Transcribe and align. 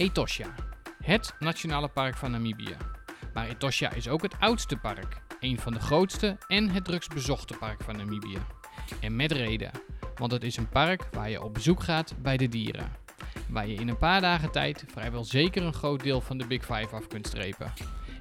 Etosha, 0.00 0.54
het 1.02 1.34
nationale 1.38 1.88
park 1.88 2.16
van 2.16 2.30
Namibië. 2.30 2.76
Maar 3.34 3.48
Etosha 3.48 3.92
is 3.92 4.08
ook 4.08 4.22
het 4.22 4.34
oudste 4.38 4.76
park, 4.76 5.22
een 5.40 5.58
van 5.58 5.72
de 5.72 5.80
grootste 5.80 6.38
en 6.46 6.70
het 6.70 6.84
drukst 6.84 7.14
bezochte 7.14 7.56
park 7.58 7.82
van 7.82 7.96
Namibië. 7.96 8.38
En 9.00 9.16
met 9.16 9.32
reden, 9.32 9.70
want 10.14 10.32
het 10.32 10.44
is 10.44 10.56
een 10.56 10.68
park 10.68 11.08
waar 11.12 11.30
je 11.30 11.42
op 11.42 11.54
bezoek 11.54 11.82
gaat 11.82 12.14
bij 12.22 12.36
de 12.36 12.48
dieren. 12.48 12.92
Waar 13.48 13.66
je 13.66 13.74
in 13.74 13.88
een 13.88 13.96
paar 13.96 14.20
dagen 14.20 14.50
tijd 14.50 14.84
vrijwel 14.92 15.24
zeker 15.24 15.62
een 15.62 15.74
groot 15.74 16.02
deel 16.02 16.20
van 16.20 16.38
de 16.38 16.46
Big 16.46 16.64
Five 16.64 16.96
af 16.96 17.06
kunt 17.06 17.26
strepen. 17.26 17.72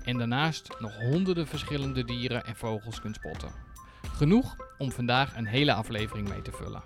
En 0.03 0.17
daarnaast 0.17 0.69
nog 0.79 0.95
honderden 0.95 1.47
verschillende 1.47 2.03
dieren 2.03 2.45
en 2.45 2.55
vogels 2.55 3.01
kunt 3.01 3.15
spotten. 3.15 3.51
Genoeg 4.01 4.55
om 4.77 4.91
vandaag 4.91 5.37
een 5.37 5.47
hele 5.47 5.73
aflevering 5.73 6.29
mee 6.29 6.41
te 6.41 6.51
vullen. 6.51 6.83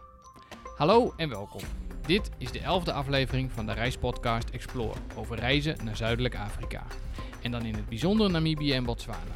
Hallo 0.75 1.13
en 1.17 1.29
welkom. 1.29 1.61
Dit 2.05 2.29
is 2.37 2.51
de 2.51 2.59
elfde 2.59 2.93
aflevering 2.93 3.51
van 3.51 3.65
de 3.65 3.73
reispodcast 3.73 4.49
Explore 4.49 4.99
over 5.15 5.39
reizen 5.39 5.77
naar 5.83 5.95
Zuidelijk 5.95 6.35
Afrika. 6.35 6.83
En 7.41 7.51
dan 7.51 7.65
in 7.65 7.75
het 7.75 7.89
bijzonder 7.89 8.31
Namibië 8.31 8.73
en 8.73 8.83
Botswana. 8.83 9.35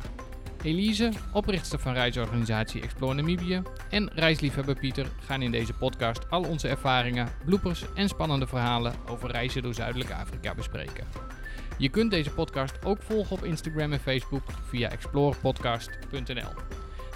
Elise, 0.64 1.12
oprichter 1.34 1.80
van 1.80 1.94
reisorganisatie 1.94 2.82
Explore 2.82 3.14
Namibië, 3.14 3.62
en 3.90 4.12
reisliefhebber 4.14 4.76
Pieter 4.76 5.08
gaan 5.20 5.42
in 5.42 5.52
deze 5.52 5.74
podcast 5.74 6.30
al 6.30 6.44
onze 6.44 6.68
ervaringen, 6.68 7.30
bloepers 7.46 7.86
en 7.94 8.10
spannende 8.10 8.48
verhalen 8.48 8.94
over 9.10 9.32
reizen 9.32 9.62
door 9.62 9.74
Zuidelijk 9.74 10.12
Afrika 10.12 10.56
bespreken. 10.56 11.08
Je 11.78 11.90
kunt 11.90 12.12
deze 12.12 12.32
podcast 12.32 12.86
ook 12.86 13.02
volgen 13.02 13.36
op 13.36 13.44
Instagram 13.44 13.94
en 13.94 14.00
Facebook 14.00 14.44
via 14.70 14.90
explorepodcast.nl. 14.90 16.52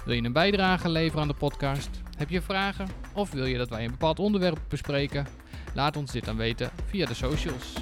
Wil 0.04 0.14
je 0.14 0.22
een 0.22 0.32
bijdrage 0.32 0.88
leveren 0.88 1.22
aan 1.22 1.28
de 1.28 1.34
podcast? 1.34 1.90
Heb 2.16 2.30
je 2.30 2.42
vragen? 2.42 2.88
Of 3.12 3.30
wil 3.30 3.44
je 3.44 3.58
dat 3.58 3.68
wij 3.68 3.84
een 3.84 3.90
bepaald 3.90 4.18
onderwerp 4.18 4.58
bespreken? 4.68 5.41
Laat 5.74 5.96
ons 5.96 6.12
dit 6.12 6.24
dan 6.24 6.36
weten 6.36 6.70
via 6.90 7.06
de 7.06 7.14
socials. 7.14 7.72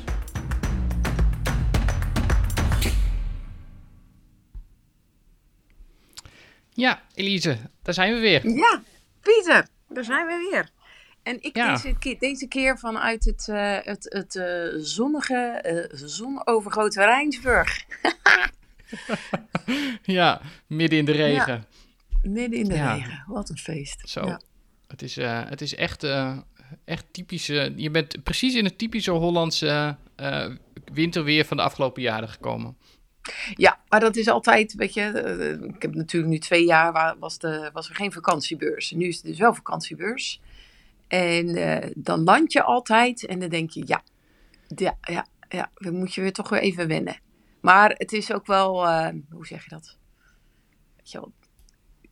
Ja, 6.72 7.02
Elise, 7.14 7.58
daar 7.82 7.94
zijn 7.94 8.14
we 8.14 8.20
weer. 8.20 8.48
Ja, 8.48 8.82
Pieter, 9.22 9.66
daar 9.88 10.04
zijn 10.04 10.26
we 10.26 10.48
weer. 10.50 10.68
En 11.22 11.42
ik 11.42 11.56
Ja. 11.56 11.72
deze, 11.74 11.94
keer, 11.98 12.18
deze 12.18 12.46
keer 12.48 12.78
vanuit 12.78 13.24
het, 13.24 13.48
eh, 13.48 13.76
het, 13.82 14.06
het 14.08 14.36
eh, 14.36 14.66
zonnige, 14.76 15.34
eh 15.34 15.88
zonovergoten 15.92 17.04
Rijnsburg. 17.04 17.78
Ja, 20.02 20.40
midden 20.66 20.98
in 20.98 21.04
de 21.04 21.12
regen. 21.12 21.64
Midden 22.22 22.58
in 22.58 22.64
de 22.68 22.74
Ja. 22.74 22.94
regen. 22.94 23.24
Wat 23.26 23.48
een 23.48 23.58
feest. 23.58 24.08
Zo. 24.08 24.36
Het 24.86 25.02
is, 25.02 25.14
het 25.24 25.60
is 25.60 25.74
echt, 25.74 26.02
echt 26.84 27.06
typisch. 27.10 27.48
eh, 27.48 27.76
je 27.76 27.90
bent 27.90 28.22
precies 28.22 28.54
in 28.54 28.64
het 28.64 28.78
typische 28.78 29.10
Hollandse 29.10 29.96
eh, 30.16 30.46
winterweer 30.92 31.44
van 31.44 31.56
de 31.56 31.62
afgelopen 31.62 32.02
jaren 32.02 32.28
gekomen. 32.28 32.76
ja, 33.54 33.80
maar 33.88 34.00
dat 34.00 34.16
is 34.16 34.28
altijd, 34.28 34.74
weet 34.74 34.94
je, 34.94 35.02
eh, 35.02 35.68
ik 35.74 35.82
heb 35.82 35.94
natuurlijk 35.94 36.32
nu 36.32 36.38
twee 36.38 36.64
jaar, 36.64 36.92
waar, 36.92 37.18
was, 37.18 37.38
de, 37.38 37.70
was 37.72 37.88
er 37.88 37.94
geen 37.94 38.12
vakantiebeurs. 38.12 38.90
Nu 38.90 39.06
is 39.06 39.16
het 39.16 39.24
dus 39.24 39.38
wel 39.38 39.54
vakantiebeurs. 39.54 40.40
En 41.08 41.54
dan 41.96 42.24
land 42.24 42.52
je 42.52 42.62
altijd 42.62 43.26
en 43.26 43.38
dan 43.38 43.48
denk 43.48 43.70
je, 43.70 43.82
ja, 43.86 44.02
ja, 44.66 44.98
ja, 45.00 45.26
ja, 45.48 45.70
dan 45.74 45.94
moet 45.94 46.14
je 46.14 46.20
weer 46.20 46.32
toch 46.32 46.48
weer 46.48 46.60
even 46.60 46.88
wennen. 46.88 47.20
Maar 47.60 47.90
het 47.90 48.12
is 48.12 48.32
ook 48.32 48.46
wel, 48.46 48.86
hoe 49.30 49.46
zeg 49.46 49.64
je 49.64 49.70
dat? 49.70 49.96
Weet 50.96 51.10
je 51.10 51.18
wel, 51.18 51.32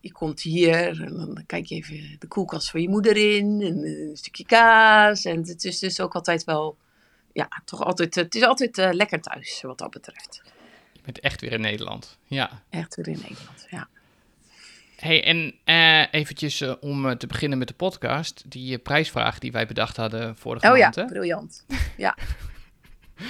je 0.00 0.12
komt 0.12 0.41
hier 0.41 1.02
en 1.02 1.14
dan 1.16 1.42
kijk 1.46 1.66
je 1.66 1.74
even 1.74 2.16
de 2.18 2.27
koelkast 2.27 2.70
van 2.70 2.80
je 2.82 2.88
moeder 2.88 3.16
in 3.16 3.60
en 3.62 3.77
een 3.84 4.16
stukje 4.16 4.44
kaas. 4.44 5.24
En 5.24 5.42
het 5.42 5.64
is 5.64 5.78
dus 5.78 6.00
ook 6.00 6.14
altijd 6.14 6.44
wel, 6.44 6.77
ja, 7.32 7.48
toch 7.64 7.84
altijd, 7.84 8.14
het 8.14 8.34
is 8.34 8.42
altijd 8.42 8.78
eh, 8.78 8.88
lekker 8.92 9.20
thuis 9.20 9.62
wat 9.62 9.78
dat 9.78 9.91
betreft. 9.91 10.42
Je 10.92 11.00
bent 11.04 11.20
echt 11.20 11.41
weer 11.41 11.52
in 11.52 11.60
Nederland. 11.60 12.19
Ja. 12.24 12.62
Echt 12.70 12.94
weer 12.96 13.08
in 13.08 13.19
Nederland, 13.22 13.66
ja. 13.70 13.88
Hey, 14.96 15.24
en 15.24 15.54
eh, 15.64 16.20
eventjes 16.20 16.60
eh, 16.60 16.75
om 16.80 17.19
te 17.19 17.26
beginnen 17.26 17.59
met 17.59 17.69
de 17.69 17.75
podcast. 17.75 18.44
Die 18.47 18.78
prijsvraag 18.78 19.38
die 19.38 19.53
wij 19.53 19.66
bedacht 19.66 19.97
hadden 19.97 20.36
vorige 20.36 20.70
Oh 20.70 20.76
ja, 20.76 20.82
maand. 20.82 20.94
hè? 20.94 21.04
briljant. 21.04 21.65
Ja. 21.97 22.16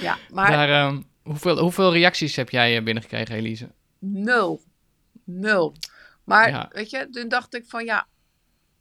Ja, 0.01 0.17
maar 0.31 0.51
Daar, 0.51 0.69
ehm, 0.69 1.01
hoeveel, 1.23 1.59
hoeveel 1.59 1.93
reacties 1.93 2.35
heb 2.35 2.49
jij 2.49 2.83
binnengekregen, 2.83 3.35
Elise? 3.35 3.69
nul. 3.99 4.61
Nul. 5.23 5.75
Maar 6.29 6.49
Ja. 6.49 6.69
weet 6.71 6.89
je, 6.89 7.09
toen 7.09 7.27
dacht 7.27 7.55
ik 7.55 7.65
van 7.67 7.85
ja, 7.85 8.07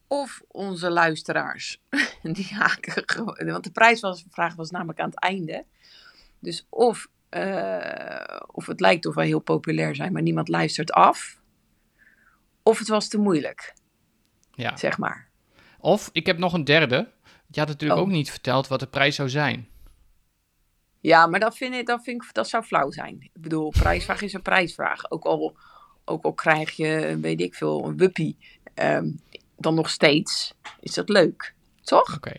of 0.06 0.40
onze 0.48 0.90
luisteraars, 0.90 1.80
die 2.22 2.48
haken 2.54 3.02
gewoon, 3.06 3.46
want 3.46 3.64
de 3.64 3.70
prijsvraag 3.70 4.54
was 4.54 4.70
namelijk 4.70 5.00
aan 5.00 5.10
het 5.10 5.18
einde. 5.20 5.64
Dus 6.38 6.66
of, 6.68 7.08
eh, 7.28 8.40
of 8.46 8.66
het 8.66 8.80
lijkt 8.80 9.06
of 9.06 9.14
wij 9.14 9.26
heel 9.26 9.38
populair 9.40 9.94
zijn, 9.94 10.12
maar 10.12 10.22
niemand 10.22 10.48
luistert 10.48 10.92
af. 10.92 11.40
Of 12.62 12.78
het 12.78 12.88
was 12.88 13.08
te 13.08 13.18
moeilijk, 13.18 13.74
Ja. 14.52 14.76
zeg 14.76 14.98
maar. 14.98 15.28
Of, 15.80 16.08
ik 16.12 16.26
heb 16.26 16.38
nog 16.38 16.52
een 16.52 16.64
derde. 16.64 17.12
Je 17.50 17.58
had 17.60 17.68
natuurlijk 17.68 18.00
Oh. 18.00 18.06
ook 18.06 18.12
niet 18.12 18.30
verteld 18.30 18.68
wat 18.68 18.80
de 18.80 18.86
prijs 18.86 19.14
zou 19.14 19.28
zijn. 19.28 19.68
Ja, 21.00 21.26
maar 21.26 21.40
dat 21.40 21.56
vind 21.56 21.74
ik, 21.74 21.86
dat 21.86 22.02
vind 22.02 22.22
ik, 22.24 22.34
dat 22.34 22.48
zou 22.48 22.64
flauw 22.64 22.90
zijn. 22.90 23.20
Ik 23.20 23.40
bedoel, 23.42 23.68
prijsvraag 23.70 24.22
is 24.22 24.32
een 24.32 24.42
prijsvraag. 24.42 25.10
Ook 25.10 25.24
al, 25.24 25.56
ook 26.08 26.24
al 26.24 26.32
krijg 26.32 26.70
je, 26.76 27.18
weet 27.20 27.40
ik 27.40 27.54
veel, 27.54 27.84
een 27.86 27.96
wuppie, 27.96 28.36
ehm, 28.74 29.06
dan 29.56 29.74
nog 29.74 29.90
steeds 29.90 30.54
is 30.80 30.94
dat 30.94 31.08
leuk. 31.08 31.54
Toch? 31.82 32.14
Oké. 32.16 32.32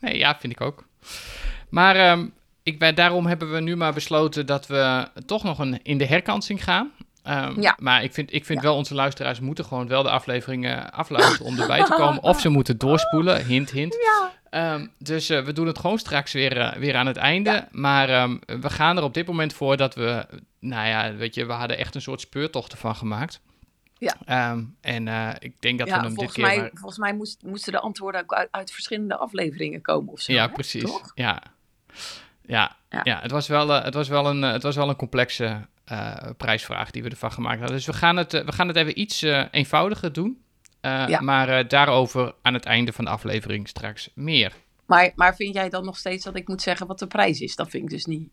Nee, 0.00 0.18
ja, 0.18 0.36
vind 0.38 0.52
ik 0.52 0.60
ook. 0.60 0.84
Maar 1.68 1.96
ehm, 1.96 2.26
ik 2.62 2.78
ben, 2.78 2.94
daarom 2.94 3.26
hebben 3.26 3.52
we 3.52 3.60
nu 3.60 3.76
maar 3.76 3.92
besloten 3.92 4.46
dat 4.46 4.66
we 4.66 5.08
toch 5.26 5.42
nog 5.44 5.58
een, 5.58 5.80
in 5.82 5.98
de 5.98 6.06
herkansing 6.06 6.64
gaan. 6.64 6.90
Ehm, 7.22 7.60
Ja. 7.60 7.76
Maar 7.80 8.02
ik 8.02 8.12
vind, 8.14 8.32
ik 8.34 8.44
vind 8.44 8.58
Ja. 8.62 8.64
wel, 8.68 8.76
onze 8.76 8.94
luisteraars 8.94 9.40
moeten 9.40 9.64
gewoon 9.64 9.88
wel 9.88 10.02
de 10.02 10.10
afleveringen 10.10 10.92
afluisteren 10.92 11.46
om 11.46 11.58
erbij 11.60 11.84
te 11.84 11.92
komen. 11.96 12.22
Of 12.22 12.40
ze 12.40 12.48
moeten 12.48 12.78
doorspoelen, 12.78 13.46
hint, 13.46 13.70
hint. 13.70 13.94
Ja. 13.94 14.32
Ehm, 14.50 14.86
dus 14.98 15.28
eh, 15.28 15.44
we 15.44 15.52
doen 15.52 15.66
het 15.66 15.78
gewoon 15.78 15.98
straks 15.98 16.32
weer, 16.32 16.58
eh, 16.58 16.76
weer 16.76 16.96
aan 16.96 17.06
het 17.06 17.16
einde. 17.16 17.68
Maar 17.70 18.08
ehm, 18.08 18.38
we 18.60 18.70
gaan 18.70 18.96
er 18.96 19.02
op 19.02 19.14
dit 19.14 19.26
moment 19.26 19.52
voor 19.52 19.76
dat 19.76 19.94
we, 19.94 20.26
nou 20.58 20.88
ja, 20.88 21.14
weet 21.14 21.34
je, 21.34 21.46
we 21.46 21.52
hadden 21.52 21.78
echt 21.78 21.94
een 21.94 22.00
soort 22.02 22.20
speurtocht 22.20 22.72
ervan 22.72 22.96
gemaakt. 22.96 23.40
Ja. 23.98 24.16
Ehm, 24.24 24.64
en 24.80 25.08
eh, 25.08 25.30
ik 25.38 25.60
denk 25.60 25.78
dat 25.78 25.88
we 25.88 25.94
hem 25.94 26.02
dit 26.02 26.14
volgens 26.14 26.34
keer... 26.36 26.44
mij, 26.46 26.56
maar- 26.56 26.70
volgens 26.74 26.98
mij 26.98 27.14
moest, 27.14 27.42
moesten 27.42 27.72
de 27.72 27.80
antwoorden 27.80 28.20
ook 28.20 28.32
uit, 28.32 28.48
uit 28.50 28.72
verschillende 28.72 29.16
afleveringen 29.16 29.80
komen 29.80 30.12
of 30.12 30.20
zo. 30.20 30.32
Ja, 30.32 30.46
hè? 30.46 30.52
precies. 30.52 30.82
Toch? 30.82 31.12
Ja. 31.14 31.42
Ja, 32.42 32.76
ja. 32.88 33.00
Ja. 33.04 33.20
het, 33.20 33.30
was 33.30 33.48
wel, 33.48 33.68
het, 33.68 33.94
was 33.94 34.08
wel 34.08 34.26
een, 34.26 34.42
het 34.42 34.62
was 34.62 34.76
wel 34.76 34.88
een 34.88 34.96
complexe 34.96 35.66
prijsvraag 36.36 36.90
die 36.90 37.02
we 37.02 37.08
ervan 37.10 37.32
gemaakt 37.32 37.58
hadden. 37.58 37.76
Dus 37.76 37.86
we 37.86 37.92
gaan 37.92 38.16
het, 38.16 38.32
we 38.32 38.52
gaan 38.52 38.68
het 38.68 38.76
even 38.76 39.00
iets 39.00 39.22
eenvoudiger 39.50 40.12
doen. 40.12 40.42
Eh, 40.80 41.04
Ja. 41.08 41.20
Maar 41.20 41.48
eh, 41.48 41.68
daarover 41.68 42.34
aan 42.42 42.54
het 42.54 42.64
einde 42.64 42.92
van 42.92 43.04
de 43.04 43.10
aflevering 43.10 43.68
straks 43.68 44.10
meer. 44.14 44.52
Maar, 44.86 45.12
maar 45.14 45.36
vind 45.36 45.54
jij 45.54 45.68
dan 45.68 45.84
nog 45.84 45.96
steeds 45.98 46.24
dat 46.24 46.36
ik 46.36 46.48
moet 46.48 46.62
zeggen 46.62 46.86
wat 46.86 46.98
de 46.98 47.06
prijs 47.06 47.40
is? 47.40 47.56
Dat 47.56 47.70
vind 47.70 47.82
ik 47.84 47.90
dus 47.90 48.04
niet. 48.04 48.28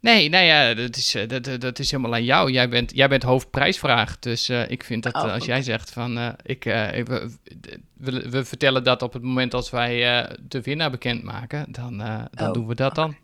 Nee, 0.00 0.28
nou 0.28 0.44
ja, 0.44 0.74
dat 0.74 0.96
is, 0.96 1.14
eh, 1.14 1.28
dat, 1.28 1.60
dat- 1.60 1.78
is 1.78 1.90
helemaal 1.90 2.12
aan 2.14 2.24
jou. 2.24 2.50
Jij 2.50 2.68
bent, 2.68 2.94
jij 2.94 3.08
bent 3.08 3.22
hoofdprijsvraag. 3.22 4.18
Dus 4.18 4.48
ik 4.48 4.84
vind 4.84 5.02
dat 5.02 5.14
Oh, 5.14 5.32
als 5.32 5.44
jij 5.44 5.62
zegt 5.62 5.90
van... 5.90 6.18
ik, 6.42 6.64
ik- 6.92 7.06
we, 7.06 7.30
we, 7.94 8.30
we 8.30 8.44
vertellen 8.44 8.84
dat 8.84 9.02
op 9.02 9.12
het 9.12 9.22
moment 9.22 9.54
als 9.54 9.70
wij 9.70 9.98
de 10.48 10.60
winnaar 10.60 10.90
bekendmaken. 10.90 11.72
Dan, 11.72 11.98
dan 11.98 12.28
Oh, 12.48 12.52
doen 12.52 12.66
we 12.66 12.74
dat 12.74 12.94
dan. 12.94 13.16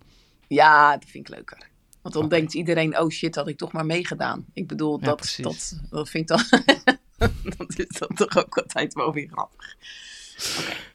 Ja, 0.49 0.93
dat 0.97 1.05
vind 1.09 1.29
ik 1.29 1.35
leuker. 1.35 1.59
Want 2.03 2.15
dan 2.15 2.29
denkt 2.29 2.55
iedereen, 2.55 2.99
oh 2.99 3.11
shit, 3.11 3.35
had 3.35 3.49
ik 3.49 3.57
toch 3.59 3.73
maar 3.73 3.87
meegedaan. 3.87 4.45
Ik 4.55 4.67
bedoel, 4.67 4.99
Ja, 5.01 5.07
dat, 5.07 5.17
precies. 5.17 5.45
dat, 5.45 5.81
dat 5.91 6.09
vind 6.09 6.31
ik 6.31 6.37
dan... 6.37 6.63
dat 7.57 7.79
is 7.79 7.99
dan 7.99 8.15
toch 8.15 8.37
ook 8.37 8.59
altijd 8.59 8.95
wel 8.95 9.13
weer 9.13 9.29
grappig. 9.31 9.77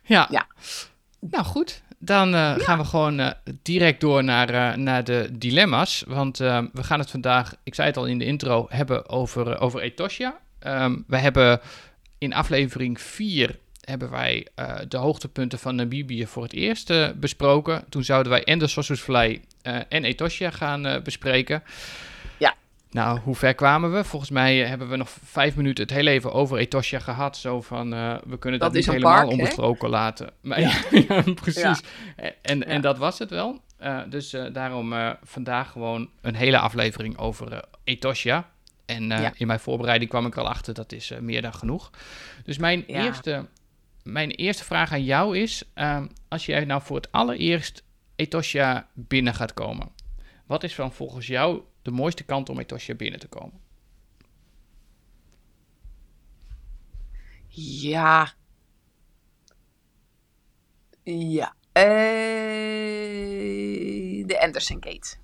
Ja. 0.02 0.28
Ja. 0.32 0.48
Nou 1.20 1.46
goed, 1.46 1.82
dan 2.06 2.36
eh, 2.36 2.54
gaan 2.58 2.78
we 2.78 2.84
gewoon 2.84 3.20
eh, 3.20 3.32
direct 3.62 4.02
door 4.02 4.24
naar, 4.24 4.50
eh, 4.50 4.78
naar 4.78 5.04
de 5.04 5.30
dilemma's. 5.32 6.04
Want 6.08 6.38
we 6.38 6.70
gaan 6.84 7.00
het 7.00 7.10
vandaag, 7.10 7.56
ik 7.64 7.76
zei 7.76 7.88
het 7.88 7.98
al 7.98 8.06
in 8.06 8.18
de 8.18 8.26
intro, 8.26 8.66
hebben 8.70 9.10
over, 9.10 9.60
over 9.60 9.82
Etosha. 9.82 10.40
Ehm, 10.60 10.96
we 11.08 11.18
hebben 11.18 11.60
in 12.18 12.34
aflevering 12.34 13.02
4 13.02 13.60
hebben 13.82 14.10
wij 14.10 14.48
de 14.88 14.98
hoogtepunten 14.98 15.60
van 15.60 15.76
Namibië 15.76 16.28
voor 16.28 16.44
het 16.44 16.54
eerst 16.54 16.94
besproken. 17.20 17.84
Toen 17.90 18.04
zouden 18.04 18.32
wij 18.32 18.44
en 18.44 18.60
de 18.60 18.68
Sossusvlei 18.68 19.42
en 19.90 20.04
Etosha 20.04 20.50
gaan 20.50 21.02
bespreken. 21.04 21.64
Nou, 22.96 23.20
hoe 23.20 23.36
ver 23.36 23.54
kwamen 23.54 23.94
we? 23.94 24.04
Volgens 24.04 24.32
mij 24.32 24.64
eh, 24.64 24.70
hebben 24.70 24.90
we 24.90 24.96
nog 24.96 25.10
vijf 25.24 25.56
minuten 25.56 25.84
het 25.84 25.94
heel 25.94 26.08
even 26.08 26.34
over 26.34 26.58
Etosha 26.58 27.00
gehad. 27.00 27.38
Zo 27.38 27.62
van, 27.62 27.94
eh, 27.94 28.16
we 28.26 28.38
kunnen 28.38 28.60
dat, 28.60 28.74
niet 28.74 28.86
helemaal 28.86 29.14
park, 29.14 29.30
onbesproken 29.30 29.90
laten. 29.90 30.30
Maar, 30.42 30.60
Ja. 30.60 30.82
ja, 31.08 31.24
precies. 31.34 31.82
En, 32.42 32.66
en 32.66 32.82
dat 32.82 32.98
was 32.98 33.20
het 33.20 33.30
wel. 33.30 33.62
Eh, 33.78 34.00
dus 34.10 34.36
daarom 34.52 34.94
vandaag 35.24 35.72
gewoon 35.72 36.10
een 36.22 36.36
hele 36.36 36.58
aflevering 36.58 37.18
over 37.18 37.64
Etosha. 37.84 38.50
En 38.86 39.12
in 39.38 39.48
mijn 39.48 39.60
voorbereiding 39.60 40.10
kwam 40.10 40.26
ik 40.26 40.38
al 40.38 40.50
achter, 40.50 40.74
dat 40.74 40.92
is 40.92 41.12
meer 41.20 41.42
dan 41.42 41.54
genoeg. 41.54 41.90
Dus 42.44 42.58
mijn, 42.58 42.86
eerste, 42.86 43.46
mijn 44.04 44.32
eerste 44.32 44.64
vraag 44.64 44.92
aan 44.92 45.04
jou 45.04 45.38
is, 45.38 45.64
ehm, 45.74 46.08
als 46.28 46.46
jij 46.46 46.66
nou 46.66 46.82
voor 46.82 46.96
het 46.96 47.12
allereerst 47.12 47.84
Etosha 48.16 48.88
binnen 48.94 49.34
gaat 49.34 49.54
komen. 49.54 49.88
Wat 50.46 50.64
is 50.64 50.76
dan 50.76 50.92
volgens 50.92 51.28
jou 51.28 51.62
de 51.86 51.92
mooiste 51.92 52.24
kant 52.24 52.50
om 52.50 52.60
Etosha 52.60 52.94
binnen 52.94 53.20
te 53.20 53.28
komen? 53.28 53.60
Ja. 57.48 58.34
Ja. 61.04 61.56
Eh, 61.72 61.84
de 64.28 64.40
Anderson 64.40 64.78
Gate. 64.84 65.16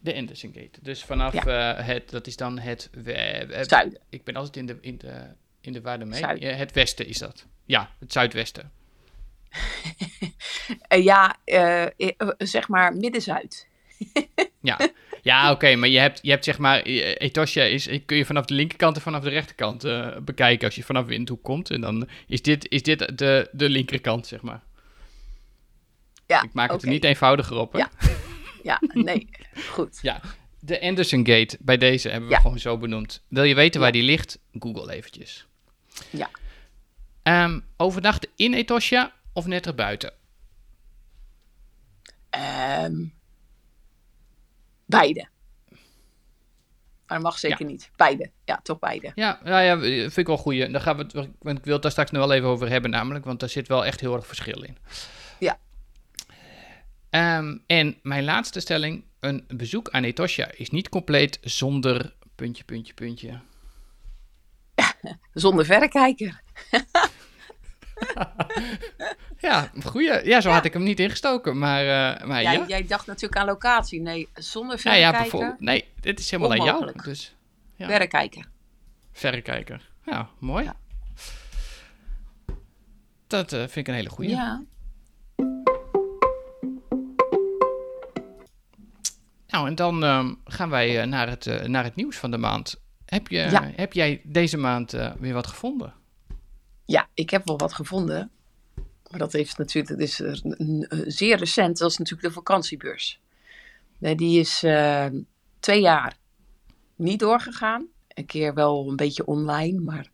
De 0.00 0.14
Anderson 0.14 0.52
Gate. 0.54 0.78
Dus 0.82 1.04
vanaf 1.04 1.34
eh, 1.34 1.86
het, 1.86 2.10
dat 2.10 2.26
is 2.26 2.36
dan 2.36 2.58
het... 2.58 2.90
Zuiden. 3.60 4.00
Ik 4.08 4.24
ben 4.24 4.36
altijd 4.36 4.56
in 4.56 4.66
de, 4.66 4.78
in 4.80 4.98
de, 4.98 5.34
in 5.60 5.72
de 5.72 5.80
waarde 5.80 6.04
mee. 6.04 6.18
Zuiden. 6.18 6.56
Het 6.56 6.72
westen 6.72 7.06
is 7.06 7.18
dat. 7.18 7.46
Ja, 7.64 7.90
het 7.98 8.12
zuidwesten. 8.12 8.70
Eh, 10.88 11.04
ja, 11.04 11.36
zeg 12.38 12.68
maar 12.68 12.96
midden-zuid. 12.96 13.68
Ja, 14.60 14.78
ja 15.22 15.50
oké, 15.52 15.74
maar 15.76 15.88
je 15.88 15.98
hebt, 15.98 16.18
je 16.22 16.30
hebt 16.30 16.44
zeg 16.44 16.58
maar, 16.58 16.80
eh, 16.82 17.14
Etosha 17.18 17.62
is, 17.62 17.88
kun 18.06 18.16
je 18.16 18.24
vanaf 18.24 18.44
de 18.44 18.54
linkerkant 18.54 18.96
en 18.96 19.02
vanaf 19.02 19.22
de 19.22 19.28
rechterkant 19.28 19.84
eh, 19.84 20.16
bekijken 20.18 20.66
als 20.66 20.74
je 20.74 20.82
vanaf 20.84 21.06
Windhoek 21.06 21.42
komt. 21.42 21.70
En 21.70 21.80
dan 21.80 22.08
is 22.26 22.42
dit, 22.42 22.70
is 22.70 22.82
dit 22.82 23.18
de, 23.18 23.48
de 23.52 23.68
linkerkant, 23.68 24.26
zeg 24.26 24.42
maar. 24.42 24.62
Ja, 26.26 26.42
Ik 26.42 26.52
maak 26.52 26.70
het 26.70 26.82
er 26.82 26.88
niet 26.88 27.04
eenvoudiger 27.04 27.56
op, 27.56 27.72
hè? 27.72 27.78
Ja. 27.78 27.90
Ja, 28.62 28.80
nee, 28.92 29.28
goed. 29.68 29.98
Ja, 30.02 30.20
de 30.60 30.80
Anderson 30.80 31.26
Gate, 31.26 31.56
bij 31.60 31.76
deze 31.76 32.08
hebben 32.08 32.28
we 32.28 32.34
Ja. 32.34 32.40
gewoon 32.40 32.58
zo 32.58 32.78
benoemd. 32.78 33.22
Wil 33.28 33.42
je 33.42 33.54
weten 33.54 33.80
waar 33.80 33.92
die 33.92 34.02
ligt? 34.02 34.38
Google 34.58 34.92
eventjes. 34.92 35.46
Ja. 36.10 36.30
Ehm, 37.22 37.60
overnachten 37.76 38.30
in 38.36 38.54
Etosha 38.54 39.12
of 39.32 39.46
net 39.46 39.66
erbuiten? 39.66 40.12
Ehm, 42.30 42.94
beide. 44.86 45.28
Maar 47.06 47.18
dat 47.18 47.22
mag 47.22 47.38
zeker 47.38 47.64
niet. 47.64 47.90
Beide. 47.96 48.30
Ja, 48.44 48.60
toch 48.62 48.78
beide. 48.78 49.12
Ja, 49.14 49.40
ja, 49.44 49.60
ja, 49.60 49.78
vind 49.78 50.16
ik 50.16 50.26
wel 50.26 50.36
goeie. 50.36 50.70
Daar 50.70 50.80
gaan 50.80 50.96
we 50.96 51.02
het, 51.02 51.12
want 51.38 51.58
ik 51.58 51.64
wil 51.64 51.72
het 51.72 51.82
daar 51.82 51.90
straks 51.90 52.10
nog 52.10 52.26
wel 52.26 52.36
even 52.36 52.48
over 52.48 52.68
hebben 52.68 52.90
namelijk, 52.90 53.24
want 53.24 53.40
daar 53.40 53.48
zit 53.48 53.68
wel 53.68 53.84
echt 53.84 54.00
heel 54.00 54.14
erg 54.14 54.26
verschil 54.26 54.62
in. 54.62 54.76
Ja. 55.38 55.58
Ehm, 57.10 57.58
en 57.66 57.98
mijn 58.02 58.24
laatste 58.24 58.60
stelling, 58.60 59.04
een 59.20 59.44
bezoek 59.48 59.90
aan 59.90 60.04
Etosha 60.04 60.50
is 60.56 60.70
niet 60.70 60.88
compleet 60.88 61.38
zonder 61.40 62.14
puntje, 62.34 62.64
puntje, 62.64 62.94
puntje. 62.94 63.40
Zonder 65.34 65.64
verrekijker. 65.64 66.42
Ja, 69.38 69.70
goeie. 69.84 70.24
Ja, 70.26 70.40
zo 70.40 70.50
had 70.50 70.64
ik 70.64 70.72
hem 70.72 70.82
niet 70.82 71.00
ingestoken, 71.00 71.58
maar, 71.58 71.80
eh, 71.80 72.26
maar 72.26 72.42
ja. 72.42 72.52
Jij, 72.52 72.64
jij 72.66 72.86
dacht 72.86 73.06
natuurlijk 73.06 73.40
aan 73.40 73.46
locatie. 73.46 74.00
Nee, 74.00 74.28
zonder 74.34 74.80
Ja, 74.82 74.92
ja, 74.92 74.96
verrekijker. 74.96 75.20
bijvoorbeeld. 75.20 75.60
Nee, 75.60 75.84
dit 76.00 76.18
is 76.18 76.30
helemaal 76.30 76.58
aan 76.58 76.64
jou. 76.64 76.92
Dus 77.04 77.34
ja. 77.76 77.86
Verrekijker. 77.86 78.48
verrekijker. 79.12 79.90
Ja, 80.04 80.28
mooi. 80.38 80.64
Ja. 80.64 80.76
Dat 83.26 83.52
eh, 83.52 83.58
vind 83.58 83.76
ik 83.76 83.88
een 83.88 83.94
hele 83.94 84.10
goeie. 84.10 84.30
Ja. 84.30 84.62
Nou, 89.48 89.66
en 89.66 89.74
dan 89.74 90.04
ehm, 90.04 90.34
gaan 90.44 90.70
wij 90.70 91.00
eh, 91.00 91.06
naar, 91.06 91.28
het, 91.28 91.66
naar 91.68 91.84
het 91.84 91.94
nieuws 91.94 92.16
van 92.16 92.30
de 92.30 92.36
maand. 92.38 92.80
Heb, 93.06 93.28
je, 93.28 93.38
Ja. 93.38 93.70
heb 93.76 93.92
jij 93.92 94.20
deze 94.24 94.56
maand 94.56 94.90
weer 95.18 95.34
wat 95.34 95.46
gevonden? 95.46 95.92
ja, 96.86 97.08
ik 97.14 97.30
heb 97.30 97.46
wel 97.46 97.58
wat 97.58 97.72
gevonden. 97.72 98.30
Maar 99.14 99.22
dat 99.22 99.32
heeft 99.32 99.58
natuurlijk, 99.58 99.88
dat 99.88 100.08
is 100.08 100.20
eh, 100.20 100.32
zeer 101.06 101.36
recent. 101.36 101.78
Dat 101.78 101.90
is 101.90 101.98
natuurlijk 101.98 102.28
de 102.28 102.34
vakantiebeurs. 102.34 103.20
Die 103.98 104.40
is 104.40 104.62
eh, 104.62 105.06
twee 105.60 105.80
jaar 105.80 106.16
niet 106.96 107.18
doorgegaan. 107.18 107.86
Een 108.08 108.26
keer 108.26 108.54
wel 108.54 108.88
een 108.88 108.96
beetje 108.96 109.26
online, 109.26 109.80
maar 109.80 110.10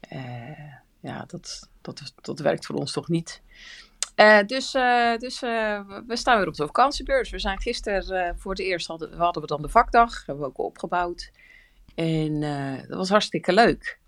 eh, 0.00 0.72
ja, 1.00 1.24
dat, 1.26 1.68
dat, 1.80 2.12
dat 2.20 2.38
werkt 2.38 2.66
voor 2.66 2.76
ons 2.76 2.92
toch 2.92 3.08
niet. 3.08 3.42
Dus 4.46 4.70
dus 5.18 5.40
we- 5.40 6.04
staan 6.08 6.38
weer 6.38 6.48
op 6.48 6.54
de 6.54 6.66
vakantiebeurs. 6.66 7.30
We 7.30 7.38
zijn 7.38 7.60
gisteren 7.60 8.38
voor 8.38 8.50
het 8.50 8.60
eerst 8.60 8.86
hadden, 8.86 9.16
hadden 9.16 9.42
we 9.42 9.48
dan 9.48 9.62
de 9.62 9.68
vakdag. 9.68 10.26
Hebben 10.26 10.44
we 10.44 10.50
ook 10.50 10.58
opgebouwd. 10.58 11.30
En 11.94 12.40
dat 12.88 12.98
was 12.98 13.08
hartstikke 13.08 13.52
leuk. 13.52 13.98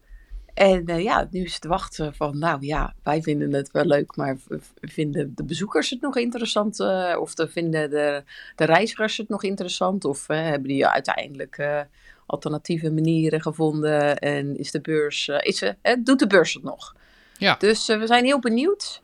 En 0.55 0.87
eh, 0.87 1.03
ja, 1.03 1.29
nu 1.31 1.43
is 1.43 1.55
het 1.55 1.65
wachten 1.65 2.15
van, 2.15 2.39
nou 2.39 2.67
ja, 2.67 2.95
wij 3.03 3.23
vinden 3.23 3.53
het 3.53 3.71
wel 3.71 3.85
leuk, 3.85 4.17
maar 4.17 4.37
vinden 4.81 5.35
de 5.35 5.45
bezoekers 5.45 5.91
het 5.91 6.01
nog 6.01 6.17
interessant? 6.17 6.81
eh, 6.81 7.17
of 7.21 7.35
de, 7.35 7.49
vinden 7.49 7.91
de, 7.91 8.23
de 8.56 8.65
reizigers 8.65 9.17
het 9.17 9.29
nog 9.29 9.43
interessant? 9.43 10.05
Of 10.05 10.29
eh, 10.29 10.43
hebben 10.43 10.69
die 10.69 10.87
uiteindelijk 10.87 11.87
alternatieve 12.27 12.91
manieren 12.91 13.43
gevonden? 13.43 14.19
En 14.19 14.59
is 14.59 14.71
de 14.71 14.81
beurs, 14.81 15.29
is, 15.29 15.73
doet 15.99 16.19
de 16.19 16.27
beurs 16.27 16.55
het 16.55 16.62
nog? 16.62 16.95
Ja. 17.39 17.57
Dus 17.59 17.87
we 17.87 18.07
zijn 18.07 18.25
heel 18.25 18.41
benieuwd. 18.41 19.03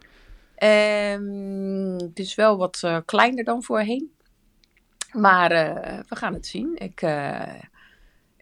Ehm, 0.55 1.99
het 1.99 2.19
is 2.19 2.35
wel 2.35 2.57
wat 2.57 3.03
kleiner 3.05 3.45
dan 3.45 3.63
voorheen. 3.63 4.13
Maar 5.13 5.49
we 6.09 6.17
gaan 6.17 6.35
het 6.35 6.47
zien. 6.47 6.77
Ik, 6.77 7.03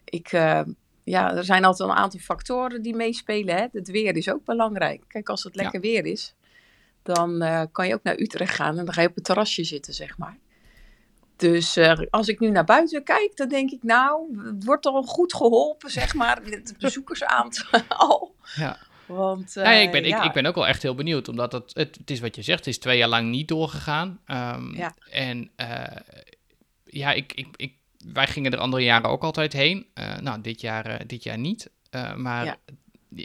ik, 0.03 0.31
ja, 1.09 1.35
er 1.35 1.43
zijn 1.43 1.65
altijd 1.65 1.89
een 1.89 1.95
aantal 1.95 2.19
factoren 2.19 2.81
die 2.81 2.95
meespelen. 2.95 3.55
Hè? 3.55 3.65
Het 3.71 3.89
weer 3.91 4.15
is 4.15 4.29
ook 4.29 4.45
belangrijk. 4.45 5.03
Kijk, 5.07 5.29
als 5.29 5.43
het 5.43 5.55
Ja. 5.55 5.61
lekker 5.61 5.79
weer 5.81 6.05
is, 6.05 6.35
dan 7.03 7.41
eh, 7.41 7.63
kan 7.71 7.87
je 7.87 7.93
ook 7.93 8.03
naar 8.03 8.19
Utrecht 8.19 8.55
gaan 8.55 8.77
en 8.77 8.85
dan 8.85 8.93
ga 8.93 9.01
je 9.01 9.07
op 9.07 9.15
het 9.15 9.23
terrasje 9.23 9.63
zitten, 9.63 9.93
zeg 9.93 10.17
maar. 10.17 10.37
Dus 11.35 11.77
eh, 11.77 11.99
als 12.09 12.27
ik 12.27 12.39
nu 12.39 12.49
naar 12.49 12.63
buiten 12.63 13.03
kijk, 13.03 13.31
dan 13.35 13.47
denk 13.49 13.71
ik, 13.71 13.83
nou, 13.83 14.37
het 14.45 14.63
wordt 14.63 14.85
al 14.85 15.03
goed 15.03 15.33
geholpen, 15.33 15.89
zeg 15.91 16.13
maar, 16.13 16.41
het 16.43 16.73
bezoekersaantal. 16.79 18.35
Ja. 18.55 18.77
Want, 19.05 19.57
eh, 19.57 19.63
Nou 19.63 19.75
ja, 19.75 19.81
ik, 19.81 19.91
ben, 19.91 20.03
ik, 20.03 20.09
ja, 20.09 20.23
ik 20.23 20.33
ben 20.33 20.45
ook 20.45 20.55
wel 20.55 20.67
echt 20.67 20.81
heel 20.81 20.95
benieuwd, 20.95 21.27
omdat 21.27 21.51
het, 21.51 21.71
het, 21.73 21.97
het 21.97 22.09
is 22.11 22.19
wat 22.19 22.35
je 22.35 22.41
zegt, 22.41 22.59
het 22.59 22.67
is 22.67 22.77
twee 22.79 22.97
jaar 22.97 23.07
lang 23.07 23.29
niet 23.29 23.47
doorgegaan. 23.47 24.19
Ehm, 24.25 24.75
Ja. 24.75 24.95
En 25.11 25.51
eh, 25.55 25.83
ja, 26.83 27.11
ik, 27.11 27.33
ik, 27.33 27.47
ik, 27.55 27.73
wij 28.13 28.27
gingen 28.27 28.51
er 28.51 28.57
andere 28.59 28.83
jaren 28.83 29.09
ook 29.09 29.23
altijd 29.23 29.53
heen. 29.53 29.87
Eh, 29.93 30.17
nou, 30.17 30.41
dit 30.41 30.61
jaar, 30.61 30.85
eh, 30.85 30.99
dit 31.07 31.23
jaar 31.23 31.37
niet. 31.37 31.69
Eh, 31.89 32.15
maar 32.15 32.45
Ja. 32.45 32.57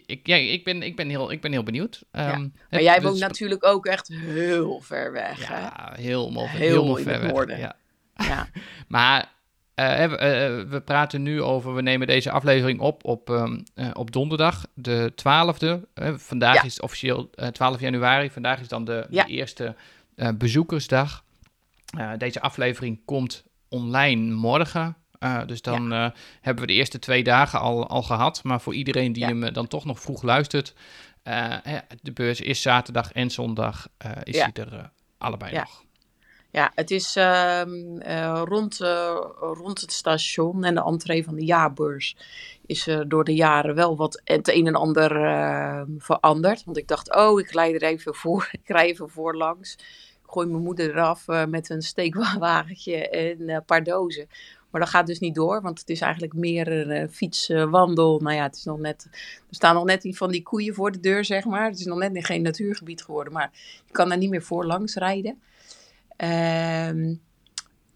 ik, 0.06 0.26
ja, 0.26 0.36
ik, 0.36 0.64
ben, 0.64 0.82
ik, 0.82 0.96
ben 0.96 1.08
heel, 1.08 1.30
ik 1.32 1.40
ben 1.40 1.52
heel 1.52 1.62
benieuwd. 1.62 2.02
Ehm, 2.10 2.26
Maar 2.40 2.50
het- 2.68 2.82
jij 2.82 3.02
woont 3.02 3.14
is- 3.14 3.20
natuurlijk 3.20 3.64
ook 3.66 3.86
echt 3.86 4.08
heel 4.08 4.80
ver 4.80 5.12
weg. 5.12 5.48
hè? 5.48 5.58
Ja, 5.60 5.92
Heel 5.96 6.32
helemaal 6.46 6.96
in 6.96 7.04
ver 7.04 7.46
weg. 7.46 7.58
Ja. 7.58 7.76
Ja. 8.16 8.48
Maar 8.88 9.32
we, 9.74 10.66
we 10.68 10.80
praten 10.80 11.22
nu 11.22 11.42
over, 11.42 11.74
we 11.74 11.82
nemen 11.82 12.06
deze 12.06 12.30
aflevering 12.30 12.80
op 12.80 13.04
op, 13.04 13.30
ehm, 13.30 13.60
eh, 13.74 13.90
op 13.92 14.12
donderdag, 14.12 14.66
de 14.74 15.12
12e. 15.14 15.80
Eh, 15.94 16.14
vandaag 16.16 16.54
Ja. 16.54 16.62
is 16.62 16.80
officieel 16.80 17.30
eh 17.34 17.48
12 17.48 17.80
januari. 17.80 18.30
Vandaag 18.30 18.60
is 18.60 18.68
dan 18.68 18.84
de, 18.84 19.06
Ja. 19.10 19.24
de 19.24 19.30
eerste 19.32 19.74
bezoekersdag. 20.34 21.24
Deze 22.18 22.40
aflevering 22.40 23.00
komt 23.04 23.44
online 23.68 24.32
morgen. 24.32 24.96
Eh, 25.18 25.46
dus 25.46 25.62
dan 25.62 25.92
eh, 25.92 26.10
hebben 26.40 26.64
we 26.66 26.70
de 26.72 26.76
eerste 26.78 26.98
twee 26.98 27.22
dagen 27.22 27.60
al, 27.60 27.88
al 27.88 28.02
gehad. 28.02 28.42
Maar 28.42 28.60
voor 28.60 28.74
iedereen 28.74 29.12
die 29.12 29.22
Ja. 29.22 29.28
hem 29.28 29.42
eh, 29.42 29.52
dan 29.52 29.66
toch 29.66 29.84
nog 29.84 30.00
vroeg 30.00 30.22
luistert. 30.22 30.74
de 32.02 32.12
beurs 32.14 32.40
is 32.40 32.62
zaterdag 32.62 33.12
en 33.12 33.30
zondag. 33.30 33.88
is 34.22 34.36
Ja. 34.36 34.50
hij 34.52 34.64
er 34.64 34.90
allebei 35.18 35.56
nog. 35.56 35.82
Ja, 36.50 36.72
het 36.74 36.90
is 36.90 37.16
ehm, 37.16 37.98
eh, 37.98 38.42
rond, 38.44 38.78
rond 39.40 39.80
het 39.80 39.92
station 39.92 40.64
en 40.64 40.74
de 40.74 40.82
entree 40.84 41.24
van 41.24 41.34
de 41.34 41.44
jaarbeurs 41.44 42.16
is 42.66 42.86
er 42.86 43.08
door 43.08 43.24
de 43.24 43.34
jaren 43.34 43.74
wel 43.74 43.96
wat 43.96 44.20
het 44.24 44.48
een 44.48 44.66
en 44.66 44.74
ander 44.74 45.10
veranderd. 45.98 46.64
Want 46.64 46.76
ik 46.76 46.88
dacht, 46.88 47.14
oh, 47.16 47.40
ik 47.40 47.50
rijd 47.50 47.74
er 47.74 47.88
even 47.88 48.14
voor, 48.14 48.48
ik 48.62 48.68
rij 48.68 48.86
even 48.86 49.10
voor 49.10 49.36
langs. 49.36 49.76
Gooi 50.34 50.46
mijn 50.46 50.62
moeder 50.62 50.90
eraf 50.90 51.28
eh, 51.28 51.44
met 51.44 51.70
een 51.70 51.82
steekwagentje 51.82 53.08
en 53.08 53.48
een 53.48 53.64
paar 53.64 53.84
dozen. 53.84 54.28
Maar 54.70 54.80
dat 54.80 54.90
gaat 54.90 55.06
dus 55.06 55.18
niet 55.18 55.34
door, 55.34 55.62
want 55.62 55.78
het 55.78 55.88
is 55.88 56.00
eigenlijk 56.00 56.32
meer 56.32 56.90
eh, 56.90 57.08
fiets, 57.10 57.48
eh, 57.48 57.70
wandel. 57.70 58.20
Nou 58.20 58.36
ja, 58.36 58.42
het 58.42 58.56
is 58.56 58.64
nog 58.64 58.78
net, 58.78 59.08
er 59.48 59.54
staan 59.54 59.74
nog 59.74 59.84
net 59.84 60.06
van 60.10 60.30
die 60.30 60.42
koeien 60.42 60.74
voor 60.74 60.92
de 60.92 61.00
deur, 61.00 61.24
zeg 61.24 61.44
maar. 61.44 61.64
Het 61.64 61.78
is 61.78 61.84
nog 61.84 61.98
net 61.98 62.26
geen 62.26 62.42
natuurgebied 62.42 63.02
geworden, 63.02 63.32
maar 63.32 63.50
je 63.86 63.92
kan 63.92 64.08
daar 64.08 64.18
niet 64.18 64.30
meer 64.30 64.42
voor 64.42 64.64
langs 64.66 64.94
rijden. 64.94 65.42
Ehm 66.16 67.14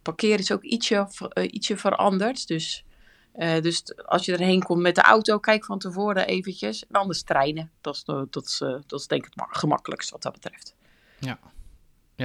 parkeren 0.09 0.39
is 0.39 0.53
ook 0.53 0.63
ietsje, 0.63 1.09
eh, 1.29 1.45
ietsje 1.51 1.77
veranderd. 1.77 2.47
Dus, 2.47 2.85
eh, 3.33 3.61
dus 3.61 3.97
als 4.07 4.25
je 4.25 4.33
erheen 4.33 4.63
komt 4.63 4.81
met 4.81 4.95
de 4.95 5.03
auto, 5.03 5.39
kijk 5.39 5.65
van 5.65 5.79
tevoren 5.79 6.27
eventjes. 6.27 6.87
En 6.87 6.95
anders 6.95 7.23
treinen. 7.23 7.71
Dat 7.81 7.95
is, 7.95 8.05
dat 8.31 8.47
is, 8.47 8.61
eh, 8.61 8.77
dat 8.87 9.01
is 9.01 9.07
denk 9.07 9.25
ik 9.25 9.31
het 9.35 9.37
ma- 9.37 9.59
gemakkelijkst 9.59 10.11
wat 10.11 10.23
dat 10.23 10.33
betreft. 10.33 10.75
Ja, 11.19 11.39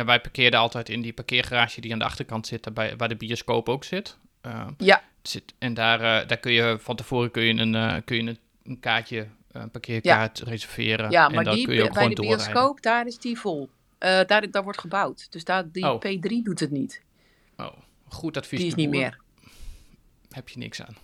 wij 0.01 0.21
parkeerden 0.21 0.59
altijd 0.59 0.89
in 0.89 1.01
die 1.01 1.13
parkeergarage 1.13 1.81
die 1.81 1.91
aan 1.93 1.99
de 1.99 2.05
achterkant 2.05 2.47
zit, 2.47 2.63
daarbij, 2.63 2.95
waar 2.97 3.09
de 3.09 3.15
bioscoop 3.15 3.69
ook 3.69 3.83
zit. 3.83 4.17
Eh, 4.41 4.67
Ja. 4.77 5.03
zit 5.21 5.53
en 5.57 5.73
daar, 5.73 5.99
eh, 6.21 6.27
daar 6.27 6.37
kun 6.37 6.51
je 6.51 6.77
van 6.79 6.95
tevoren 6.95 7.31
kun 7.31 7.43
je 7.43 7.53
een, 7.53 7.75
eh, 7.75 7.95
kun 8.05 8.15
je 8.23 8.29
een, 8.29 8.39
een 8.63 8.79
kaartje, 8.79 9.27
een 9.51 9.71
parkeerkaart 9.71 10.39
reserveren. 10.39 11.11
Ja, 11.11 11.27
en 11.27 11.35
maar 11.35 11.43
dan 11.43 11.55
die, 11.55 11.65
kun 11.65 11.75
je 11.75 11.83
ook 11.83 11.93
bij 11.93 12.07
de 12.07 12.13
doorrijden. 12.15 12.45
bioscoop, 12.45 12.81
daar 12.81 13.07
is 13.07 13.17
die 13.17 13.39
vol. 13.39 13.69
Daar, 13.97 14.51
daar 14.51 14.63
wordt 14.63 14.79
gebouwd. 14.79 15.31
Dus 15.31 15.43
daar, 15.43 15.71
die 15.71 15.89
Oh. 15.91 15.99
P3 16.05 16.41
doet 16.43 16.59
het 16.59 16.71
niet. 16.71 17.01
Oh, 17.57 17.73
goed 18.07 18.37
advies. 18.37 18.59
Die 18.59 18.67
is 18.67 18.75
niet 18.75 18.89
meer. 18.89 19.17
Heb 20.29 20.49
je 20.49 20.57
niks 20.57 20.81
aan. 20.81 20.95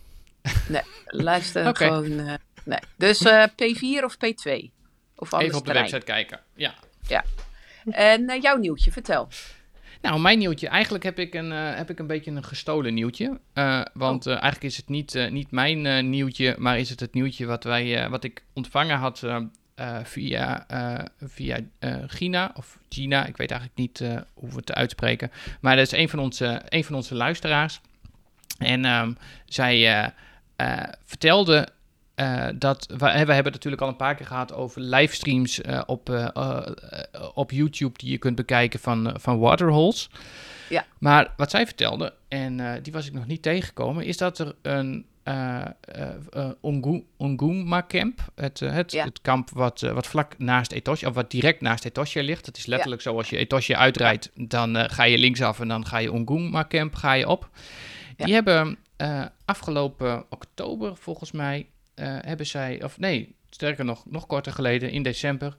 Nee, 0.67 0.81
luister 1.05 1.75
gewoon. 1.77 2.15
nee. 2.63 2.79
Dus 2.98 3.22
eh, 3.22 3.43
P4 3.48 4.03
of 4.03 4.15
P2? 4.15 4.72
Of 5.15 5.31
Even 5.31 5.46
op 5.46 5.51
de 5.53 5.62
terrein. 5.62 5.63
website 5.91 6.05
kijken. 6.05 6.39
Ja. 6.55 6.74
En 7.91 8.29
eh, 8.29 8.41
jouw 8.41 8.58
nieuwtje, 8.58 8.91
vertel. 8.91 9.27
Nou, 10.01 10.19
mijn 10.19 10.38
nieuwtje. 10.38 10.67
Eigenlijk 10.67 11.03
heb 11.03 11.19
ik 11.19 11.34
een, 11.34 11.51
eh, 11.51 11.75
heb 11.75 11.89
ik 11.89 12.00
een 12.00 12.08
beetje 12.08 12.31
een 12.31 12.43
gestolen 12.43 12.93
nieuwtje. 12.93 13.39
Eh, 13.53 13.81
want 13.93 14.27
Oh. 14.27 14.31
eigenlijk 14.31 14.63
is 14.63 14.77
het 14.77 14.89
niet, 14.89 15.29
niet 15.29 15.51
mijn 15.51 16.10
nieuwtje, 16.10 16.55
maar 16.58 16.79
is 16.79 16.89
het 16.89 17.00
het 17.00 17.13
nieuwtje 17.13 17.46
wat, 17.46 17.63
wij, 17.63 18.10
wat 18.10 18.24
ik 18.24 18.43
ontvangen 18.53 18.98
had 18.98 19.24
via, 20.03 20.65
via 21.22 21.60
Gina 22.08 22.51
of 22.55 22.77
Gina. 22.89 23.25
Ik 23.25 23.38
weet 23.38 23.51
eigenlijk 23.51 23.79
niet 23.79 24.00
hoe 24.34 24.50
we 24.50 24.55
het 24.55 24.74
uitspreken. 24.74 25.31
Maar 25.62 25.75
dat 25.75 25.86
is 25.86 26.00
een 26.00 26.10
van 26.10 26.19
onze, 26.19 26.62
een 26.69 26.84
van 26.84 26.96
onze 26.96 27.15
luisteraars. 27.15 27.81
En 28.58 28.86
ehm, 28.86 29.13
zij 29.46 30.12
vertelde 31.05 31.67
eh, 32.19 32.47
dat 32.55 32.85
we, 32.88 32.95
we 32.97 33.07
hebben 33.13 33.35
het 33.43 33.53
natuurlijk 33.53 33.81
al 33.81 33.88
een 33.88 33.95
paar 33.95 34.15
keer 34.15 34.25
gehad 34.25 34.53
over 34.53 34.81
livestreams 34.81 35.61
eh, 35.61 35.81
op, 35.85 36.09
eh, 36.09 36.57
op 37.33 37.51
YouTube 37.51 37.97
die 37.97 38.11
je 38.11 38.17
kunt 38.17 38.35
bekijken 38.35 38.79
van, 38.79 39.13
van 39.19 39.39
Waterholes. 39.39 40.09
Ja. 40.69 40.85
Maar 40.97 41.33
wat 41.38 41.49
zij 41.51 41.65
vertelde, 41.65 42.13
en 42.27 42.79
die 42.83 42.93
was 42.93 43.07
ik 43.07 43.13
nog 43.13 43.25
niet 43.27 43.41
tegengekomen, 43.41 44.05
is 44.05 44.17
dat 44.17 44.39
er 44.39 44.55
een 44.61 45.05
Ongu- 46.61 47.03
Onguma 47.17 47.85
Camp, 47.88 48.19
het, 48.35 48.59
het, 48.59 48.91
Ja. 48.91 49.05
het 49.05 49.21
kamp 49.21 49.49
wat, 49.49 49.81
wat 49.81 50.07
vlak 50.07 50.38
naast 50.38 50.71
Etosha, 50.71 51.07
of 51.07 51.13
wat 51.13 51.31
direct 51.31 51.61
naast 51.61 51.85
Etosha 51.85 52.21
ligt. 52.21 52.45
Het 52.45 52.57
is 52.57 52.65
letterlijk 52.65 53.01
zo, 53.01 53.17
als 53.17 53.29
je 53.29 53.38
Etosha 53.38 53.75
uitrijdt, 53.75 54.31
dan 54.35 54.89
ga 54.89 55.03
je 55.03 55.17
linksaf 55.17 55.59
en 55.59 55.67
dan 55.67 55.85
ga 55.85 55.97
je 55.97 56.11
Onguma 56.11 56.65
Camp 56.67 56.95
ga 56.95 57.13
je 57.13 57.27
op. 57.27 57.49
Die 58.15 58.33
hebben 58.33 58.77
afgelopen 59.45 60.25
oktober, 60.29 60.95
volgens 60.95 61.31
mij, 61.31 61.67
hebben 62.06 62.46
zij, 62.46 62.84
of 62.84 62.98
nee, 63.00 63.36
sterker 63.50 63.86
nog, 63.86 64.06
nog 64.06 64.27
korter 64.27 64.51
geleden, 64.53 64.91
in 64.91 65.03
december, 65.03 65.56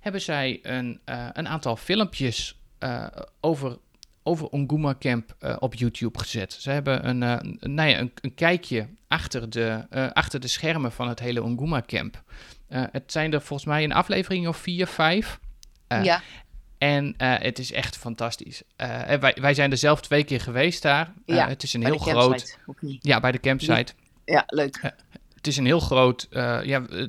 hebben 0.00 0.20
zij 0.20 0.58
een, 0.62 1.00
eh, 1.04 1.26
een 1.32 1.48
aantal 1.48 1.76
filmpjes 1.76 2.58
eh, 2.78 3.06
over, 3.40 3.78
over 4.22 4.46
Onguma 4.48 4.94
Camp 4.98 5.34
eh, 5.38 5.56
op 5.58 5.74
YouTube 5.74 6.18
gezet. 6.18 6.52
Ze 6.52 6.70
hebben 6.70 7.08
een, 7.08 7.22
eh, 7.22 7.36
een, 7.58 7.74
nou 7.74 7.88
ja, 7.88 7.98
een, 7.98 8.12
een 8.20 8.34
kijkje 8.34 8.88
achter 9.08 9.50
de, 9.50 9.86
eh, 9.90 10.10
achter 10.10 10.40
de 10.40 10.48
schermen 10.48 10.92
van 10.92 11.08
het 11.08 11.18
hele 11.20 11.42
Onguma 11.42 11.82
Camp. 11.86 12.22
Eh, 12.68 12.82
het 12.92 13.12
zijn 13.12 13.32
er 13.32 13.40
volgens 13.40 13.68
mij 13.68 13.84
een 13.84 13.92
aflevering 13.92 14.48
of 14.48 14.56
vier, 14.56 14.86
vijf. 14.86 15.40
Eh, 15.86 16.04
ja, 16.04 16.22
En 16.78 17.14
eh, 17.16 17.34
het 17.38 17.58
is 17.58 17.72
echt 17.72 17.96
fantastisch. 17.96 18.62
Eh, 18.76 19.12
wij, 19.14 19.36
wij 19.40 19.54
zijn 19.54 19.70
er 19.70 19.76
zelf 19.76 20.00
twee 20.00 20.24
keer 20.24 20.40
geweest 20.40 20.82
daar. 20.82 21.12
Eh, 21.26 21.36
Ja, 21.36 21.48
het 21.48 21.62
is 21.62 21.72
een 21.74 21.84
heel 21.84 21.98
groot. 21.98 22.58
campsite. 22.66 22.98
Ja, 23.08 23.20
bij 23.20 23.32
de 23.32 23.40
campsite. 23.40 23.92
Ja, 24.24 24.42
leuk. 24.46 24.92
Het 25.40 25.46
is 25.46 25.56
een 25.56 25.64
heel 25.66 25.80
groot 25.80 26.26
eh, 26.30 26.58
ja, 26.62 26.82
eh, 26.90 27.02
eh, 27.02 27.08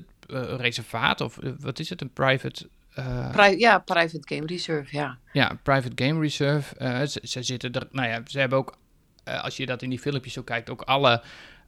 reservaat, 0.58 1.22
of 1.22 1.38
wat 1.60 1.80
is 1.80 1.90
het? 1.90 2.02
Een 2.02 2.14
private. 2.14 2.68
eh, 2.94 3.32
Pri- 3.32 3.60
ja, 3.60 3.80
Private 3.80 4.36
Game 4.36 4.46
Reserve, 4.48 4.98
ja. 4.98 5.18
ja, 5.34 5.52
een 5.52 5.62
private 5.62 6.04
game 6.06 6.20
reserve. 6.22 6.76
Eh, 6.76 7.02
ze, 7.02 7.20
ze 7.24 7.44
zitten 7.44 7.72
er. 7.74 7.88
Nou 7.92 8.08
ja, 8.10 8.22
ze 8.26 8.40
hebben 8.40 8.58
ook. 8.58 8.78
eh, 9.24 9.44
als 9.44 9.58
je 9.58 9.66
dat 9.66 9.82
in 9.82 9.90
die 9.90 10.00
filmpjes 10.00 10.34
zo 10.34 10.42
kijkt, 10.42 10.70
ook 10.70 10.82
alle. 10.82 11.22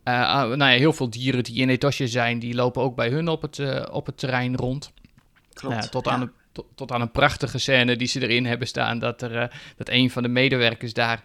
eh, 0.03 0.13
ah, 0.27 0.41
nou 0.47 0.57
ja, 0.71 0.77
heel 0.77 0.93
veel 0.93 1.09
dieren 1.09 1.43
die 1.43 1.55
in 1.55 1.69
Etosje 1.69 2.07
zijn, 2.07 2.39
die 2.39 2.55
lopen 2.55 2.81
ook 2.81 2.95
bij 2.95 3.09
hun 3.09 3.27
op 3.27 3.41
het, 3.41 3.89
op 3.89 4.05
het 4.05 4.17
terrein 4.17 4.55
rond. 4.55 4.91
Klopt. 5.53 5.75
Nou 5.75 5.87
tot, 5.89 6.05
ja. 6.05 6.11
Aan 6.11 6.21
een, 6.21 6.31
tot, 6.51 6.65
tot 6.75 6.91
aan 6.91 7.01
een 7.01 7.11
prachtige 7.11 7.57
scène 7.57 7.95
die 7.95 8.07
ze 8.07 8.21
erin 8.21 8.45
hebben 8.45 8.67
staan. 8.67 8.99
Dat, 8.99 9.21
er, 9.21 9.37
eh, 9.37 9.57
dat 9.77 9.89
een 9.89 10.09
van 10.09 10.23
de 10.23 10.29
medewerkers 10.29 10.93
daar. 10.93 11.21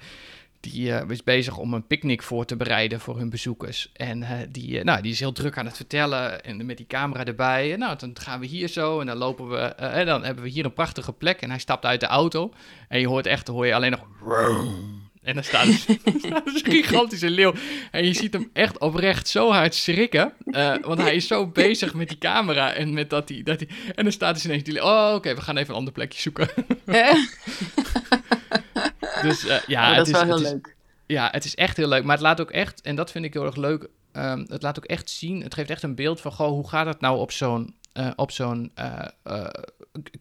Die 0.60 0.92
eh, 0.92 1.10
is 1.10 1.22
bezig 1.22 1.56
om 1.56 1.74
een 1.74 1.86
picknick 1.86 2.22
voor 2.22 2.44
te 2.44 2.56
bereiden 2.56 3.00
voor 3.00 3.18
hun 3.18 3.30
bezoekers. 3.30 3.90
En 3.92 4.22
eh, 4.22 4.30
die, 4.48 4.78
eh, 4.78 4.84
nou, 4.84 5.02
die 5.02 5.12
is 5.12 5.20
heel 5.20 5.32
druk 5.32 5.58
aan 5.58 5.66
het 5.66 5.76
vertellen. 5.76 6.44
En 6.44 6.66
met 6.66 6.76
die 6.76 6.86
camera 6.86 7.24
erbij. 7.24 7.72
En 7.72 7.78
nou, 7.78 7.98
dan 7.98 8.16
gaan 8.20 8.40
we 8.40 8.46
hier 8.46 8.68
zo. 8.68 9.00
En 9.00 9.06
dan 9.06 9.16
lopen 9.16 9.48
we. 9.48 9.58
en 9.58 10.06
dan 10.06 10.24
hebben 10.24 10.44
we 10.44 10.50
hier 10.50 10.64
een 10.64 10.72
prachtige 10.72 11.12
plek. 11.12 11.40
En 11.40 11.50
hij 11.50 11.58
stapt 11.58 11.84
uit 11.84 12.00
de 12.00 12.06
auto. 12.06 12.52
En 12.88 13.00
je 13.00 13.08
hoort 13.08 13.26
echt, 13.26 13.46
dan 13.46 13.54
hoor 13.54 13.66
je 13.66 13.74
alleen 13.74 13.90
nog. 13.90 14.06
En 15.22 15.34
dan 15.34 15.44
staat 15.52 15.66
dus, 15.66 15.86
een 15.86 16.72
gigantische 16.72 17.30
leeuw. 17.30 17.52
En 17.90 18.04
je 18.04 18.12
ziet 18.12 18.32
hem 18.32 18.50
echt 18.52 18.78
oprecht 18.78 19.28
zo 19.28 19.50
hard 19.50 19.74
schrikken. 19.74 20.32
want 20.80 20.98
hij 20.98 21.14
is 21.14 21.26
zo 21.26 21.46
bezig 21.46 21.94
met 21.94 22.08
die 22.08 22.18
camera. 22.18 22.72
En 22.72 22.92
met 22.92 23.10
dat 23.10 23.28
hij. 23.28 23.42
Dat 23.42 23.60
hij 23.60 23.68
en 23.94 24.02
dan 24.02 24.12
staat 24.12 24.34
dus 24.34 24.44
ineens 24.44 24.62
die 24.62 24.72
leeuw. 24.72 24.82
Oh, 24.82 25.12
oké, 25.14 25.34
we 25.34 25.40
gaan 25.40 25.56
even 25.56 25.70
een 25.70 25.78
ander 25.78 25.92
plekje 25.92 26.20
zoeken. 26.20 26.48
dus 29.22 29.46
ja, 29.66 29.94
het 29.94 30.06
is 30.06 30.12
wel 30.12 30.22
heel 30.22 30.34
het 30.34 30.44
is, 30.44 30.50
leuk. 30.50 30.76
ja, 31.06 31.28
het 31.30 31.44
is 31.44 31.54
echt 31.54 31.76
heel 31.76 31.88
leuk. 31.88 32.02
Maar 32.04 32.14
het 32.16 32.24
laat 32.24 32.40
ook 32.40 32.50
echt, 32.50 32.80
en 32.80 32.96
dat 32.96 33.10
vind 33.10 33.24
ik 33.24 33.32
heel 33.32 33.44
erg 33.44 33.56
leuk. 33.56 33.88
ehm, 34.12 34.44
het 34.48 34.62
laat 34.62 34.78
ook 34.78 34.84
echt 34.84 35.10
zien. 35.10 35.42
Het 35.42 35.54
geeft 35.54 35.70
echt 35.70 35.82
een 35.82 35.94
beeld 35.94 36.20
van. 36.20 36.32
Goh, 36.32 36.48
hoe 36.48 36.68
gaat 36.68 36.86
het 36.86 37.00
nou 37.00 37.18
op 37.18 37.32
zo'n. 37.32 37.74
Eh, 37.98 38.10
op 38.16 38.30
zo'n 38.30 38.70
eh, 38.74 39.06
eh, 39.22 39.44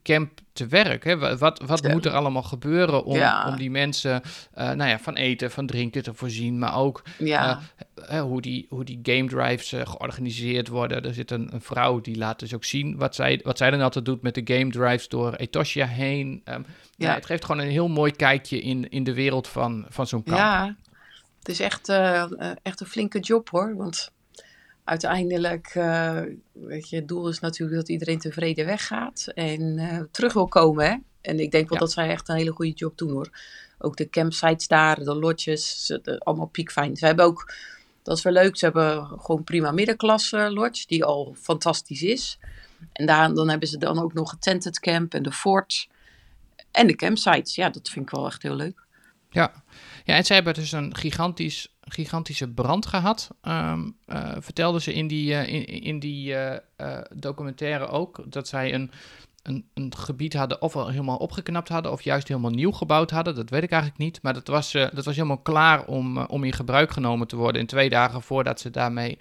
camp 0.03 0.39
te 0.53 0.67
werk. 0.67 1.03
Hè? 1.03 1.17
Wa- 1.17 1.38
Wat, 1.38 1.62
wat 1.65 1.84
Ja. 1.84 1.91
moet 1.91 2.05
er 2.05 2.12
allemaal 2.12 2.43
gebeuren 2.43 3.03
om, 3.03 3.15
Ja. 3.15 3.48
om 3.48 3.55
die 3.57 3.72
mensen 3.72 4.22
nou 4.53 4.86
ja, 4.86 5.00
van 5.00 5.15
eten, 5.15 5.51
van 5.51 5.65
drinken 5.65 6.03
te 6.03 6.13
voorzien, 6.13 6.60
maar 6.60 6.75
ook 6.77 7.03
Ja, 7.17 7.60
hoe, 8.22 8.41
die, 8.41 8.65
hoe 8.69 8.84
die 8.84 9.00
game 9.03 9.27
drives 9.27 9.69
georganiseerd 9.89 10.67
worden. 10.67 11.05
Er 11.05 11.13
zit 11.13 11.31
een, 11.31 11.50
een 11.53 11.62
vrouw 11.62 12.01
die 12.01 12.17
laat 12.17 12.39
dus 12.39 12.53
ook 12.53 12.63
zien 12.65 12.98
wat 12.98 13.15
zij, 13.15 13.39
wat 13.43 13.57
zij 13.57 13.69
dan 13.72 13.81
altijd 13.81 14.05
doet 14.05 14.22
met 14.22 14.36
de 14.36 14.53
game 14.55 14.72
drives 14.72 15.07
door 15.07 15.34
Etosha 15.34 15.86
heen. 15.86 16.41
Ehm, 16.43 16.62
ja. 16.96 17.07
Ja. 17.10 17.13
het 17.13 17.25
geeft 17.25 17.46
gewoon 17.46 17.62
een 17.62 17.72
heel 17.72 17.88
mooi 17.89 18.12
kijkje 18.12 18.62
in, 18.62 18.89
in 18.89 19.03
de 19.03 19.13
wereld 19.13 19.48
van, 19.48 19.86
van 19.89 20.07
zo'n 20.07 20.24
kamp. 20.24 20.38
ja. 20.38 20.75
Het 21.39 21.50
is 21.50 21.60
echt, 21.60 21.89
echt 22.63 22.79
een 22.79 22.88
flinke 22.88 23.19
job 23.19 23.50
hoor. 23.50 23.75
Want 23.75 24.12
uiteindelijk, 24.88 25.67
eh, 25.67 26.22
weet 26.51 26.89
je, 26.89 26.96
het 26.96 27.08
doel 27.08 27.27
is 27.27 27.39
natuurlijk 27.39 27.77
dat 27.77 27.89
iedereen 27.89 28.20
tevreden 28.20 28.65
weggaat 28.65 29.27
en 29.34 29.77
eh, 29.77 30.00
terug 30.12 30.34
wil 30.34 30.48
komen. 30.48 30.86
Hè? 30.86 30.96
En 31.22 31.39
ik 31.39 31.51
denk 31.51 31.70
wel 31.70 31.77
Ja. 31.79 31.84
dat 31.86 31.91
zij 31.94 32.10
echt 32.10 32.29
een 32.29 32.36
hele 32.36 32.51
goede 32.51 32.72
job 32.72 32.98
doen 32.98 33.10
hoor. 33.12 33.29
Ook 33.79 33.98
de 33.98 34.10
campsites 34.10 34.67
daar, 34.67 35.03
de 35.03 35.15
lodges, 35.15 35.86
de- 36.03 36.20
allemaal 36.20 36.46
piekfijn. 36.48 36.96
Ze 36.98 37.06
hebben 37.06 37.25
ook, 37.25 37.53
dat 38.03 38.17
is 38.17 38.24
wel 38.24 38.34
leuk, 38.34 38.58
ze 38.58 38.65
hebben 38.65 39.06
gewoon 39.20 39.44
prima 39.44 39.72
middenklasse 39.72 40.50
lodge, 40.51 40.86
die 40.88 41.03
al 41.03 41.36
fantastisch 41.39 42.01
is. 42.03 42.39
En 42.94 43.06
daar, 43.06 43.34
dan 43.34 43.50
hebben 43.50 43.67
ze 43.67 43.77
dan 43.77 44.00
ook 44.01 44.13
nog 44.13 44.32
het 44.32 44.41
tented 44.41 44.79
camp 44.79 45.13
en 45.13 45.24
de 45.24 45.32
fort 45.32 45.88
en 46.72 46.88
de 46.88 46.96
campsites. 46.96 47.56
Ja, 47.56 47.70
dat 47.70 47.89
vind 47.89 48.06
ik 48.06 48.12
wel 48.15 48.25
echt 48.25 48.41
heel 48.44 48.56
leuk. 48.56 48.86
Ja. 49.29 49.63
Ja, 50.08 50.16
en 50.16 50.26
zij 50.26 50.36
hebben 50.36 50.54
dus 50.54 50.72
een 50.72 50.96
gigantisch, 50.96 51.76
gigantische 51.82 52.48
brand 52.48 52.86
gehad. 52.86 53.30
ehm 53.42 53.90
eh, 54.06 54.32
vertelden 54.40 54.82
ze 54.82 54.94
in 54.94 55.08
die, 55.08 55.34
eh, 55.36 55.54
in, 55.54 55.66
in 55.66 56.00
die 56.00 56.36
eh, 56.36 57.02
documentaire 57.16 57.88
ook. 57.88 58.24
Dat 58.26 58.48
zij 58.48 58.74
een, 58.74 58.92
een, 59.44 59.66
een 59.74 59.96
gebied 59.98 60.34
hadden, 60.34 60.62
of 60.62 60.76
al 60.76 60.88
helemaal 60.88 61.18
opgeknapt 61.18 61.70
hadden, 61.70 61.92
of 61.92 62.02
juist 62.02 62.28
helemaal 62.28 62.52
nieuw 62.52 62.72
gebouwd 62.72 63.12
hadden. 63.12 63.36
Dat 63.36 63.50
weet 63.50 63.64
ik 63.64 63.72
eigenlijk 63.72 64.02
niet. 64.02 64.22
Maar 64.22 64.34
dat 64.34 64.48
was, 64.48 64.72
dat 64.72 65.06
was 65.06 65.16
helemaal 65.16 65.38
klaar 65.38 65.86
om, 65.86 66.18
om 66.18 66.44
in 66.44 66.54
gebruik 66.54 66.92
genomen 66.92 67.28
te 67.28 67.36
worden. 67.36 67.62
In 67.62 67.68
twee 67.68 67.90
dagen 67.90 68.22
voordat 68.22 68.60
ze 68.60 68.70
daarmee. 68.70 69.20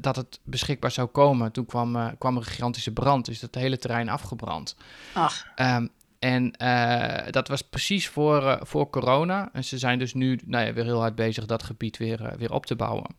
dat 0.00 0.16
het 0.16 0.40
beschikbaar 0.44 0.90
zou 0.90 1.08
komen. 1.08 1.52
Toen 1.52 1.66
kwam, 1.66 2.16
kwam 2.18 2.36
er 2.36 2.42
een 2.42 2.48
gigantische 2.48 2.92
brand. 2.92 3.24
Dus 3.24 3.40
dat 3.40 3.54
hele 3.54 3.78
terrein 3.78 4.08
afgebrand. 4.08 4.76
Ach, 5.12 5.46
Ehm, 5.54 5.86
en 6.20 6.50
eh, 6.56 7.32
dat 7.32 7.48
was 7.48 7.62
precies 7.62 8.08
voor, 8.08 8.46
eh, 8.48 8.60
voor 8.64 8.90
corona. 8.90 9.48
En 9.52 9.64
ze 9.64 9.78
zijn 9.78 9.98
dus 9.98 10.14
nu 10.14 10.38
nou 10.44 10.66
ja, 10.66 10.72
weer 10.72 10.84
heel 10.84 11.00
hard 11.00 11.14
bezig 11.14 11.46
dat 11.46 11.62
gebied 11.62 11.96
weer, 11.96 12.24
eh, 12.24 12.36
weer 12.36 12.52
op 12.52 12.66
te 12.66 12.76
bouwen. 12.76 13.16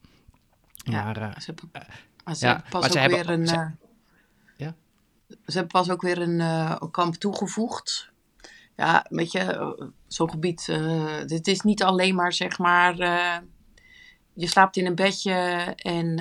Ja. 0.74 1.03
Maar 1.03 1.15
Ze 1.41 1.53
hebben, 1.55 2.36
ze 2.36 2.46
ja, 2.46 2.63
pas 2.70 2.84
ze 2.86 2.89
ook 2.89 2.96
hebben- 2.96 3.17
weer 3.20 3.29
een. 3.29 3.48
ze- 3.48 3.72
Ja? 4.58 4.75
Ze 5.27 5.36
hebben 5.58 5.67
pas 5.67 5.89
ook 5.89 6.01
weer 6.01 6.22
een, 6.22 6.89
kamp 6.91 7.15
toegevoegd. 7.15 8.12
Ja, 8.75 9.05
weet 9.10 9.31
je, 9.31 9.75
zo'n 10.08 10.29
gebied. 10.29 10.65
dit 11.25 11.48
is 11.48 11.62
niet 11.62 11.84
alleen 11.84 12.15
maar 12.15 12.34
zeg 12.34 12.58
maar. 12.58 12.96
je 14.34 14.48
slaapt 14.48 14.77
in 14.77 14.86
een 14.86 14.96
bedje 14.96 15.34
en 15.75 16.17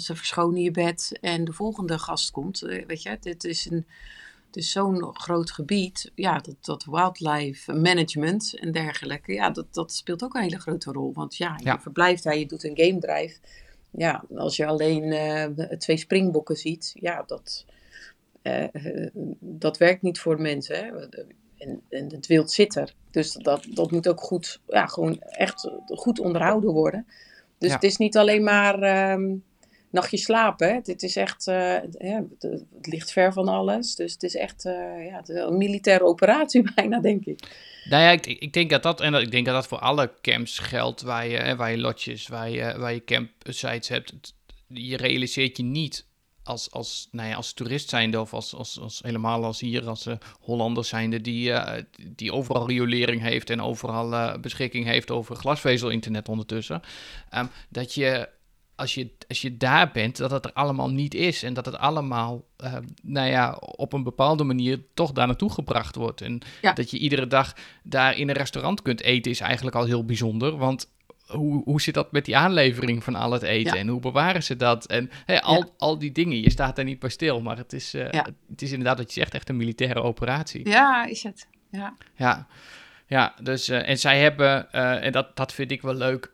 ze 0.00 0.16
verschonen 0.16 0.60
je 0.62 0.70
bed 0.70 1.18
en 1.20 1.44
de 1.44 1.52
volgende 1.52 1.98
gast 1.98 2.30
komt. 2.30 2.58
Weet 2.60 3.02
je, 3.02 3.16
dit 3.20 3.44
is 3.44 3.70
een. 3.70 3.86
Is 4.56 4.70
zo'n 4.72 5.10
groot 5.16 5.50
gebied. 5.50 6.10
Ja, 6.14 6.38
dat, 6.38 6.56
dat 6.60 6.84
wildlife 6.84 7.72
management 7.72 8.58
en 8.60 8.72
dergelijke. 8.72 9.32
Ja, 9.32 9.50
dat, 9.50 9.66
dat 9.74 9.92
speelt 9.92 10.24
ook 10.24 10.34
een 10.34 10.42
hele 10.42 10.60
grote 10.60 10.92
rol. 10.92 11.12
Want 11.12 11.36
ja, 11.36 11.54
je 11.58 11.64
Ja. 11.64 11.80
verblijft 11.80 12.22
daar, 12.22 12.36
je 12.38 12.46
doet 12.46 12.64
een 12.64 12.76
game 12.78 12.98
drive. 12.98 13.38
Ja, 13.90 14.24
als 14.36 14.56
je 14.56 14.66
alleen 14.66 15.12
eh, 15.12 15.44
twee 15.78 15.96
springbokken 15.96 16.56
ziet, 16.56 16.92
ja, 16.94 17.22
dat, 17.26 17.64
eh, 18.42 18.62
eh, 18.74 19.10
dat 19.40 19.78
werkt 19.78 20.02
niet 20.02 20.18
voor 20.18 20.40
mensen. 20.40 20.76
Hè? 20.76 21.08
En, 21.58 21.80
en 21.88 22.12
het 22.12 22.26
wild 22.26 22.50
zit 22.50 22.76
er. 22.76 22.94
Dus 23.10 23.32
dat, 23.32 23.66
dat 23.70 23.90
moet 23.90 24.08
ook 24.08 24.20
goed, 24.20 24.60
ja, 24.66 24.86
gewoon 24.86 25.20
echt 25.20 25.70
goed 25.86 26.20
onderhouden 26.20 26.72
worden. 26.72 27.06
Dus 27.58 27.68
Ja. 27.68 27.74
het 27.74 27.84
is 27.84 27.96
niet 27.96 28.16
alleen 28.16 28.42
maar 28.44 28.82
ehm, 28.82 29.34
nachtje 29.94 30.16
slapen. 30.16 30.80
Dit 30.82 31.02
is 31.02 31.16
echt, 31.16 31.46
uh, 31.46 31.54
ja, 31.98 32.24
het, 32.38 32.62
ligt 32.80 33.12
ver 33.12 33.32
van 33.32 33.48
alles. 33.48 33.94
Dus 33.94 34.12
het 34.12 34.22
is 34.22 34.36
echt 34.36 34.64
uh, 34.64 35.06
ja, 35.06 35.22
een 35.24 35.56
militaire 35.56 36.04
operatie 36.04 36.62
bijna, 36.74 37.00
denk 37.00 37.24
ik. 37.24 37.38
Nou 37.84 38.02
ja, 38.02 38.10
ik, 38.10 38.26
ik, 38.26 38.52
denk 38.52 38.70
dat 38.70 38.82
dat, 38.82 39.00
en 39.00 39.14
ik 39.14 39.30
denk 39.30 39.46
dat 39.46 39.54
dat 39.54 39.66
voor 39.66 39.78
alle 39.78 40.12
camps 40.20 40.58
geldt, 40.58 41.02
waar 41.02 41.26
je, 41.26 41.56
waar 41.56 41.70
je 41.70 41.78
lotjes, 41.78 42.26
waar 42.26 42.50
je, 42.50 42.78
waar 42.78 42.92
je 42.92 43.04
campsites 43.04 43.88
hebt. 43.88 44.34
Je 44.68 44.96
realiseert 44.96 45.56
je 45.56 45.62
niet 45.62 46.06
als, 46.42 46.70
als, 46.70 47.08
nou 47.10 47.28
ja, 47.28 47.34
als 47.34 47.52
toerist 47.52 47.88
zijnde 47.88 48.20
of 48.20 48.34
als, 48.34 48.54
als, 48.54 48.80
als 48.80 49.00
helemaal 49.02 49.44
als 49.44 49.60
hier 49.60 49.88
als 49.88 50.06
uh, 50.06 50.14
Hollander 50.40 50.84
zijnde 50.84 51.20
die, 51.20 51.52
die 52.08 52.32
overal 52.32 52.68
riolering 52.68 53.22
heeft 53.22 53.50
en 53.50 53.60
overal 53.60 54.40
beschikking 54.40 54.86
heeft 54.86 55.10
over 55.10 55.36
glasvezel-internet 55.36 56.28
ondertussen. 56.28 56.80
Um, 57.34 57.50
dat 57.68 57.94
je 57.94 58.28
als, 58.76 58.94
je 58.94 59.10
als 59.28 59.40
je 59.40 59.56
daar 59.56 59.90
bent, 59.92 60.16
dat 60.16 60.30
het 60.30 60.44
er 60.44 60.52
allemaal 60.52 60.90
niet 60.90 61.14
is 61.14 61.42
en 61.42 61.54
dat 61.54 61.66
het 61.66 61.76
allemaal, 61.76 62.44
nou 63.02 63.28
ja, 63.28 63.52
op 63.60 63.92
een 63.92 64.02
bepaalde 64.02 64.44
manier 64.44 64.80
toch 64.94 65.12
daar 65.12 65.26
naartoe 65.26 65.52
gebracht 65.52 65.94
wordt. 65.94 66.20
En 66.20 66.40
ja. 66.62 66.72
dat 66.72 66.90
je 66.90 66.98
iedere 66.98 67.26
dag 67.26 67.54
daar 67.82 68.18
in 68.18 68.28
een 68.28 68.34
restaurant 68.34 68.82
kunt 68.82 69.02
eten 69.02 69.30
is 69.30 69.40
eigenlijk 69.40 69.76
al 69.76 69.84
heel 69.84 70.04
bijzonder, 70.04 70.56
want 70.56 70.92
hoe, 71.24 71.62
hoe 71.64 71.80
zit 71.80 71.94
dat 71.94 72.12
met 72.12 72.24
die 72.24 72.36
aanlevering 72.36 73.04
van 73.04 73.14
al 73.14 73.32
het 73.32 73.42
eten? 73.42 73.78
En 73.78 73.88
hoe 73.88 74.00
bewaren 74.00 74.42
ze 74.42 74.56
dat? 74.56 74.86
En 74.86 75.10
al, 75.40 75.74
al 75.78 75.98
die 75.98 76.12
dingen, 76.12 76.40
je 76.40 76.50
staat 76.50 76.76
daar 76.76 76.84
niet 76.84 76.98
bij 76.98 77.10
stil. 77.10 77.40
Maar 77.40 77.56
het 77.56 77.72
is, 77.72 77.94
uh, 77.94 78.10
het 78.48 78.62
is 78.62 78.70
inderdaad 78.70 78.98
wat 78.98 79.14
je 79.14 79.20
zegt, 79.20 79.34
echt 79.34 79.48
een 79.48 79.56
militaire 79.56 80.02
operatie. 80.02 80.68
Ja, 80.68 81.06
is 81.06 81.22
het. 81.22 81.48
Ja, 81.70 81.94
ja, 82.16 82.46
ja 83.06 83.34
dus, 83.42 83.68
uh, 83.68 83.88
en 83.88 83.98
zij 83.98 84.20
hebben, 84.20 84.72
en 84.72 85.12
dat, 85.12 85.36
dat 85.36 85.52
vind 85.52 85.70
ik 85.70 85.82
wel 85.82 85.94
leuk... 85.94 86.32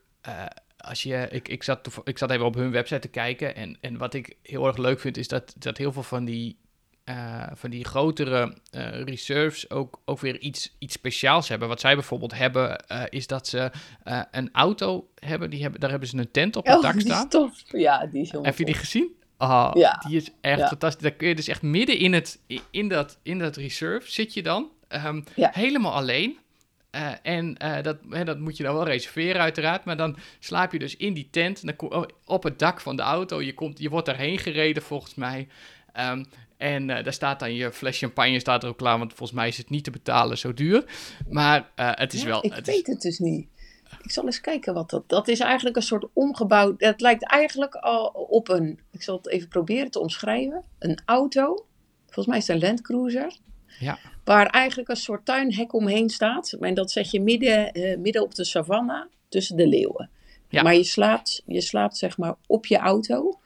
als 0.80 1.02
je, 1.02 1.28
ik, 1.30 1.49
ik, 1.49 1.62
zat, 1.62 2.00
ik 2.04 2.18
zat 2.18 2.30
even 2.30 2.46
op 2.46 2.54
hun 2.54 2.70
website 2.70 3.00
te 3.00 3.08
kijken. 3.08 3.54
En, 3.54 3.76
en 3.80 3.96
wat 3.96 4.14
ik 4.14 4.37
heel 4.42 4.66
erg 4.66 4.76
leuk 4.76 5.00
vind, 5.00 5.16
is 5.16 5.28
dat, 5.28 5.54
dat 5.58 5.78
heel 5.78 5.92
veel 5.92 6.02
van 6.02 6.25
die 6.25 6.58
uh, 7.04 7.46
van 7.54 7.70
die 7.70 7.84
grotere 7.84 8.56
uh, 8.75 9.02
reserves 9.02 9.70
ook, 9.70 10.00
ook 10.04 10.20
weer 10.20 10.38
iets, 10.38 10.76
iets 10.78 10.94
speciaals 10.94 11.49
hebben. 11.49 11.68
Wat 11.68 11.80
zij 11.80 11.94
bijvoorbeeld 11.94 12.34
hebben, 12.34 12.84
uh, 12.92 13.02
is 13.08 13.26
dat 13.26 13.49
ze 13.49 13.70
een 14.30 14.49
auto 14.52 15.08
hebben, 15.14 15.50
die 15.50 15.62
hebben. 15.62 15.80
Daar 15.80 15.90
hebben 15.90 16.08
ze 16.08 16.16
een 16.16 16.30
tent 16.30 16.56
op 16.56 16.66
het 16.66 16.76
oh, 16.76 16.82
dak 16.82 17.00
staan. 17.00 17.28
Die 17.28 17.40
is 17.40 17.62
tof. 17.64 17.80
Ja, 17.80 18.06
die 18.06 18.22
is 18.22 18.32
Heb 18.42 18.58
je 18.58 18.64
die 18.64 18.75
gezien? 18.75 19.08
Oh, 19.38 19.70
ja. 19.72 20.04
Die 20.08 20.16
is 20.16 20.30
echt 20.40 20.58
ja. 20.58 20.68
fantastisch. 20.68 21.02
Daar 21.02 21.12
kun 21.12 21.28
je 21.28 21.34
dus 21.34 21.49
echt 21.49 21.62
midden 21.62 21.99
in, 21.99 22.12
het, 22.12 22.40
in, 22.70 22.88
dat, 22.88 23.18
in 23.22 23.38
dat 23.38 23.56
reserve 23.56 24.10
zit 24.10 24.34
je 24.34 24.42
dan. 24.42 24.68
Um, 24.88 25.25
ja. 25.34 25.50
Helemaal 25.52 25.92
alleen. 25.92 26.38
Uh, 26.97 27.12
en 27.23 27.56
uh, 27.62 27.82
dat, 27.82 27.97
hè, 28.09 28.25
dat 28.25 28.38
moet 28.38 28.56
je 28.56 28.62
dan 28.62 28.75
wel 28.75 28.85
reserveren, 28.85 29.40
uiteraard. 29.40 29.85
Maar 29.85 29.97
dan 29.97 30.16
slaap 30.38 30.73
je 30.73 30.78
dus 30.78 30.97
in 30.97 31.14
die 31.14 31.28
tent. 31.30 31.78
Dan 31.78 32.11
op 32.25 32.42
het 32.42 32.59
dak 32.59 32.80
van 32.80 32.97
de 32.97 33.02
auto. 33.02 33.42
Je, 33.42 33.54
komt, 33.54 33.78
je 33.78 33.88
wordt 33.88 34.06
daarheen 34.06 34.38
gereden, 34.38 34.82
volgens 34.82 35.14
mij. 35.14 35.49
Um, 36.00 36.26
en 36.56 36.88
uh, 36.88 37.02
daar 37.04 37.12
staat 37.12 37.40
dan 37.40 37.54
je 37.54 37.73
fles 37.73 37.99
champagne 37.99 38.40
staat 38.40 38.62
er 38.62 38.68
ook 38.68 38.76
klaar, 38.76 38.99
want 38.99 39.14
volgens 39.14 39.38
mij 39.38 39.49
is 39.49 39.56
het 39.56 39.70
niet 39.70 39.85
te 39.85 39.90
betalen 39.90 40.38
zo 40.38 40.54
duur. 40.54 40.85
Maar 41.28 41.70
het 41.75 42.12
is 42.12 42.20
ja, 42.20 42.26
wel... 42.26 42.44
Ik 42.44 42.54
het 42.54 42.66
weet 42.66 42.88
is... 42.88 42.92
het 42.92 43.02
dus 43.02 43.18
niet. 43.18 43.49
Ik 44.02 44.11
zal 44.11 44.25
eens 44.25 44.40
kijken 44.40 44.75
wat 44.75 44.90
dat... 44.90 45.09
Dat 45.09 45.28
is 45.28 45.40
eigenlijk 45.40 45.76
een 45.76 45.82
soort 45.82 46.06
omgebouwd... 46.12 46.75
Het 46.78 47.00
lijkt 47.00 47.26
eigenlijk 47.26 47.75
al 47.75 48.06
op 48.09 48.49
een... 48.49 48.80
Ik 48.90 49.02
zal 49.02 49.16
het 49.16 49.28
even 49.28 49.49
proberen 49.49 49.90
te 49.90 50.00
omschrijven. 50.00 50.64
Een 50.78 51.00
auto. 51.04 51.66
Volgens 52.04 52.26
mij 52.26 52.38
is 52.38 52.47
het 52.47 52.56
een 52.56 52.62
Land 52.62 52.80
Cruiser. 52.80 53.37
Ja. 53.78 53.98
Waar 54.24 54.46
eigenlijk 54.46 54.88
een 54.88 54.96
soort 54.96 55.24
tuinhek 55.24 55.72
omheen 55.72 56.08
staat. 56.08 56.52
En 56.52 56.74
dat 56.74 56.90
zet 56.90 57.10
je 57.10 57.20
midden, 57.20 57.78
uh, 57.78 57.96
midden 57.98 58.22
op 58.22 58.34
de 58.34 58.44
savanne 58.44 59.08
tussen 59.28 59.56
de 59.56 59.66
leeuwen. 59.66 60.10
Ja. 60.48 60.62
Maar 60.62 60.74
je 60.74 60.84
slaapt, 60.84 61.42
je 61.46 61.60
slaapt 61.60 61.96
zeg 61.96 62.18
maar 62.18 62.34
op 62.46 62.66
je 62.66 62.78
auto. 62.78 63.40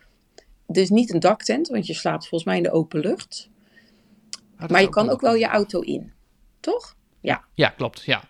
Dus 0.66 0.90
niet 0.90 1.14
een 1.14 1.20
daktent, 1.20 1.68
want 1.68 1.86
je 1.86 1.94
slaapt 1.94 2.28
volgens 2.28 2.44
mij 2.44 2.56
in 2.56 2.62
de 2.62 2.72
open 2.72 3.00
lucht. 3.00 3.48
Ah, 4.56 4.68
maar 4.68 4.80
je 4.80 4.88
kan 4.88 5.10
ook 5.10 5.20
wel 5.20 5.34
je 5.34 5.46
auto 5.46 5.80
in, 5.80 6.12
toch? 6.60 6.96
Ja. 7.20 7.44
Ja, 7.54 7.68
klopt. 7.68 8.04
Ja. 8.04 8.22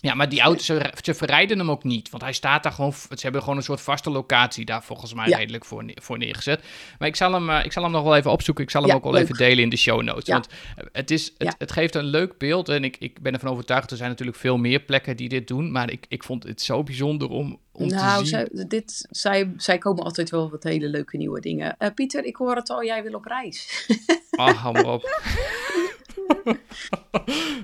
Ja, 0.00 0.14
maar 0.14 0.28
die 0.28 0.40
auto's, 0.40 0.66
ze, 0.66 0.92
ze, 1.02 1.14
verrijden 1.14 1.58
hem 1.58 1.70
ook 1.70 1.84
niet. 1.84 2.10
Want 2.10 2.22
hij 2.22 2.32
staat 2.32 2.62
daar 2.62 2.72
gewoon. 2.72 2.92
Ze 2.92 3.18
hebben 3.18 3.42
gewoon 3.42 3.56
een 3.56 3.62
soort 3.62 3.80
vaste 3.80 4.10
locatie 4.10 4.64
daar 4.64 4.84
volgens 4.84 5.14
mij 5.14 5.28
ja. 5.28 5.36
redelijk 5.36 5.64
voor, 5.64 5.84
voor 5.94 6.18
neergezet. 6.18 6.64
Maar 6.98 7.08
ik 7.08 7.16
zal, 7.16 7.32
hem, 7.32 7.50
uh, 7.50 7.64
ik 7.64 7.72
zal 7.72 7.82
hem 7.82 7.92
nog 7.92 8.02
wel 8.02 8.16
even 8.16 8.30
opzoeken. 8.30 8.64
Ik 8.64 8.70
zal 8.70 8.80
hem 8.80 8.90
ja, 8.90 8.96
ook 8.96 9.02
wel 9.02 9.12
leuk. 9.12 9.22
even 9.22 9.36
delen 9.36 9.62
in 9.62 9.68
de 9.68 9.76
show 9.76 10.02
notes. 10.02 10.26
Ja. 10.26 10.32
Want 10.32 10.48
het, 10.92 11.10
is, 11.10 11.32
het, 11.38 11.54
het, 11.58 11.72
geeft 11.72 11.94
een 11.94 12.04
leuk 12.04 12.38
beeld. 12.38 12.68
En 12.68 12.84
ik, 12.84 12.96
ik 12.98 13.22
ben 13.22 13.32
ervan 13.32 13.50
overtuigd. 13.50 13.90
Er 13.90 13.96
zijn 13.96 14.10
natuurlijk 14.10 14.38
veel 14.38 14.56
meer 14.56 14.80
plekken 14.80 15.16
die 15.16 15.28
dit 15.28 15.48
doen. 15.48 15.72
Maar 15.72 15.90
ik, 15.90 16.06
ik 16.08 16.24
vond 16.24 16.42
het 16.42 16.62
zo 16.62 16.82
bijzonder 16.82 17.28
om, 17.28 17.58
om 17.72 17.88
nou, 17.88 18.22
te 18.22 18.28
zien. 18.28 18.48
Zij, 18.52 18.66
dit, 18.68 19.06
zij, 19.10 19.52
zij 19.56 19.78
komen 19.78 20.04
altijd 20.04 20.30
wel 20.30 20.50
wat 20.50 20.62
hele 20.62 20.88
leuke 20.88 21.16
nieuwe 21.16 21.40
dingen. 21.40 21.76
Uh, 21.78 21.88
Pieter, 21.94 22.24
ik 22.24 22.36
hoor 22.36 22.56
het 22.56 22.70
al. 22.70 22.84
Jij 22.84 23.02
wil 23.02 23.14
op 23.14 23.24
reis. 23.24 23.88
Ah, 24.30 24.56
hou 24.56 24.74
maar 24.74 24.92
op. 24.92 25.18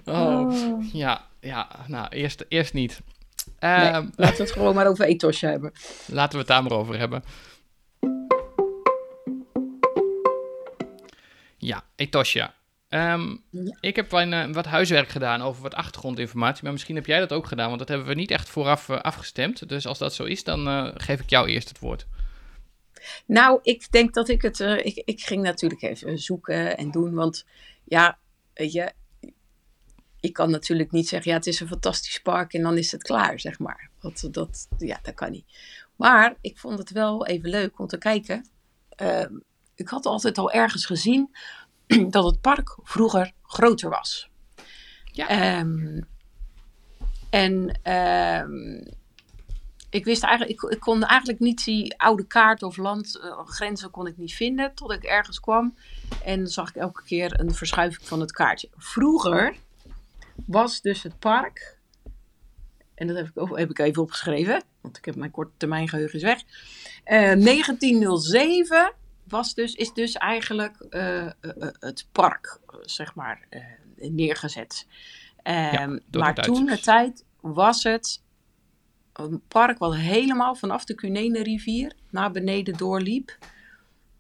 oh, 0.04 0.40
oh. 0.50 0.92
Ja, 0.92 1.26
ja, 1.46 1.68
nou, 1.86 2.08
eerst, 2.08 2.44
eerst 2.48 2.72
niet. 2.72 3.00
Nee, 3.60 3.70
uh, 3.70 3.92
laten 4.16 4.36
we 4.36 4.42
het 4.42 4.52
gewoon 4.52 4.74
maar 4.74 4.86
over 4.86 5.04
Etosje 5.04 5.46
hebben. 5.46 5.72
Laten 6.06 6.32
we 6.32 6.38
het 6.38 6.46
daar 6.46 6.62
maar 6.62 6.72
over 6.72 6.98
hebben. 6.98 7.22
Ja, 11.58 11.84
Etosha. 11.96 12.54
Um, 12.88 13.42
ja. 13.50 13.76
Ik 13.80 13.96
heb 13.96 14.12
een, 14.12 14.32
uh, 14.32 14.52
wat 14.52 14.66
huiswerk 14.66 15.08
gedaan 15.08 15.42
over 15.42 15.62
wat 15.62 15.74
achtergrondinformatie, 15.74 16.62
maar 16.62 16.72
misschien 16.72 16.94
heb 16.94 17.06
jij 17.06 17.18
dat 17.18 17.32
ook 17.32 17.46
gedaan, 17.46 17.66
want 17.66 17.78
dat 17.78 17.88
hebben 17.88 18.06
we 18.06 18.14
niet 18.14 18.30
echt 18.30 18.48
vooraf 18.48 18.88
uh, 18.88 19.00
afgestemd. 19.00 19.68
Dus 19.68 19.86
als 19.86 19.98
dat 19.98 20.14
zo 20.14 20.24
is, 20.24 20.44
dan 20.44 20.68
uh, 20.68 20.90
geef 20.94 21.20
ik 21.20 21.30
jou 21.30 21.48
eerst 21.48 21.68
het 21.68 21.78
woord. 21.78 22.06
Nou, 23.26 23.58
ik 23.62 23.90
denk 23.90 24.14
dat 24.14 24.28
ik 24.28 24.42
het. 24.42 24.60
ik, 24.60 25.02
ik 25.04 25.20
ging 25.20 25.42
natuurlijk 25.42 25.82
even 25.82 26.18
zoeken 26.18 26.76
en 26.76 26.90
doen, 26.90 27.14
want 27.14 27.46
ja, 27.84 28.18
weet 28.54 28.72
je, 30.26 30.32
ik 30.32 30.34
kan 30.34 30.50
natuurlijk 30.50 30.90
niet 30.90 31.08
zeggen, 31.08 31.30
ja, 31.30 31.36
het 31.36 31.46
is 31.46 31.60
een 31.60 31.66
fantastisch 31.66 32.20
park 32.20 32.52
en 32.52 32.62
dan 32.62 32.78
is 32.78 32.92
het 32.92 33.02
klaar, 33.02 33.40
zeg 33.40 33.58
maar. 33.58 33.90
Dat, 34.00 34.28
dat, 34.30 34.68
ja, 34.78 34.98
dat 35.02 35.14
kan 35.14 35.30
niet. 35.30 35.46
Maar 35.96 36.34
ik 36.40 36.58
vond 36.58 36.78
het 36.78 36.90
wel 36.90 37.26
even 37.26 37.48
leuk 37.48 37.78
om 37.78 37.86
te 37.86 37.98
kijken. 37.98 38.48
Uh, 39.02 39.24
ik 39.74 39.88
had 39.88 40.06
altijd 40.06 40.38
al 40.38 40.52
ergens 40.52 40.86
gezien 40.86 41.36
dat 42.10 42.24
het 42.24 42.40
park 42.40 42.78
vroeger 42.82 43.32
groter 43.42 43.90
was. 43.90 44.30
Ja. 45.12 45.58
Um, 45.58 46.06
en 47.30 47.80
um, 47.92 48.82
ik 49.90 50.04
wist 50.04 50.22
eigenlijk, 50.22 50.62
ik, 50.62 50.70
ik, 50.70 50.80
kon 50.80 51.04
eigenlijk 51.04 51.40
niet 51.40 51.64
die 51.64 51.98
oude 52.00 52.26
kaart 52.26 52.62
of 52.62 52.76
landgrenzen 52.76 53.86
uh, 53.86 53.92
kon 53.92 54.06
ik 54.06 54.16
niet 54.16 54.34
vinden, 54.34 54.74
tot 54.74 54.92
ik 54.92 55.02
ergens 55.04 55.40
kwam. 55.40 55.74
En 56.24 56.46
zag 56.46 56.68
ik 56.68 56.74
elke 56.74 57.02
keer 57.02 57.40
een 57.40 57.54
verschuiving 57.54 58.06
van 58.06 58.20
het 58.20 58.32
kaartje. 58.32 58.68
Vroeger 58.76 59.56
was 60.46 60.80
dus 60.80 61.02
het 61.02 61.18
park. 61.18 61.78
En 62.94 63.06
dat 63.06 63.16
heb 63.16 63.26
ik, 63.26 63.56
heb 63.56 63.70
ik 63.70 63.78
even 63.78 64.02
opgeschreven, 64.02 64.62
want 64.80 64.96
ik 64.96 65.04
heb 65.04 65.16
mijn 65.16 65.30
korte 65.30 65.52
termijn 65.56 65.88
geheugen 65.88 66.16
is 66.16 66.22
weg. 66.22 66.42
Uh, 67.04 67.44
1907 67.44 68.92
was 69.24 69.54
dus, 69.54 69.74
is 69.74 69.92
dus 69.92 70.12
eigenlijk 70.12 70.86
uh, 70.90 71.24
uh, 71.24 71.30
het 71.78 72.06
park, 72.12 72.60
zeg 72.80 73.14
maar, 73.14 73.48
neergezet. 73.96 74.86
Ja, 75.42 75.98
maar 76.10 76.34
toen 76.34 76.66
de 76.66 76.80
tijd 76.80 77.24
was 77.40 77.82
het 77.82 78.22
een 79.12 79.42
park 79.48 79.78
wat 79.78 79.96
helemaal 79.96 80.54
vanaf 80.54 80.84
de 80.84 80.94
Cunene 80.94 81.42
rivier 81.42 81.92
naar 82.10 82.30
beneden 82.30 82.76
doorliep. 82.76 83.38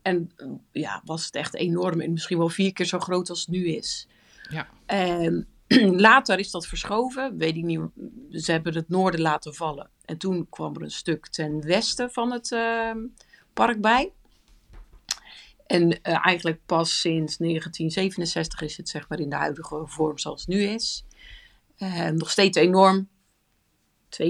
En 0.02 0.30
ja, 0.72 1.02
was 1.04 1.24
het 1.24 1.34
echt 1.34 1.54
enorm 1.54 2.00
en 2.00 2.12
misschien 2.12 2.38
wel 2.38 2.48
vier 2.48 2.72
keer 2.72 2.86
zo 2.86 2.98
groot 2.98 3.30
als 3.30 3.40
het 3.40 3.48
nu 3.48 3.66
is. 3.66 4.08
Ja. 4.50 4.68
En 4.86 5.46
later 6.08 6.38
is 6.38 6.50
dat 6.50 6.66
verschoven, 6.66 7.36
weet 7.36 7.56
ik 7.56 7.64
niet. 7.64 7.80
Ze 8.30 8.52
hebben 8.52 8.74
het 8.74 8.88
noorden 8.88 9.20
laten 9.20 9.54
vallen. 9.54 9.90
En 10.04 10.18
toen 10.18 10.46
kwam 10.48 10.74
er 10.74 10.82
een 10.82 10.90
stuk 10.90 11.28
ten 11.28 11.66
westen 11.66 12.10
van 12.10 12.32
het 12.32 12.50
uh, 12.50 12.90
park 13.52 13.80
bij. 13.80 14.12
En 15.66 15.90
uh, 15.90 16.26
eigenlijk 16.26 16.60
pas 16.66 17.00
sinds 17.00 17.36
1967 17.36 18.60
is 18.60 18.76
het 18.76 18.88
zeg 18.88 19.08
maar 19.08 19.20
in 19.20 19.28
de 19.28 19.36
huidige 19.36 19.82
vorm 19.86 20.18
zoals 20.18 20.40
het 20.40 20.48
nu 20.48 20.62
is. 20.62 21.04
Uh, 21.78 22.08
nog 22.08 22.30
steeds 22.30 22.56
enorm. 22.56 23.08
22.000 24.22 24.26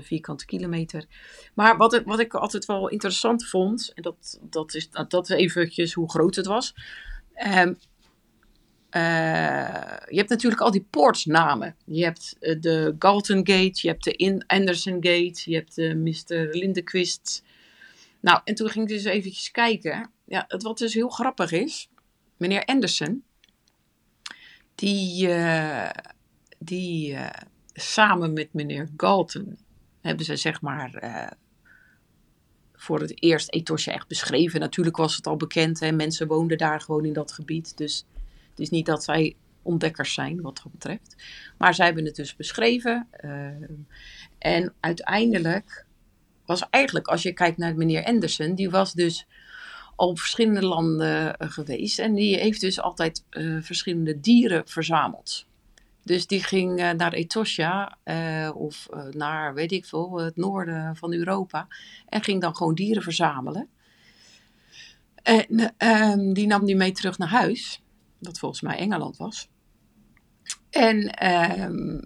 vierkante 0.00 0.44
kilometer. 0.44 1.06
Maar 1.54 1.76
wat, 1.76 2.02
wat 2.04 2.20
ik 2.20 2.34
altijd 2.34 2.64
wel 2.64 2.88
interessant 2.88 3.48
vond, 3.48 3.92
en 3.94 4.02
dat, 4.02 4.40
dat 4.42 4.74
is 4.74 4.90
dat 5.08 5.30
eventjes 5.30 5.92
hoe 5.92 6.10
groot 6.10 6.34
het 6.34 6.46
was. 6.46 6.74
Um, 7.46 7.78
uh, 8.96 9.96
je 10.08 10.16
hebt 10.16 10.28
natuurlijk 10.28 10.60
al 10.60 10.70
die 10.70 10.86
poortsnamen. 10.90 11.76
Je 11.84 12.04
hebt 12.04 12.36
uh, 12.40 12.60
de 12.60 12.96
Galton 12.98 13.36
Gate, 13.36 13.78
je 13.80 13.88
hebt 13.88 14.04
de 14.04 14.44
Anderson 14.46 14.94
Gate, 14.94 15.50
je 15.50 15.54
hebt 15.54 15.74
de 15.74 15.94
Mr. 15.94 16.48
Lindequist. 16.50 17.42
Nou, 18.20 18.40
en 18.44 18.54
toen 18.54 18.68
ging 18.68 18.90
ik 18.90 18.96
dus 18.96 19.04
eventjes 19.04 19.50
kijken. 19.50 20.10
Ja, 20.24 20.44
het, 20.48 20.62
wat 20.62 20.78
dus 20.78 20.94
heel 20.94 21.08
grappig 21.08 21.52
is, 21.52 21.88
meneer 22.36 22.64
Anderson, 22.64 23.24
die, 24.74 25.28
die 26.58 27.16
samen 27.72 28.32
met 28.32 28.52
meneer 28.52 28.88
Galton 28.96 29.58
hebben 30.00 30.24
ze 30.24 30.36
zeg 30.36 30.60
maar 30.60 30.90
voor 32.72 33.00
het 33.00 33.22
eerst 33.22 33.50
Etosha 33.50 33.92
echt 33.92 34.08
beschreven. 34.08 34.60
Natuurlijk 34.60 34.96
was 34.96 35.16
het 35.16 35.26
al 35.26 35.36
bekend 35.36 35.82
en 35.82 35.96
mensen 35.96 36.26
woonden 36.26 36.58
daar 36.58 36.80
gewoon 36.80 37.04
in 37.04 37.12
dat 37.12 37.32
gebied. 37.32 37.76
Dus 37.76 38.04
het 38.56 38.64
is 38.64 38.70
niet 38.70 38.86
dat 38.86 39.04
zij 39.04 39.36
ontdekkers 39.62 40.14
zijn 40.14 40.40
wat 40.40 40.60
dat 40.62 40.72
betreft. 40.72 41.16
Maar 41.58 41.74
zij 41.74 41.86
hebben 41.86 42.04
het 42.04 42.16
dus 42.16 42.36
beschreven. 42.36 43.08
Uh, 43.24 43.46
en 44.38 44.72
uiteindelijk 44.80 45.86
was 46.46 46.68
eigenlijk, 46.70 47.06
als 47.06 47.22
je 47.22 47.32
kijkt 47.32 47.58
naar 47.58 47.74
meneer 47.74 48.04
Anderson, 48.04 48.54
die 48.54 48.70
was 48.70 48.92
dus 48.92 49.26
al 49.96 50.08
op 50.08 50.18
verschillende 50.18 50.66
landen 50.66 51.36
uh, 51.38 51.50
geweest. 51.50 51.98
En 51.98 52.14
die 52.14 52.36
heeft 52.36 52.60
dus 52.60 52.80
altijd 52.80 53.24
uh, 53.30 53.62
verschillende 53.62 54.20
dieren 54.20 54.62
verzameld. 54.66 55.46
Dus 56.02 56.26
die 56.26 56.42
ging 56.42 56.80
uh, 56.80 56.90
naar 56.90 57.12
Etosha 57.12 57.98
of 58.54 58.88
naar, 59.10 59.54
weet 59.54 59.72
ik 59.72 59.84
veel, 59.84 60.18
het 60.18 60.36
noorden 60.36 60.96
van 60.96 61.12
Europa. 61.12 61.66
En 62.08 62.22
ging 62.22 62.40
dan 62.40 62.56
gewoon 62.56 62.74
dieren 62.74 63.02
verzamelen. 63.02 63.68
En 65.22 65.74
ehm, 65.76 66.32
die 66.32 66.46
nam 66.46 66.64
die 66.64 66.76
mee 66.76 66.92
terug 66.92 67.18
naar 67.18 67.28
huis. 67.28 67.80
Dat 68.26 68.38
volgens 68.38 68.60
mij 68.60 68.76
Engeland 68.76 69.16
was. 69.16 69.48
En 70.70 71.10
ehm, 71.10 72.00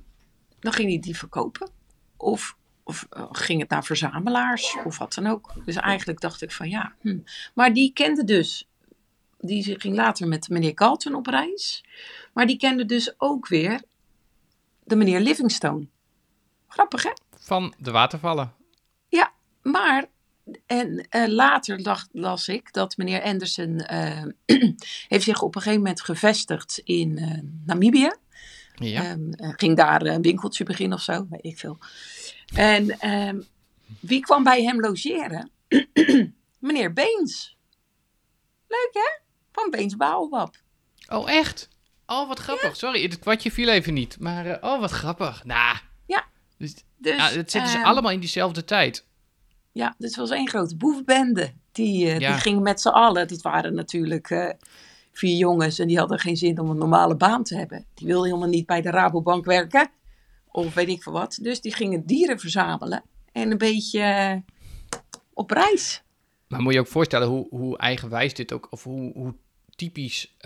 dan 0.58 0.72
ging 0.72 0.88
hij 0.88 0.98
die 0.98 1.16
verkopen. 1.16 1.70
Of, 2.16 2.56
of 2.82 3.06
uh, 3.16 3.26
ging 3.30 3.60
het 3.60 3.70
naar 3.70 3.84
verzamelaars 3.84 4.76
of 4.84 4.98
wat 4.98 5.14
dan 5.14 5.26
ook. 5.26 5.52
Dus 5.64 5.76
eigenlijk 5.76 6.20
dacht 6.20 6.42
ik 6.42 6.52
van 6.52 6.68
ja. 6.68 6.94
Hm. 7.00 7.18
Maar 7.54 7.72
die 7.72 7.92
kende 7.92 8.24
dus. 8.24 8.68
Die 9.38 9.80
ging 9.80 9.94
later 9.94 10.28
met 10.28 10.48
meneer 10.48 10.72
Galton 10.74 11.14
op 11.14 11.26
reis. 11.26 11.84
Maar 12.32 12.46
die 12.46 12.56
kende 12.56 12.86
dus 12.86 13.14
ook 13.20 13.48
weer 13.48 13.82
de 14.84 14.96
meneer 14.96 15.20
Livingstone. 15.20 15.86
Grappig 16.68 17.02
hè? 17.02 17.12
Van 17.38 17.74
de 17.78 17.90
watervallen. 17.90 18.54
Ja, 19.08 19.32
maar 19.62 20.06
en 20.66 21.06
uh, 21.10 21.26
later 21.26 21.82
dacht, 21.82 22.08
las 22.12 22.48
ik 22.48 22.72
dat 22.72 22.96
meneer 22.96 23.22
Anderson 23.22 23.82
uh, 23.92 24.22
heeft 25.08 25.24
zich 25.24 25.42
op 25.42 25.54
een 25.54 25.62
gegeven 25.62 25.82
moment 25.82 26.00
gevestigd 26.02 26.80
in 26.84 27.18
uh, 27.18 27.38
Namibië. 27.66 28.10
Ja. 28.74 29.10
Um, 29.10 29.30
ging 29.36 29.76
daar 29.76 30.02
een 30.02 30.22
winkeltje 30.22 30.64
beginnen 30.64 30.98
of 30.98 31.04
zo, 31.04 31.26
weet 31.30 31.44
ik 31.44 31.58
veel. 31.58 31.78
En 32.54 33.10
um, 33.10 33.46
wie 34.00 34.20
kwam 34.20 34.42
bij 34.42 34.62
hem 34.62 34.80
logeren? 34.80 35.50
meneer 36.58 36.92
Beens. 36.92 37.56
Leuk 38.68 38.90
hè? 38.92 39.20
Van 39.52 39.70
Beens 39.70 39.96
Baobab. 39.96 40.56
Oh 41.08 41.30
echt? 41.30 41.68
Oh 42.06 42.28
wat 42.28 42.38
grappig. 42.38 42.68
Ja. 42.68 42.74
Sorry, 42.74 43.02
het 43.02 43.18
kwartje 43.18 43.52
viel 43.52 43.68
even 43.68 43.94
niet. 43.94 44.20
Maar 44.20 44.58
oh 44.60 44.80
wat 44.80 44.90
grappig. 44.90 45.44
Nou. 45.44 45.76
Ja. 46.06 46.24
Dus, 46.58 46.74
dus 46.96 47.16
ja, 47.16 47.30
het 47.30 47.50
zit 47.50 47.62
dus 47.62 47.74
um, 47.74 47.82
allemaal 47.82 48.12
in 48.12 48.20
diezelfde 48.20 48.64
tijd. 48.64 49.06
Ja, 49.72 49.94
dit 49.98 50.16
was 50.16 50.30
één 50.30 50.48
grote 50.48 50.76
boevenbende. 50.76 51.52
Die, 51.72 52.06
uh, 52.06 52.18
ja. 52.18 52.30
die 52.32 52.40
gingen 52.40 52.62
met 52.62 52.80
z'n 52.80 52.88
allen. 52.88 53.28
Dat 53.28 53.42
waren 53.42 53.74
natuurlijk 53.74 54.30
uh, 54.30 54.50
vier 55.12 55.36
jongens 55.36 55.78
en 55.78 55.88
die 55.88 55.98
hadden 55.98 56.18
geen 56.18 56.36
zin 56.36 56.58
om 56.58 56.70
een 56.70 56.78
normale 56.78 57.16
baan 57.16 57.44
te 57.44 57.56
hebben. 57.56 57.86
Die 57.94 58.06
wilden 58.06 58.26
helemaal 58.26 58.48
niet 58.48 58.66
bij 58.66 58.80
de 58.80 58.90
Rabobank 58.90 59.44
werken. 59.44 59.90
Of 60.50 60.74
weet 60.74 60.88
ik 60.88 61.02
veel 61.02 61.12
wat. 61.12 61.38
Dus 61.42 61.60
die 61.60 61.74
gingen 61.74 62.06
dieren 62.06 62.38
verzamelen. 62.38 63.02
En 63.32 63.50
een 63.50 63.58
beetje 63.58 63.98
uh, 64.00 64.56
op 65.32 65.50
reis. 65.50 66.02
Maar 66.48 66.62
moet 66.62 66.72
je 66.72 66.80
ook 66.80 66.86
voorstellen 66.86 67.28
hoe, 67.28 67.46
hoe 67.50 67.78
eigenwijs 67.78 68.34
dit 68.34 68.52
ook... 68.52 68.66
Of 68.70 68.84
hoe, 68.84 69.12
hoe 69.12 69.34
typisch, 69.76 70.36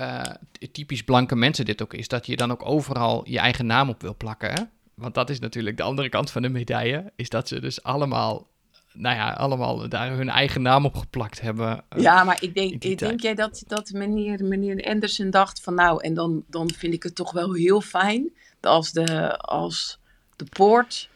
typisch 0.73 1.05
blanke 1.05 1.37
mensen 1.37 1.65
dit 1.65 1.83
ook 1.83 1.95
is. 1.95 2.09
Dat 2.09 2.27
je 2.27 2.37
dan 2.37 2.51
ook 2.51 2.65
overal 2.65 3.29
je 3.29 3.39
eigen 3.39 3.67
naam 3.67 3.89
op 3.89 4.01
wil 4.01 4.17
plakken. 4.17 4.51
Hè? 4.53 4.63
Want 4.95 5.15
dat 5.15 5.31
is 5.31 5.39
natuurlijk 5.39 5.77
de 5.77 5.83
andere 5.83 6.09
kant 6.09 6.31
van 6.31 6.43
de 6.43 6.49
medaille. 6.49 7.13
Is 7.17 7.29
dat 7.29 7.49
ze 7.49 7.61
dus 7.61 7.83
allemaal 7.83 8.47
nou 8.95 9.17
ja, 9.17 9.33
allemaal 9.33 9.89
daar 9.89 10.11
hun 10.11 10.29
eigen 10.29 10.63
naam 10.63 10.85
op 10.85 10.95
geplakt 10.95 11.41
hebben. 11.41 11.85
Uh, 11.97 12.03
ja, 12.03 12.25
maar 12.25 12.43
ik 12.43 12.55
denk, 12.55 12.85
ik 12.85 12.99
denk 12.99 13.21
jij 13.21 13.35
dat, 13.35 13.65
dat 13.67 13.91
meneer, 13.91 14.45
meneer 14.45 14.85
Anderson 14.85 15.31
dacht 15.31 15.61
van 15.61 15.75
nou, 15.75 16.03
en 16.03 16.15
dan, 16.15 16.45
dan 16.47 16.71
vind 16.71 16.95
ik 16.95 17.03
het 17.03 17.15
toch 17.15 17.33
wel 17.33 17.53
heel 17.53 17.81
fijn 17.81 18.33
als 18.61 18.93
de, 18.93 19.37
als 19.37 19.99
de 20.37 20.45
poort 20.45 21.09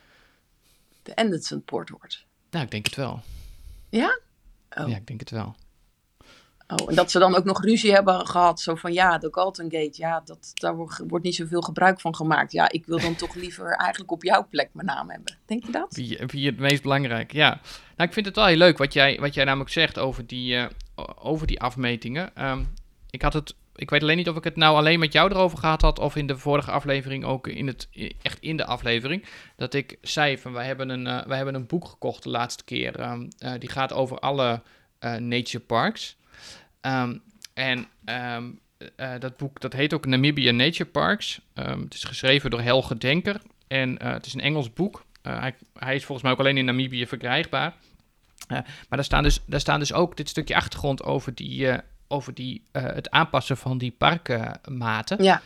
de 1.09 1.17
Anderson 1.17 1.63
poort 1.63 1.89
wordt. 1.91 2.25
Nou, 2.51 2.65
ik 2.65 2.71
denk 2.71 2.87
het 2.87 2.95
wel. 2.95 3.23
Ja? 3.89 4.21
Oh. 4.71 4.89
Ja, 4.89 4.97
ik 4.97 5.07
denk 5.07 5.21
het 5.21 5.31
wel. 5.31 5.57
Oh, 6.77 6.89
en 6.89 6.95
dat 6.95 7.11
ze 7.11 7.19
dan 7.19 7.35
ook 7.35 7.45
nog 7.45 7.65
ruzie 7.65 7.93
hebben 7.93 8.27
gehad. 8.27 8.61
Zo 8.61 8.75
van 8.75 8.93
ja, 8.93 9.19
de 9.19 9.29
Galton 9.31 9.71
Gate, 9.71 9.93
ja, 9.93 10.23
dat, 10.25 10.51
daar 10.55 10.77
wordt 11.07 11.25
niet 11.25 11.35
zoveel 11.35 11.61
gebruik 11.61 12.01
van 12.01 12.15
gemaakt. 12.15 12.53
Ja, 12.53 12.71
ik 12.71 12.87
wil 12.87 13.01
dan 13.01 13.15
toch 13.15 13.35
liever 13.35 13.71
eigenlijk 13.77 14.13
op 14.13 14.23
jouw 14.23 14.47
plek 14.51 14.69
mijn 14.73 14.87
naam 14.87 15.11
hebben. 15.11 15.39
Denk 15.47 15.65
je 15.67 15.73
dat? 15.73 15.95
Wie, 15.95 16.19
wie 16.27 16.47
het 16.47 16.59
meest 16.59 16.83
belangrijk, 16.83 17.33
ja. 17.33 17.61
Nou, 17.97 18.09
ik 18.09 18.13
vind 18.13 18.27
het 18.27 18.37
wel 18.37 18.47
heel 18.47 18.57
leuk 18.57 18.79
wat 18.79 18.93
jij, 18.93 19.19
wat 19.21 19.35
jij 19.35 19.45
namelijk 19.45 19.71
zegt 19.71 19.99
over 19.99 20.27
die, 20.27 20.55
uh, 20.55 20.67
over 21.19 21.47
die 21.47 21.61
afmetingen. 21.61 22.49
Um, 22.49 22.69
ik 23.11 23.23
had 23.23 23.33
het. 23.33 23.55
Ik 23.75 23.91
weet 23.91 24.03
alleen 24.03 24.17
niet 24.17 24.29
of 24.29 24.37
ik 24.37 24.45
het 24.45 24.57
nou 24.57 24.77
alleen 24.77 24.99
met 24.99 25.13
jou 25.13 25.31
erover 25.31 25.59
gehad 25.59 25.83
had. 25.83 25.99
Of 25.99 26.17
in 26.17 26.27
de 26.27 26.39
vorige 26.39 26.71
aflevering 26.71 27.25
ook 27.25 27.47
in 27.47 27.67
het, 27.67 27.89
echt 28.23 28.41
in 28.41 28.57
de 28.57 28.65
aflevering. 28.65 29.25
Dat 29.57 29.75
ik 29.75 29.99
zei 30.03 30.39
van 30.39 30.53
wij 30.53 30.67
hebben 30.67 30.89
een, 30.89 31.07
uh, 31.07 31.37
hebben 31.37 31.55
een 31.55 31.67
boek 31.67 31.89
gekocht 31.89 32.23
de 32.23 32.29
laatste 32.29 32.65
keer. 32.65 33.01
Um, 33.01 33.29
uh, 33.39 33.53
die 33.59 33.69
gaat 33.69 33.93
over 33.93 34.19
alle 34.19 34.63
nature 35.19 35.65
parks. 35.65 36.17
Um, 36.81 37.23
en 37.55 37.87
um, 38.05 38.61
uh, 38.97 39.13
dat 39.19 39.37
boek 39.37 39.61
dat 39.61 39.73
heet 39.73 39.95
ook 39.95 40.07
Namibia 40.07 40.53
Nature 40.53 40.91
Parks. 40.91 41.41
Um, 41.55 41.81
het 41.81 41.95
is 41.95 42.05
geschreven 42.05 42.51
door 42.51 42.61
Helge 42.61 42.97
Denker. 42.97 43.41
En 43.67 43.99
uh, 44.03 44.13
het 44.13 44.27
is 44.27 44.35
een 44.35 44.41
Engels 44.41 44.73
boek. 44.73 45.05
Uh, 45.23 45.41
hij, 45.41 45.55
hij, 45.79 45.95
is 45.95 46.05
volgens 46.05 46.23
mij 46.23 46.33
ook 46.33 46.39
alleen 46.39 46.57
in 46.57 46.65
Namibië 46.65 47.07
verkrijgbaar. 47.07 47.75
maar 48.49 48.65
daar 48.89 49.05
staan, 49.05 49.23
dus, 49.23 49.41
daar 49.47 49.61
staan 49.61 49.79
dus 49.79 49.93
ook 49.93 50.17
dit 50.17 50.29
stukje 50.29 50.57
achtergrond 50.57 51.03
over, 51.03 51.35
die, 51.35 51.69
over 52.09 52.35
die, 52.35 52.65
het 52.73 53.11
aanpassen 53.11 53.57
van 53.57 53.79
die 53.79 53.95
parkenmaten. 53.99 55.23
Ja. 55.23 55.43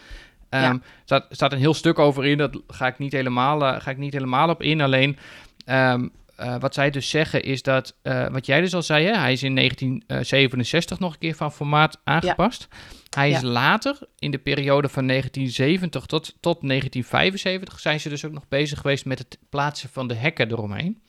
Um, 0.51 0.61
ja. 0.61 0.81
staat, 1.05 1.27
staat 1.31 1.53
een 1.53 1.59
heel 1.59 1.75
stuk 1.75 1.99
over 1.99 2.25
in. 2.27 2.39
Dat 2.39 2.61
ga 2.67 2.87
ik 2.87 2.99
niet 2.99 3.13
helemaal, 3.13 3.81
ga 3.81 3.91
ik 3.91 3.99
niet 3.99 4.13
helemaal 4.13 4.49
op 4.49 4.63
in. 4.63 4.81
Alleen 4.81 5.19
um, 5.67 6.13
uh, 6.43 6.57
wat 6.59 6.75
zij 6.75 6.91
dus 6.91 7.11
zeggen 7.11 7.43
is 7.43 7.63
dat, 7.63 7.97
uh, 8.03 8.29
wat 8.29 8.47
jij 8.47 8.61
dus 8.61 8.75
al 8.75 8.83
zei, 8.83 9.07
hè, 9.07 9.19
hij 9.19 9.33
is 9.33 9.43
in 9.43 9.55
1967 9.55 10.99
nog 10.99 11.13
een 11.13 11.19
keer 11.19 11.35
van 11.35 11.53
formaat 11.53 12.01
aangepast. 12.05 12.67
Ja. 12.71 12.77
Hij 13.11 13.31
is 13.31 13.43
later, 13.43 13.99
in 14.19 14.31
de 14.31 14.39
periode 14.39 14.89
van 14.89 15.07
1970 15.07 16.07
tot, 16.07 16.35
tot 16.41 16.61
1975, 16.61 17.81
zijn 17.81 18.01
ze 18.01 18.09
dus 18.09 18.25
ook 18.25 18.33
nog 18.33 18.49
bezig 18.49 18.81
geweest 18.81 19.05
met 19.05 19.19
het 19.19 19.39
plaatsen 19.49 19.89
van 19.89 20.09
de 20.09 20.15
hekken 20.15 20.51
eromheen. 20.51 21.03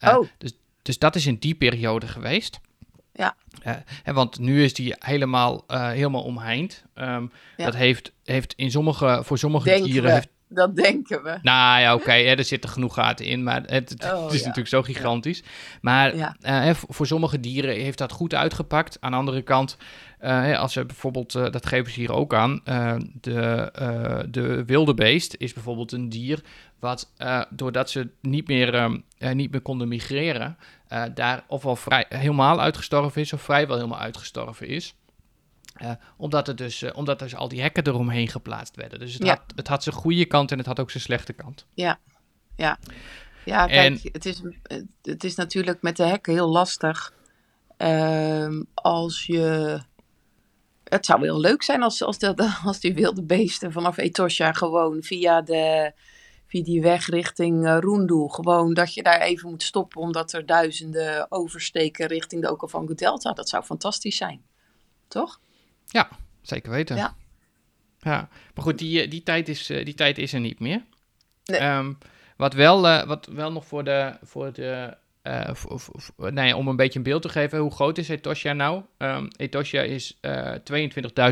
Uh, 0.00 0.16
oh. 0.18 0.28
dus, 0.38 0.52
dus 0.82 0.98
dat 0.98 1.14
is 1.14 1.26
in 1.26 1.36
die 1.36 1.54
periode 1.54 2.06
geweest. 2.06 2.60
Ja. 3.12 3.36
en 4.04 4.14
want 4.14 4.38
nu 4.38 4.64
is 4.64 4.74
die 4.74 4.94
helemaal, 4.98 5.64
helemaal 5.68 6.22
omheind. 6.22 6.84
Um, 6.94 7.30
ja. 7.56 7.64
Dat 7.64 7.74
heeft, 7.74 8.12
heeft 8.24 8.52
in 8.56 8.70
sommige, 8.70 9.20
voor 9.24 9.38
sommige 9.38 9.68
Denken 9.68 9.90
dieren... 9.90 10.12
Heeft, 10.12 10.28
dat 10.48 10.76
denken 10.76 11.22
we. 11.22 11.38
Nou 11.42 11.80
ja, 11.80 11.94
oké, 11.94 12.02
okay, 12.02 12.26
er 12.26 12.44
zitten 12.44 12.70
genoeg 12.70 12.94
gaten 12.94 13.26
in, 13.26 13.42
maar 13.42 13.62
het, 13.66 13.90
het, 13.90 14.12
oh, 14.12 14.26
is 14.32 14.38
ja. 14.38 14.46
natuurlijk 14.46 14.68
zo 14.68 14.82
gigantisch. 14.82 15.38
Ja. 15.38 15.44
Maar 15.80 16.16
ja. 16.16 16.36
uh, 16.68 16.74
voor 16.74 17.06
sommige 17.06 17.40
dieren 17.40 17.74
heeft 17.74 17.98
dat 17.98 18.12
goed 18.12 18.34
uitgepakt. 18.34 18.96
Aan 19.00 19.10
de 19.10 19.16
andere 19.16 19.42
kant, 19.42 19.76
uh, 20.20 20.58
als 20.58 20.72
ze 20.72 20.84
bijvoorbeeld, 20.84 21.34
uh, 21.34 21.50
dat 21.50 21.66
geven 21.66 21.92
ze 21.92 22.00
hier 22.00 22.12
ook 22.12 22.34
aan, 22.34 22.60
de, 23.20 23.72
de 24.30 24.64
wilde 24.64 24.94
beest 24.94 25.34
is 25.38 25.52
bijvoorbeeld 25.52 25.92
een 25.92 26.08
dier 26.08 26.40
wat, 26.78 27.12
doordat 27.50 27.90
ze 27.90 28.08
niet 28.20 28.48
meer, 28.48 29.00
niet 29.18 29.50
meer 29.50 29.60
konden 29.60 29.88
migreren, 29.88 30.56
daar 31.14 31.44
ofwel 31.46 31.76
vrij, 31.76 32.04
helemaal 32.08 32.60
uitgestorven 32.60 33.20
is 33.20 33.32
of 33.32 33.42
vrijwel 33.42 33.76
helemaal 33.76 33.98
uitgestorven 33.98 34.68
is. 34.68 34.94
Uh, 35.82 35.90
omdat, 36.16 36.48
er 36.48 36.56
dus, 36.56 36.82
uh, 36.82 36.90
omdat 36.94 37.20
er 37.20 37.26
dus 37.28 37.36
al 37.36 37.48
die 37.48 37.60
hekken 37.60 37.86
eromheen 37.86 38.28
geplaatst 38.28 38.76
werden. 38.76 38.98
Dus 38.98 39.12
het, 39.12 39.22
ja. 39.22 39.28
had, 39.28 39.42
het 39.56 39.68
had 39.68 39.82
zijn 39.82 39.94
goede 39.94 40.24
kant 40.24 40.52
en 40.52 40.58
het 40.58 40.66
had 40.66 40.80
ook 40.80 40.90
zijn 40.90 41.02
slechte 41.02 41.32
kant. 41.32 41.66
Ja, 41.74 41.98
ja. 42.56 42.78
Ja, 43.44 43.66
kijk, 43.66 43.86
en, 43.86 44.10
het, 44.12 44.26
is, 44.26 44.42
het 45.02 45.24
is 45.24 45.34
natuurlijk 45.34 45.82
met 45.82 45.96
de 45.96 46.02
hekken 46.02 46.32
heel 46.32 46.48
lastig. 46.48 47.14
Uh, 47.78 48.60
als 48.74 49.26
je... 49.26 49.78
Het 50.84 51.06
zou 51.06 51.20
wel 51.20 51.40
leuk 51.40 51.62
zijn 51.62 51.82
als, 51.82 52.02
als, 52.02 52.18
de, 52.18 52.34
als 52.64 52.80
die 52.80 52.94
wilde 52.94 53.22
beesten 53.22 53.72
vanaf 53.72 53.96
Etosha 53.96 54.52
gewoon 54.52 55.02
via, 55.02 55.42
de, 55.42 55.92
via 56.46 56.62
die 56.62 56.82
weg 56.82 57.06
richting 57.06 57.64
uh, 57.64 57.78
Rundu... 57.80 58.28
gewoon 58.28 58.74
dat 58.74 58.94
je 58.94 59.02
daar 59.02 59.20
even 59.20 59.50
moet 59.50 59.62
stoppen 59.62 60.00
omdat 60.00 60.32
er 60.32 60.46
duizenden 60.46 61.26
oversteken 61.30 62.06
richting 62.06 62.42
de 62.42 62.50
Okavango 62.50 62.94
Delta. 62.94 63.32
Dat 63.32 63.48
zou 63.48 63.64
fantastisch 63.64 64.16
zijn. 64.16 64.42
Toch? 65.08 65.40
Ja, 65.86 66.08
zeker 66.42 66.70
weten. 66.70 66.96
Ja. 66.96 67.14
ja. 68.00 68.28
Maar 68.54 68.64
goed, 68.64 68.78
die, 68.78 69.08
die, 69.08 69.22
tijd 69.22 69.48
is, 69.48 69.66
die 69.66 69.94
tijd 69.94 70.18
is 70.18 70.32
er 70.32 70.40
niet 70.40 70.60
meer. 70.60 70.82
Nee. 71.44 71.62
Um, 71.62 71.98
wat, 72.36 72.54
wel, 72.54 72.86
uh, 72.86 73.02
wat 73.02 73.26
wel 73.32 73.52
nog 73.52 73.66
voor 73.66 73.84
de. 73.84 74.16
Voor 74.22 74.52
de 74.52 74.96
uh, 75.22 75.48
voor, 75.52 76.32
nee, 76.32 76.56
om 76.56 76.68
een 76.68 76.76
beetje 76.76 76.98
een 76.98 77.04
beeld 77.04 77.22
te 77.22 77.28
geven, 77.28 77.58
hoe 77.58 77.70
groot 77.70 77.98
is 77.98 78.08
Etosha 78.08 78.52
nou? 78.52 78.82
Um, 78.98 79.28
Etosha 79.36 79.80
is 79.80 80.18
uh, 80.20 80.52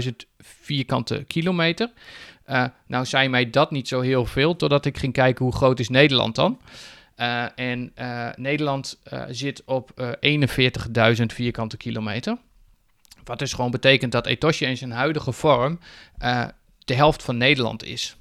22.000 0.03 0.11
vierkante 0.39 1.25
kilometer. 1.27 1.91
Nou 2.87 3.05
zei 3.05 3.29
mij 3.29 3.51
dat 3.51 3.71
niet 3.71 3.89
zo 3.89 4.01
heel 4.01 4.25
veel, 4.25 4.57
totdat 4.57 4.85
ik 4.85 4.99
ging 4.99 5.13
kijken 5.13 5.45
hoe 5.45 5.55
groot 5.55 5.81
is 5.81 5.89
Nederland 5.89 6.35
dan. 6.35 6.61
en 7.55 7.93
Nederland 8.37 8.99
zit 9.29 9.63
op 9.65 10.17
41.000 10.21 11.25
vierkante 11.27 11.77
kilometer. 11.77 12.39
Wat 13.25 13.39
dus 13.39 13.53
gewoon 13.53 13.71
betekent 13.71 14.13
dat 14.13 14.27
Etosha 14.27 14.67
in 14.67 14.77
zijn 14.77 14.91
huidige 14.91 15.33
vorm 15.33 15.79
de 16.85 16.95
helft 16.95 17.23
van 17.23 17.37
Nederland 17.37 17.85
is. 17.85 18.17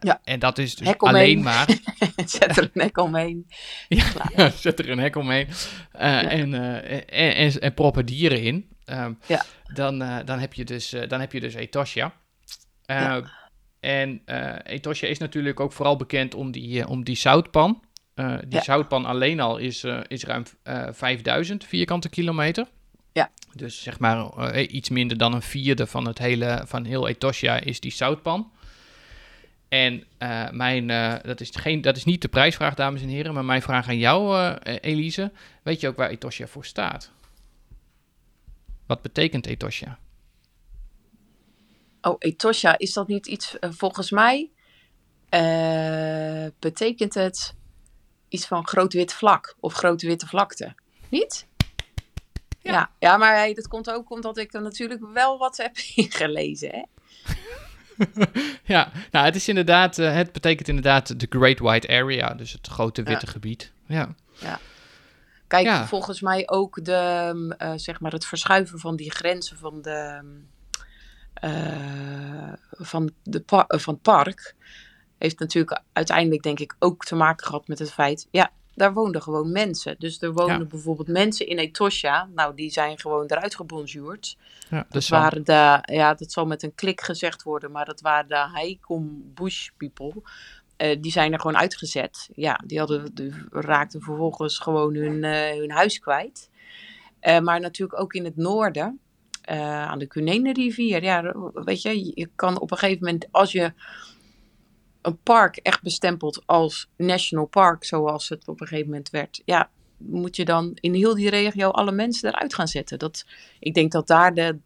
ja. 0.00 0.20
En 0.24 0.38
dat 0.38 0.58
is 0.58 0.74
dus 0.74 0.98
alleen 0.98 1.42
maar. 1.42 1.68
zet 2.26 2.56
er 2.56 2.70
een 2.72 2.82
hek 2.82 2.98
omheen. 2.98 3.46
ja, 4.36 4.50
zet 4.50 4.78
er 4.78 4.90
een 4.90 4.98
hek 4.98 5.16
omheen. 5.16 5.48
en, 5.92 6.54
en, 6.54 7.08
en, 7.08 7.60
en, 7.60 7.74
proppen 7.74 8.06
dieren 8.06 8.42
in. 8.42 8.68
Um, 8.86 9.18
ja. 9.26 9.44
dan, 9.74 9.98
dan, 10.24 10.38
heb 10.38 10.54
je 10.54 10.64
dus, 10.64 10.94
dan 11.08 11.20
heb 11.20 11.32
je 11.32 11.40
dus 11.40 11.54
Etosha. 11.54 12.12
Ja. 12.86 13.22
En 13.80 14.22
uh, 14.26 14.54
Etosha 14.64 15.06
is 15.06 15.18
natuurlijk 15.18 15.60
ook 15.60 15.72
vooral 15.72 15.96
bekend 15.96 16.34
om 16.34 16.50
die, 16.50 16.78
uh, 16.78 16.90
om 16.90 17.04
die 17.04 17.16
zoutpan. 17.16 17.84
Uh, 18.14 18.38
die 18.48 18.62
zoutpan 18.62 19.04
alleen 19.04 19.40
al 19.40 19.56
is, 19.56 19.84
is 20.06 20.24
ruim 20.24 20.44
5000 20.92 21.64
vierkante 21.64 22.08
kilometer. 22.08 22.66
Ja. 23.16 23.30
Dus 23.54 23.82
zeg 23.82 23.98
maar 23.98 24.60
iets 24.60 24.88
minder 24.88 25.18
dan 25.18 25.32
een 25.34 25.42
vierde 25.42 25.86
van 25.86 26.06
het 26.06 26.18
hele, 26.18 26.62
van 26.66 26.84
heel 26.84 27.08
Etosha 27.08 27.60
is 27.60 27.80
die 27.80 27.92
zoutpan. 27.92 28.52
En 29.68 30.04
mijn, 30.50 30.86
dat, 31.22 31.40
is 31.40 31.50
geen, 31.52 31.80
dat 31.80 31.96
is 31.96 32.04
niet 32.04 32.22
de 32.22 32.28
prijsvraag, 32.28 32.74
dames 32.74 33.02
en 33.02 33.08
heren, 33.08 33.34
maar 33.34 33.44
mijn 33.44 33.62
vraag 33.62 33.88
aan 33.88 33.98
jou, 33.98 34.52
Elise. 34.62 35.32
Weet 35.62 35.80
je 35.80 35.88
ook 35.88 35.96
waar 35.96 36.10
Etosha 36.10 36.46
voor 36.46 36.64
staat? 36.64 37.10
Wat 38.86 39.02
betekent 39.02 39.46
Etosha? 39.46 39.98
Oh, 42.00 42.16
Etosha, 42.18 42.78
is 42.78 42.92
dat 42.92 43.08
niet 43.08 43.26
iets, 43.26 43.56
volgens 43.60 44.10
mij 44.10 44.50
betekent 46.58 47.14
het 47.14 47.54
iets 48.28 48.46
van 48.46 48.66
groot 48.66 48.92
wit 48.92 49.12
vlak 49.12 49.56
of 49.60 49.72
grote 49.72 50.06
witte 50.06 50.26
vlakte. 50.26 50.74
Niet? 51.08 51.46
Ja, 52.66 52.72
ja, 52.72 52.90
ja 52.98 53.16
maar 53.16 53.34
hey, 53.34 53.54
dat 53.54 53.68
komt 53.68 53.90
ook 53.90 54.10
omdat 54.10 54.38
ik 54.38 54.54
er 54.54 54.62
natuurlijk 54.62 55.06
wel 55.12 55.38
wat 55.38 55.56
heb 55.56 55.76
ingelezen, 55.94 56.70
hè? 56.70 56.82
ja, 58.74 58.92
nou, 59.10 59.24
het 59.24 59.34
is 59.34 59.48
inderdaad, 59.48 59.98
uh, 59.98 60.14
het 60.14 60.32
betekent 60.32 60.68
inderdaad 60.68 61.20
de 61.20 61.26
Great 61.30 61.58
White 61.58 61.88
Area, 61.88 62.34
dus 62.34 62.52
het 62.52 62.66
grote 62.66 63.02
witte 63.02 63.26
ja. 63.26 63.32
gebied. 63.32 63.72
Ja. 63.86 64.14
ja. 64.38 64.58
Kijk, 65.46 65.66
ja. 65.66 65.86
volgens 65.86 66.20
mij 66.20 66.48
ook 66.48 66.84
de, 66.84 67.54
uh, 67.62 67.72
zeg 67.76 68.00
maar 68.00 68.12
het 68.12 68.26
verschuiven 68.26 68.78
van 68.78 68.96
die 68.96 69.10
grenzen 69.10 69.58
van 69.58 69.82
de, 69.82 70.22
uh, 71.44 72.52
van, 72.70 73.10
de 73.22 73.42
van 73.66 73.94
het 73.94 74.02
park 74.02 74.54
heeft 75.18 75.38
natuurlijk 75.38 75.80
uiteindelijk 75.92 76.42
denk 76.42 76.60
ik 76.60 76.76
ook 76.78 77.04
te 77.04 77.14
maken 77.14 77.46
gehad 77.46 77.68
met 77.68 77.78
het 77.78 77.92
feit, 77.92 78.28
ja, 78.30 78.50
daar 78.76 78.92
woonden 78.92 79.22
gewoon 79.22 79.52
mensen. 79.52 79.96
Dus 79.98 80.22
er 80.22 80.32
wonen 80.32 80.58
ja. 80.58 80.64
bijvoorbeeld 80.64 81.08
mensen 81.08 81.46
in 81.46 81.58
Etosha, 81.58 82.28
nou 82.34 82.54
die 82.54 82.70
zijn 82.70 82.98
gewoon 82.98 83.26
eruit 83.26 83.54
gebonjourd. 83.54 84.36
Ja, 84.70 84.86
dat 84.88 85.08
waren 85.08 85.44
de, 85.44 85.78
ja, 85.82 86.14
dat 86.14 86.32
zal 86.32 86.46
met 86.46 86.62
een 86.62 86.74
klik 86.74 87.00
gezegd 87.00 87.42
worden, 87.42 87.70
maar 87.70 87.84
dat 87.84 88.00
waren 88.00 88.28
de 88.28 88.34
Haikom 88.36 89.32
Bush 89.34 89.68
people. 89.76 90.22
Uh, 90.78 90.96
die 91.00 91.12
zijn 91.12 91.32
er 91.32 91.40
gewoon 91.40 91.56
uitgezet. 91.56 92.28
Ja, 92.34 92.60
die, 92.66 92.78
hadden, 92.78 93.14
die 93.14 93.32
raakten 93.50 94.02
vervolgens 94.02 94.58
gewoon 94.58 94.94
hun, 94.94 95.22
uh, 95.22 95.58
hun 95.58 95.70
huis 95.70 95.98
kwijt. 95.98 96.50
Uh, 97.22 97.38
maar 97.38 97.60
natuurlijk 97.60 98.00
ook 98.00 98.14
in 98.14 98.24
het 98.24 98.36
noorden 98.36 99.00
aan 99.48 99.98
de 99.98 100.06
Cunene-rivier. 100.06 101.02
Ja, 101.02 101.34
weet 101.52 101.82
je, 101.82 102.12
je 102.14 102.30
kan 102.34 102.60
op 102.60 102.70
een 102.70 102.78
gegeven 102.78 103.04
moment, 103.04 103.26
als 103.30 103.52
je 103.52 103.72
een 105.06 105.18
park 105.22 105.56
echt 105.56 105.82
bestempelt 105.82 106.42
als 106.46 106.88
national 106.96 107.46
park, 107.46 107.84
zoals 107.84 108.28
het 108.28 108.48
op 108.48 108.60
een 108.60 108.66
gegeven 108.66 108.90
moment 108.90 109.10
werd, 109.10 109.42
ja, 109.44 109.70
moet 109.96 110.36
je 110.36 110.44
dan 110.44 110.76
in 110.80 110.94
heel 110.94 111.14
die 111.14 111.30
regio 111.30 111.68
alle 111.70 111.92
mensen 111.92 112.28
eruit 112.28 112.54
gaan 112.54 112.68
zetten. 112.68 112.98
Dat, 112.98 113.26
ik 113.58 113.74
denk 113.74 113.92
dat 113.92 114.06
daar 114.06 114.34
de, 114.34 114.58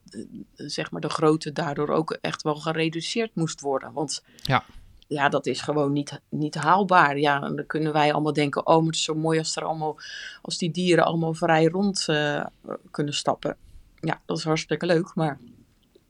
zeg 0.54 0.90
maar 0.90 1.00
de 1.00 1.08
grootte 1.08 1.52
daardoor 1.52 1.88
ook 1.88 2.18
echt 2.20 2.42
wel 2.42 2.56
gereduceerd 2.56 3.34
moest 3.34 3.60
worden. 3.60 3.92
Want 3.92 4.24
ja, 4.42 4.64
ja 5.06 5.28
dat 5.28 5.46
is 5.46 5.60
gewoon 5.60 5.92
niet, 5.92 6.20
niet 6.28 6.54
haalbaar. 6.54 7.18
Ja, 7.18 7.38
dan 7.38 7.66
kunnen 7.66 7.92
wij 7.92 8.12
allemaal 8.12 8.32
denken, 8.32 8.66
oh, 8.66 8.76
maar 8.76 8.86
het 8.86 8.94
is 8.94 9.04
zo 9.04 9.14
mooi 9.14 9.38
als, 9.38 9.56
er 9.56 9.64
allemaal, 9.64 9.98
als 10.42 10.58
die 10.58 10.70
dieren 10.70 11.04
allemaal 11.04 11.34
vrij 11.34 11.64
rond 11.64 12.06
uh, 12.10 12.44
kunnen 12.90 13.14
stappen 13.14 13.56
ja, 14.00 14.20
dat 14.26 14.38
is 14.38 14.44
hartstikke 14.44 14.86
leuk. 14.86 15.14
Maar 15.14 15.38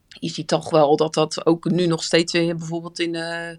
je 0.07 0.29
ziet 0.29 0.47
toch 0.47 0.69
wel 0.69 0.95
dat 0.95 1.13
dat 1.13 1.45
ook 1.45 1.69
nu 1.69 1.85
nog 1.87 2.03
steeds 2.03 2.33
weer 2.33 2.55
bijvoorbeeld 2.55 2.99
in, 2.99 3.13
uh, 3.13 3.49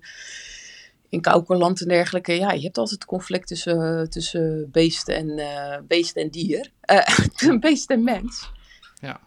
in 1.12 1.20
Kaukerland 1.20 1.80
en 1.80 1.88
dergelijke. 1.88 2.32
Ja, 2.32 2.52
je 2.52 2.62
hebt 2.62 2.78
altijd 2.78 3.04
conflict 3.04 3.46
tussen, 3.46 4.10
tussen 4.10 4.68
beest, 4.70 5.08
en, 5.08 5.28
uh, 5.38 5.76
beest 5.86 6.16
en 6.16 6.30
dier. 6.30 6.70
Uh, 7.42 7.58
beest 7.58 7.90
en 7.90 8.04
mens. 8.04 8.50
Ja. 9.00 9.20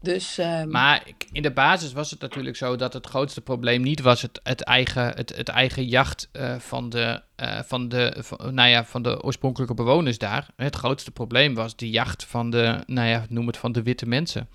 Dus, 0.00 0.38
um... 0.38 0.70
Maar 0.70 1.02
in 1.32 1.42
de 1.42 1.52
basis 1.52 1.92
was 1.92 2.10
het 2.10 2.20
natuurlijk 2.20 2.56
zo 2.56 2.76
dat 2.76 2.92
het 2.92 3.06
grootste 3.06 3.40
probleem 3.40 3.82
niet 3.82 4.00
was 4.00 4.22
het, 4.22 4.40
het, 4.42 4.62
eigen, 4.62 5.06
het, 5.14 5.36
het 5.36 5.48
eigen 5.48 5.86
jacht 5.86 6.28
uh, 6.32 6.58
van, 6.58 6.88
de, 6.88 7.22
uh, 7.42 7.60
van, 7.62 7.88
de, 7.88 8.14
van, 8.18 8.54
nou 8.54 8.68
ja, 8.68 8.84
van 8.84 9.02
de 9.02 9.22
oorspronkelijke 9.22 9.74
bewoners 9.74 10.18
daar. 10.18 10.48
Het 10.56 10.76
grootste 10.76 11.10
probleem 11.10 11.54
was 11.54 11.76
de 11.76 11.90
jacht 11.90 12.24
van 12.24 12.50
de, 12.50 12.82
nou 12.86 13.08
ja, 13.08 13.26
noem 13.28 13.46
het 13.46 13.56
van 13.56 13.72
de 13.72 13.82
witte 13.82 14.06
mensen. 14.06 14.48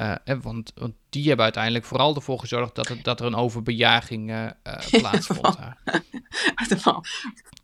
Uh, 0.00 0.14
want, 0.42 0.72
want 0.74 0.94
die 1.08 1.26
hebben 1.26 1.44
uiteindelijk 1.44 1.84
vooral 1.84 2.14
ervoor 2.14 2.38
gezorgd 2.38 2.74
dat, 2.74 2.88
het, 2.88 3.04
dat 3.04 3.20
er 3.20 3.26
een 3.26 3.34
overbejaging 3.34 4.52
plaatsvond. 5.00 5.56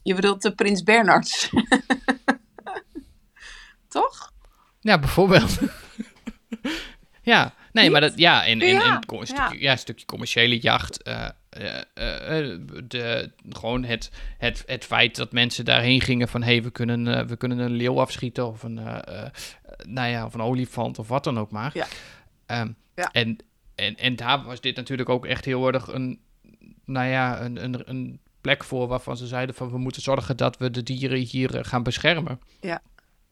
Je 0.03 0.15
bedoelt 0.15 0.43
de 0.43 0.55
Prins 0.55 0.83
Bernards? 0.83 1.49
Toch? 3.89 4.33
Ja, 4.81 4.99
bijvoorbeeld. 4.99 5.59
Ja, 7.23 7.55
nee, 7.73 7.91
maar 7.91 8.01
dat, 8.01 8.19
ja, 8.19 8.45
in, 8.45 8.61
in, 8.61 8.75
ja, 8.75 8.85
in 8.85 9.19
een, 9.19 9.27
stukje, 9.27 9.61
ja. 9.61 9.73
een 9.73 9.79
stukje 9.79 10.07
commerciële 10.07 10.59
jacht. 10.59 11.09
Uh, 11.09 11.29
de, 12.89 13.31
gewoon 13.49 13.85
het, 13.85 14.11
het, 14.39 14.63
het 14.67 14.85
feit 14.85 15.17
dat 15.17 15.33
mensen 15.33 15.65
daarheen 15.65 16.01
gingen 16.01 16.29
van... 16.29 16.43
hé, 16.43 16.53
hey, 16.53 16.63
we, 16.63 16.71
kunnen, 16.71 17.27
we 17.27 17.37
kunnen 17.37 17.59
een 17.59 17.73
leeuw 17.73 18.01
afschieten 18.01 18.47
of 18.47 18.63
een, 18.63 18.81
nou 19.87 20.09
ja, 20.09 20.25
of 20.25 20.35
een 20.35 20.43
olifant 20.43 20.99
of 20.99 21.09
wat 21.09 21.25
dan 21.25 21.39
ook 21.39 21.51
maar. 21.51 21.71
Ja. 21.75 21.87
Um, 22.47 22.77
ja. 22.95 23.11
En, 23.13 23.37
en, 23.75 23.97
en 23.97 24.17
daar 24.17 24.43
was 24.43 24.61
dit 24.61 24.77
natuurlijk 24.77 25.09
ook 25.09 25.27
echt 25.27 25.45
heel 25.45 25.73
erg 25.73 25.87
een, 25.87 26.21
nou 26.85 27.09
ja, 27.09 27.41
een, 27.41 27.65
een, 27.65 27.83
een 27.91 28.21
plek 28.41 28.65
voor... 28.65 28.87
waarvan 28.87 29.17
ze 29.17 29.27
zeiden 29.27 29.55
van 29.55 29.71
we 29.71 29.79
moeten 29.79 30.03
zorgen 30.03 30.37
dat 30.37 30.57
we 30.57 30.71
de 30.71 30.83
dieren 30.83 31.19
hier 31.19 31.65
gaan 31.65 31.83
beschermen. 31.83 32.41
Ja, 32.61 32.83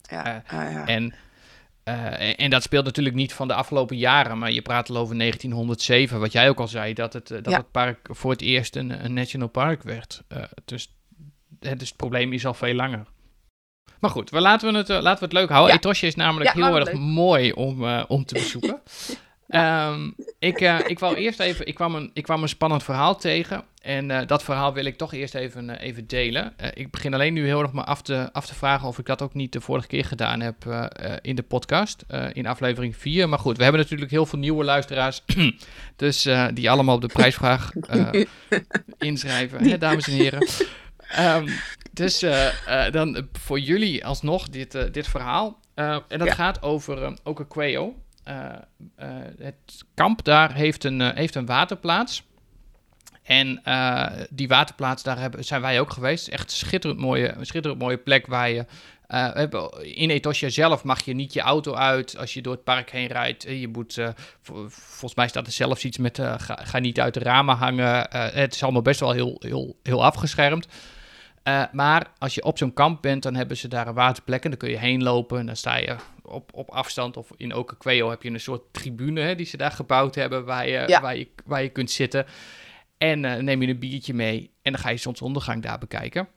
ja. 0.03 0.43
ja. 0.51 0.87
En... 0.87 1.15
Uh, 1.85 2.41
en 2.41 2.51
dat 2.51 2.63
speelt 2.63 2.85
natuurlijk 2.85 3.15
niet 3.15 3.33
van 3.33 3.49
de 3.49 3.55
afgelopen 3.55 3.97
jaren, 3.97 4.39
maar 4.39 4.53
je 4.53 4.63
praat 4.63 4.91
al 4.91 4.97
over 4.97 5.19
1907, 5.19 6.21
wat 6.21 6.33
jij 6.33 6.49
ook 6.49 6.61
al 6.61 6.69
zei, 6.69 6.95
dat 6.95 7.13
het, 7.13 7.29
dat 7.29 7.51
ja. 7.51 7.57
het 7.57 7.71
park 7.71 8.09
voor 8.11 8.31
het 8.31 8.41
eerst 8.41 8.77
een, 8.77 9.05
een 9.05 9.13
national 9.13 9.49
park 9.49 9.83
werd. 9.83 10.23
Uh, 10.29 10.43
dus, 10.65 10.95
het, 11.61 11.79
dus 11.79 11.89
het 11.89 11.97
probleem 11.97 12.33
is 12.33 12.47
al 12.47 12.55
veel 12.55 12.75
langer. 12.75 13.07
Maar 14.03 14.11
goed, 14.11 14.31
we 14.31 14.41
laten, 14.41 14.73
we 14.73 14.79
het, 14.79 14.91
uh, 14.91 15.01
laten 15.01 15.19
we 15.19 15.25
het 15.25 15.33
leuk 15.33 15.49
houden. 15.49 15.73
Ja. 15.73 15.79
Etosje 15.79 16.07
is 16.07 16.15
namelijk 16.15 16.55
ja, 16.55 16.67
heel 16.67 16.77
erg 16.77 16.93
leuk. 16.93 17.01
mooi 17.01 17.53
om, 17.53 17.85
om 18.09 18.25
te 18.25 18.35
bezoeken. 18.35 18.81
um, 19.91 20.15
ik, 20.39 20.61
ik, 20.87 20.99
wou 20.99 21.15
eerst 21.15 21.41
even, 21.41 21.67
ik 21.67 21.75
kwam, 21.75 21.95
een, 21.95 22.11
ik 22.15 22.23
kwam 22.23 22.43
een 22.43 22.49
spannend 22.49 22.83
verhaal 22.83 23.17
tegen. 23.17 23.65
En 23.83 24.11
uh, 24.11 24.21
dat 24.27 24.43
verhaal 24.43 24.73
wil 24.73 24.85
ik 24.85 24.97
toch 24.97 25.13
eerst 25.13 25.35
even, 25.35 25.71
even 25.71 26.07
delen. 26.07 26.55
Ik 26.75 26.91
begin 26.91 27.15
alleen 27.15 27.33
nu 27.33 27.47
heel 27.47 27.61
erg 27.61 27.73
maar 27.73 27.85
af 27.85 28.03
te, 28.03 28.29
af 28.33 28.47
te 28.47 28.55
vragen 28.55 28.89
of 28.89 28.99
ik 28.99 29.07
dat 29.07 29.23
ook 29.23 29.35
niet 29.35 29.53
de 29.53 29.61
vorige 29.61 29.87
keer 29.87 30.05
gedaan 30.05 30.41
heb 30.41 30.89
in 31.21 31.37
de 31.37 31.43
podcast, 31.43 32.05
in 32.33 32.47
aflevering 32.47 32.97
4. 32.97 33.29
Maar 33.29 33.39
goed, 33.39 33.57
we 33.57 33.63
hebben 33.63 33.81
natuurlijk 33.81 34.11
heel 34.11 34.27
veel 34.27 34.39
nieuwe 34.39 34.65
luisteraars, 34.65 35.23
dus 35.97 36.29
die 36.55 36.71
allemaal 36.71 36.95
op 36.95 37.01
de 37.01 37.07
prijsvraag 37.07 37.71
inschrijven, 38.99 39.69
hè, 39.69 39.79
dames 39.79 40.07
en 40.07 40.13
heren. 40.13 40.49
um, 41.19 41.49
dus 41.93 42.19
dan 42.91 43.29
voor 43.33 43.61
jullie 43.61 44.07
alsnog 44.07 44.49
dit, 44.49 44.93
dit 44.93 45.09
verhaal. 45.09 45.61
en 45.75 46.03
dat 46.09 46.27
ja. 46.27 46.35
gaat 46.35 46.63
over 46.63 47.19
Okokweo. 47.23 47.95
het 49.39 49.85
kamp 49.95 50.25
daar 50.25 50.55
heeft 50.55 50.85
een, 50.85 51.01
heeft 51.01 51.35
een 51.35 51.47
waterplaats. 51.47 52.23
En 53.23 53.63
die 54.31 54.49
waterplaats, 54.49 55.03
daar 55.03 55.19
hebben, 55.19 55.45
zijn 55.45 55.61
wij 55.61 55.81
ook 55.81 55.93
geweest. 55.93 56.29
Echt 56.29 56.51
schitterend 56.51 57.01
mooie, 57.01 57.35
schitterend 57.41 57.83
mooie 57.83 57.99
plek 57.99 58.27
waar 58.27 58.51
je... 58.51 58.65
In 59.83 60.11
Etosha 60.11 60.49
zelf 60.49 60.85
mag 60.85 61.05
je 61.05 61.15
niet 61.15 61.33
je 61.33 61.41
auto 61.41 61.75
uit 61.75 62.17
als 62.19 62.35
je 62.35 62.43
door 62.43 62.53
het 62.53 62.65
park 62.65 62.91
heen 62.91 63.07
rijdt. 63.07 63.43
Je 63.43 63.69
moet, 63.69 63.99
volgens 64.43 65.15
mij 65.15 65.29
staat 65.29 65.47
er 65.47 65.53
zelfs 65.53 65.85
iets 65.85 65.99
met 65.99 66.19
ga, 66.19 66.59
ga, 66.63 66.79
niet 66.79 67.01
uit 67.01 67.15
de 67.15 67.21
ramen 67.21 67.57
hangen. 67.57 68.07
het 68.11 68.55
is 68.55 68.63
allemaal 68.63 68.83
best 68.83 69.01
wel 69.01 69.13
heel, 69.13 69.37
heel, 69.39 69.77
heel 69.83 70.05
afgeschermd. 70.05 70.67
Maar 71.73 72.07
als 72.19 72.35
je 72.35 72.45
op 72.45 72.59
zo'n 72.59 72.73
kamp 72.73 73.03
bent, 73.03 73.23
dan 73.23 73.35
hebben 73.35 73.57
ze 73.57 73.69
daar 73.69 73.87
een 73.87 73.95
waterplek 73.95 74.45
en 74.45 74.51
dan 74.51 74.59
kun 74.59 74.71
je 74.71 74.79
heen 74.79 75.03
lopen. 75.03 75.39
En 75.39 75.47
dan 75.47 75.57
sta 75.57 75.77
je 75.77 75.97
op, 76.23 76.51
op 76.55 76.71
afstand 76.71 77.17
of 77.17 77.31
in 77.37 77.55
Okekweo 77.55 78.11
heb 78.11 78.23
je 78.23 78.31
een 78.31 78.41
soort 78.41 78.63
tribune 78.71 79.21
hè, 79.21 79.35
die 79.35 79.47
ze 79.47 79.57
daar 79.57 79.71
gebouwd 79.71 80.15
hebben 80.15 80.45
waar 80.45 80.69
je, 80.69 80.85
ja. 80.87 81.01
waar 81.01 81.17
je, 81.17 81.29
waar 81.45 81.63
je 81.63 81.69
kunt 81.69 81.91
zitten. 81.91 82.27
En 82.99 83.25
uh, 83.25 83.37
neem 83.37 83.63
je 83.63 83.69
een 83.69 83.79
biertje 83.79 84.15
mee 84.15 84.51
en 84.63 84.73
dan 84.73 84.81
ga 84.81 84.89
je 84.89 84.97
zonsondergang 84.97 85.63
daar 85.63 85.79
bekijken. 85.79 86.29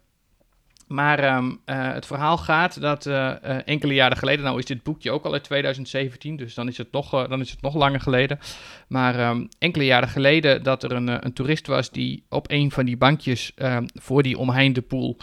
Maar 0.88 1.20
ehm, 1.20 1.52
eh, 1.66 1.94
het 1.94 2.06
verhaal 2.06 2.38
gaat 2.38 2.82
dat 2.82 3.06
eh, 3.06 3.32
eh, 3.32 3.62
enkele 3.66 3.94
jaren 3.94 4.18
geleden, 4.18 4.46
nou 4.46 4.60
is 4.60 4.66
dit 4.66 4.84
boekje 4.84 5.12
ook 5.12 5.26
al 5.26 5.34
uit 5.34 5.44
2017, 5.44 6.36
dus 6.36 6.54
dan 6.54 6.68
is 6.68 6.78
het 6.78 6.92
nog, 6.92 7.28
dan 7.28 7.42
is 7.42 7.52
het 7.52 7.62
nog 7.62 7.76
langer 7.76 8.00
geleden. 8.02 8.40
Maar 8.88 9.20
ehm, 9.20 9.46
enkele 9.60 9.86
jaren 9.86 10.10
geleden 10.10 10.64
dat 10.64 10.84
er 10.84 10.92
een, 10.92 11.26
een 11.26 11.34
toerist 11.34 11.68
was 11.68 11.92
die 11.92 12.24
op 12.30 12.52
een 12.52 12.72
van 12.72 12.86
die 12.86 12.98
bankjes 12.98 13.52
ehm, 13.56 13.86
voor 13.94 14.24
die 14.24 14.38
omheinde 14.38 14.82
poel 14.82 15.18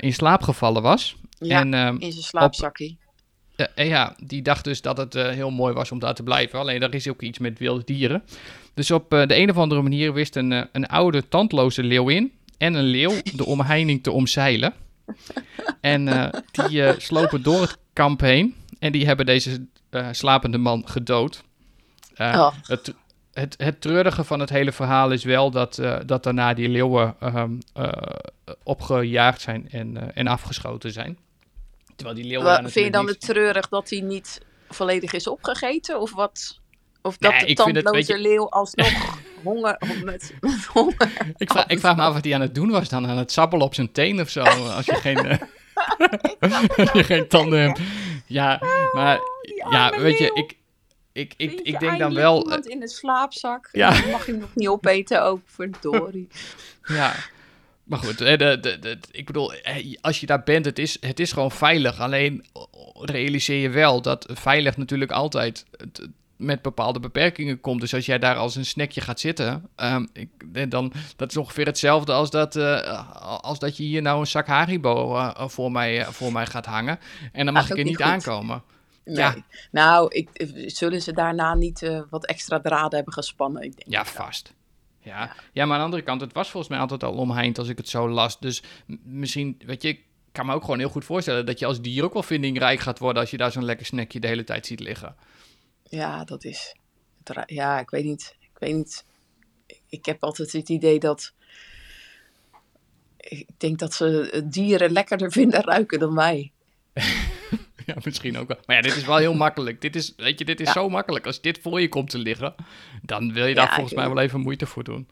in 0.00 0.12
slaap 0.12 0.42
gevallen 0.42 0.82
was. 0.82 1.16
Ja, 1.38 1.60
en, 1.60 1.74
in 2.00 2.12
zijn 2.12 2.24
slaapzakje. 2.24 2.96
ja, 3.74 4.16
die 4.24 4.42
dacht 4.42 4.64
dus 4.64 4.82
dat 4.82 4.96
het 4.96 5.14
heel 5.14 5.50
mooi 5.50 5.74
was 5.74 5.92
om 5.92 5.98
daar 5.98 6.14
te 6.14 6.22
blijven. 6.22 6.58
Alleen 6.58 6.80
daar 6.80 6.94
is 6.94 7.08
ook 7.08 7.22
iets 7.22 7.38
met 7.38 7.58
wilde 7.58 7.84
dieren. 7.84 8.22
Dus 8.74 8.90
op 8.90 9.10
de 9.10 9.36
een 9.36 9.50
of 9.50 9.56
andere 9.56 9.82
manier 9.82 10.12
wist 10.12 10.36
een, 10.36 10.68
een 10.72 10.86
oude 10.86 11.28
tandloze 11.28 11.82
leeuwin 11.82 12.32
en 12.58 12.74
een 12.74 12.84
leeuw 12.84 13.14
de 13.34 13.44
omheining 13.44 14.02
te 14.02 14.10
omzeilen. 14.10 14.74
En 15.80 16.06
uh, 16.06 16.28
die 16.50 16.70
uh, 16.70 16.92
slopen 16.96 17.42
door 17.42 17.60
het 17.60 17.78
kamp 17.92 18.20
heen. 18.20 18.54
En 18.78 18.92
die 18.92 19.06
hebben 19.06 19.26
deze 19.26 19.66
uh, 19.90 20.08
slapende 20.10 20.58
man 20.58 20.88
gedood. 20.88 21.42
Oh. 22.16 22.52
het, 22.62 22.94
het, 23.32 23.54
het 23.58 23.80
treurige 23.80 24.24
van 24.24 24.40
het 24.40 24.50
hele 24.50 24.72
verhaal 24.72 25.10
is 25.10 25.24
wel 25.24 25.50
dat, 25.50 25.82
dat 26.06 26.22
daarna 26.22 26.54
die 26.54 26.68
leeuwen 26.68 27.16
um, 27.22 27.58
opgejaagd 28.62 29.40
zijn 29.40 29.68
en, 29.70 30.14
en 30.14 30.26
afgeschoten 30.26 30.92
zijn. 30.92 31.18
Terwijl 31.96 32.16
die 32.16 32.26
leeuwen. 32.26 32.70
Vind 32.70 32.84
je 32.84 32.90
dan 32.90 33.06
het 33.06 33.20
treurig 33.20 33.68
dat 33.68 33.90
hij 33.90 34.00
niet 34.00 34.40
volledig 34.68 35.12
is 35.12 35.26
opgegeten? 35.26 36.00
Of 36.00 36.14
wat? 36.14 36.60
Of 37.02 37.16
dat 37.16 37.40
de 37.40 37.54
tandloze 37.54 38.18
leeuw 38.18 38.50
alsnog 38.50 39.18
honger, 39.46 39.76
met, 40.04 40.34
met 40.40 40.64
honger... 40.64 41.10
Ik 41.36 41.50
vraag, 41.50 41.66
ik 41.66 41.78
vraag 41.78 41.96
me 41.96 42.02
af 42.02 42.14
wat 42.14 42.24
hij 42.24 42.34
aan 42.34 42.40
het 42.40 42.54
doen 42.54 42.70
was 42.70 42.88
dan. 42.88 43.06
Aan 43.06 43.18
het 43.18 43.32
sabbelen 43.32 43.66
op 43.66 43.74
zijn 43.74 43.92
teen 43.92 44.20
of 44.20 44.28
zo. 44.28 44.42
Als 44.76 44.86
je 44.86 44.94
geen, 44.94 45.18
als 46.76 46.92
je 46.92 47.04
geen 47.04 47.28
tanden 47.28 47.60
hebt. 47.60 47.80
Ja, 48.26 48.60
maar... 48.92 49.18
Ja, 49.70 49.98
weet 49.98 50.18
je, 50.18 50.30
ik... 50.34 50.56
Ik, 51.12 51.34
ik, 51.36 51.60
ik 51.60 51.78
denk 51.80 51.98
dan 51.98 52.14
wel... 52.14 52.42
iemand 52.42 52.66
in 52.66 52.80
de 52.80 52.88
slaapzak. 52.88 53.68
Ja. 53.72 53.90
Dan 54.00 54.10
mag 54.10 54.26
je 54.26 54.32
hem 54.32 54.40
nog 54.40 54.54
niet 54.54 54.68
opeten 54.68 55.22
ook, 55.22 55.40
verdorie. 55.44 56.28
ja. 56.82 57.14
Maar 57.84 57.98
goed, 57.98 58.18
de, 58.18 58.36
de, 58.36 58.78
de, 58.78 58.98
ik 59.10 59.26
bedoel, 59.26 59.52
als 60.00 60.20
je 60.20 60.26
daar 60.26 60.42
bent, 60.42 60.64
het 60.64 60.78
is, 60.78 60.96
het 61.00 61.20
is 61.20 61.32
gewoon 61.32 61.50
veilig. 61.50 62.00
Alleen 62.00 62.44
realiseer 63.00 63.60
je 63.60 63.68
wel 63.68 64.02
dat 64.02 64.26
veilig 64.32 64.76
natuurlijk 64.76 65.10
altijd 65.10 65.64
met 66.36 66.62
bepaalde 66.62 67.00
beperkingen 67.00 67.60
komt. 67.60 67.80
Dus 67.80 67.94
als 67.94 68.06
jij 68.06 68.18
daar 68.18 68.36
als 68.36 68.56
een 68.56 68.66
snackje 68.66 69.00
gaat 69.00 69.20
zitten, 69.20 69.68
um, 69.76 70.08
ik, 70.12 70.70
dan 70.70 70.92
dat 71.16 71.30
is 71.30 71.36
ongeveer 71.36 71.66
hetzelfde 71.66 72.12
als 72.12 72.30
dat, 72.30 72.56
uh, 72.56 73.40
als 73.40 73.58
dat 73.58 73.76
je 73.76 73.82
hier 73.82 74.02
nou 74.02 74.20
een 74.20 74.26
zak 74.26 74.46
Haribo 74.46 75.14
uh, 75.16 75.48
voor, 75.48 75.72
mij, 75.72 75.98
uh, 75.98 76.08
voor 76.08 76.32
mij 76.32 76.46
gaat 76.46 76.66
hangen. 76.66 76.98
En 77.32 77.44
dan 77.44 77.54
mag 77.54 77.70
ik 77.70 77.78
er 77.78 77.84
niet 77.84 78.02
aankomen. 78.02 78.62
Nee. 79.04 79.16
Ja. 79.16 79.34
Nou, 79.70 80.08
ik, 80.14 80.28
zullen 80.66 81.02
ze 81.02 81.12
daarna 81.12 81.54
niet 81.54 82.04
wat 82.10 82.26
extra 82.26 82.60
draden 82.60 82.94
hebben 82.94 83.12
gespannen? 83.12 83.62
Ik 83.62 83.76
denk 83.76 83.90
ja, 83.90 84.04
vast. 84.04 84.54
Ja. 85.00 85.20
ja. 85.20 85.32
ja, 85.52 85.64
maar 85.64 85.72
aan 85.72 85.78
de 85.78 85.84
andere 85.84 86.02
kant, 86.02 86.20
het 86.20 86.32
was 86.32 86.50
volgens 86.50 86.72
mij 86.72 86.80
altijd 86.80 87.04
al 87.04 87.12
omheind 87.12 87.58
als 87.58 87.68
ik 87.68 87.76
het 87.76 87.88
zo 87.88 88.08
las. 88.08 88.40
Dus 88.40 88.62
misschien, 89.02 89.60
weet 89.66 89.82
je, 89.82 89.88
ik 89.88 90.00
kan 90.32 90.46
me 90.46 90.54
ook 90.54 90.64
gewoon 90.64 90.78
heel 90.78 90.88
goed 90.88 91.04
voorstellen 91.04 91.46
dat 91.46 91.58
je 91.58 91.66
als 91.66 91.80
dier 91.80 92.04
ook 92.04 92.12
wel 92.12 92.22
vindingrijk 92.22 92.80
gaat 92.80 92.98
worden 92.98 93.22
als 93.22 93.30
je 93.30 93.36
daar 93.36 93.52
zo'n 93.52 93.64
lekker 93.64 93.86
snackje 93.86 94.20
de 94.20 94.26
hele 94.26 94.44
tijd 94.44 94.66
ziet 94.66 94.80
liggen. 94.80 95.16
Ja, 95.88 96.24
dat 96.24 96.44
is. 96.44 96.74
Ja, 97.46 97.80
ik 97.80 97.90
weet 97.90 98.04
niet. 98.04 98.36
Ik 98.40 98.58
weet 98.58 98.74
niet. 98.74 99.04
Ik 99.88 100.06
heb 100.06 100.22
altijd 100.22 100.52
het 100.52 100.68
idee 100.68 100.98
dat. 100.98 101.32
Ik 103.16 103.48
denk 103.56 103.78
dat 103.78 103.94
ze 103.94 104.42
dieren 104.44 104.92
lekkerder 104.92 105.32
vinden 105.32 105.62
ruiken 105.62 105.98
dan 105.98 106.14
wij. 106.14 106.52
ja, 107.86 107.94
misschien 108.04 108.38
ook 108.38 108.48
wel. 108.48 108.58
Maar 108.66 108.76
ja, 108.76 108.82
dit 108.82 108.96
is 108.96 109.04
wel 109.04 109.16
heel 109.16 109.34
makkelijk. 109.34 109.80
Dit 109.80 109.96
is, 109.96 110.12
weet 110.16 110.38
je, 110.38 110.44
dit 110.44 110.60
is 110.60 110.72
zo 110.72 110.88
makkelijk. 110.88 111.26
Als 111.26 111.40
dit 111.40 111.58
voor 111.62 111.80
je 111.80 111.88
komt 111.88 112.10
te 112.10 112.18
liggen, 112.18 112.54
dan 113.02 113.32
wil 113.32 113.46
je 113.46 113.54
daar 113.54 113.74
volgens 113.74 113.94
mij 113.94 114.08
wel 114.08 114.18
even 114.18 114.40
moeite 114.40 114.66
voor 114.66 114.84
doen. 114.84 115.08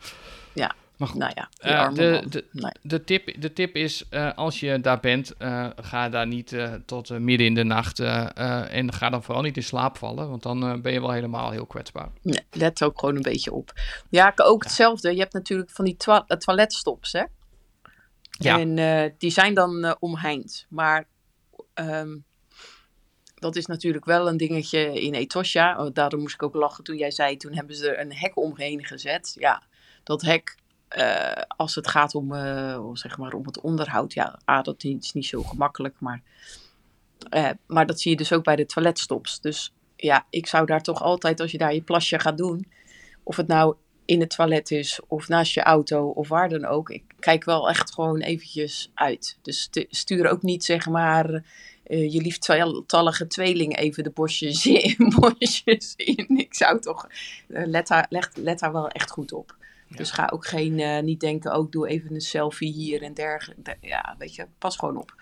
Ja, 0.52 0.74
maar 0.96 1.08
goed. 1.08 1.18
Nou 1.18 1.32
ja, 1.34 1.48
uh, 1.88 1.94
de, 1.94 2.24
de, 2.28 2.74
de, 2.82 3.04
tip, 3.04 3.40
de 3.40 3.52
tip 3.52 3.76
is, 3.76 4.04
uh, 4.10 4.32
als 4.34 4.60
je 4.60 4.80
daar 4.80 5.00
bent, 5.00 5.32
uh, 5.38 5.70
ga 5.76 6.08
daar 6.08 6.26
niet 6.26 6.56
tot 6.86 7.18
midden 7.18 7.46
in 7.46 7.54
de 7.54 7.64
nacht 7.64 8.00
en 8.00 8.92
ga 8.92 9.10
dan 9.10 9.22
vooral 9.22 9.42
niet 9.42 9.56
in 9.56 9.62
slaap 9.62 9.96
vallen, 9.96 10.28
want 10.28 10.42
dan 10.42 10.82
ben 10.82 10.92
je 10.92 11.00
wel 11.00 11.10
helemaal 11.10 11.50
heel 11.50 11.66
kwetsbaar. 11.66 12.08
Nee, 12.22 12.40
let 12.50 12.82
ook 12.82 12.98
gewoon 12.98 13.16
een 13.16 13.22
beetje 13.22 13.52
op. 13.52 13.72
Ja, 14.08 14.32
ook 14.36 14.62
hetzelfde. 14.62 15.14
Je 15.14 15.20
hebt 15.20 15.32
natuurlijk 15.32 15.70
van 15.70 15.84
die 15.84 15.96
toiletstops, 16.38 17.12
hè? 17.12 17.24
Ja. 18.30 18.58
En 18.58 19.14
die 19.18 19.30
zijn 19.30 19.54
dan 19.54 19.96
omheind, 19.98 20.66
maar 20.68 21.06
um, 21.74 22.24
dat 23.34 23.56
is 23.56 23.66
natuurlijk 23.66 24.04
wel 24.04 24.28
een 24.28 24.36
dingetje 24.36 25.00
in 25.00 25.14
Etosha. 25.14 25.84
Oh, 25.84 25.90
daarom 25.92 26.20
moest 26.20 26.34
ik 26.34 26.42
ook 26.42 26.54
lachen 26.54 26.84
toen 26.84 26.96
jij 26.96 27.10
zei, 27.10 27.36
toen 27.36 27.54
hebben 27.54 27.76
ze 27.76 27.88
er 27.88 28.00
een 28.00 28.14
hek 28.14 28.36
omheen 28.36 28.84
gezet. 28.84 29.36
Ja, 29.38 29.62
dat 30.02 30.22
hek 30.22 30.56
uh, 30.96 31.42
als 31.56 31.74
het 31.74 31.88
gaat 31.88 32.14
om, 32.14 32.32
uh, 32.32 32.88
zeg 32.92 33.18
maar 33.18 33.32
om 33.32 33.46
het 33.46 33.60
onderhoud, 33.60 34.12
ja, 34.12 34.38
A, 34.50 34.62
dat 34.62 34.84
is 34.84 35.12
niet 35.12 35.26
zo 35.26 35.42
gemakkelijk, 35.42 35.94
maar, 35.98 36.22
uh, 37.30 37.50
maar 37.66 37.86
dat 37.86 38.00
zie 38.00 38.10
je 38.10 38.16
dus 38.16 38.32
ook 38.32 38.44
bij 38.44 38.56
de 38.56 38.66
toiletstops. 38.66 39.40
Dus 39.40 39.72
ja, 39.96 40.26
ik 40.30 40.46
zou 40.46 40.66
daar 40.66 40.82
toch 40.82 41.02
altijd, 41.02 41.40
als 41.40 41.50
je 41.50 41.58
daar 41.58 41.74
je 41.74 41.82
plasje 41.82 42.18
gaat 42.18 42.38
doen, 42.38 42.66
of 43.22 43.36
het 43.36 43.46
nou 43.46 43.76
in 44.04 44.20
het 44.20 44.30
toilet 44.30 44.70
is, 44.70 45.00
of 45.06 45.28
naast 45.28 45.54
je 45.54 45.62
auto, 45.62 46.08
of 46.08 46.28
waar 46.28 46.48
dan 46.48 46.64
ook, 46.64 46.90
ik 46.90 47.02
kijk 47.18 47.44
wel 47.44 47.68
echt 47.68 47.92
gewoon 47.92 48.20
eventjes 48.20 48.90
uit. 48.94 49.38
Dus 49.42 49.70
stuur 49.88 50.30
ook 50.30 50.42
niet, 50.42 50.64
zeg 50.64 50.88
maar, 50.88 51.44
je 51.84 52.20
lieftallige 52.20 53.26
tweeling 53.26 53.76
even 53.76 54.04
de 54.04 54.10
bosjes 54.10 54.66
in. 54.82 55.12
bosjes 55.20 55.94
in. 55.96 56.38
Ik 56.38 56.54
zou 56.54 56.80
toch, 56.80 57.06
let, 57.46 57.86
daar, 57.86 58.06
let, 58.08 58.30
let 58.34 58.58
daar 58.58 58.72
wel 58.72 58.88
echt 58.88 59.10
goed 59.10 59.32
op. 59.32 59.56
Dus 59.88 60.10
ga 60.10 60.30
ook 60.32 60.46
geen, 60.46 60.78
uh, 60.78 61.00
niet 61.00 61.20
denken, 61.20 61.52
ook 61.52 61.64
oh, 61.64 61.70
doe 61.70 61.88
even 61.88 62.14
een 62.14 62.20
selfie 62.20 62.72
hier 62.72 63.02
en 63.02 63.14
dergelijke. 63.14 63.76
Ja, 63.80 64.14
weet 64.18 64.34
je, 64.34 64.46
pas 64.58 64.76
gewoon 64.76 64.96
op. 64.96 65.14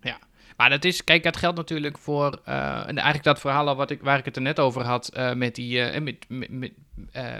Ja, 0.00 0.18
maar 0.56 0.70
dat 0.70 0.84
is, 0.84 1.04
kijk, 1.04 1.22
dat 1.22 1.36
geldt 1.36 1.56
natuurlijk 1.56 1.98
voor, 1.98 2.40
uh, 2.48 2.78
en 2.78 2.94
eigenlijk 2.94 3.24
dat 3.24 3.40
verhaal 3.40 3.76
wat 3.76 3.90
ik, 3.90 4.02
waar 4.02 4.18
ik 4.18 4.24
het 4.24 4.36
er 4.36 4.42
net 4.42 4.60
over 4.60 4.84
had, 4.84 5.10
uh, 5.16 5.32
met, 5.32 5.54
die, 5.54 5.92
uh, 5.92 6.00
met, 6.00 6.24
met, 6.28 6.50
met, 6.50 6.72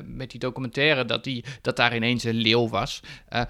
met, 0.04 0.30
die 0.30 0.40
documentaire, 0.40 1.04
dat, 1.04 1.24
die, 1.24 1.44
dat 1.60 1.76
daar 1.76 1.96
ineens 1.96 2.24
een 2.24 2.34
leeuw 2.34 2.68
was. 2.68 3.00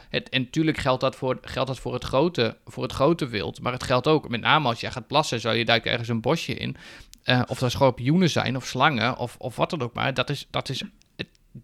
het, 0.09 0.29
en 0.29 0.43
natuurlijk 0.43 0.79
geldt 0.79 1.01
dat, 1.01 1.17
voor, 1.17 1.39
geldt 1.41 1.69
dat 1.69 1.79
voor, 1.79 1.95
het 1.95 2.05
grote, 2.05 2.57
voor 2.65 2.83
het 2.83 2.93
grote 2.93 3.27
wild, 3.27 3.61
maar 3.61 3.73
het 3.73 3.83
geldt 3.83 4.07
ook, 4.07 4.29
met 4.29 4.41
name 4.41 4.69
als 4.69 4.81
jij 4.81 4.91
gaat 4.91 5.07
plassen, 5.07 5.41
zou 5.41 5.57
je 5.57 5.65
duiken 5.65 5.91
ergens 5.91 6.09
een 6.09 6.21
bosje 6.21 6.55
in. 6.55 6.77
of 7.47 7.59
dat 7.59 7.71
schorpioenen 7.71 8.31
zijn, 8.31 8.57
of 8.57 8.67
slangen, 8.67 9.17
of, 9.17 9.37
of 9.39 9.57
wat 9.57 9.71
dan 9.71 9.83
ook 9.83 9.95
maar. 9.95 10.15
Dat 10.15 10.31
is, 10.31 10.47
dat 10.51 10.69
is 10.69 10.83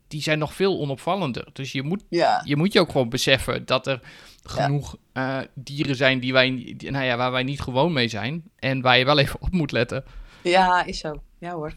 die 0.08 0.22
zijn 0.22 0.38
nog 0.38 0.54
veel 0.54 0.78
onopvallender. 0.78 1.48
Dus 1.52 1.72
je 1.72 1.82
moet, 1.82 2.02
je 2.44 2.56
moet 2.56 2.72
je 2.72 2.80
ook 2.80 2.90
gewoon 2.90 3.08
beseffen 3.08 3.66
dat 3.66 3.86
er 3.86 4.00
genoeg 4.42 4.96
eh, 5.12 5.38
dieren 5.54 5.96
zijn 5.96 6.20
die 6.20 6.32
wij, 6.32 6.76
nou 6.78 7.04
ja, 7.04 7.16
waar 7.16 7.32
wij 7.32 7.42
niet 7.42 7.60
gewoon 7.60 7.92
mee 7.92 8.08
zijn. 8.08 8.50
En 8.56 8.80
waar 8.80 8.98
je 8.98 9.04
wel 9.04 9.18
even 9.18 9.40
op 9.40 9.50
moet 9.50 9.72
letten. 9.72 10.04
Ja, 10.42 10.84
is 10.84 10.98
zo. 10.98 11.22
Ja 11.38 11.52
hoor. 11.52 11.74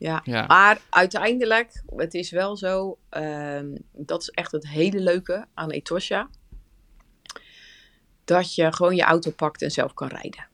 Ja. 0.00 0.22
Maar 0.46 0.80
uiteindelijk, 0.90 1.82
het 1.96 2.14
is 2.14 2.30
wel 2.30 2.56
zo, 2.56 2.98
uh, 3.16 3.60
dat 3.92 4.22
is 4.22 4.28
echt 4.28 4.52
het 4.52 4.68
hele 4.68 5.00
leuke 5.00 5.46
aan 5.54 5.70
Etosha. 5.70 6.28
Dat 8.24 8.54
je 8.54 8.72
gewoon 8.72 8.96
je 8.96 9.02
auto 9.02 9.30
pakt 9.30 9.62
en 9.62 9.70
zelf 9.70 9.94
kan 9.94 10.08
rijden. 10.08 10.49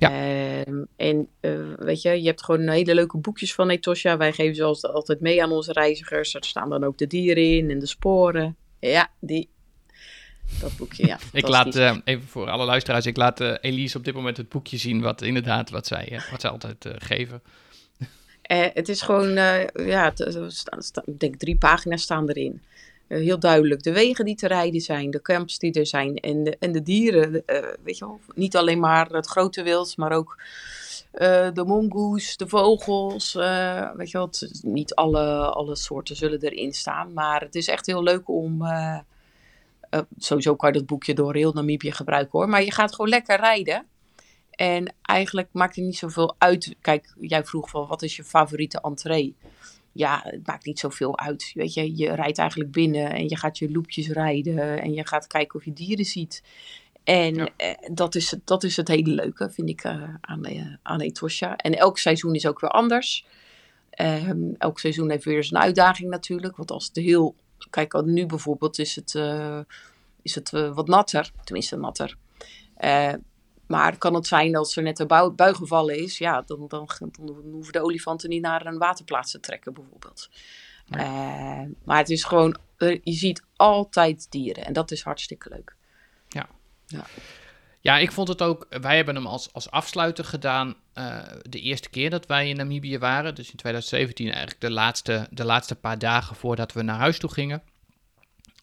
Ja. 0.00 0.10
Ehm, 0.10 0.84
en 0.96 1.28
uh, 1.40 1.74
weet 1.76 2.02
je, 2.02 2.22
je 2.22 2.26
hebt 2.26 2.44
gewoon 2.44 2.68
hele 2.68 2.94
leuke 2.94 3.18
boekjes 3.18 3.54
van 3.54 3.70
Etosha. 3.70 4.16
Wij 4.16 4.32
geven 4.32 4.54
ze 4.54 4.88
altijd 4.88 5.20
mee 5.20 5.42
aan 5.42 5.52
onze 5.52 5.72
reizigers. 5.72 6.34
Er 6.34 6.44
staan 6.44 6.70
dan 6.70 6.84
ook 6.84 6.98
de 6.98 7.06
dieren 7.06 7.56
in 7.56 7.70
en 7.70 7.78
de 7.78 7.86
sporen. 7.86 8.56
Ja, 8.78 9.10
die, 9.20 9.48
dat 10.60 10.76
boekje, 10.76 11.06
ja. 11.06 11.18
ik 11.32 11.48
laat, 11.48 11.76
uh, 11.76 11.96
even 12.04 12.28
voor 12.28 12.50
alle 12.50 12.64
luisteraars, 12.64 13.06
ik 13.06 13.16
laat 13.16 13.40
uh, 13.40 13.54
Elise 13.60 13.96
op 13.96 14.04
dit 14.04 14.14
moment 14.14 14.36
het 14.36 14.48
boekje 14.48 14.76
zien, 14.76 15.00
wat 15.00 15.22
inderdaad, 15.22 15.70
wat 15.70 15.86
zij, 15.86 16.20
wat 16.30 16.40
zij 16.40 16.50
altijd 16.50 16.86
geven. 16.98 17.42
het 18.72 18.88
is 18.88 19.02
gewoon, 19.02 19.34
ja, 19.74 20.12
ik 21.04 21.20
denk 21.20 21.36
drie 21.36 21.56
pagina's 21.56 22.02
staan 22.02 22.28
erin. 22.28 22.62
Eh, 23.10 23.18
heel 23.18 23.38
duidelijk 23.38 23.82
de 23.82 23.92
wegen 23.92 24.24
die 24.24 24.34
te 24.34 24.46
rijden 24.46 24.80
zijn, 24.80 25.10
de 25.10 25.22
camps 25.22 25.58
die 25.58 25.72
er 25.72 25.86
zijn 25.86 26.16
en 26.16 26.44
de, 26.44 26.56
en 26.58 26.72
de 26.72 26.82
dieren. 26.82 27.32
Uh, 27.32 27.58
weet 27.82 27.98
je 27.98 28.04
wel, 28.04 28.20
niet 28.34 28.56
alleen 28.56 28.80
maar 28.80 29.08
het 29.08 29.26
grote 29.26 29.62
wild, 29.62 29.96
maar 29.96 30.12
ook 30.12 30.42
uh, 31.14 31.48
de 31.52 31.64
mongoes, 31.66 32.36
de 32.36 32.48
vogels. 32.48 33.32
weet 33.94 34.10
je 34.10 34.18
wel, 34.18 34.30
niet 34.62 34.94
alle, 34.94 35.50
alle 35.50 35.76
soorten 35.76 36.16
zullen 36.16 36.40
erin 36.40 36.72
staan, 36.72 37.12
maar 37.12 37.40
het 37.40 37.54
is 37.54 37.68
echt 37.68 37.86
heel 37.86 38.02
leuk 38.02 38.28
om. 38.28 38.62
sowieso 40.18 40.56
kan 40.56 40.72
je 40.72 40.78
dat 40.78 40.86
boekje 40.86 41.14
door 41.14 41.34
heel 41.34 41.52
Namibië 41.52 41.92
gebruiken 41.92 42.38
hoor, 42.38 42.48
maar 42.48 42.64
je 42.64 42.72
gaat 42.72 42.94
gewoon 42.94 43.10
lekker 43.10 43.36
rijden. 43.36 43.86
En 44.50 44.94
eigenlijk 45.02 45.48
maakt 45.52 45.76
het 45.76 45.84
niet 45.84 45.96
zoveel 45.96 46.34
uit. 46.38 46.74
Kijk, 46.80 47.14
jij 47.20 47.44
vroeg 47.44 47.70
van 47.70 47.86
wat 47.86 48.02
is 48.02 48.16
je 48.16 48.24
favoriete 48.24 48.80
entree? 48.80 49.36
Ja, 49.92 50.20
het 50.24 50.46
maakt 50.46 50.66
niet 50.66 50.78
zoveel 50.78 51.18
uit. 51.18 51.50
Weet 51.54 51.74
je, 51.74 51.96
je 51.96 52.14
rijdt 52.14 52.38
eigenlijk 52.38 52.70
binnen 52.70 53.12
en 53.12 53.28
je 53.28 53.36
gaat 53.36 53.58
je 53.58 53.70
loopjes 53.70 54.08
rijden 54.08 54.82
en 54.82 54.92
je 54.92 55.06
gaat 55.06 55.26
kijken 55.26 55.58
of 55.58 55.64
je 55.64 55.72
dieren 55.72 56.04
ziet. 56.04 56.42
En 57.04 57.52
dat, 57.92 58.14
is, 58.14 58.34
dat 58.44 58.64
is 58.64 58.76
het 58.76 58.88
hele 58.88 59.10
leuke, 59.10 59.50
vind 59.50 59.68
ik, 59.68 59.84
aan, 59.84 60.46
aan 60.82 61.00
Etosha. 61.00 61.56
En 61.56 61.78
elk 61.78 61.98
seizoen 61.98 62.34
is 62.34 62.46
ook 62.46 62.60
weer 62.60 62.70
anders. 62.70 63.26
Ehm, 63.90 64.52
elk 64.58 64.78
seizoen 64.78 65.10
heeft 65.10 65.24
weer 65.24 65.44
zijn 65.44 65.62
uitdaging 65.62 66.10
natuurlijk. 66.10 66.56
Want 66.56 66.70
als 66.70 66.86
het 66.86 66.96
heel... 66.96 67.34
Kijk, 67.70 68.02
nu 68.04 68.26
bijvoorbeeld 68.26 68.78
is 68.78 68.96
het, 68.96 69.14
is 70.22 70.34
het 70.34 70.50
wat 70.50 70.88
natter. 70.88 71.30
Tenminste 71.44 71.76
natter. 71.76 72.16
Maar 73.70 73.98
kan 73.98 74.14
het 74.14 74.26
zijn 74.26 74.56
als 74.56 74.76
er 74.76 74.82
net 74.82 74.98
een 74.98 75.06
bui, 75.06 75.30
bui 75.30 75.54
gevallen 75.54 75.98
is, 75.98 76.18
ja, 76.18 76.42
dan, 76.42 76.64
dan, 76.68 76.88
dan, 76.98 77.42
hoeven 77.52 77.72
de 77.72 77.82
olifanten 77.82 78.28
niet 78.28 78.42
naar 78.42 78.66
een 78.66 78.78
waterplaats 78.78 79.30
te 79.30 79.40
trekken, 79.40 79.74
bijvoorbeeld. 79.74 80.30
Eh, 80.88 81.62
maar 81.84 81.98
het 81.98 82.10
is 82.10 82.24
gewoon, 82.24 82.56
je 82.78 83.00
ziet 83.12 83.44
altijd 83.56 84.30
dieren 84.30 84.64
en 84.64 84.72
dat 84.72 84.90
is 84.90 85.02
hartstikke 85.02 85.48
leuk. 85.48 85.76
Ja. 86.28 86.48
ja. 86.86 87.04
Ja, 87.80 87.98
ik 87.98 88.12
vond 88.12 88.28
het 88.28 88.42
ook. 88.42 88.66
Wij 88.80 88.96
hebben 88.96 89.14
hem 89.14 89.26
als, 89.26 89.52
als 89.52 89.70
afsluiter 89.70 90.24
gedaan. 90.24 90.74
Uh, 90.94 91.22
de 91.42 91.60
eerste 91.60 91.90
keer 91.90 92.10
dat 92.10 92.26
wij 92.26 92.48
in 92.48 92.56
Namibië 92.56 92.98
waren. 92.98 93.34
Dus 93.34 93.50
in 93.50 93.56
2017, 93.56 94.26
eigenlijk 94.26 94.60
de 94.60 94.70
laatste, 94.70 95.26
de 95.30 95.44
laatste 95.44 95.74
paar 95.74 95.98
dagen 95.98 96.36
voordat 96.36 96.72
we 96.72 96.82
naar 96.82 96.98
huis 96.98 97.18
toe 97.18 97.32
gingen. 97.32 97.62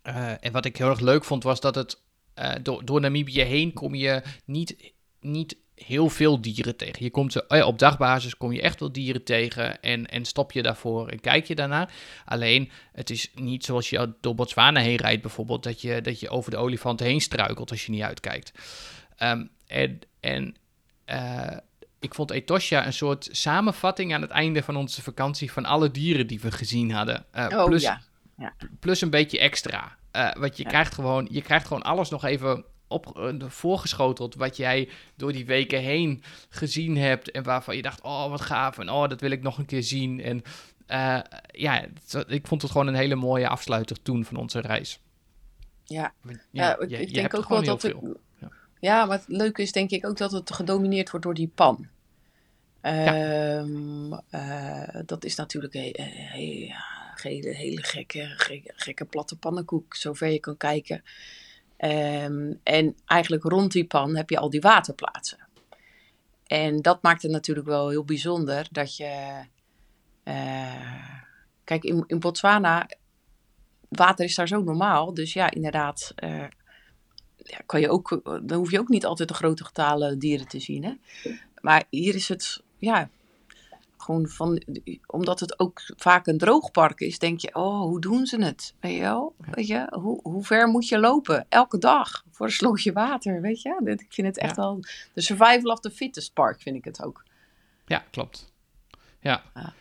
Uh, 0.03 0.43
en 0.45 0.51
wat 0.51 0.65
ik 0.65 0.77
heel 0.77 0.89
erg 0.89 0.99
leuk 0.99 1.23
vond, 1.23 1.43
was 1.43 1.59
dat 1.59 1.75
het. 1.75 2.01
Uh, 2.35 2.51
door, 2.61 2.85
door 2.85 3.01
Namibië 3.01 3.41
heen 3.41 3.73
kom 3.73 3.95
je 3.95 4.21
niet 4.45 4.95
niet 5.27 5.57
heel 5.75 6.09
veel 6.09 6.41
dieren 6.41 6.75
tegen. 6.75 7.03
Je 7.03 7.11
komt 7.11 7.31
ze, 7.31 7.45
ja, 7.47 7.65
op 7.65 7.79
dagbasis 7.79 8.37
kom 8.37 8.51
je 8.51 8.61
echt 8.61 8.79
wel 8.79 8.91
dieren 8.91 9.23
tegen 9.23 9.81
en, 9.81 10.05
en 10.05 10.25
stop 10.25 10.51
je 10.51 10.61
daarvoor 10.61 11.07
en 11.07 11.19
kijk 11.19 11.45
je 11.45 11.55
daarnaar. 11.55 11.93
Alleen, 12.25 12.71
het 12.91 13.09
is 13.09 13.31
niet 13.35 13.65
zoals 13.65 13.89
je 13.89 14.13
door 14.21 14.35
Botswana 14.35 14.79
heen 14.79 14.95
rijdt 14.95 15.21
bijvoorbeeld, 15.21 15.63
dat 15.63 15.81
je, 15.81 16.01
dat 16.01 16.19
je 16.19 16.29
over 16.29 16.51
de 16.51 16.57
olifanten 16.57 17.05
heen 17.05 17.21
struikelt 17.21 17.71
als 17.71 17.85
je 17.85 17.91
niet 17.91 18.01
uitkijkt. 18.01 18.51
Ehm, 19.15 19.45
en 19.67 19.99
en 20.19 20.55
uh, 21.05 21.57
ik 21.99 22.13
vond 22.13 22.31
Etosha 22.31 22.85
een 22.85 22.93
soort 22.93 23.29
samenvatting 23.31 24.13
aan 24.13 24.21
het 24.21 24.31
einde 24.31 24.63
van 24.63 24.75
onze 24.75 25.01
vakantie 25.01 25.51
van 25.51 25.65
alle 25.65 25.91
dieren 25.91 26.27
die 26.27 26.39
we 26.39 26.51
gezien 26.51 26.91
hadden. 26.91 27.25
Uh, 27.35 27.47
oh, 27.49 27.65
plus, 27.65 27.81
ja. 27.81 28.01
Ja. 28.37 28.53
plus 28.79 29.01
een 29.01 29.09
beetje 29.09 29.39
extra. 29.39 29.97
Uh, 30.15 30.33
want 30.33 30.57
je, 30.57 30.63
krijgt 30.63 30.93
gewoon, 30.93 31.27
je 31.31 31.41
krijgt 31.41 31.67
gewoon 31.67 31.83
alles 31.83 32.09
nog 32.09 32.23
even 32.25 32.65
op, 32.87 33.17
uh, 33.17 33.49
voorgeschoteld 33.49 34.35
wat 34.35 34.57
jij 34.57 34.89
door 35.15 35.31
die 35.31 35.45
weken 35.45 35.79
heen 35.79 36.23
gezien 36.49 36.97
hebt 36.97 37.31
en 37.31 37.43
waarvan 37.43 37.75
je 37.75 37.81
dacht, 37.81 38.01
oh 38.01 38.29
wat 38.29 38.41
gaaf 38.41 38.77
en 38.77 38.89
oh 38.89 39.09
dat 39.09 39.21
wil 39.21 39.31
ik 39.31 39.41
nog 39.41 39.57
een 39.57 39.65
keer 39.65 39.83
zien. 39.83 40.21
En 40.21 40.41
uh, 40.87 41.19
ja, 41.51 41.85
ik 42.27 42.47
vond 42.47 42.61
het 42.61 42.71
gewoon 42.71 42.87
een 42.87 42.95
hele 42.95 43.15
mooie 43.15 43.47
afsluiter 43.47 44.01
toen 44.01 44.25
van 44.25 44.37
onze 44.37 44.59
reis. 44.59 44.99
Ja, 45.83 46.13
ja, 46.51 46.79
ik, 46.79 46.89
je, 46.89 46.97
ik 46.97 47.13
denk 47.13 47.33
ook 47.35 47.49
wel 47.49 47.63
dat 47.63 47.81
het, 47.81 47.95
ja. 48.39 48.51
ja, 48.79 49.05
maar 49.05 49.17
het 49.17 49.27
leuke 49.27 49.61
is 49.61 49.71
denk 49.71 49.89
ik 49.89 50.05
ook 50.05 50.17
dat 50.17 50.31
het 50.31 50.51
gedomineerd 50.53 51.09
wordt 51.09 51.25
door 51.25 51.35
die 51.35 51.51
pan. 51.55 51.87
Um, 52.81 54.13
uh, 54.31 54.87
dat 55.05 55.23
is 55.25 55.35
natuurlijk 55.35 55.73
een 55.73 55.95
he, 55.95 56.73
hele, 57.21 57.49
hele 57.49 57.83
gekke, 57.83 58.33
gekke, 58.37 58.71
gekke 58.75 59.05
platte 59.05 59.37
pannenkoek, 59.37 59.95
zover 59.95 60.27
je 60.27 60.39
kan 60.39 60.57
kijken. 60.57 61.03
Ehm, 61.77 62.53
en 62.63 62.95
eigenlijk 63.05 63.43
rond 63.43 63.71
die 63.71 63.85
pan 63.85 64.15
heb 64.15 64.29
je 64.29 64.39
al 64.39 64.49
die 64.49 64.61
waterplaatsen. 64.61 65.47
En 66.47 66.81
dat 66.81 67.01
maakt 67.01 67.21
het 67.21 67.31
natuurlijk 67.31 67.67
wel 67.67 67.89
heel 67.89 68.03
bijzonder 68.03 68.67
dat 68.71 68.97
je. 68.97 69.43
Uh, 70.23 71.19
kijk, 71.63 71.83
in, 71.83 72.03
in 72.07 72.19
Botswana, 72.19 72.87
water 73.89 74.25
is 74.25 74.35
daar 74.35 74.47
zo 74.47 74.63
normaal. 74.63 75.13
Dus 75.13 75.33
ja, 75.33 75.51
inderdaad, 75.51 76.13
uh, 76.23 76.45
ja, 77.35 77.59
kan 77.65 77.79
je 77.79 77.89
ook, 77.89 78.21
dan 78.23 78.57
hoef 78.57 78.71
je 78.71 78.79
ook 78.79 78.87
niet 78.87 79.05
altijd 79.05 79.27
de 79.27 79.33
grote 79.33 79.65
getalen 79.65 80.19
dieren 80.19 80.47
te 80.47 80.59
zien. 80.59 80.83
Hè? 80.83 80.93
Maar 81.61 81.83
hier 81.89 82.15
is 82.15 82.29
het, 82.29 82.63
ja, 82.77 83.09
gewoon 83.97 84.27
van, 84.27 84.61
omdat 85.05 85.39
het 85.39 85.59
ook 85.59 85.81
vaak 85.95 86.27
een 86.27 86.37
droogpark 86.37 86.99
is, 86.99 87.19
denk 87.19 87.39
je, 87.39 87.55
oh, 87.55 87.81
hoe 87.81 88.01
doen 88.01 88.25
ze 88.25 88.43
het? 88.43 88.73
Weet 88.79 88.95
je 88.95 89.01
wel? 89.01 89.35
Weet 89.51 89.67
je, 89.67 89.87
hoe, 89.89 90.19
hoe 90.23 90.43
ver 90.43 90.67
moet 90.67 90.87
je 90.87 90.99
lopen? 90.99 91.45
Elke 91.49 91.77
dag 91.77 92.23
voor 92.31 92.45
een 92.45 92.51
slootje 92.51 92.91
water, 92.91 93.41
weet 93.41 93.61
je? 93.61 93.95
Ik 93.97 94.13
vind 94.13 94.27
het 94.27 94.37
echt 94.37 94.55
ja. 94.55 94.61
wel, 94.61 94.79
de 95.13 95.21
survival 95.21 95.71
of 95.71 95.79
the 95.79 95.91
fittest 95.91 96.33
park 96.33 96.61
vind 96.61 96.75
ik 96.75 96.85
het 96.85 97.03
ook. 97.03 97.23
Ja, 97.85 98.03
klopt. 98.11 98.51
Ja. 99.19 99.43
ja. 99.55 99.73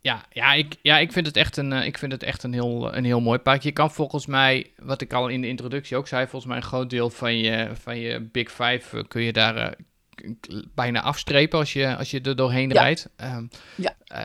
Ja, 0.00 0.24
ja, 0.30 0.52
ik, 0.52 0.76
ja, 0.82 0.98
ik 0.98 1.12
vind 1.12 1.26
het 1.26 1.36
echt 1.36 1.56
een, 1.56 1.72
ik 1.72 1.98
vind 1.98 2.12
het 2.12 2.22
echt 2.22 2.42
een, 2.42 2.52
heel, 2.52 2.94
een 2.94 3.04
heel 3.04 3.20
mooi 3.20 3.38
park. 3.38 3.62
Je 3.62 3.72
kan 3.72 3.90
volgens 3.90 4.26
mij, 4.26 4.72
wat 4.76 5.00
ik 5.00 5.12
al 5.12 5.28
in 5.28 5.40
de 5.40 5.48
introductie 5.48 5.96
ook 5.96 6.08
zei, 6.08 6.22
volgens 6.26 6.46
mij 6.46 6.56
een 6.56 6.68
groot 6.68 6.90
deel 6.90 7.10
van 7.10 7.38
je, 7.38 7.70
van 7.72 7.98
je 7.98 8.20
Big 8.20 8.50
Five 8.50 9.04
kun 9.08 9.22
je 9.22 9.32
daar, 9.32 9.76
bijna 10.74 11.02
afstrepen 11.02 11.58
als 11.58 11.72
je, 11.72 11.96
als 11.96 12.10
je 12.10 12.20
er 12.20 12.36
doorheen 12.36 12.72
rijdt. 12.72 13.08
Um, 13.16 13.48
ja. 13.74 13.94
Uh, 14.12 14.24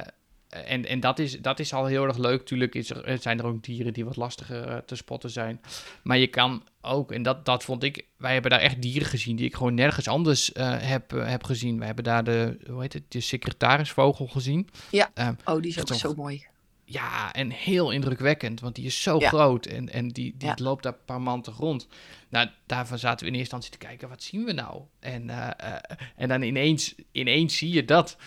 en 0.54 0.86
en 0.86 1.00
dat, 1.00 1.20
is, 1.20 1.40
dat 1.42 1.60
is 1.60 1.74
al 1.74 1.86
heel 1.86 2.04
erg 2.06 2.18
leuk. 2.18 2.46
Tuurlijk 2.46 2.76
is 2.76 2.90
er, 2.90 3.18
zijn 3.18 3.40
er 3.40 3.46
ook 3.46 3.64
dieren 3.64 3.94
die 3.94 4.06
wat 4.06 4.16
lastiger 4.16 4.68
uh, 4.68 4.78
te 4.78 4.96
spotten 4.96 5.30
zijn. 5.30 5.62
Maar 6.04 6.18
je 6.18 6.28
kan 6.28 6.64
ook, 6.82 7.12
en 7.12 7.24
dat, 7.24 7.46
dat 7.46 7.64
vond 7.64 7.84
ik, 7.84 8.06
wij 8.18 8.34
hebben 8.34 8.52
daar 8.52 8.60
echt 8.60 8.82
dieren 8.82 9.08
gezien 9.08 9.36
die 9.36 9.46
ik 9.46 9.56
gewoon 9.56 9.74
nergens 9.74 10.08
anders 10.08 10.54
uh, 10.54 10.76
heb, 10.80 11.12
heb 11.12 11.44
gezien. 11.44 11.80
We 11.80 11.86
hebben 11.86 12.04
daar 12.04 12.24
de, 12.24 12.58
hoe 12.70 12.82
heet 12.82 12.94
het, 12.94 13.04
de 13.08 13.20
secretarisvogel 13.20 14.28
gezien. 14.28 14.70
Ja, 14.92 15.12
um, 15.16 15.38
oh, 15.46 15.62
die 15.62 15.72
is 15.72 15.80
ook 15.80 15.94
zo 15.94 16.14
mooi. 16.14 16.46
Ja, 16.94 17.34
en 17.34 17.52
heel 17.52 17.92
indrukwekkend, 17.92 18.60
want 18.60 18.76
die 18.76 18.86
is 18.86 19.02
zo 19.02 19.20
groot 19.20 19.66
en, 19.66 19.90
en 19.90 20.08
die, 20.08 20.36
die 20.38 20.52
loopt 20.56 20.84
daar 20.84 20.94
parmantig 21.06 21.58
rond. 21.58 21.88
Nou, 22.30 22.50
daarvan 22.66 23.00
zaten 23.00 23.26
we 23.26 23.32
in 23.32 23.38
eerste 23.38 23.56
instantie 23.56 23.80
te 23.80 23.88
kijken, 23.88 24.10
wat 24.10 24.24
zien 24.24 24.44
we 24.44 24.52
nou? 24.52 24.82
En, 25.00 25.24
uh, 25.30 25.48
uh, 25.64 25.76
en 26.16 26.28
dan 26.28 26.42
ineens, 26.42 26.96
ineens 27.12 27.58
zie 27.58 27.74
je 27.74 27.86
dat. 27.86 28.18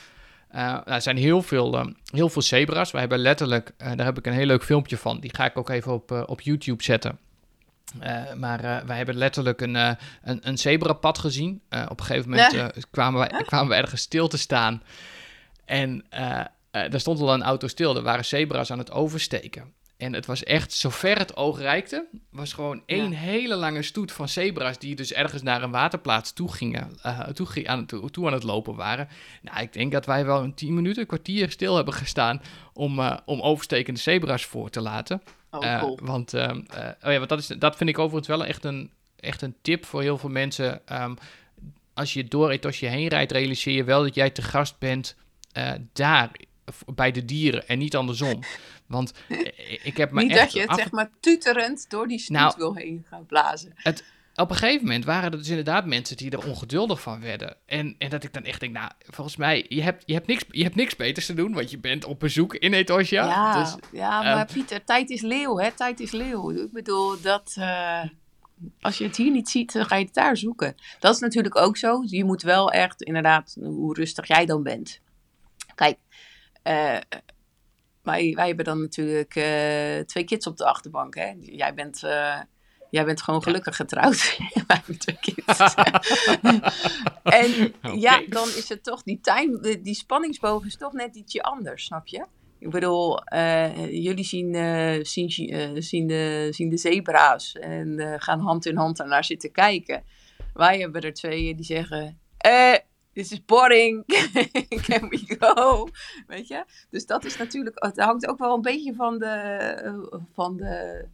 Uh, 0.51 0.57
nou, 0.57 0.83
er 0.85 1.03
zijn 1.03 1.17
heel 1.17 1.43
veel, 1.43 1.93
heel 2.13 2.29
veel 2.29 2.43
zebra's. 2.43 2.91
We 2.91 2.99
hebben 2.99 3.19
letterlijk, 3.19 3.73
daar 3.77 4.05
heb 4.05 4.19
ik 4.19 4.27
een 4.27 4.33
heel 4.33 4.47
leuk 4.47 4.65
filmpje 4.65 4.97
van. 4.97 5.21
Die 5.21 5.35
ga 5.35 5.45
ik 5.45 5.59
ook 5.59 5.69
even 5.69 5.93
op, 5.93 6.25
op 6.27 6.41
YouTube 6.41 6.83
zetten. 6.83 7.19
maar 8.37 8.87
wij 8.87 8.97
hebben 8.97 9.17
letterlijk 9.17 9.61
een, 9.61 9.75
een, 9.75 9.99
een 10.23 10.59
zebrapad 10.59 11.19
gezien. 11.19 11.61
op 11.89 12.01
een 12.01 12.07
gegeven 12.07 12.31
moment 12.31 12.87
kwamen, 12.91 13.21
we, 13.21 13.45
kwamen 13.45 13.69
we 13.69 13.75
ergens 13.75 14.03
stil 14.03 14.29
te 14.29 14.39
staan. 14.39 14.83
En 15.65 16.05
uh, 16.77 16.91
daar 16.91 17.01
stond 17.01 17.21
al 17.21 17.35
een 17.35 17.43
auto 17.43 17.67
stil. 17.67 17.97
Er 17.97 18.03
waren 18.03 18.25
zebra's 18.25 18.71
aan 18.71 18.79
het 18.79 18.91
oversteken. 18.91 19.75
En 19.97 20.13
het 20.13 20.27
was 20.27 20.45
echt, 20.45 20.73
zover 20.73 21.19
het 21.19 21.37
oog 21.37 21.59
reikte, 21.59 22.07
was 22.31 22.53
gewoon 22.53 22.83
één 22.87 23.13
hele 23.13 23.55
lange 23.55 23.83
stoet 23.83 24.13
van 24.13 24.29
zebra's 24.29 24.79
die 24.79 24.95
dus 24.95 25.13
ergens 25.13 25.43
naar 25.43 25.63
een 25.63 25.71
waterplaats 25.71 26.33
toe 26.33 26.53
gingen, 26.53 26.99
uh, 27.07 27.21
toe, 27.21 27.69
aan, 27.69 27.87
toe, 27.87 28.11
toe, 28.11 28.27
aan 28.27 28.33
het 28.33 28.43
lopen 28.43 28.75
waren. 28.75 29.09
Nou, 29.43 29.61
ik 29.61 29.73
denk 29.73 29.93
dat 29.93 30.07
wij 30.07 30.25
wel 30.25 30.43
een 30.43 30.55
tien 30.55 30.75
minuten, 30.75 31.01
een 31.01 31.09
kwartier 31.09 31.51
stil 31.51 31.77
hebben 31.77 31.95
gestaan 31.95 32.43
om, 32.73 32.99
uh, 32.99 33.17
om 33.25 33.41
overstekende 33.41 34.01
zebra's 34.01 34.45
voor 34.45 34.71
te 34.71 34.81
laten. 34.81 35.23
Oh, 35.51 35.79
cool. 35.79 35.99
want, 36.03 36.35
oh 36.35 36.51
ja, 37.01 37.19
want 37.19 37.29
dat, 37.29 37.39
is, 37.39 37.47
dat 37.47 37.77
vind 37.77 37.91
ik 37.91 37.99
overigens 37.99 38.29
wel 38.29 38.45
echt 38.45 38.65
een, 38.65 38.91
echt 39.17 39.43
een 39.43 39.57
tip 39.63 39.85
voor 39.85 40.03
heel 40.03 40.19
veel 40.19 40.31
mensen. 40.31 40.81
Um, 41.03 41.17
als 41.95 42.13
je 42.13 42.25
door 42.25 42.51
Etosje 42.51 42.87
heen 42.87 43.09
rijdt, 43.09 43.33
realiseer 43.33 43.75
je 43.75 43.85
wel 43.85 44.03
dat 44.03 44.15
jij 44.15 44.31
te 44.31 44.43
gast 44.43 44.79
bent 44.79 45.17
daar 45.93 46.31
bij 46.95 47.11
de 47.11 47.25
dieren 47.25 47.69
en 47.69 47.79
niet 47.79 47.97
andersom. 47.97 48.41
Want 48.87 49.13
ik 49.83 49.97
heb 49.97 50.11
me 50.11 50.23
niet 50.23 50.35
dat 50.35 50.53
je 50.53 50.61
het 50.61 50.75
zeg 50.75 50.91
maar 50.91 51.11
tuterend 51.21 51.91
door 51.91 52.09
die 52.09 52.25
nou, 52.27 52.55
wil 52.57 52.75
heen 52.75 53.07
gaan 53.09 53.27
blazen. 53.27 53.73
Het, 53.75 54.05
op 54.35 54.51
een 54.51 54.57
gegeven 54.57 54.85
moment 54.85 55.05
waren 55.05 55.33
er 55.33 55.39
dus 55.39 55.49
inderdaad 55.49 55.87
mensen 55.87 56.17
die 56.17 56.31
er 56.31 56.47
ongeduldig 56.47 57.01
van 57.01 57.21
werden. 57.21 57.57
En, 57.67 57.95
en 57.99 58.11
dat 58.11 58.25
ik 58.25 58.33
dan 58.33 58.45
echt 58.45 58.61
denk, 58.61 58.73
nou, 58.73 58.91
volgens 58.99 59.37
mij, 59.37 59.67
je 59.69 59.83
hebt, 59.83 60.03
je, 60.07 60.13
hebt 60.13 60.27
niks, 60.27 60.45
je 60.51 60.63
hebt 60.63 60.75
niks 60.75 60.97
beters 60.97 61.27
te 61.27 61.35
doen, 61.35 61.53
want 61.53 61.71
je 61.71 61.79
bent 61.79 62.05
op 62.05 62.21
bezoek 62.21 62.55
in 62.55 62.73
Etosha. 62.73 63.25
Ja, 63.25 63.63
dus, 63.63 63.77
ja 63.93 64.23
maar 64.23 64.41
um, 64.41 64.55
Pieter, 64.55 64.85
tijd 64.85 65.11
is 65.11 65.21
leeuw, 65.21 65.59
hè? 65.59 65.73
Tijd 65.73 66.01
is 66.01 66.11
leeuw. 66.11 66.51
Ik 66.51 66.73
bedoel, 66.73 67.21
dat... 67.21 67.57
Uh, 67.59 68.03
als 68.81 68.99
je 68.99 69.05
het 69.05 69.17
hier 69.17 69.31
niet 69.31 69.49
ziet, 69.49 69.73
dan 69.73 69.87
ga 69.87 69.97
je 69.97 70.05
het 70.05 70.15
daar 70.15 70.37
zoeken. 70.37 70.75
Dat 70.99 71.15
is 71.15 71.21
natuurlijk 71.21 71.57
ook 71.57 71.77
zo. 71.77 72.03
Je 72.07 72.25
moet 72.25 72.43
wel 72.43 72.71
echt, 72.71 73.03
inderdaad, 73.03 73.57
hoe 73.61 73.95
rustig 73.95 74.27
jij 74.27 74.47
dan 74.47 74.63
bent. 74.63 75.01
Kijk, 75.75 75.99
uh, 76.67 76.99
wij, 78.03 78.33
wij 78.35 78.47
hebben 78.47 78.65
dan 78.65 78.81
natuurlijk 78.81 79.35
uh, 79.37 79.99
twee 79.99 80.25
kids 80.25 80.47
op 80.47 80.57
de 80.57 80.65
achterbank. 80.65 81.15
Hè? 81.15 81.33
Jij 81.41 81.75
bent, 81.75 82.03
uh, 82.05 82.41
jij 82.91 83.05
bent 83.05 83.23
gewoon 83.23 83.43
gelukkig 83.43 83.77
getrouwd. 83.77 84.39
twee 84.99 85.19
kids. 85.21 85.59
en 87.23 87.75
okay. 87.83 87.97
ja, 87.97 88.23
dan 88.29 88.49
is 88.49 88.69
het 88.69 88.83
toch 88.83 89.03
die 89.03 89.21
time, 89.21 89.81
die 89.83 89.95
spanningsboog 89.95 90.65
is 90.65 90.77
toch 90.77 90.93
net 90.93 91.17
ietsje 91.17 91.43
anders, 91.43 91.85
snap 91.85 92.07
je? 92.07 92.27
Ik 92.59 92.71
bedoel, 92.71 93.21
jullie 93.91 94.25
zien, 94.25 94.55
zien, 95.07 95.31
zien, 95.83 96.07
de, 96.07 96.49
zien 96.51 96.69
de 96.69 96.77
zebra's 96.77 97.53
en 97.53 98.17
gaan 98.19 98.41
hand 98.41 98.67
in 98.67 98.77
hand 98.77 99.01
ernaar 99.01 99.25
zitten 99.25 99.53
kijken. 99.53 100.03
Wij 100.55 100.79
hebben 100.79 101.03
er 101.03 101.13
twee 101.13 101.55
die 101.55 101.65
zeggen, 101.65 102.21
eh 103.17 103.23
this 103.23 103.33
is 103.33 103.45
boring, 103.45 104.05
can 104.87 105.09
we 105.09 105.37
go? 105.39 105.89
Weet 106.27 106.49
je? 106.49 106.65
Dus 106.91 107.07
dat 107.07 107.25
is 107.25 107.37
natuurlijk, 107.37 107.85
het 107.85 107.99
hangt 107.99 108.27
ook 108.27 108.39
wel 108.39 108.55
een 108.55 108.63
beetje 108.63 108.95
van 108.95 109.19
de, 109.19 110.23
van 110.33 110.57
de, 110.57 111.05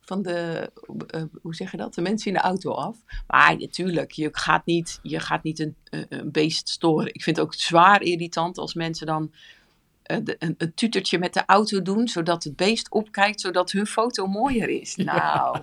van 0.00 0.22
de, 0.22 0.70
uh, 1.14 1.22
hoe 1.42 1.54
zeg 1.54 1.70
je 1.70 1.76
dat, 1.76 1.94
de 1.94 2.02
mensen 2.02 2.26
in 2.26 2.36
de 2.36 2.42
auto 2.42 2.70
af. 2.70 2.96
Maar 3.26 3.58
natuurlijk, 3.58 4.12
je 4.12 4.28
gaat 4.32 4.66
niet, 4.66 4.98
je 5.02 5.20
gaat 5.20 5.42
niet 5.42 5.58
een, 5.58 5.76
een 6.08 6.30
beest 6.30 6.68
storen. 6.68 7.14
Ik 7.14 7.22
vind 7.22 7.36
het 7.36 7.44
ook 7.44 7.54
zwaar 7.54 8.02
irritant 8.02 8.58
als 8.58 8.74
mensen 8.74 9.06
dan 9.06 9.32
uh, 10.06 10.16
de, 10.22 10.36
een, 10.38 10.54
een, 10.58 10.74
tutertje 10.74 11.18
met 11.18 11.34
de 11.34 11.42
auto 11.46 11.82
doen, 11.82 12.08
zodat 12.08 12.44
het 12.44 12.56
beest 12.56 12.90
opkijkt, 12.90 13.40
zodat 13.40 13.70
hun 13.70 13.86
foto 13.86 14.26
mooier 14.26 14.68
is. 14.68 14.96
Nou, 14.96 15.58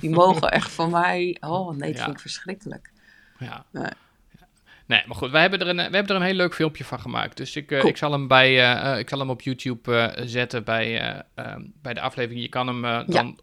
die 0.00 0.10
mogen 0.10 0.50
echt 0.50 0.70
van 0.70 0.90
mij, 0.90 1.36
oh 1.40 1.70
nee, 1.70 1.88
dat 1.88 1.98
ja. 1.98 2.04
vind 2.04 2.16
ik 2.16 2.20
verschrikkelijk. 2.20 2.90
Ja. 3.38 3.64
Nee. 3.70 3.90
Nee, 4.92 5.02
maar 5.06 5.16
goed, 5.16 5.30
wij 5.30 5.40
hebben 5.40 5.60
er 5.60 5.68
een, 5.68 5.76
we 5.76 5.82
hebben 5.82 6.06
er 6.06 6.14
een 6.14 6.22
heel 6.22 6.34
leuk 6.34 6.54
filmpje 6.54 6.84
van 6.84 7.00
gemaakt. 7.00 7.36
Dus 7.36 7.56
ik, 7.56 7.70
uh, 7.70 7.84
ik, 7.84 7.96
zal, 7.96 8.12
hem 8.12 8.26
bij, 8.28 8.74
uh, 8.92 8.98
ik 8.98 9.08
zal 9.08 9.18
hem 9.18 9.30
op 9.30 9.40
YouTube 9.40 10.14
zetten 10.24 10.64
bij, 10.64 10.98
ehm, 11.34 11.60
bij 11.82 11.94
de 11.94 12.00
aflevering. 12.00 12.42
Je 12.42 12.48
kan 12.48 12.66
hem 12.66 12.82
dan 12.82 13.26
ja. 13.26 13.34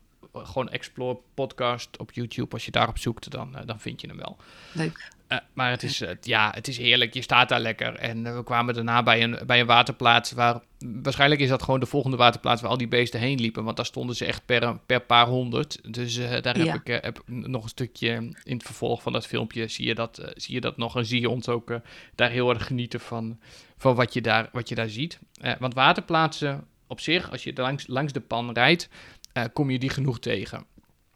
Gewoon 0.46 0.70
Explore 0.70 1.20
Podcast 1.34 1.98
op 1.98 2.12
YouTube. 2.12 2.54
Als 2.54 2.66
je 2.66 2.72
daarop 2.72 2.98
zoekt, 2.98 3.32
dan, 3.32 3.56
dan 3.66 3.80
vind 3.80 4.02
je 4.02 4.08
hem 4.08 4.18
wel. 4.18 4.38
Leuk. 4.74 5.12
Uh, 5.30 5.38
maar 5.54 5.70
het 5.70 5.84
is, 5.84 6.02
uh, 6.02 6.10
ja, 6.22 6.52
het 6.56 6.68
is 6.68 6.78
heerlijk. 6.78 7.14
Je 7.14 7.22
staat 7.22 7.50
daar 7.50 7.60
lekker. 7.60 7.96
En 7.96 8.26
uh, 8.26 8.36
we 8.36 8.44
kwamen 8.44 8.74
daarna 8.74 9.04
bij 9.04 9.24
een, 9.24 9.40
bij 9.46 9.60
een 9.60 9.66
waterplaats 9.66 10.32
waar... 10.32 10.62
Waarschijnlijk 10.80 11.42
is 11.42 11.50
dat 11.50 11.64
gewoon 11.64 11.80
de 11.80 11.86
volgende 11.86 12.18
waterplaats 12.18 12.62
waar 12.62 12.72
al 12.72 12.78
die 12.78 12.88
beesten 12.88 13.20
heen 13.20 13.40
liepen. 13.40 13.64
Want 13.64 13.76
daar 13.76 13.86
stonden 13.86 14.16
ze 14.16 14.26
echt 14.26 14.46
per, 14.46 14.80
per 14.86 15.02
paar 15.02 15.28
honderd. 15.28 15.94
Dus 15.94 16.16
daar 16.16 16.58
heb 16.58 16.66
ja. 16.66 16.74
ik 16.74 17.02
heb 17.04 17.22
nog 17.26 17.64
een 17.64 17.70
stukje 17.70 18.10
in 18.44 18.54
het 18.54 18.64
vervolg 18.64 19.02
van 19.02 19.14
dat 19.14 19.28
filmpje... 19.28 19.68
zie 19.68 19.86
je 19.86 19.96
dat, 19.96 20.32
zie 20.36 20.54
je 20.54 20.62
dat 20.62 20.78
nog 20.78 20.96
en 20.96 21.06
zie 21.06 21.22
je 21.22 21.30
ons 21.30 21.50
ook 21.50 21.80
daar 22.16 22.30
heel 22.30 22.50
erg 22.50 22.66
genieten 22.66 23.00
van, 23.00 23.40
van 23.78 23.96
wat, 23.96 24.14
je 24.14 24.22
daar, 24.22 24.50
wat 24.52 24.70
je 24.70 24.76
daar 24.76 24.90
ziet. 24.90 25.20
want 25.60 25.74
waterplaatsen 25.74 26.68
op 26.88 27.00
zich, 27.00 27.32
als 27.32 27.44
je 27.44 27.52
langs, 27.56 27.88
langs 27.88 28.14
de 28.14 28.22
pan 28.22 28.52
rijdt... 28.52 28.90
kom 29.54 29.70
je 29.70 29.80
die 29.80 29.90
genoeg 29.90 30.20
tegen. 30.20 30.66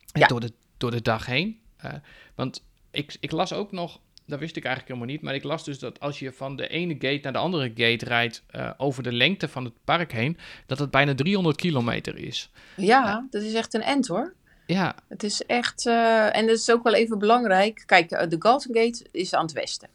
Ja. 0.05 0.28
Door, 0.28 0.39
de, 0.39 0.53
door 0.78 0.91
de 0.91 1.01
dag 1.01 1.26
heen. 1.26 1.59
want 2.36 2.64
ik, 2.91 3.16
ik 3.20 3.32
las 3.32 3.53
ook 3.53 3.72
nog, 3.72 3.99
dat 4.26 4.39
wist 4.39 4.55
ik 4.55 4.66
eigenlijk 4.66 4.95
helemaal 4.95 5.16
niet, 5.16 5.26
maar 5.26 5.36
ik 5.36 5.43
las 5.43 5.64
dus 5.64 5.80
dat 5.80 5.99
als 5.99 6.20
je 6.20 6.32
van 6.32 6.55
de 6.55 6.68
ene 6.68 6.93
gate 6.93 7.20
naar 7.22 7.34
de 7.34 7.39
andere 7.39 7.72
gate 7.76 8.05
rijdt 8.05 8.43
uh, 8.51 8.72
over 8.78 9.03
de 9.03 9.11
lengte 9.11 9.47
van 9.47 9.64
het 9.64 9.74
park 9.84 10.11
heen, 10.11 10.38
dat 10.66 10.80
het 10.80 10.91
bijna 10.91 11.16
300 11.16 11.55
kilometer 11.55 12.18
is. 12.18 12.51
Ja, 12.76 13.28
dat 13.30 13.41
is 13.41 13.53
echt 13.53 13.74
een 13.74 13.82
end 13.82 14.07
hoor. 14.07 14.34
Ja. 14.68 14.95
Het 15.07 15.24
is 15.24 15.45
echt, 15.45 15.86
en 15.86 16.47
dat 16.47 16.57
is 16.57 16.72
ook 16.72 16.84
wel 16.84 16.93
even 16.93 17.20
belangrijk. 17.20 17.84
Kijk, 17.86 18.09
de 18.09 18.36
Galton 18.39 18.76
Gate 18.76 19.05
is 19.11 19.34
aan 19.34 19.45
het 19.45 19.51
westen. 19.51 19.89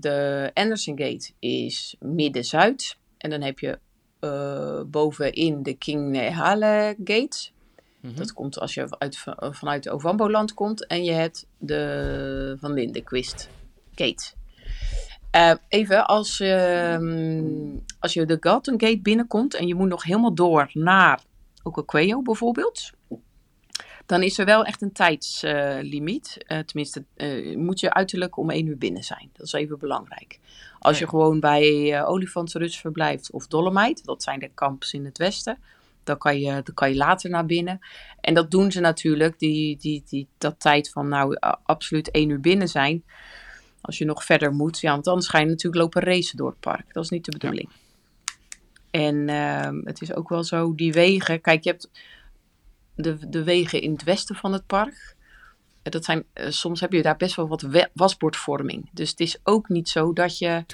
de 0.00 0.50
Anderson 0.54 0.98
Gate 0.98 1.30
is 1.38 1.96
midden-zuid. 2.00 2.96
En 3.18 3.30
dan 3.30 3.42
heb 3.42 3.58
je 3.58 3.78
bovenin 4.86 5.62
de 5.62 5.74
King 5.74 6.30
Hale 6.30 6.96
Gate. 7.04 7.50
Mm 8.00 8.10
-hmm. 8.10 8.18
Dat 8.18 8.32
komt 8.32 8.58
als 8.58 8.74
je 8.74 8.96
uit, 8.98 9.24
vanuit 9.40 9.88
Ovamboland 9.88 10.54
komt 10.54 10.86
en 10.86 11.04
je 11.04 11.12
hebt 11.12 11.46
de 11.58 12.56
Van 12.60 12.72
Lindenquist 12.72 13.48
Gate. 13.94 14.36
Uh, 15.36 15.54
even, 15.68 16.06
als, 16.06 16.40
uh, 16.40 16.98
als 17.98 18.12
je 18.12 18.26
de 18.26 18.36
Galton 18.40 18.80
Gate 18.80 19.00
binnenkomt 19.00 19.54
en 19.54 19.66
je 19.66 19.74
moet 19.74 19.88
nog 19.88 20.02
helemaal 20.02 20.34
door 20.34 20.70
naar 20.72 21.20
Okokweo 21.62 22.22
bijvoorbeeld, 22.22 22.90
dan 24.08 24.22
is 24.22 24.38
er 24.38 24.44
wel 24.44 24.64
echt 24.64 24.82
een 24.82 24.92
tijdslimiet. 24.92 26.36
Uh, 26.46 26.58
tenminste, 26.58 27.04
moet 27.56 27.80
je 27.80 27.92
uiterlijk 27.92 28.36
om 28.36 28.50
één 28.50 28.66
uur 28.66 28.78
binnen 28.78 29.02
zijn. 29.02 29.30
Dat 29.32 29.46
is 29.46 29.52
even 29.52 29.78
belangrijk. 29.78 30.38
Als 30.78 30.98
je 30.98 31.08
gewoon 31.08 31.40
bij 31.40 32.04
Olifantsrust 32.04 32.80
verblijft 32.80 33.30
of 33.30 33.46
Dolomite, 33.46 34.02
dat 34.04 34.22
zijn 34.22 34.38
de 34.38 34.50
kamps 34.54 34.92
in 34.92 35.04
het 35.04 35.18
westen, 35.18 35.58
dan 36.04 36.18
kan 36.18 36.40
je, 36.40 36.50
dan 36.50 36.74
kan 36.74 36.88
je 36.88 36.96
later 36.96 37.30
naar 37.30 37.46
binnen. 37.46 37.78
En 38.20 38.34
dat 38.34 38.50
doen 38.50 38.72
ze 38.72 38.80
natuurlijk, 38.80 39.38
die, 39.38 39.76
die, 39.76 40.02
die, 40.08 40.26
dat 40.38 40.60
tijd 40.60 40.90
van 40.90 41.08
nou 41.08 41.36
absoluut 41.62 42.10
één 42.10 42.28
uur 42.28 42.40
binnen 42.40 42.68
zijn. 42.68 43.04
Als 43.80 43.98
je 43.98 44.04
nog 44.04 44.24
verder 44.24 44.52
moet, 44.52 44.80
ja, 44.80 44.90
want 44.90 45.06
anders 45.06 45.28
ga 45.28 45.38
je 45.38 45.46
natuurlijk 45.46 45.82
lopen 45.82 46.02
racen 46.02 46.36
door 46.36 46.50
het 46.50 46.60
park. 46.60 46.92
Dat 46.92 47.04
is 47.04 47.10
niet 47.10 47.24
de 47.24 47.30
bedoeling. 47.30 47.68
Ja. 47.70 47.86
En 48.90 49.28
uh, 49.28 49.84
het 49.84 50.02
is 50.02 50.14
ook 50.14 50.28
wel 50.28 50.44
zo, 50.44 50.74
die 50.74 50.92
wegen, 50.92 51.40
kijk, 51.40 51.64
je 51.64 51.70
hebt 51.70 51.90
de, 52.98 53.28
de 53.28 53.44
wegen 53.44 53.80
in 53.80 53.92
het 53.92 54.02
westen 54.02 54.36
van 54.36 54.52
het 54.52 54.66
park. 54.66 55.16
Dat 55.82 56.04
zijn, 56.04 56.24
uh, 56.34 56.46
soms 56.48 56.80
heb 56.80 56.92
je 56.92 57.02
daar 57.02 57.16
best 57.16 57.36
wel 57.36 57.48
wat 57.48 57.66
wasbordvorming. 57.92 58.88
Dus 58.92 59.10
het 59.10 59.20
is 59.20 59.38
ook 59.42 59.68
niet 59.68 59.88
zo 59.88 60.12
dat 60.12 60.38
je, 60.38 60.64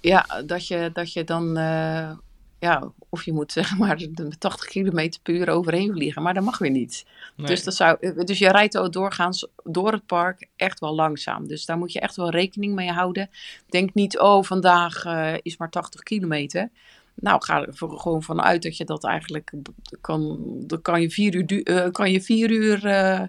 ja, 0.00 0.26
dat 0.46 0.66
je, 0.66 0.90
dat 0.92 1.12
je 1.12 1.24
dan 1.24 1.58
uh, 1.58 2.10
ja, 2.58 2.92
of 3.08 3.24
je 3.24 3.32
moet 3.32 3.52
zeg 3.62 3.78
maar 3.78 4.06
80 4.38 4.68
km 4.68 5.12
per 5.22 5.34
uur 5.34 5.48
overheen 5.48 5.92
vliegen, 5.92 6.22
maar 6.22 6.34
dat 6.34 6.44
mag 6.44 6.58
weer 6.58 6.70
niet. 6.70 7.06
Nee. 7.36 7.46
Dus, 7.46 7.64
dat 7.64 7.74
zou, 7.74 8.24
dus 8.24 8.38
je 8.38 8.48
rijdt 8.48 8.78
ook 8.78 8.92
doorgaans 8.92 9.46
door 9.64 9.92
het 9.92 10.06
park 10.06 10.48
echt 10.56 10.80
wel 10.80 10.94
langzaam. 10.94 11.48
Dus 11.48 11.66
daar 11.66 11.78
moet 11.78 11.92
je 11.92 12.00
echt 12.00 12.16
wel 12.16 12.30
rekening 12.30 12.74
mee 12.74 12.90
houden. 12.90 13.30
Denk 13.68 13.94
niet, 13.94 14.18
oh, 14.18 14.42
vandaag 14.42 15.04
uh, 15.04 15.34
is 15.42 15.56
maar 15.56 15.70
80 15.70 16.02
kilometer. 16.02 16.70
Nou, 17.14 17.44
ga 17.44 17.66
er 17.66 17.74
gewoon 17.76 18.22
vanuit 18.22 18.62
dat 18.62 18.76
je 18.76 18.84
dat 18.84 19.04
eigenlijk 19.04 19.52
kan. 20.00 20.38
Dan 20.66 20.82
kan 20.82 21.00
je 21.00 21.10
vier 21.10 21.34
uur, 21.34 21.68
uh, 21.68 21.90
kan 21.90 22.10
je 22.10 22.20
vier 22.20 22.50
uur 22.50 22.86
uh, 22.86 23.22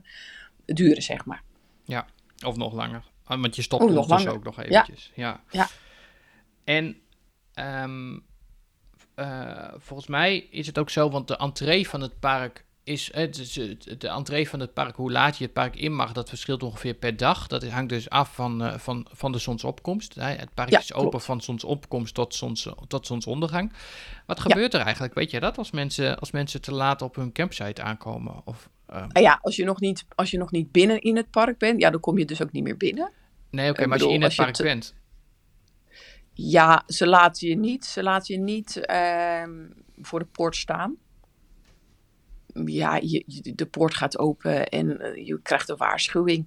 duren, 0.65 1.01
zeg 1.01 1.25
maar. 1.25 1.43
Ja, 1.83 2.05
of 2.45 2.55
nog 2.55 2.73
langer. 2.73 3.03
Want 3.23 3.55
je 3.55 3.61
stopt 3.61 3.83
oh, 3.83 4.07
dus 4.17 4.27
ook 4.27 4.43
nog 4.43 4.59
eventjes. 4.59 5.11
Ja. 5.15 5.41
ja. 5.51 5.59
ja. 5.59 5.67
En 6.63 6.97
um, 7.83 8.23
uh, 9.15 9.73
volgens 9.77 10.07
mij 10.07 10.38
is 10.38 10.67
het 10.67 10.77
ook 10.77 10.89
zo, 10.89 11.09
want 11.09 11.27
de 11.27 11.38
entree 11.38 11.89
van 11.89 12.01
het 12.01 12.19
park 12.19 12.64
is, 12.86 13.11
uh, 13.15 13.31
de 13.97 14.07
entree 14.07 14.49
van 14.49 14.59
het 14.59 14.73
park, 14.73 14.95
hoe 14.95 15.11
laat 15.11 15.38
je 15.38 15.43
het 15.43 15.53
park 15.53 15.75
in 15.75 15.95
mag, 15.95 16.11
dat 16.11 16.29
verschilt 16.29 16.63
ongeveer 16.63 16.93
per 16.93 17.17
dag. 17.17 17.47
Dat 17.47 17.67
hangt 17.67 17.89
dus 17.89 18.09
af 18.09 18.33
van, 18.33 18.61
uh, 18.61 18.77
van, 18.77 19.07
van 19.11 19.31
de 19.31 19.38
zonsopkomst. 19.38 20.15
Het 20.15 20.53
park 20.53 20.69
ja, 20.69 20.79
is 20.79 20.93
open 20.93 21.09
klopt. 21.09 21.25
van 21.25 21.41
zonsopkomst 21.41 22.13
tot, 22.13 22.36
zons, 22.36 22.69
tot 22.88 23.07
zonsondergang. 23.07 23.73
Wat 24.25 24.39
gebeurt 24.39 24.71
ja. 24.71 24.79
er 24.79 24.86
eigenlijk? 24.86 25.13
Weet 25.13 25.31
je 25.31 25.39
dat 25.39 25.57
als 25.57 25.71
mensen, 25.71 26.19
als 26.19 26.31
mensen 26.31 26.61
te 26.61 26.73
laat 26.73 27.01
op 27.01 27.15
hun 27.15 27.31
campsite 27.31 27.81
aankomen? 27.81 28.41
Of, 28.45 28.69
nou 28.88 29.21
ja, 29.21 29.39
als 29.41 29.55
je, 29.55 29.63
nog 29.63 29.79
niet, 29.79 30.05
als 30.15 30.31
je 30.31 30.38
nog 30.38 30.51
niet 30.51 30.71
binnen 30.71 31.01
in 31.01 31.15
het 31.15 31.29
park 31.29 31.57
bent, 31.57 31.81
ja, 31.81 31.89
dan 31.89 31.99
kom 31.99 32.17
je 32.17 32.25
dus 32.25 32.41
ook 32.41 32.51
niet 32.51 32.63
meer 32.63 32.77
binnen. 32.77 33.11
Nee, 33.49 33.69
oké, 33.69 33.73
okay, 33.73 33.86
maar 33.86 33.97
bedoel, 33.97 34.23
als 34.23 34.36
je 34.36 34.41
in 34.41 34.45
het 34.45 34.57
park 34.57 34.67
bent. 34.67 34.95
Ja, 36.33 36.83
ze 36.88 37.07
laten 37.07 37.47
je 37.47 37.55
niet, 37.55 37.86
ze 37.86 38.03
laten 38.03 38.36
je 38.36 38.41
niet 38.41 38.81
uh, 38.89 39.43
voor 40.01 40.19
de 40.19 40.25
poort 40.25 40.55
staan. 40.55 40.95
Ja, 42.66 42.95
je, 42.95 43.24
de 43.56 43.66
poort 43.66 43.93
gaat 43.93 44.18
open 44.18 44.68
en 44.68 44.97
uh, 45.01 45.28
je 45.28 45.39
krijgt 45.41 45.70
een 45.70 45.78
waarschuwing. 45.78 46.45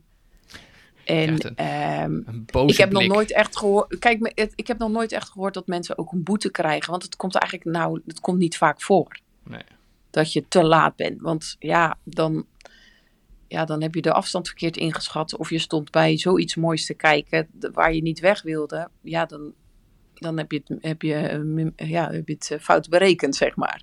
En 1.05 1.29
een, 1.29 2.03
um, 2.03 2.23
een 2.27 2.69
ik 2.69 2.77
heb 2.77 2.89
blik. 2.89 3.07
nog 3.07 3.17
nooit 3.17 3.33
echt 3.33 3.59
gehoord. 3.59 3.99
Kijk, 3.99 4.33
het, 4.35 4.53
ik 4.55 4.67
heb 4.67 4.79
nog 4.79 4.91
nooit 4.91 5.13
echt 5.13 5.29
gehoord 5.29 5.55
dat 5.55 5.67
mensen 5.67 5.99
ook 5.99 6.13
een 6.13 6.23
boete 6.23 6.51
krijgen. 6.51 6.91
Want 6.91 7.03
het 7.03 7.17
komt 7.17 7.35
eigenlijk, 7.35 7.77
nou, 7.77 8.01
het 8.07 8.21
komt 8.21 8.39
niet 8.39 8.57
vaak 8.57 8.83
voor. 8.83 9.21
Nee. 9.45 9.63
Dat 10.11 10.33
je 10.33 10.49
te 10.49 10.63
laat 10.63 10.97
bent. 10.97 11.21
Want 11.21 11.57
ja, 11.59 11.99
dan, 12.05 12.47
ja, 13.47 13.65
dan 13.65 13.83
heb 13.83 13.95
je 13.95 14.03
de 14.03 14.13
afstand 14.13 14.47
verkeerd 14.47 14.77
ingeschat. 14.77 15.37
Of 15.37 15.51
je 15.51 15.59
stond 15.59 15.91
bij 15.91 16.19
zoiets 16.19 16.55
moois 16.55 16.87
te 16.87 16.95
kijken 16.95 17.49
waar 17.73 17.95
je 17.95 18.03
niet 18.03 18.21
weg 18.21 18.43
wilde. 18.43 18.89
Ja, 19.03 19.27
dan, 19.27 19.53
dan 20.15 20.39
heb 20.39 20.53
je 20.53 20.63
het, 20.65 20.83
heb 20.83 21.03
je, 21.03 21.73
ja, 21.77 22.11
heb 22.11 22.29
je 22.29 22.35
het 22.35 22.51
eh, 22.51 22.59
fout 22.59 22.89
berekend, 22.89 23.37
zeg 23.37 23.57
maar. 23.57 23.83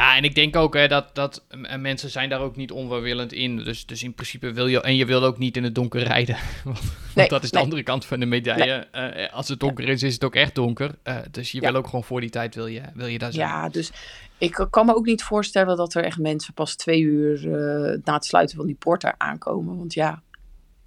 Ja. 0.00 0.16
En 0.16 0.24
ik 0.24 0.34
denk 0.34 0.56
ook 0.56 0.74
hè, 0.74 0.88
dat, 0.88 1.14
dat 1.14 1.44
mensen 1.78 2.10
zijn 2.10 2.28
daar 2.28 2.40
ook 2.40 2.56
niet 2.56 2.70
onwelwillend 2.70 3.32
in. 3.32 3.56
Dus, 3.56 3.86
dus 3.86 4.02
in 4.02 4.14
principe 4.14 4.52
wil 4.52 4.66
je... 4.66 4.80
En 4.80 4.96
je 4.96 5.04
wil 5.04 5.24
ook 5.24 5.38
niet 5.38 5.56
in 5.56 5.64
het 5.64 5.74
donker 5.74 6.02
rijden. 6.02 6.36
Want, 6.64 6.80
nee, 7.14 7.28
dat 7.28 7.42
is 7.42 7.50
de 7.50 7.54
nee. 7.54 7.64
andere 7.64 7.82
kant 7.82 8.04
van 8.04 8.20
de 8.20 8.26
medaille. 8.26 8.86
Nee. 8.92 9.26
Uh, 9.26 9.32
als 9.32 9.48
het 9.48 9.60
donker 9.60 9.88
is, 9.88 10.02
is 10.02 10.14
het 10.14 10.24
ook 10.24 10.34
echt 10.34 10.54
donker. 10.54 10.94
Uh, 11.04 11.16
dus 11.30 11.52
je 11.52 11.60
ja. 11.60 11.70
wil 11.70 11.80
ook 11.80 11.86
gewoon 11.86 12.04
voor 12.04 12.20
die 12.20 12.30
tijd 12.30 12.54
wil 12.54 12.66
je, 12.66 12.82
wil 12.94 13.06
je 13.06 13.18
daar 13.18 13.32
zijn. 13.32 13.48
Ja, 13.48 13.68
dus 13.68 13.92
ik 14.38 14.66
kan 14.70 14.86
me 14.86 14.94
ook 14.94 15.06
niet 15.06 15.22
voorstellen 15.22 15.76
dat 15.76 15.94
er 15.94 16.04
echt 16.04 16.18
mensen 16.18 16.54
pas 16.54 16.76
twee 16.76 17.00
uur 17.00 17.44
uh, 17.44 17.98
na 18.04 18.14
het 18.14 18.24
sluiten 18.24 18.56
van 18.56 18.66
die 18.66 18.76
poort 18.78 19.00
daar 19.00 19.14
aankomen. 19.18 19.76
Want 19.76 19.94
ja, 19.94 20.22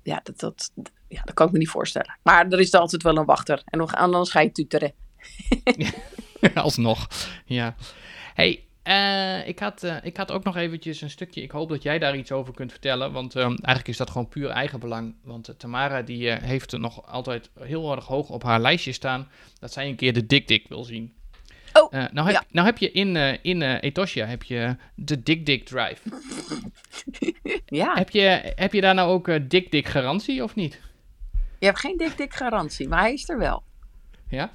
ja, 0.04 0.20
dat, 0.24 0.40
dat, 0.40 0.72
ja, 1.08 1.22
dat 1.24 1.34
kan 1.34 1.46
ik 1.48 1.54
me 1.54 1.58
niet 1.58 1.70
voorstellen. 1.70 2.18
Maar 2.24 2.48
er 2.48 2.60
is 2.60 2.74
altijd 2.74 3.04
wel 3.04 3.18
een 3.18 3.26
wachter. 3.26 3.62
En 3.66 3.78
nog 3.78 3.96
anders 3.96 4.32
ga 4.32 4.40
je 4.40 4.52
tuteren. 4.52 4.94
Alsnog, 6.54 7.08
ja. 7.46 7.76
hey, 8.34 8.64
uh, 8.88 9.48
ik, 9.48 9.60
had, 9.60 9.84
uh, 9.84 9.96
ik 10.02 10.18
had 10.18 10.32
ook 10.32 10.44
nog 10.44 10.56
eventjes 10.56 11.02
een 11.02 11.10
stukje. 11.10 11.42
Ik 11.42 11.52
hoop 11.52 11.70
dat 11.70 11.84
jij 11.84 12.00
daar 12.00 12.18
iets 12.18 12.32
over 12.32 12.54
kunt 12.54 12.72
vertellen. 12.72 13.12
Want 13.12 13.36
um, 13.36 13.48
eigenlijk 13.48 13.88
is 13.88 13.98
dat 13.98 14.10
gewoon 14.10 14.28
puur 14.28 14.50
eigenbelang. 14.50 15.16
Want 15.24 15.50
uh, 15.50 15.56
Tamara 15.56 16.02
die 16.02 16.32
heeft 16.32 16.72
er 16.72 16.80
nog 16.80 17.08
altijd 17.08 17.50
heel 17.60 17.96
erg 17.96 18.06
hoog 18.06 18.30
op 18.30 18.44
haar 18.44 18.60
lijstje 18.60 18.92
staan. 18.92 19.28
Dat 19.60 19.74
zij 19.74 19.88
een 19.88 19.96
keer 19.96 20.14
de 20.14 20.26
Dik 20.26 20.48
Dik 20.48 20.68
wil 20.68 20.84
zien. 20.84 21.14
Oh, 21.74 21.92
nou, 21.92 22.28
heb, 22.28 22.36
ja. 22.36 22.44
nou 22.50 22.66
heb 22.66 22.78
je 22.78 22.92
in, 22.92 23.16
in 23.42 23.62
Etosha 23.62 24.26
heb 24.26 24.44
je 24.44 24.76
de 24.96 25.24
Dik 25.24 25.46
Dik 25.46 25.66
Drive. 25.66 26.02
ja. 27.66 27.94
Heb 27.96 28.10
je, 28.10 28.54
heb 28.56 28.74
je 28.74 28.82
daar 28.82 28.94
nou 28.94 29.10
ook 29.10 29.50
Dik 29.50 29.72
Dik 29.72 29.88
garantie 29.88 30.44
of 30.44 30.56
niet? 30.56 30.80
Je 31.64 31.70
hebt 31.70 31.82
geen 31.82 31.98
dik 31.98 32.18
dik 32.18 32.34
garantie, 32.34 32.88
maar 32.88 33.00
hij 33.00 33.14
is 33.14 33.30
er 33.30 33.38
wel. 33.38 33.64
Ja? 34.28 34.52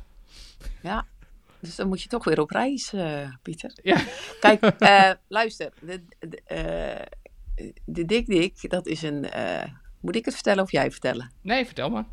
Ja. 0.83 1.07
Dus 1.61 1.77
dan 1.77 1.89
moet 1.89 2.03
je 2.03 2.09
toch 2.09 2.25
weer 2.25 2.41
op 2.41 2.51
reis, 2.51 2.93
eh, 2.93 3.29
Pieter. 3.43 3.79
Ja. 3.83 4.05
Kijk, 4.41 4.63
eh, 4.63 5.11
luister. 5.29 5.73
De, 5.81 6.05
de, 6.19 6.43
eh, 6.43 7.07
de 7.85 8.05
Dik 8.05 8.27
Dik, 8.27 8.71
dat 8.71 8.87
is 8.87 9.03
een... 9.03 9.27
moet 10.01 10.17
ik 10.17 10.25
het 10.25 10.35
vertellen 10.35 10.63
of 10.63 10.71
jij 10.71 10.91
vertellen? 10.91 11.33
Nee, 11.43 11.65
vertel 11.65 11.91
maar. 11.91 12.07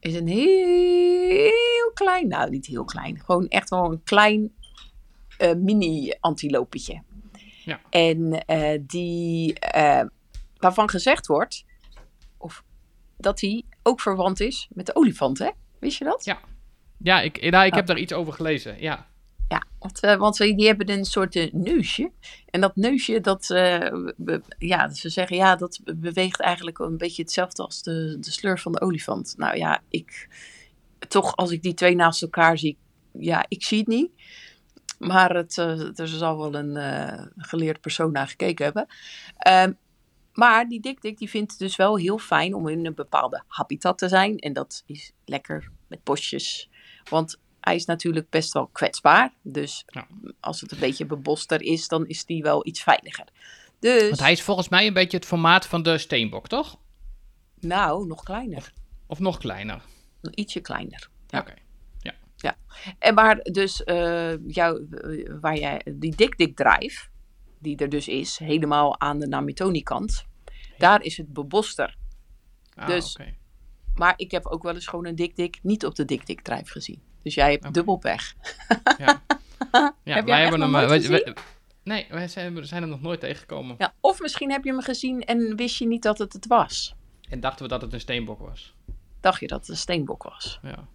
Is 0.00 0.14
een 0.14 0.28
heel 0.28 1.90
klein... 1.94 2.28
Nou, 2.28 2.50
niet 2.50 2.66
heel 2.66 2.84
klein. 2.84 3.20
Gewoon 3.20 3.48
echt 3.48 3.70
wel 3.70 3.92
een 3.92 4.02
klein 4.02 4.52
mini-antilopetje. 5.56 7.02
Ja. 7.64 7.80
En 7.90 8.44
die... 8.86 9.58
waarvan 10.56 10.88
gezegd 10.88 11.26
wordt... 11.26 11.64
Of 12.38 12.64
dat 13.16 13.40
hij 13.40 13.64
ook 13.82 14.00
verwant 14.00 14.40
is 14.40 14.68
met 14.72 14.86
de 14.86 14.94
olifant, 14.94 15.38
hè? 15.38 15.50
Wist 15.78 15.98
je 15.98 16.04
dat? 16.04 16.24
Ja. 16.24 16.40
Ja, 17.04 17.20
ik, 17.20 17.50
nou, 17.50 17.64
ik 17.64 17.70
Oh. 17.70 17.76
heb 17.76 17.86
daar 17.86 17.98
iets 17.98 18.12
over 18.12 18.32
gelezen. 18.32 18.80
Ja. 18.80 19.06
Ja, 19.48 19.62
want, 19.78 20.00
want 20.00 20.36
ze- 20.36 20.54
die 20.54 20.66
hebben 20.66 20.90
een 20.90 21.04
soort 21.04 21.36
eh, 21.36 21.52
neusje. 21.52 22.10
En 22.46 22.60
dat 22.60 22.76
neusje, 22.76 23.20
dat, 23.20 23.50
eh, 23.50 23.92
be- 24.16 24.42
ja, 24.58 24.88
ze 24.92 25.08
zeggen 25.08 25.36
ja, 25.36 25.56
dat 25.56 25.80
beweegt 25.84 26.40
eigenlijk 26.40 26.78
een 26.78 26.96
beetje 26.96 27.22
hetzelfde 27.22 27.62
als 27.62 27.82
de, 27.82 28.16
de 28.20 28.30
slur 28.30 28.58
van 28.58 28.72
de 28.72 28.80
olifant. 28.80 29.34
Nou 29.36 29.56
ja, 29.56 29.82
ik, 29.88 30.28
toch 31.08 31.36
als 31.36 31.50
ik 31.50 31.62
die 31.62 31.74
twee 31.74 31.94
naast 31.94 32.22
elkaar 32.22 32.58
zie, 32.58 32.78
ja, 33.12 33.44
ik 33.48 33.64
zie 33.64 33.78
het 33.78 33.86
niet. 33.86 34.10
Maar 34.98 35.34
het, 35.36 35.56
er 35.56 36.08
zal 36.08 36.38
wel 36.38 36.54
een 36.54 37.30
geleerd 37.36 37.80
persoon 37.80 38.12
naar 38.12 38.28
gekeken 38.28 38.64
hebben. 38.64 38.86
Ehm, 39.36 39.72
maar 40.32 40.68
die 40.68 40.80
dik-dik 40.80 41.18
die 41.18 41.30
vindt 41.30 41.50
het 41.50 41.60
dus 41.60 41.76
wel 41.76 41.96
heel 41.96 42.18
fijn 42.18 42.54
om 42.54 42.68
in 42.68 42.86
een 42.86 42.94
bepaalde 42.94 43.42
habitat 43.46 43.98
te 43.98 44.08
zijn. 44.08 44.38
En 44.38 44.52
dat 44.52 44.82
is 44.86 45.12
lekker 45.24 45.70
met 45.88 46.04
bosjes. 46.04 46.70
Want 47.08 47.40
hij 47.60 47.74
is 47.74 47.84
natuurlijk 47.84 48.30
best 48.30 48.52
wel 48.52 48.66
kwetsbaar. 48.66 49.32
Dus 49.42 49.82
Ja. 49.86 50.06
als 50.40 50.60
het 50.60 50.72
een 50.72 50.78
beetje 50.78 51.06
beboster 51.06 51.62
is, 51.62 51.88
dan 51.88 52.06
is 52.06 52.24
die 52.24 52.42
wel 52.42 52.66
iets 52.66 52.82
veiliger. 52.82 53.24
Dus, 53.78 54.02
Want 54.08 54.20
hij 54.20 54.32
is 54.32 54.42
volgens 54.42 54.68
mij 54.68 54.86
een 54.86 54.92
beetje 54.92 55.16
het 55.16 55.26
formaat 55.26 55.66
van 55.66 55.82
de 55.82 55.98
steenbok, 55.98 56.48
toch? 56.48 56.78
nou, 57.60 58.06
nog 58.06 58.22
kleiner. 58.22 58.72
Of 59.06 59.18
nog 59.18 59.38
kleiner? 59.38 59.82
Ietsje 60.30 60.60
kleiner. 60.60 61.08
Ja. 61.26 61.40
Oké. 61.40 61.54
En 62.98 63.14
maar 63.14 63.36
dus, 63.42 63.82
jou, 64.46 64.86
eh, 64.90 65.32
waar 65.40 65.56
jij, 65.58 65.80
die 65.94 66.16
dik-dik 66.16 66.56
drive, 66.56 67.06
die 67.58 67.76
er 67.76 67.88
dus 67.88 68.08
is, 68.08 68.38
helemaal 68.38 69.00
aan 69.00 69.18
de 69.18 69.26
Namitoni-kant, 69.26 70.26
daar 70.78 71.02
is 71.02 71.16
het 71.16 71.32
beboster. 71.32 71.96
Ah, 72.74 72.86
Dus- 72.86 73.12
oké. 73.16 73.34
Maar 73.96 74.14
ik 74.16 74.30
heb 74.30 74.46
ook 74.46 74.62
wel 74.62 74.74
eens 74.74 74.86
gewoon 74.86 75.06
een 75.06 75.14
dik-dik 75.14 75.58
niet 75.62 75.84
op 75.86 75.94
de 75.94 76.04
dik-dik 76.04 76.40
drive 76.40 76.70
gezien. 76.70 77.02
Dus 77.22 77.34
jij 77.34 77.50
hebt 77.50 77.74
dubbel 77.74 77.96
pech. 77.96 78.34
Ja, 78.98 79.22
jij 80.04 80.24
wij 80.24 80.42
hebben 80.42 80.60
hem. 80.60 80.70
nog 80.70 80.80
eh, 80.82 80.88
nooit 80.88 81.06
wij- 81.06 81.22
wij- 81.24 81.34
nee, 81.82 82.06
wij 82.10 82.28
zijn, 82.28 82.54
we 82.54 82.64
zijn 82.64 82.80
hem 82.82 82.90
nog 82.90 83.00
nooit 83.00 83.20
tegengekomen. 83.20 83.74
Ja, 83.78 83.94
of 84.00 84.20
misschien 84.20 84.50
heb 84.50 84.64
je 84.64 84.70
hem 84.70 84.80
gezien 84.82 85.24
en 85.24 85.56
wist 85.56 85.76
je 85.76 85.86
niet 85.86 86.02
dat 86.02 86.18
het 86.18 86.32
het 86.32 86.46
was. 86.46 86.94
En 87.28 87.40
dachten 87.40 87.62
we 87.64 87.70
dat 87.70 87.82
het 87.82 87.92
een 87.92 88.00
steenbok 88.00 88.38
was. 88.40 88.74
Dacht 89.20 89.40
je 89.40 89.46
dat 89.46 89.60
het 89.60 89.68
een 89.68 89.76
steenbok 89.76 90.22
was. 90.22 90.58
Ja. 90.62 90.86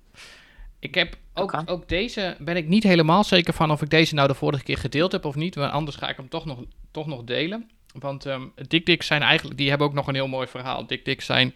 Ik 0.80 0.96
heb 0.96 1.16
ook, 1.34 1.62
ook 1.66 1.88
deze, 1.90 2.36
ben 2.40 2.56
ik 2.58 2.68
niet 2.68 2.84
helemaal 2.84 3.24
zeker 3.24 3.54
van 3.54 3.72
of 3.72 3.82
ik 3.82 3.90
deze 3.90 4.14
nou 4.16 4.28
de 4.28 4.34
vorige 4.34 4.64
keer 4.64 4.78
gedeeld 4.78 5.12
heb 5.12 5.26
of 5.26 5.36
niet. 5.36 5.56
Want 5.56 5.72
anders 5.72 5.98
ga 5.98 6.10
ik 6.10 6.18
hem 6.18 6.30
toch 6.30 6.46
nog, 6.46 6.60
toch 6.92 7.08
nog 7.08 7.24
delen. 7.24 7.70
Want 8.00 8.26
ehm 8.26 8.44
Dick 8.68 8.86
Dicks 8.86 9.08
zijn 9.08 9.22
eigenlijk, 9.22 9.58
die 9.58 9.70
hebben 9.70 9.88
ook 9.88 9.94
nog 9.94 10.08
een 10.08 10.14
heel 10.16 10.28
mooi 10.28 10.48
verhaal. 10.48 10.88
Dick 10.88 11.06
Dicks 11.06 11.26
zijn, 11.26 11.54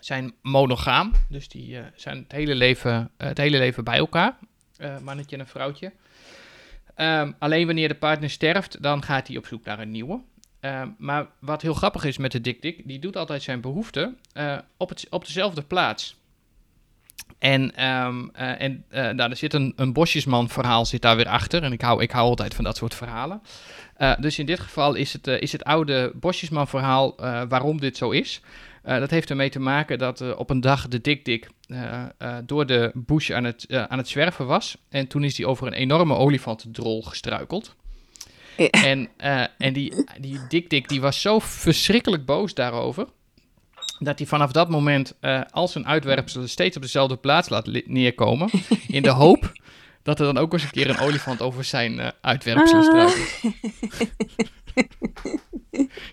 zijn 0.00 0.34
monogaam. 0.42 1.12
Dus 1.28 1.48
die 1.48 1.78
eh, 1.78 1.84
zijn 1.94 2.16
het 2.16 2.32
hele 2.32 2.54
leven, 2.54 3.10
eh, 3.16 3.28
het 3.28 3.38
hele 3.38 3.58
leven 3.58 3.84
bij 3.84 3.98
elkaar. 3.98 4.38
Eh, 4.76 4.98
mannetje 4.98 5.36
en 5.36 5.42
een 5.42 5.48
vrouwtje. 5.48 5.92
Ehm, 6.94 7.32
alleen 7.38 7.66
wanneer 7.66 7.88
de 7.88 7.94
partner 7.94 8.30
sterft, 8.30 8.82
dan 8.82 9.02
gaat 9.02 9.26
hij 9.26 9.36
op 9.36 9.46
zoek 9.46 9.64
naar 9.64 9.78
een 9.78 9.90
nieuwe. 9.90 10.20
Ehm, 10.60 10.88
maar 10.98 11.26
wat 11.38 11.62
heel 11.62 11.74
grappig 11.74 12.04
is 12.04 12.18
met 12.18 12.32
de 12.32 12.40
Dick, 12.40 12.82
die 12.84 12.98
doet 12.98 13.16
altijd 13.16 13.42
zijn 13.42 13.60
behoeften 13.60 14.18
eh, 14.32 14.58
op, 14.76 14.92
op 15.10 15.26
dezelfde 15.26 15.62
plaats. 15.62 16.16
En, 17.38 17.74
ehm, 17.74 18.28
eh, 18.32 18.60
en 18.60 18.84
eh, 18.88 19.10
nou, 19.10 19.30
er 19.30 19.36
zit 19.36 19.52
een, 19.54 19.72
een 19.76 19.92
bosjesman 19.92 20.48
verhaal 20.48 20.86
zit 20.86 21.02
daar 21.02 21.16
weer 21.16 21.28
achter. 21.28 21.62
En 21.62 21.72
ik 21.72 21.80
hou, 21.80 22.02
ik 22.02 22.10
hou 22.10 22.28
altijd 22.28 22.54
van 22.54 22.64
dat 22.64 22.76
soort 22.76 22.94
verhalen. 22.94 23.42
Dus 24.18 24.38
in 24.38 24.46
dit 24.46 24.60
geval 24.60 24.94
is 24.94 25.12
het, 25.12 25.26
is 25.26 25.52
het 25.52 25.64
oude 25.64 26.12
bosjesman 26.14 26.68
verhaal 26.68 27.14
waarom 27.48 27.80
dit 27.80 27.96
zo 27.96 28.10
is. 28.10 28.40
Eh, 28.88 28.98
dat 28.98 29.10
heeft 29.10 29.30
ermee 29.30 29.50
te 29.50 29.60
maken 29.60 29.98
dat 29.98 30.20
eh, 30.20 30.38
op 30.38 30.50
een 30.50 30.60
dag 30.60 30.88
de 30.88 31.00
Dik 31.00 31.24
Dik 31.24 31.48
eh, 31.66 32.04
door 32.44 32.66
de 32.66 32.90
bush 32.94 33.30
aan 33.30 33.44
het, 33.44 33.66
aan 33.88 33.98
het 33.98 34.08
zwerven 34.08 34.46
was. 34.46 34.76
En 34.88 35.06
toen 35.06 35.24
is 35.24 35.36
hij 35.36 35.46
over 35.46 35.66
een 35.66 35.72
enorme 35.72 36.14
olifantendrol 36.14 37.02
gestruikeld. 37.02 37.74
Ja. 38.56 38.68
En, 38.70 39.08
en 39.58 39.72
die, 39.72 40.04
die 40.20 40.40
Dik 40.48 40.70
Dik 40.70 40.88
die 40.88 41.00
was 41.00 41.20
zo 41.20 41.38
verschrikkelijk 41.38 42.24
boos 42.24 42.54
daarover. 42.54 43.06
Dat 43.98 44.18
hij 44.18 44.26
vanaf 44.26 44.52
dat 44.52 44.68
moment 44.68 45.14
al 45.50 45.68
zijn 45.68 45.86
uitwerpselen 45.86 46.48
steeds 46.48 46.76
op 46.76 46.82
dezelfde 46.82 47.16
plaats 47.16 47.48
laat 47.48 47.82
neerkomen. 47.86 48.50
In 48.86 49.02
de 49.02 49.10
hoop 49.10 49.52
dat 50.02 50.20
er 50.20 50.26
dan 50.26 50.38
ook 50.38 50.52
eens 50.52 50.62
een 50.62 50.70
keer 50.70 50.90
een 50.90 50.98
olifant 50.98 51.42
over 51.42 51.64
zijn 51.64 52.12
uitwerpselen 52.20 52.84
struikelt. 52.84 53.40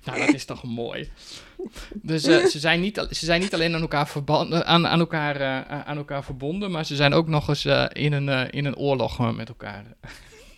nou, 0.04 0.20
dat 0.20 0.34
is 0.34 0.46
toch 0.46 0.64
mooi. 0.64 1.12
Dus 1.94 2.24
eh, 2.24 2.46
ze, 2.46 2.60
zijn 2.60 2.82
niet, 2.82 3.08
ze 3.12 3.26
zijn 3.26 3.42
niet 3.42 3.54
alleen 3.54 3.76
aan 3.76 3.82
elkaar, 3.82 4.08
verban- 4.08 4.64
aan, 4.66 4.88
aan, 4.88 5.00
elkaar, 5.00 5.36
eh, 5.36 5.82
aan 5.82 5.98
elkaar 5.98 6.24
verbonden, 6.24 6.72
maar 6.72 6.86
ze 6.86 6.96
zijn 6.96 7.14
ook 7.14 7.28
nog 7.28 7.48
eens 7.48 7.66
eh, 7.66 7.86
in, 7.94 8.14
een, 8.14 8.30
eh, 8.30 8.48
in 8.50 8.66
een 8.66 8.76
oorlog 8.78 9.20
eh, 9.20 9.32
met 9.32 9.50
elkaar. 9.50 9.86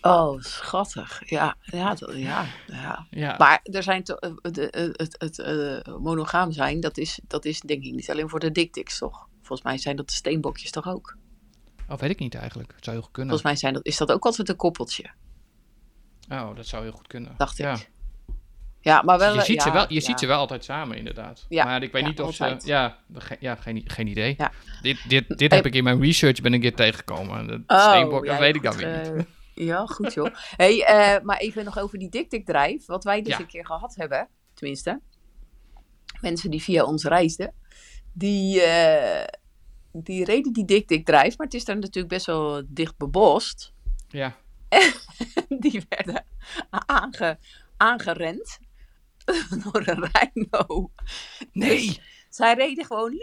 Oh, 0.02 0.42
schattig. 0.42 1.22
Ja, 1.30 1.56
ja, 1.62 1.94
dat- 1.96 2.14
ja, 2.16 2.46
ja. 2.68 3.08
Ja, 3.10 3.36
Maar 3.38 3.60
er 3.64 3.84
zijn 3.84 4.04
eh, 4.04 4.32
de, 4.42 4.70
eh, 4.70 4.84
het, 4.92 5.16
het 5.18 5.40
eh, 5.40 5.96
monogaam 6.00 6.52
zijn, 6.52 6.80
dat 6.80 6.98
is, 6.98 7.20
dat 7.28 7.46
is 7.46 7.60
denk 7.60 7.84
ik 7.84 7.94
niet 7.94 8.10
alleen 8.12 8.30
voor 8.30 8.40
de 8.40 8.52
dik-diks, 8.52 8.98
toch? 8.98 9.28
Volgens 9.38 9.68
mij 9.68 9.78
zijn 9.78 9.96
dat 9.96 10.08
de 10.08 10.14
steenbokjes 10.14 10.72
toch 10.72 10.88
ook? 10.88 11.16
oh, 11.90 11.98
weet 11.98 12.10
ik 12.10 12.20
niet 12.20 12.36
eigenlijk. 12.36 12.72
Het 12.76 12.84
zou 12.84 12.96
heel 12.96 13.06
goed 13.06 13.14
kunnen. 13.14 13.32
Volgens 13.34 13.52
mij 13.52 13.62
zijn 13.62 13.74
dat, 13.74 13.86
is 13.86 13.98
dat 13.98 14.12
ook 14.12 14.26
altijd 14.26 14.50
een 14.50 14.56
koppeltje, 14.56 15.06
Oh, 16.30 16.56
dat 16.56 16.66
zou 16.68 16.84
heel 16.84 16.92
goed 16.92 17.08
kunnen. 17.08 17.34
dacht 17.38 17.60
ik. 17.60 17.90
Ja. 18.82 19.02
Maar 19.02 19.18
wel... 19.18 19.34
je 19.34 19.42
ziet, 19.42 19.62
ze, 19.62 19.72
wel, 19.72 19.86
je 19.88 19.94
ja. 19.94 20.00
ziet 20.02 20.20
ze 20.20 20.26
wel 20.28 20.38
altijd 20.40 20.64
samen, 20.64 20.98
inderdaad. 20.98 21.46
Ja, 21.50 21.64
maar 21.64 21.84
ik 21.84 21.92
weet 21.92 22.06
niet 22.06 22.22
of 22.22 22.26
altijd. 22.26 22.62
ze... 22.62 22.68
Ja, 22.68 22.98
ge- 23.14 23.38
ja 23.40 23.56
geen, 23.56 23.84
geen 23.86 24.08
idee. 24.08 24.36
Ja. 24.38 24.52
Dit, 24.82 25.10
dit, 25.10 25.38
dit 25.38 25.52
heb 25.54 25.66
ik 25.66 25.76
in 25.76 25.84
mijn 25.84 26.02
research 26.02 26.42
ben 26.42 26.54
ik 26.54 26.62
dit 26.62 26.76
tegengekomen. 26.76 27.48
De 27.48 27.64
Oh, 27.68 27.90
steenbok, 27.90 28.26
dat 28.26 28.40
weet 28.40 28.56
ik 28.56 28.62
dan 28.64 28.76
weer 28.76 28.98
niet. 28.98 29.26
eh, 29.56 29.66
ja, 29.66 29.86
goed 29.86 30.14
joh. 30.14 30.36
Hey, 30.56 30.84
eh, 30.84 31.24
maar 31.24 31.38
even 31.38 31.66
nog 31.66 31.80
over 31.80 32.00
die 32.00 32.10
dik-dik-drijf. 32.10 32.86
Wat 32.86 33.04
wij 33.04 33.22
dus 33.22 33.40
een 33.40 33.48
keer 33.48 33.66
gehad 33.66 33.96
hebben, 33.96 34.28
tenminste. 34.54 35.00
Mensen 36.22 36.52
die 36.52 36.62
via 36.62 36.84
ons 36.84 37.04
reisden. 37.04 37.54
Die, 38.14 38.62
eh, 38.62 39.28
die 39.92 40.24
reden 40.26 40.54
die 40.54 40.66
dik-dik-drijf. 40.66 41.38
Maar 41.38 41.46
het 41.48 41.56
is 41.56 41.66
daar 41.66 41.76
natuurlijk 41.80 42.08
best 42.08 42.26
wel 42.26 42.64
dicht 42.68 42.98
bebost. 42.98 43.74
Ja. 44.10 44.36
Die 45.60 45.86
werden 45.90 46.26
aange, 46.70 47.38
aangerend 47.78 48.60
door 49.64 49.84
een 49.86 50.10
rhino. 50.12 50.92
Nee! 51.52 52.00
Zij 52.30 52.54
reden 52.54 52.86
gewoon. 52.86 53.14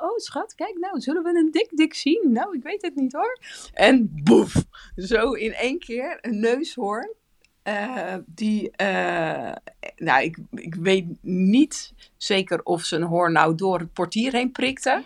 Oh, 0.00 0.16
schat, 0.16 0.54
kijk 0.54 0.78
nou, 0.78 1.00
zullen 1.00 1.22
we 1.22 1.28
een 1.28 1.50
dik-dik 1.50 1.94
zien? 1.94 2.32
Nou, 2.32 2.56
ik 2.56 2.62
weet 2.62 2.82
het 2.82 2.94
niet 2.94 3.12
hoor. 3.12 3.38
En 3.72 4.10
boef, 4.22 4.54
zo 4.96 5.32
in 5.32 5.52
één 5.54 5.78
keer 5.78 6.18
een 6.20 6.40
neushoorn. 6.40 7.14
eh, 7.62 8.14
die, 8.26 8.70
eh, 8.70 9.52
nou, 9.96 10.22
ik, 10.22 10.38
ik 10.50 10.74
weet 10.74 11.06
niet 11.22 11.92
zeker 12.16 12.62
of 12.62 12.84
zijn 12.84 13.02
hoorn 13.02 13.32
nou 13.32 13.54
door 13.54 13.78
het 13.78 13.92
portier 13.92 14.32
heen 14.32 14.52
prikte. 14.52 15.02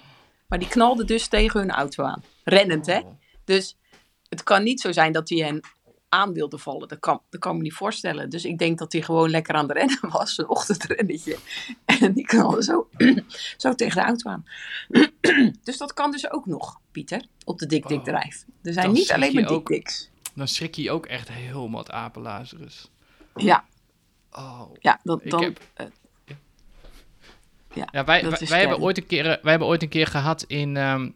Maar 0.48 0.58
die 0.58 0.68
knalde 0.68 1.04
dus 1.04 1.28
tegen 1.28 1.60
hun 1.60 1.70
auto 1.70 2.04
aan. 2.04 2.22
Rennend, 2.44 2.86
hè? 2.86 2.98
Oh. 2.98 3.10
Dus 3.44 3.77
het 4.28 4.42
kan 4.42 4.62
niet 4.62 4.80
zo 4.80 4.92
zijn 4.92 5.12
dat 5.12 5.28
hij 5.28 5.38
hen 5.38 5.60
aan 6.08 6.32
wilde 6.32 6.58
vallen. 6.58 6.88
Dat 6.88 6.98
kan, 6.98 7.22
dat 7.30 7.40
kan 7.40 7.56
me 7.56 7.62
niet 7.62 7.72
voorstellen. 7.72 8.30
Dus 8.30 8.44
ik 8.44 8.58
denk 8.58 8.78
dat 8.78 8.92
hij 8.92 9.02
gewoon 9.02 9.30
lekker 9.30 9.54
aan 9.54 9.66
de 9.66 9.72
rennen 9.72 9.98
was. 10.10 10.38
Een 10.38 10.48
ochtendrennetje. 10.48 11.38
En 11.84 12.12
die 12.12 12.24
knalde 12.26 12.62
zo, 12.62 12.88
zo 13.56 13.74
tegen 13.74 14.00
de 14.00 14.06
auto 14.06 14.30
aan. 14.30 14.44
dus 15.64 15.76
dat 15.78 15.92
kan 15.94 16.10
dus 16.10 16.30
ook 16.30 16.46
nog, 16.46 16.80
Pieter. 16.90 17.24
Op 17.44 17.58
de 17.58 17.66
dik 17.66 17.88
dik 17.88 17.98
Oh. 17.98 18.04
drijf. 18.04 18.44
Er 18.62 18.72
zijn 18.72 18.86
Dan 18.86 18.94
niet 18.94 19.12
alleen 19.12 19.34
maar 19.34 19.46
dik 19.46 19.66
diks. 19.66 20.10
Dan 20.34 20.48
schrik 20.48 20.74
je 20.74 20.90
ook 20.90 21.06
echt 21.06 21.28
heel 21.28 21.70
wat 21.70 21.90
apenlazerus. 21.90 22.90
Ja, 23.34 23.64
Oh. 24.32 24.70
ja, 24.80 25.00
dat, 25.02 25.20
dan, 25.24 25.42
heb- 25.42 25.60
eh, 25.74 25.86
Ja, 27.92 28.04
wij, 28.04 28.22
dat 28.22 28.38
wij, 28.38 28.48
wij 28.48 28.58
hebben 28.60 28.80
ooit 28.80 28.96
een 28.98 29.06
keer, 29.06 29.26
eh, 29.26 29.42
wij 29.42 29.50
hebben 29.50 29.68
ooit 29.68 29.82
een 29.82 29.88
keer 29.88 30.06
gehad 30.06 30.42
in... 30.42 30.76
ehm 30.76 31.10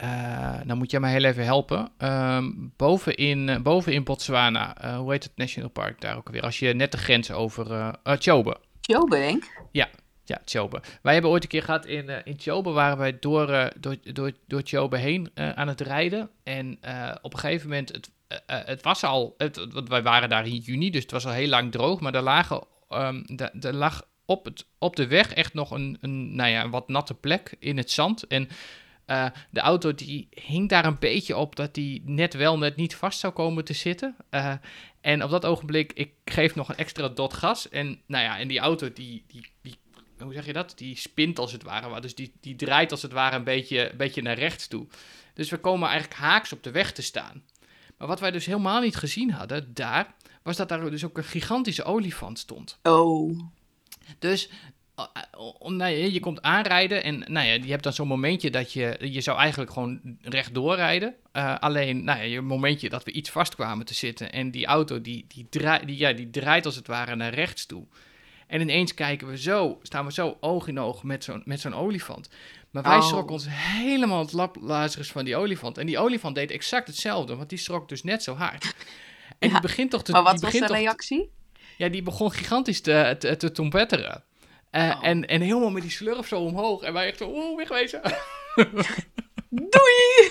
eh, 0.00 0.64
nou 0.64 0.78
moet 0.78 0.90
jij 0.90 1.00
mij 1.00 1.12
heel 1.12 1.24
even 1.24 1.44
helpen. 1.44 1.90
Ehm 1.98 2.50
boven, 2.76 3.16
in, 3.16 3.48
eh, 3.48 3.60
boven 3.60 3.92
in 3.92 4.04
Botswana, 4.04 4.76
eh, 4.76 4.96
hoe 4.96 5.12
heet 5.12 5.22
het 5.22 5.36
national 5.36 5.70
park 5.70 6.00
daar 6.00 6.16
ook 6.16 6.26
alweer? 6.26 6.42
Als 6.42 6.58
je 6.58 6.74
net 6.74 6.92
de 6.92 6.98
grens 6.98 7.30
over... 7.30 7.72
eh, 7.72 7.92
Chobe. 8.18 8.56
Jobe, 8.80 9.16
denk 9.16 9.44
ik. 9.44 9.50
Ja, 10.24 10.38
Chobe. 10.44 10.80
Wij 11.02 11.12
hebben 11.12 11.30
ooit 11.30 11.42
een 11.42 11.48
keer 11.48 11.62
gehad 11.62 11.86
in, 11.86 12.04
uh, 12.08 12.16
in 12.24 12.34
Chobe, 12.38 12.70
waren 12.70 12.98
wij 12.98 13.18
door, 13.18 13.50
uh, 13.50 13.66
door, 13.80 13.96
door, 14.02 14.32
door 14.46 14.60
Chobe 14.64 14.96
heen 14.96 15.30
uh, 15.34 15.50
aan 15.50 15.68
het 15.68 15.80
rijden. 15.80 16.30
En 16.44 16.78
op 17.22 17.32
een 17.32 17.38
gegeven 17.38 17.68
moment, 17.68 17.92
het, 17.92 18.10
het 18.66 18.82
was 18.82 19.04
al, 19.04 19.34
het, 19.36 19.66
wij 19.88 20.02
waren 20.02 20.28
daar 20.28 20.46
in 20.46 20.56
juni, 20.56 20.90
dus 20.90 21.02
het 21.02 21.10
was 21.10 21.26
al 21.26 21.32
heel 21.32 21.48
lang 21.48 21.72
droog. 21.72 22.00
Maar 22.00 22.14
er, 22.14 22.22
lagen, 22.22 22.64
um, 22.90 23.24
er 23.60 23.74
lag 23.74 24.02
op, 24.24 24.44
het, 24.44 24.66
op 24.78 24.96
de 24.96 25.06
weg 25.06 25.34
echt 25.34 25.54
nog 25.54 25.70
een, 25.70 25.98
een, 26.00 26.34
nou 26.34 26.50
ja, 26.50 26.64
een 26.64 26.70
wat 26.70 26.88
natte 26.88 27.14
plek 27.14 27.56
in 27.58 27.76
het 27.76 27.90
zand. 27.90 28.26
En 28.26 28.48
de 29.50 29.60
auto 29.60 29.94
die 29.94 30.28
hing 30.30 30.68
daar 30.68 30.84
een 30.84 30.98
beetje 30.98 31.36
op 31.36 31.56
dat 31.56 31.74
die 31.74 32.02
net 32.04 32.34
wel 32.34 32.58
net 32.58 32.76
niet 32.76 32.94
vast 32.94 33.18
zou 33.18 33.32
komen 33.32 33.64
te 33.64 33.72
zitten. 33.72 34.16
en 35.00 35.24
op 35.24 35.30
dat 35.30 35.44
ogenblik, 35.44 35.92
ik 35.92 36.12
geef 36.24 36.54
nog 36.54 36.68
een 36.68 36.76
extra 36.76 37.08
dot 37.08 37.34
gas. 37.34 37.68
En 37.68 38.00
nou 38.06 38.24
ja, 38.24 38.38
en 38.38 38.48
die 38.48 38.58
auto 38.58 38.92
die, 38.92 39.24
die, 39.26 39.46
die 39.62 39.78
hoe 40.18 40.32
zeg 40.32 40.46
je 40.46 40.52
dat? 40.52 40.72
Die 40.76 40.96
spint 40.96 41.38
als 41.38 41.52
het 41.52 41.62
ware. 41.62 42.00
Dus 42.00 42.14
die, 42.14 42.32
die 42.40 42.56
draait 42.56 42.90
als 42.90 43.02
het 43.02 43.12
ware 43.12 43.36
een 43.36 43.44
beetje, 43.44 43.90
een 43.90 43.96
beetje 43.96 44.22
naar 44.22 44.38
rechts 44.38 44.66
toe. 44.66 44.86
Dus 45.34 45.50
we 45.50 45.58
komen 45.58 45.88
eigenlijk 45.88 46.20
haaks 46.20 46.52
op 46.52 46.62
de 46.62 46.70
weg 46.70 46.92
te 46.92 47.02
staan. 47.02 47.42
Maar 47.96 48.08
wat 48.08 48.20
wij 48.20 48.30
dus 48.30 48.46
helemaal 48.46 48.80
niet 48.80 48.96
gezien 48.96 49.30
hadden 49.30 49.74
daar, 49.74 50.14
was 50.42 50.56
dat 50.56 50.68
daar 50.68 50.90
dus 50.90 51.04
ook 51.04 51.18
een 51.18 51.24
gigantische 51.24 51.84
olifant 51.84 52.38
stond. 52.38 52.78
Oh. 52.82 53.40
Dus 54.18 54.50
nou 55.58 55.92
ja, 55.92 56.06
je 56.12 56.20
komt 56.20 56.42
aanrijden 56.42 57.02
en 57.02 57.18
nou 57.18 57.46
ja, 57.46 57.52
je 57.52 57.70
hebt 57.70 57.82
dan 57.82 57.92
zo'n 57.92 58.06
momentje 58.06 58.50
dat 58.50 58.72
je, 58.72 58.96
je 59.00 59.20
zou 59.20 59.38
eigenlijk 59.38 59.72
gewoon 59.72 60.00
rechtdoor 60.22 60.74
rijden. 60.76 61.14
Uh, 61.32 61.58
alleen, 61.58 62.04
nou 62.04 62.18
ja, 62.18 62.24
je 62.24 62.40
momentje 62.40 62.88
dat 62.88 63.04
we 63.04 63.10
iets 63.10 63.30
vast 63.30 63.54
kwamen 63.54 63.86
te 63.86 63.94
zitten 63.94 64.32
en 64.32 64.50
die 64.50 64.66
auto 64.66 65.00
die, 65.00 65.24
die, 65.28 65.46
draait, 65.50 65.86
die, 65.86 65.96
ja, 65.96 66.12
die 66.12 66.30
draait 66.30 66.66
als 66.66 66.76
het 66.76 66.86
ware 66.86 67.16
naar 67.16 67.34
rechts 67.34 67.66
toe. 67.66 67.86
En 68.46 68.60
ineens 68.60 68.94
kijken 68.94 69.28
we 69.28 69.38
zo, 69.38 69.78
staan 69.82 70.06
we 70.06 70.12
zo 70.12 70.36
oog 70.40 70.68
in 70.68 70.80
oog 70.80 71.02
met 71.02 71.24
zo'n, 71.24 71.42
met 71.44 71.60
zo'n 71.60 71.74
olifant. 71.74 72.28
Maar 72.70 72.82
wij 72.82 72.96
oh. 72.96 73.06
schrokken 73.06 73.34
ons 73.34 73.46
helemaal 73.48 74.18
het 74.18 74.32
laplazerus 74.32 75.10
van 75.10 75.24
die 75.24 75.36
olifant. 75.36 75.78
En 75.78 75.86
die 75.86 75.98
olifant 75.98 76.34
deed 76.34 76.50
exact 76.50 76.86
hetzelfde, 76.86 77.36
want 77.36 77.48
die 77.48 77.58
schrok 77.58 77.88
dus 77.88 78.02
net 78.02 78.22
zo 78.22 78.34
hard. 78.34 78.74
En 79.38 79.50
die 79.50 79.60
begint 79.60 79.90
toch 79.90 80.02
te... 80.02 80.12
Maar 80.12 80.22
wat 80.22 80.40
was 80.40 80.52
de 80.52 80.66
reactie? 80.66 81.30
ja, 81.78 81.88
die 81.88 82.02
begon 82.02 82.32
gigantisch 82.32 82.80
te, 82.80 83.16
te, 83.18 83.36
te 83.36 83.52
trompetteren. 83.52 84.24
Uh, 84.72 85.04
en, 85.04 85.26
en 85.26 85.40
helemaal 85.40 85.70
met 85.70 85.82
die 85.82 85.90
slurf 85.90 86.26
zo 86.26 86.40
omhoog. 86.40 86.82
En 86.82 86.92
wij 86.92 87.06
echt 87.06 87.18
zo, 87.18 87.28
oeh, 87.28 87.56
wegwezen. 87.56 88.00
Doei! 89.48 90.30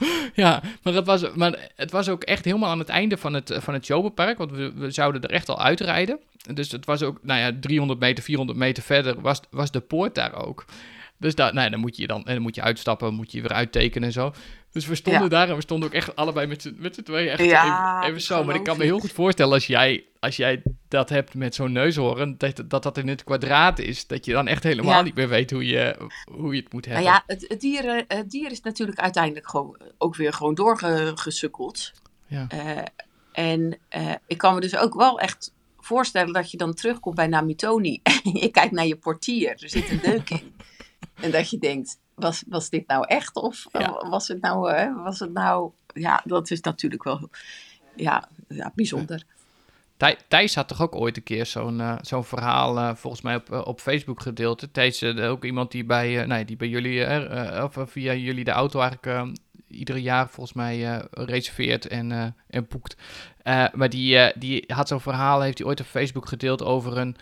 ja, 0.42 0.62
maar 0.82 0.94
het, 0.94 1.06
was, 1.06 1.34
maar 1.34 1.70
het 1.76 1.90
was 1.90 2.08
ook 2.08 2.22
echt 2.22 2.44
helemaal 2.44 2.70
aan 2.70 2.78
het 2.78 2.88
einde 2.88 3.16
van 3.16 3.34
het, 3.34 3.56
van 3.58 3.74
het 3.74 3.86
Jobenpark. 3.86 4.38
Want 4.38 4.50
we, 4.50 4.72
we 4.74 4.90
zouden 4.90 5.22
er 5.22 5.30
echt 5.30 5.48
al 5.48 5.60
uitrijden. 5.60 6.20
Dus 6.54 6.70
het 6.72 6.86
was 6.86 7.02
ook, 7.02 7.18
nou 7.22 7.40
ja, 7.40 7.58
300 7.60 8.00
meter, 8.00 8.24
400 8.24 8.58
meter 8.58 8.82
verder 8.82 9.20
was, 9.20 9.40
was 9.50 9.70
de 9.70 9.80
poort 9.80 10.14
daar 10.14 10.34
ook. 10.34 10.64
Dus 11.16 11.34
daar, 11.34 11.54
nou, 11.54 11.70
dan 11.70 11.80
moet 11.80 11.96
je 11.96 12.06
dan, 12.06 12.22
dan 12.24 12.42
moet 12.42 12.54
je 12.54 12.62
uitstappen, 12.62 13.14
moet 13.14 13.32
je 13.32 13.40
weer 13.40 13.52
uittekenen 13.52 14.08
en 14.08 14.14
zo. 14.14 14.32
Dus 14.72 14.86
we 14.86 14.94
stonden 14.94 15.30
daar 15.30 15.48
en 15.48 15.54
we 15.54 15.60
stonden 15.60 15.88
ook 15.88 15.94
echt 15.94 16.16
allebei 16.16 16.46
met 16.46 16.62
z'n, 16.62 16.76
met 16.78 17.04
tweeën 17.04 17.28
echt 17.28 17.40
even, 17.40 18.02
even 18.02 18.20
zo. 18.20 18.44
Maar 18.44 18.54
ik 18.54 18.64
kan 18.64 18.78
me 18.78 18.84
heel 18.84 18.98
goed 18.98 19.12
voorstellen 19.12 19.52
als 19.52 19.66
jij, 19.66 20.04
als 20.20 20.36
jij 20.36 20.62
dat 20.88 21.08
hebt 21.08 21.34
met 21.34 21.54
zo'n 21.54 21.72
neushoorn, 21.72 22.34
dat, 22.38 22.62
dat 22.66 22.82
dat 22.82 22.98
in 22.98 23.08
het 23.08 23.24
kwadraat 23.24 23.78
is. 23.78 24.06
Dat 24.06 24.24
je 24.24 24.32
dan 24.32 24.46
echt 24.46 24.62
helemaal 24.62 25.02
niet 25.02 25.14
meer 25.14 25.28
weet 25.28 25.50
hoe 25.50 25.66
je, 25.66 26.08
hoe 26.30 26.54
je 26.54 26.62
het 26.62 26.72
moet 26.72 26.84
hebben. 26.84 27.04
Nou 27.04 27.16
ja, 27.16 27.34
het, 27.34 27.44
het, 27.48 27.60
dier, 27.60 27.86
eh, 27.86 28.02
het 28.18 28.30
dier 28.30 28.50
is 28.50 28.60
natuurlijk 28.60 29.00
uiteindelijk 29.00 29.48
gewoon, 29.48 29.76
ook 29.98 30.16
weer 30.16 30.32
gewoon 30.32 30.54
doorgesukkeld. 30.54 31.92
Ja. 32.26 32.46
Uh, 32.54 32.82
en 33.32 33.78
uh, 33.96 34.14
ik 34.26 34.38
kan 34.38 34.54
me 34.54 34.60
dus 34.60 34.76
ook 34.76 34.94
wel 34.94 35.20
echt 35.20 35.52
voorstellen 35.78 36.32
dat 36.32 36.50
je 36.50 36.56
dan 36.56 36.74
terugkomt 36.74 37.14
bij 37.14 37.26
Namitoni 37.26 38.00
en 38.02 38.20
je 38.40 38.48
kijkt 38.48 38.72
naar 38.72 38.86
je 38.86 38.96
portier, 38.96 39.50
er 39.50 39.68
zit 39.68 39.90
een 39.90 40.00
deuk 40.02 40.30
in. 40.30 40.54
en 41.24 41.30
dat 41.30 41.50
je 41.50 41.58
denkt, 41.58 41.98
was, 42.20 42.44
was 42.48 42.70
dit 42.70 42.86
nou 42.86 43.04
echt 43.06 43.34
of 43.34 43.66
was 44.10 44.28
het 44.28 44.40
nou, 44.40 44.72
hè, 44.72 44.94
was 44.94 45.18
het 45.18 45.32
nou, 45.32 45.70
ja, 45.94 46.20
dat 46.24 46.50
is 46.50 46.60
natuurlijk 46.60 47.04
wel, 47.04 47.28
ja, 47.96 48.28
ja 48.48 48.72
bijzonder. 48.74 49.24
Thijs 50.28 50.54
had 50.54 50.68
toch 50.68 50.82
ook 50.82 50.94
ooit 50.94 51.16
een 51.16 51.22
keer 51.22 51.46
zo'n 51.46 51.78
uh, 51.78 51.96
zo'n 52.00 52.24
verhaal 52.24 52.76
uh, 52.76 52.94
volgens 52.94 53.22
mij 53.22 53.34
op, 53.34 53.52
op 53.66 53.80
Facebook 53.80 54.20
gedeeld. 54.20 54.68
Thijs, 54.72 55.04
ook 55.04 55.44
iemand 55.44 55.70
die 55.70 55.84
bij, 55.84 56.26
nee, 56.26 56.44
die 56.44 56.56
bij 56.56 56.68
jullie, 56.68 57.06
of 57.62 57.76
via 57.86 58.14
jullie 58.14 58.44
de 58.44 58.50
auto 58.50 58.80
eigenlijk 58.80 59.38
iedere 59.68 60.02
jaar 60.02 60.28
volgens 60.28 60.56
mij 60.56 61.06
reserveert 61.10 61.86
en, 61.86 62.34
en 62.46 62.66
boekt. 62.68 62.96
maar 63.72 63.88
die, 63.88 64.32
die 64.38 64.64
had 64.66 64.88
zo'n 64.88 65.00
verhaal, 65.00 65.40
heeft 65.40 65.58
hij 65.58 65.66
ooit 65.66 65.80
op 65.80 65.86
Facebook 65.86 66.28
gedeeld 66.28 66.62
over 66.62 66.98
een, 66.98 67.16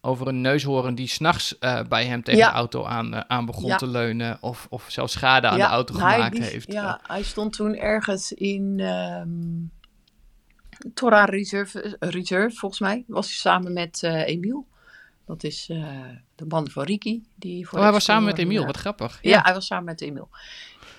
over 0.00 0.28
een 0.28 0.40
neushoorn 0.40 0.94
die 0.94 1.08
s'nachts 1.08 1.56
uh, 1.60 1.80
bij 1.88 2.06
hem 2.06 2.22
tegen 2.22 2.40
de 2.40 2.52
auto 2.52 2.84
aan, 2.84 3.30
aan 3.30 3.46
begon 3.46 3.76
te 3.76 3.86
leunen. 3.86 4.38
Of, 4.40 4.66
of 4.70 4.84
zelfs 4.88 5.12
schade 5.12 5.46
aan 5.46 5.58
de 5.58 5.64
auto 5.64 5.94
gemaakt 5.94 6.38
heeft. 6.38 6.72
Ja, 6.72 7.00
hij 7.02 7.22
stond 7.22 7.52
toen 7.52 7.74
ergens 7.74 8.32
in 8.32 8.80
um, 8.80 9.70
Torah 10.94 11.28
Reserve, 11.28 11.96
Reserve, 12.00 12.56
volgens 12.56 12.80
mij. 12.80 13.04
Was 13.06 13.26
hij 13.26 13.34
samen 13.34 13.72
met 13.72 14.02
uh, 14.02 14.26
Emiel. 14.26 14.66
Dat 15.26 15.44
is 15.44 15.66
de 16.34 16.44
man 16.48 16.70
van 16.70 16.84
Ricky. 16.84 17.22
Die 17.34 17.68
voor 17.68 17.78
oh, 17.78 17.84
hij 17.84 17.92
was 17.92 18.04
samen 18.04 18.24
met 18.24 18.38
Emiel, 18.38 18.66
wat 18.66 18.76
grappig. 18.76 19.18
Ja. 19.22 19.30
ja. 19.30 19.42
hij 19.42 19.54
was 19.54 19.66
samen 19.66 19.84
met 19.84 20.00
Emiel. 20.00 20.28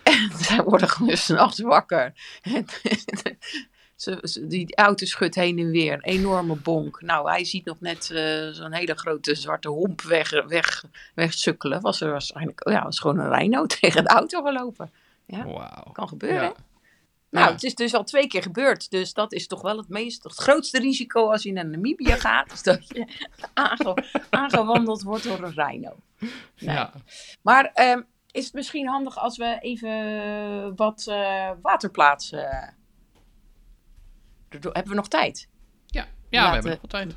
En 0.03 0.29
zij 0.37 0.63
worden 0.63 0.89
gewoon 0.89 1.17
s'nachts 1.17 1.59
wakker. 1.59 2.13
Ze, 4.01 4.45
die 4.47 4.75
auto 4.75 5.05
schudt 5.05 5.35
heen 5.35 5.59
en 5.59 5.69
weer. 5.69 5.93
Een 5.93 6.01
enorme 6.01 6.55
bonk. 6.55 7.01
Nou, 7.01 7.29
hij 7.29 7.45
ziet 7.45 7.65
nog 7.65 7.79
net 7.79 8.09
uh, 8.09 8.49
zo'n 8.49 8.73
hele 8.73 8.95
grote 8.95 9.35
zwarte 9.35 9.69
homp 9.69 10.01
weg, 10.01 10.45
weg, 10.47 10.83
wegsukkelen. 11.15 11.81
Was 11.81 12.01
er 12.01 12.11
waarschijnlijk, 12.11 12.69
ja, 12.69 12.83
was 12.83 12.99
gewoon 12.99 13.19
een 13.19 13.33
rhino 13.33 13.65
tegen 13.79 14.03
de 14.03 14.09
auto 14.09 14.41
gelopen. 14.41 14.91
Ja, 15.25 15.43
wow. 15.43 15.93
kan 15.93 16.07
gebeuren. 16.07 16.41
Ja. 16.41 16.53
Nou, 17.29 17.51
het 17.51 17.63
is 17.63 17.75
dus 17.75 17.93
al 17.93 18.03
twee 18.03 18.27
keer 18.27 18.41
gebeurd. 18.41 18.91
Dus 18.91 19.13
dat 19.13 19.33
is 19.33 19.47
toch 19.47 19.61
wel 19.61 19.77
het 19.77 19.89
meest, 19.89 20.23
het 20.23 20.33
grootste 20.33 20.79
risico 20.79 21.31
als 21.31 21.43
je 21.43 21.51
naar 21.51 21.65
Namibië 21.65 22.11
gaat. 22.27 22.51
Is 22.51 22.63
dat 22.63 22.87
je 22.87 23.07
aangewandeld 24.29 25.01
wordt 25.01 25.23
door 25.23 25.43
een 25.43 25.53
rhino. 25.53 25.95
Nee. 26.19 26.29
Ja. 26.57 26.91
Maar 27.41 27.71
um, 27.75 28.05
is 28.31 28.45
het 28.45 28.53
misschien 28.53 28.87
handig 28.87 29.17
als 29.17 29.37
we 29.37 29.57
even 29.59 30.75
wat 30.75 31.05
uh, 31.09 31.51
waterplaatsen 31.61 32.77
hebben 34.49 34.87
we 34.87 34.95
nog 34.95 35.07
tijd? 35.07 35.47
Ja, 35.85 36.07
ja 36.29 36.47
we 36.47 36.53
hebben 36.53 36.79
nog 36.81 36.91
tijd. 36.91 37.15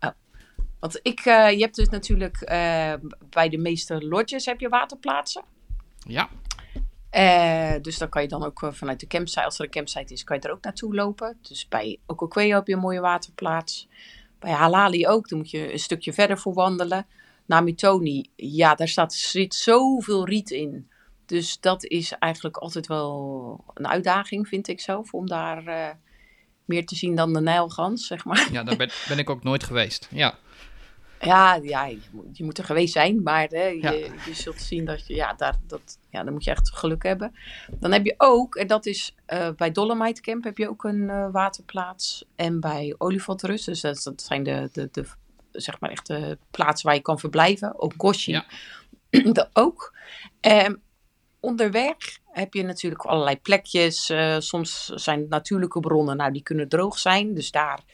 Oh. 0.00 0.10
Want 0.80 0.98
ik, 1.02 1.24
uh, 1.24 1.50
je 1.50 1.60
hebt 1.60 1.76
dus 1.76 1.88
natuurlijk 1.88 2.40
uh, 2.40 2.94
bij 3.30 3.48
de 3.48 3.58
meeste 3.58 4.06
lodges 4.06 4.46
heb 4.46 4.60
je 4.60 4.68
waterplaatsen. 4.68 5.44
Ja. 5.98 6.28
Uh, 7.12 7.82
dus 7.82 7.98
dan 7.98 8.08
kan 8.08 8.22
je 8.22 8.28
dan 8.28 8.44
ook 8.44 8.68
vanuit 8.72 9.00
de 9.00 9.06
campsite, 9.06 9.44
als 9.44 9.58
er 9.58 9.64
een 9.64 9.70
campsite 9.70 10.12
is, 10.12 10.24
kan 10.24 10.36
je 10.36 10.42
er 10.42 10.52
ook 10.52 10.62
naartoe 10.62 10.94
lopen. 10.94 11.38
Dus 11.42 11.68
bij 11.68 11.98
Okokweo 12.06 12.54
heb 12.54 12.66
je 12.66 12.72
een 12.72 12.78
mooie 12.78 13.00
waterplaats. 13.00 13.88
Bij 14.38 14.52
Halali 14.52 15.06
ook, 15.06 15.28
dan 15.28 15.38
moet 15.38 15.50
je 15.50 15.72
een 15.72 15.78
stukje 15.78 16.12
verder 16.12 16.38
voor 16.38 16.54
wandelen. 16.54 17.06
Namitoni, 17.46 18.30
ja, 18.36 18.74
daar 18.74 18.88
staat, 18.88 19.14
zit 19.14 19.54
zoveel 19.54 20.26
riet 20.26 20.50
in. 20.50 20.90
Dus 21.26 21.60
dat 21.60 21.84
is 21.84 22.12
eigenlijk 22.12 22.56
altijd 22.56 22.86
wel 22.86 23.64
een 23.74 23.88
uitdaging, 23.88 24.48
vind 24.48 24.68
ik 24.68 24.80
zelf, 24.80 25.12
om 25.12 25.26
daar 25.26 25.98
meer 26.66 26.86
te 26.86 26.96
zien 26.96 27.14
dan 27.14 27.32
de 27.32 27.40
Nijlgans, 27.40 28.06
zeg 28.06 28.24
maar. 28.24 28.48
Ja, 28.52 28.62
daar 28.62 28.76
ben, 28.76 28.90
ben 29.08 29.18
ik 29.18 29.30
ook 29.30 29.42
nooit 29.42 29.64
geweest. 29.64 30.08
Ja. 30.10 30.38
Ja, 31.20 31.54
ja 31.54 31.86
je, 31.86 32.00
moet, 32.10 32.36
je 32.36 32.44
moet 32.44 32.58
er 32.58 32.64
geweest 32.64 32.92
zijn, 32.92 33.22
maar 33.22 33.46
hè, 33.48 33.66
je, 33.66 34.10
je, 34.26 34.34
zult 34.34 34.60
zien 34.60 34.84
dat 34.84 35.06
je, 35.06 35.14
ja, 35.14 35.32
daar, 35.32 35.54
dat, 35.66 35.98
ja, 36.10 36.24
dan 36.24 36.32
moet 36.32 36.44
je 36.44 36.50
echt 36.50 36.70
geluk 36.74 37.02
hebben. 37.02 37.34
Dan 37.78 37.92
heb 37.92 38.04
je 38.04 38.14
ook, 38.16 38.54
en 38.54 38.66
dat 38.66 38.86
is 38.86 39.14
uh, 39.28 39.48
bij 39.56 39.70
Dolomite 39.72 40.20
Camp 40.20 40.44
heb 40.44 40.58
je 40.58 40.68
ook 40.68 40.84
een 40.84 41.02
uh, 41.02 41.30
waterplaats. 41.32 42.24
En 42.36 42.60
bij 42.60 42.94
Olifantrus, 42.98 43.64
dus 43.64 43.80
dat, 43.80 44.02
dat 44.02 44.22
zijn 44.22 44.42
de, 44.42 44.68
de, 44.72 44.88
de, 44.92 45.04
zeg 45.52 45.80
maar 45.80 45.90
echt 45.90 46.06
de 46.06 46.38
plaatsen 46.50 46.86
waar 46.86 46.96
je 46.96 47.02
kan 47.02 47.18
verblijven. 47.18 47.80
Ook 47.80 47.92
Koshi, 47.96 48.32
ja. 48.32 48.44
ook. 49.52 49.94
Um, 50.40 50.82
onderweg 51.40 51.96
heb 52.36 52.54
je 52.54 52.62
natuurlijk 52.62 53.02
allerlei 53.02 53.40
plekjes. 53.40 54.10
Uh, 54.10 54.36
soms 54.38 54.86
zijn 54.86 55.20
het 55.20 55.28
natuurlijke 55.28 55.80
bronnen, 55.80 56.16
nou 56.16 56.32
die 56.32 56.42
kunnen 56.42 56.68
droog 56.68 56.98
zijn. 56.98 57.34
Dus 57.34 57.50
daar, 57.50 57.84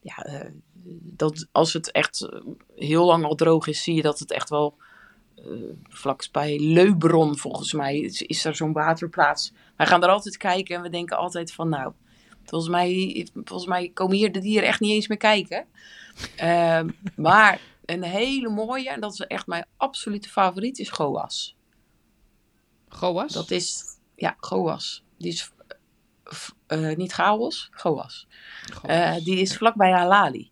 ja, 0.00 0.26
uh, 0.26 0.50
dat, 1.02 1.46
als 1.52 1.72
het 1.72 1.90
echt 1.90 2.20
eh, 2.20 2.40
heel 2.74 3.06
lang 3.06 3.24
al 3.24 3.34
droog 3.34 3.66
is, 3.66 3.82
zie 3.82 3.94
je 3.94 4.02
dat 4.02 4.18
het 4.18 4.32
echt 4.32 4.48
wel 4.48 4.76
uh, 5.36 5.44
vlaks 5.88 6.30
bij 6.30 6.58
Leubron 6.58 7.38
volgens 7.38 7.72
mij 7.72 8.00
is, 8.00 8.44
er 8.44 8.56
zo'n 8.56 8.72
waterplaats. 8.72 9.52
Wij 9.76 9.86
gaan 9.86 10.02
er 10.02 10.08
altijd 10.08 10.36
kijken 10.36 10.76
en 10.76 10.82
we 10.82 10.88
denken 10.88 11.16
altijd 11.16 11.52
van 11.52 11.68
nou, 11.68 11.92
volgens 12.44 12.70
mij, 12.70 13.26
volgens 13.34 13.68
mij 13.68 13.90
komen 13.94 14.16
hier 14.16 14.32
de 14.32 14.40
dieren 14.40 14.68
echt 14.68 14.80
niet 14.80 14.92
eens 14.92 15.08
meer 15.08 15.18
kijken. 15.18 15.66
Maar 17.16 17.60
een 17.84 18.02
hele 18.02 18.48
mooie, 18.48 18.90
en 18.90 19.00
dat 19.00 19.12
is 19.12 19.20
echt 19.20 19.46
mijn 19.46 19.66
absolute 19.76 20.28
favoriet, 20.28 20.78
is 20.78 20.90
Goas. 20.90 21.55
Goas? 22.88 23.32
Dat 23.32 23.50
is, 23.50 23.84
ja, 24.16 24.36
Goas. 24.40 25.02
Die 25.18 25.28
is 25.32 25.50
uh, 26.68 26.96
niet 26.96 27.12
Chaos, 27.12 27.68
Goas. 27.72 28.26
Uh, 28.86 29.14
die 29.24 29.36
is 29.40 29.56
vlakbij 29.56 29.90
Halali. 29.90 30.50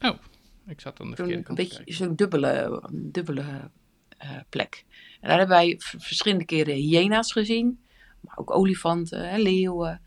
Oh, 0.00 0.18
Ik 0.66 0.80
zat 0.80 1.00
aan 1.00 1.10
de 1.10 1.16
verkeerde 1.16 1.38
een 1.38 1.44
kant 1.54 1.58
te 1.58 1.64
beetje 1.76 1.92
zo'n 1.94 2.14
dubbele, 2.14 2.82
dubbele 2.92 3.70
eh, 4.18 4.30
plek. 4.48 4.84
En 5.20 5.28
daar 5.28 5.38
hebben 5.38 5.56
wij 5.56 5.74
verschillende 5.78 6.44
keren 6.44 6.74
hyena's 6.74 7.32
gezien. 7.32 7.78
Maar 8.20 8.36
ook 8.38 8.50
olifanten, 8.50 9.28
hè, 9.28 9.36
leeuwen. 9.38 10.00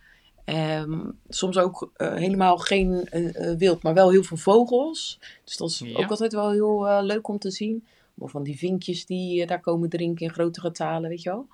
Ehm, 0.45 1.09
soms 1.29 1.57
ook 1.57 1.91
eh, 1.93 2.13
helemaal 2.13 2.57
geen 2.57 3.05
eh, 3.05 3.51
eh, 3.51 3.57
wild, 3.57 3.83
maar 3.83 3.93
wel 3.93 4.11
heel 4.11 4.23
veel 4.23 4.37
vogels. 4.37 5.19
Dus 5.43 5.57
dat 5.57 5.69
is 5.69 5.79
Ja. 5.79 5.97
ook 5.97 6.09
altijd 6.09 6.33
wel 6.33 6.51
heel 6.51 6.87
eh, 6.87 7.03
leuk 7.03 7.27
om 7.27 7.39
te 7.39 7.51
zien. 7.51 7.87
Of 8.17 8.31
van 8.31 8.43
die 8.43 8.57
vinkjes 8.57 9.05
die 9.05 9.41
eh, 9.41 9.47
daar 9.47 9.59
komen 9.59 9.89
drinken 9.89 10.25
in 10.25 10.33
grote 10.33 10.59
getalen, 10.59 11.09
weet 11.09 11.21
je 11.21 11.29
wel. 11.29 11.47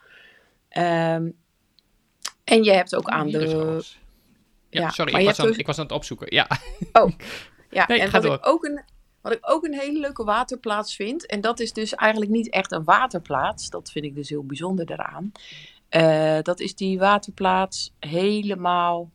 Ehm, 0.70 1.30
en 2.44 2.64
je 2.64 2.72
hebt 2.72 2.96
ook 2.96 3.08
Oh, 3.08 3.14
aan 3.14 3.28
de... 3.30 3.84
Ja, 4.70 4.82
ja, 4.82 4.90
sorry, 4.90 5.14
ik 5.20 5.26
was, 5.26 5.40
aan, 5.40 5.48
dus- 5.48 5.58
ik 5.58 5.66
was 5.66 5.78
aan 5.78 5.84
het 5.84 5.94
opzoeken. 5.94 6.36
Ja, 6.36 6.48
Ja, 7.74 7.86
Nee, 7.88 8.00
en 8.00 8.12
wat 8.12 8.22
door. 8.22 8.34
ik, 8.34 8.48
ook 8.48 8.64
een, 8.66 8.82
wat 9.22 9.34
ik 9.34 9.40
ook 9.42 9.64
een 9.64 9.74
hele 9.80 10.00
leuke 10.00 10.24
waterplaats 10.24 10.96
vind, 10.96 11.26
en 11.26 11.42
dat 11.42 11.60
is 11.60 11.74
dus 11.74 11.96
eigenlijk 11.96 12.32
niet 12.32 12.50
echt 12.50 12.72
een 12.72 12.84
waterplaats, 12.84 13.70
dat 13.70 13.92
vind 13.92 14.06
ik 14.06 14.16
dus 14.16 14.30
heel 14.30 14.46
bijzonder 14.46 14.86
daaraan. 14.86 15.32
Eh, 15.90 16.42
dat 16.42 16.60
is 16.60 16.76
die 16.76 17.00
waterplaats 17.00 17.94
helemaal 18.00 19.10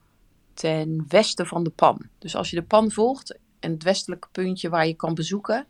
ten 0.54 1.04
westen 1.08 1.46
van 1.46 1.64
de 1.64 1.70
Pan. 1.70 2.08
Dus 2.18 2.36
als 2.36 2.50
je 2.50 2.56
de 2.56 2.62
Pan 2.62 2.90
volgt, 2.90 3.38
en 3.60 3.72
het 3.72 3.82
westelijke 3.82 4.28
puntje 4.32 4.68
waar 4.68 4.86
je 4.86 4.94
kan 4.94 5.14
bezoeken, 5.14 5.66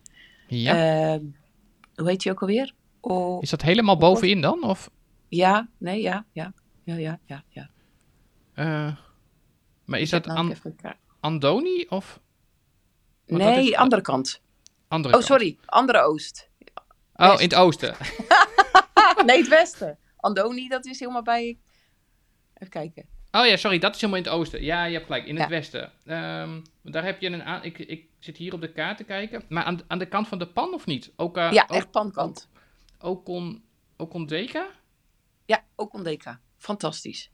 ja. 0.46 1.14
eh, 1.14 1.20
hoe 2.00 2.08
heet 2.08 2.20
die 2.22 2.32
ook 2.32 2.40
alweer? 2.40 2.72
Oh, 3.00 3.42
is 3.42 3.50
dat 3.50 3.62
helemaal 3.62 3.96
bovenin 3.96 4.40
dan? 4.40 4.62
Of, 4.62 4.90
ja, 5.28 5.68
nee, 5.78 6.00
ja, 6.02 6.26
ja, 6.32 6.52
ja, 6.84 6.94
ja, 6.96 7.20
ja. 7.24 7.44
ja. 7.48 7.70
eh, 8.54 8.96
maar 9.84 10.00
is 10.00 10.12
Ik 10.12 10.22
dat 10.24 10.36
An-. 10.36 10.54
Andoni 11.20 11.86
of 11.88 12.20
Want 13.26 13.42
Nee, 13.42 13.68
is- 13.68 13.74
andere 13.74 14.02
kant. 14.02 14.40
andere 14.88 15.14
Oh, 15.14 15.20
kant? 15.20 15.30
sorry, 15.32 15.58
andere 15.66 16.00
oost. 16.02 16.48
Oh, 17.14 17.32
in 17.36 17.42
het 17.48 17.54
oosten. 17.54 17.94
nee, 19.26 19.38
het 19.38 19.48
westen. 19.48 19.98
Andoni, 20.16 20.68
dat 20.68 20.86
is 20.86 20.98
helemaal 21.00 21.22
bij. 21.22 21.58
Even 22.54 22.68
kijken. 22.70 23.08
Oh 23.32 23.46
ja, 23.46 23.56
sorry, 23.56 23.78
dat 23.78 23.94
is 23.94 24.00
helemaal 24.00 24.22
in 24.22 24.26
het 24.30 24.34
oosten. 24.38 24.62
Ja, 24.64 24.84
je 24.84 24.92
hebt 24.92 25.06
gelijk, 25.06 25.24
in 25.26 25.34
het 25.34 25.44
Ja. 25.44 25.48
westen. 25.50 25.92
Ehm, 26.04 26.60
daar 26.82 27.04
heb 27.04 27.20
je 27.20 27.26
een 27.30 27.42
aan. 27.42 27.62
Ik, 27.64 27.78
ik 27.78 28.06
zit 28.18 28.36
hier 28.36 28.52
op 28.52 28.60
de 28.60 28.72
kaart 28.72 28.96
te 28.96 29.04
kijken. 29.04 29.42
Maar 29.48 29.64
aan, 29.64 29.80
aan 29.86 29.98
de 29.98 30.06
kant 30.06 30.28
van 30.28 30.38
de 30.38 30.46
pan 30.46 30.74
of 30.74 30.86
niet? 30.86 31.12
Ook, 31.16 31.36
eh, 31.36 31.52
ja, 31.52 31.62
ook, 31.62 31.70
echt 31.76 31.90
pankant. 31.90 32.48
ook, 33.00 33.28
on, 33.28 33.64
ook 33.96 34.14
Ondeka? 34.14 34.66
Ja, 35.46 35.64
ook 35.76 35.94
Ondeka. 35.94 36.40
Fantastisch. 36.56 37.30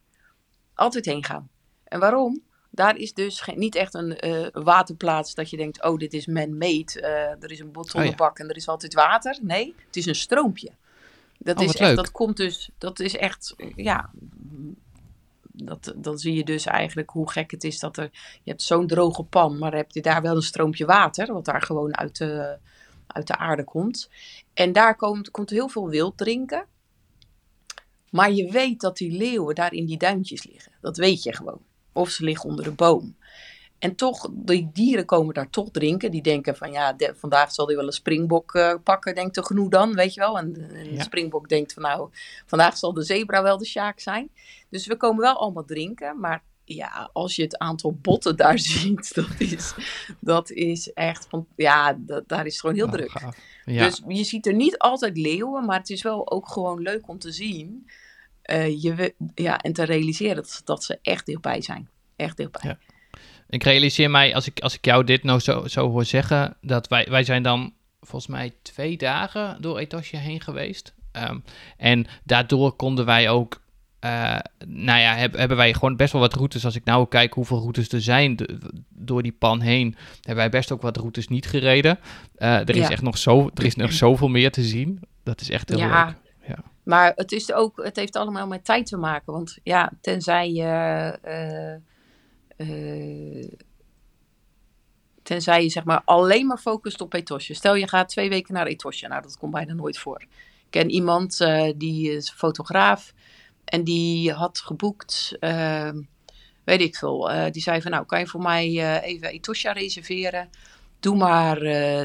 Altijd 0.75 1.05
heen 1.05 1.25
gaan. 1.25 1.49
En 1.85 2.01
waarom? 2.01 2.43
Daar 2.71 2.97
is 2.97 3.13
dus 3.13 3.41
geen, 3.41 3.59
niet 3.59 3.75
echt 3.75 3.95
een 3.95 4.17
eh, 4.19 4.47
waterplaats 4.53 5.35
dat 5.35 5.51
je 5.51 5.57
denkt, 5.57 5.83
oh, 5.85 5.99
dit 5.99 6.13
is 6.13 6.27
man-made. 6.27 7.01
eh, 7.01 7.43
er 7.43 7.51
is 7.51 7.59
een 7.61 7.73
betonnen 7.73 8.11
Oh 8.13 8.17
ja. 8.19 8.31
en 8.35 8.49
er 8.49 8.57
is 8.57 8.69
altijd 8.69 8.95
water. 8.95 9.39
Nee, 9.43 9.75
het 9.87 9.97
is 9.97 10.07
een 10.07 10.15
stroompje. 10.15 10.71
Dat 11.39 11.57
Oh, 11.59 11.65
is 11.65 11.71
echt, 11.71 11.79
leuk. 11.81 11.97
dat 11.97 12.11
komt 12.13 12.37
dus, 12.37 12.71
dat 12.79 13.01
is 13.01 13.17
echt, 13.17 13.55
ja, 13.77 14.11
dat, 15.57 15.93
dan 15.97 16.19
zie 16.19 16.35
je 16.35 16.45
dus 16.45 16.65
eigenlijk 16.67 17.11
hoe 17.11 17.31
gek 17.31 17.51
het 17.51 17.65
is 17.65 17.79
dat 17.79 17.97
er, 17.97 18.11
je 18.43 18.51
hebt 18.51 18.63
zo'n 18.63 18.87
droge 18.87 19.23
pan, 19.23 19.59
maar 19.59 19.75
heb 19.75 19.91
je 19.91 20.03
daar 20.03 20.23
wel 20.23 20.37
een 20.37 20.43
stroompje 20.43 20.87
water, 20.87 21.33
wat 21.33 21.45
daar 21.45 21.63
gewoon 21.63 21.97
uit 21.97 22.19
de, 22.19 22.59
uit 23.07 23.27
de 23.27 23.37
aarde 23.37 23.65
komt. 23.65 24.11
En 24.55 24.73
daar 24.73 24.97
komt, 24.97 25.31
komt 25.31 25.51
heel 25.51 25.69
veel 25.69 25.89
wild 25.89 26.17
drinken. 26.17 26.67
Maar 28.11 28.33
je 28.33 28.51
weet 28.51 28.81
dat 28.81 28.97
die 28.97 29.17
leeuwen 29.17 29.55
daar 29.55 29.73
in 29.73 29.87
die 29.87 29.99
duintjes 29.99 30.45
liggen. 30.45 30.73
Dat 30.81 30.97
weet 30.97 31.23
je 31.23 31.35
gewoon. 31.35 31.61
Of 31.93 32.11
ze 32.11 32.25
liggen 32.25 32.49
onder 32.51 32.65
de 32.65 32.73
boom. 32.73 33.17
En 33.79 33.95
toch, 33.95 34.29
die 34.33 34.71
dieren 34.73 35.05
komen 35.05 35.35
daar 35.35 35.51
toch 35.51 35.71
drinken. 35.71 36.11
Die 36.11 36.23
denken 36.23 36.57
van 36.57 36.73
ja, 36.73 36.93
de- 36.93 37.15
vandaag 37.17 37.53
zal 37.53 37.67
hij 37.67 37.77
wel 37.77 37.87
een 37.87 37.93
springbok 37.93 38.55
eh, 38.55 38.75
pakken, 38.85 39.15
denkt 39.15 39.35
de 39.35 39.45
genoeg 39.45 39.69
dan, 39.69 39.95
weet 39.95 40.15
je 40.15 40.21
wel. 40.21 40.39
En, 40.39 40.53
de- 40.53 40.89
Ja. 40.93 41.03
springbok 41.03 41.49
denkt 41.49 41.73
van 41.73 41.83
nou, 41.83 42.11
vandaag 42.47 42.77
zal 42.77 42.93
de 42.93 43.03
zebra 43.03 43.43
wel 43.43 43.59
de 43.59 43.65
sjaak 43.67 44.01
zijn. 44.01 44.31
Dus 44.69 44.87
we 44.87 44.97
komen 44.97 45.21
wel 45.23 45.37
allemaal 45.39 45.65
drinken. 45.65 46.21
Maar 46.21 46.43
ja, 46.65 47.11
als 47.13 47.37
je 47.37 47.43
het 47.43 47.59
aantal 47.59 47.93
botten 48.03 48.37
daar 48.37 48.59
ziet, 48.79 49.15
dat 49.15 49.29
is, 49.39 49.75
dat 50.21 50.51
is 50.51 50.93
echt 50.93 51.27
van, 51.29 51.47
ja, 51.57 51.97
dat, 51.99 52.29
daar 52.29 52.47
is 52.47 52.53
het 52.53 52.61
gewoon 52.61 52.77
heel 52.77 52.87
Oh, 52.87 52.93
druk. 52.93 53.33
Ja. 53.65 53.85
Dus 53.85 54.03
je 54.09 54.25
ziet 54.25 54.47
er 54.47 54.55
niet 54.55 54.79
altijd 54.79 55.17
leeuwen, 55.17 55.65
maar 55.65 55.79
het 55.79 55.91
is 55.91 56.03
wel 56.03 56.31
ook 56.31 56.49
gewoon 56.49 56.81
leuk 56.83 57.09
om 57.09 57.19
te 57.19 57.33
zien. 57.33 57.91
eh, 58.43 58.83
je, 58.83 59.15
ja, 59.35 59.59
en 59.59 59.73
te 59.73 59.83
realiseren 59.83 60.37
dat, 60.37 60.61
dat 60.65 60.85
ze 60.85 60.99
echt 61.03 61.27
dichtbij 61.27 61.63
zijn. 61.63 61.89
Echt 62.17 62.37
dichtbij. 62.37 62.71
Ja. 62.71 62.79
Ik 63.49 63.63
realiseer 63.63 64.11
mij, 64.11 64.35
als 64.35 64.47
ik, 64.47 64.61
als 64.61 64.75
ik 64.75 64.85
jou 64.85 65.05
dit 65.05 65.23
nou 65.23 65.41
zo, 65.41 65.67
zo 65.67 65.91
hoor 65.91 66.05
zeggen, 66.05 66.57
dat 66.61 66.89
wij, 66.89 67.07
wij 67.11 67.25
zijn 67.25 67.43
dan 67.43 67.73
volgens 68.01 68.31
mij 68.31 68.53
twee 68.63 68.97
dagen 68.97 69.57
door 69.61 69.79
Etosje 69.79 70.17
heen 70.17 70.41
geweest. 70.41 70.95
Ehm, 71.13 71.39
en 71.77 72.07
daardoor 72.25 72.73
konden 72.73 73.05
wij 73.05 73.29
ook, 73.31 73.63
eh, 74.01 74.39
nou 74.67 75.01
ja, 75.01 75.15
heb- 75.15 75.37
hebben 75.37 75.57
wij 75.57 75.75
gewoon 75.75 75.97
best 75.97 76.13
wel 76.13 76.21
wat 76.21 76.35
routes. 76.35 76.65
Als 76.65 76.75
ik 76.77 76.85
nou 76.85 77.09
kijk 77.09 77.33
hoeveel 77.35 77.59
routes 77.59 77.89
er 77.89 78.01
zijn 78.01 78.37
de- 78.37 78.59
door 78.89 79.23
die 79.23 79.33
pan 79.39 79.61
heen, 79.61 79.97
hebben 80.15 80.37
wij 80.37 80.49
best 80.51 80.73
ook 80.73 80.83
wat 80.83 80.97
routes 80.97 81.29
niet 81.29 81.47
gereden. 81.47 81.99
Eh, 82.37 82.55
er 82.59 82.71
is 82.71 82.77
Ja. 82.77 82.91
echt 82.91 83.03
nog, 83.03 83.19
zo, 83.19 83.51
er 83.55 83.65
is 83.65 83.75
nog 83.77 83.93
zoveel 84.05 84.29
meer 84.29 84.51
te 84.51 84.63
zien. 84.63 85.01
Dat 85.23 85.41
is 85.41 85.51
echt 85.51 85.69
heel 85.69 85.79
Ja. 85.79 86.05
leuk. 86.07 86.15
Ja. 86.49 86.63
Maar 86.83 87.13
het, 87.17 87.33
is 87.33 87.53
ook, 87.53 87.83
het 87.85 87.97
heeft 87.97 88.17
allemaal 88.17 88.47
met 88.47 88.65
tijd 88.65 88.87
te 88.87 88.97
maken. 88.97 89.33
Want 89.33 89.59
ja, 89.63 89.93
tenzij 90.01 90.53
je. 90.53 90.63
eh, 91.23 91.75
eh, 92.57 93.49
tenzij 95.23 95.63
je 95.63 95.69
zeg 95.69 95.85
maar 95.85 96.03
alleen 96.05 96.47
maar 96.47 96.59
focust 96.59 97.01
op 97.01 97.15
Etosje. 97.15 97.55
Stel 97.55 97.75
je 97.75 97.89
gaat 97.89 98.09
twee 98.09 98.29
weken 98.29 98.55
naar 98.55 98.67
Etosje. 98.67 99.09
Nou, 99.09 99.23
dat 99.23 99.39
komt 99.39 99.53
bijna 99.53 99.73
nooit 99.73 99.99
voor. 99.99 100.21
Ik 100.21 100.71
ken 100.71 100.91
iemand 100.91 101.41
eh, 101.41 101.73
die 101.77 102.11
is 102.13 102.31
fotograaf. 102.31 103.13
En 103.65 103.85
die 103.85 104.33
had 104.33 104.59
geboekt. 104.59 105.37
eh, 105.41 105.91
weet 106.65 106.81
ik 106.81 106.97
veel. 106.97 107.31
eh, 107.31 107.51
die 107.53 107.63
zei 107.63 107.83
van 107.83 107.91
nou, 107.91 108.07
kan 108.07 108.19
je 108.19 108.27
voor 108.27 108.43
mij 108.43 109.01
even 109.03 109.29
Etosha 109.31 109.73
reserveren? 109.73 110.49
Doe 111.01 111.17
maar 111.17 111.59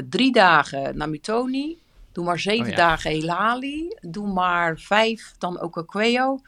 drie 0.08 0.32
dagen 0.32 0.96
naar 0.96 1.08
Mutoni. 1.08 1.78
Doe 2.12 2.24
maar 2.24 2.38
zeven 2.38 2.64
Oh 2.64 2.70
ja. 2.70 2.76
dagen 2.76 3.10
Helali. 3.10 3.96
Doe 4.00 4.32
maar 4.32 4.78
vijf 4.78 5.34
dan 5.38 5.60
Okakweo. 5.60 6.40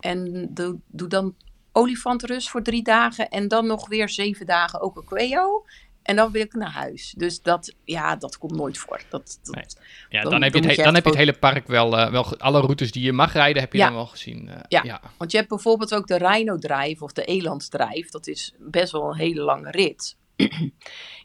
En 0.00 0.48
doe, 0.54 0.78
doe 0.86 1.08
dan 1.08 1.34
olifantrus 1.78 2.50
voor 2.50 2.62
drie 2.62 2.82
dagen. 2.82 3.28
En 3.28 3.48
dan 3.48 3.66
nog 3.66 3.88
weer 3.88 4.08
zeven 4.08 4.46
dagen 4.46 4.82
Okakweo. 4.82 5.64
En 6.02 6.16
dan 6.16 6.30
wil 6.30 6.42
ik 6.42 6.52
naar 6.54 6.70
huis. 6.72 7.14
Dus 7.16 7.42
dat, 7.42 7.74
ja, 7.84 8.16
dat 8.16 8.38
komt 8.38 8.54
nooit 8.56 8.78
voor. 8.78 9.00
Dat, 9.10 9.38
dat, 9.42 9.54
Nee. 9.54 9.64
Ja, 10.08 10.22
Dan- 10.22 10.30
dan, 10.30 10.42
heb 10.42 10.54
je 10.54 10.60
het, 10.60 10.76
he- 10.76 10.82
dan 10.82 10.94
heb 10.94 11.02
je 11.04 11.08
het 11.10 11.18
hele 11.18 11.38
park 11.38 11.66
wel, 11.66 11.98
eh, 11.98 12.10
wel, 12.10 12.38
alle 12.38 12.60
routes 12.60 12.92
die 12.92 13.02
je 13.02 13.12
mag 13.12 13.32
rijden, 13.32 13.62
heb 13.62 13.72
je 13.72 13.78
Ja. 13.78 13.86
dan 13.86 13.94
wel 13.94 14.06
gezien. 14.06 14.48
eh, 14.48 14.56
Ja. 14.68 14.82
ja. 14.84 15.00
Want 15.18 15.30
je 15.30 15.36
hebt 15.36 15.48
bijvoorbeeld 15.48 15.94
ook 15.94 16.06
de 16.06 16.16
Rhino-drijf 16.18 17.02
of 17.02 17.12
de 17.12 17.24
Elandsdrijf. 17.24 18.10
Dat 18.10 18.26
is 18.26 18.54
best 18.58 18.92
wel 18.92 19.10
een 19.10 19.16
hele 19.16 19.40
lange 19.40 19.70
rit. 19.70 20.16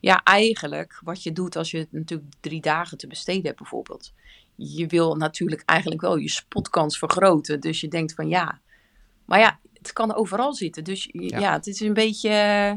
ja, 0.09 0.23
eigenlijk 0.23 0.99
wat 1.03 1.23
je 1.23 1.31
doet 1.31 1.55
als 1.55 1.71
je 1.71 1.87
natuurlijk 1.91 2.31
drie 2.39 2.61
dagen 2.61 2.97
te 2.97 3.07
besteden 3.07 3.45
hebt 3.45 3.57
bijvoorbeeld. 3.57 4.13
Je 4.55 4.87
wil 4.87 5.15
natuurlijk 5.15 5.61
eigenlijk 5.65 6.01
wel 6.01 6.15
je 6.17 6.29
spotkans 6.29 6.97
vergroten. 6.97 7.59
Dus 7.59 7.81
je 7.81 7.87
denkt 7.87 8.13
van 8.13 8.27
ja, 8.27 8.59
maar 9.25 9.39
ja, 9.39 9.59
het 9.87 9.93
kan 9.93 10.13
overal 10.15 10.53
zitten. 10.53 10.83
Dus 10.83 11.09
je- 11.11 11.21
Ja. 11.29 11.39
ja, 11.39 11.51
het 11.53 11.67
is 11.67 11.79
een 11.79 11.93
beetje, 11.93 12.29
eh, 12.29 12.73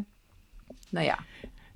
nou 0.91 1.07
ja. 1.07 1.19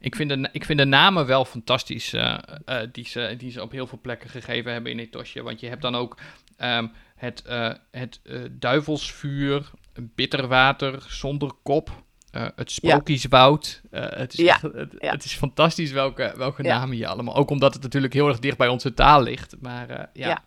Ik 0.00 0.14
vind, 0.16 0.28
de, 0.30 0.48
ik 0.52 0.64
vind 0.64 0.78
de 0.78 0.84
namen 0.84 1.26
wel 1.26 1.44
fantastisch 1.44 2.12
eh, 2.12 2.38
eh, 2.64 2.88
die, 2.92 3.06
ze, 3.08 3.34
die 3.38 3.50
ze 3.50 3.62
op 3.62 3.70
heel 3.72 3.86
veel 3.86 3.98
plekken 4.02 4.30
gegeven 4.30 4.72
hebben 4.72 4.92
in 4.92 4.98
Etosje. 4.98 5.42
Want 5.42 5.60
je 5.60 5.68
hebt 5.68 5.82
dan 5.82 5.94
ook 5.94 6.16
ehm, 6.56 6.86
het, 7.16 7.42
eh, 7.42 7.72
het 7.90 8.20
duivelsvuur, 8.50 9.70
bitterwater 9.94 11.04
zonder 11.08 11.52
kop, 11.62 12.02
eh, 12.30 12.46
het 12.56 12.70
sprookjeswoud. 12.70 13.82
Eh, 13.90 14.04
het, 14.08 14.32
is 14.32 14.38
Ja, 14.44 14.52
echt- 14.54 14.62
het, 14.62 14.94
ja. 14.98 15.10
het 15.10 15.24
is 15.24 15.34
fantastisch 15.34 15.90
welke, 15.92 16.32
welke 16.36 16.62
Ja. 16.62 16.78
namen 16.78 16.96
hier 16.96 17.06
allemaal. 17.06 17.34
Ook 17.36 17.50
omdat 17.50 17.74
het 17.74 17.82
natuurlijk 17.82 18.12
heel 18.12 18.28
erg 18.28 18.38
dicht 18.38 18.56
bij 18.58 18.68
onze 18.68 18.94
taal 18.94 19.22
ligt. 19.22 19.56
Maar 19.60 19.90
eh, 19.90 20.04
ja, 20.12 20.28
Ja. 20.28 20.42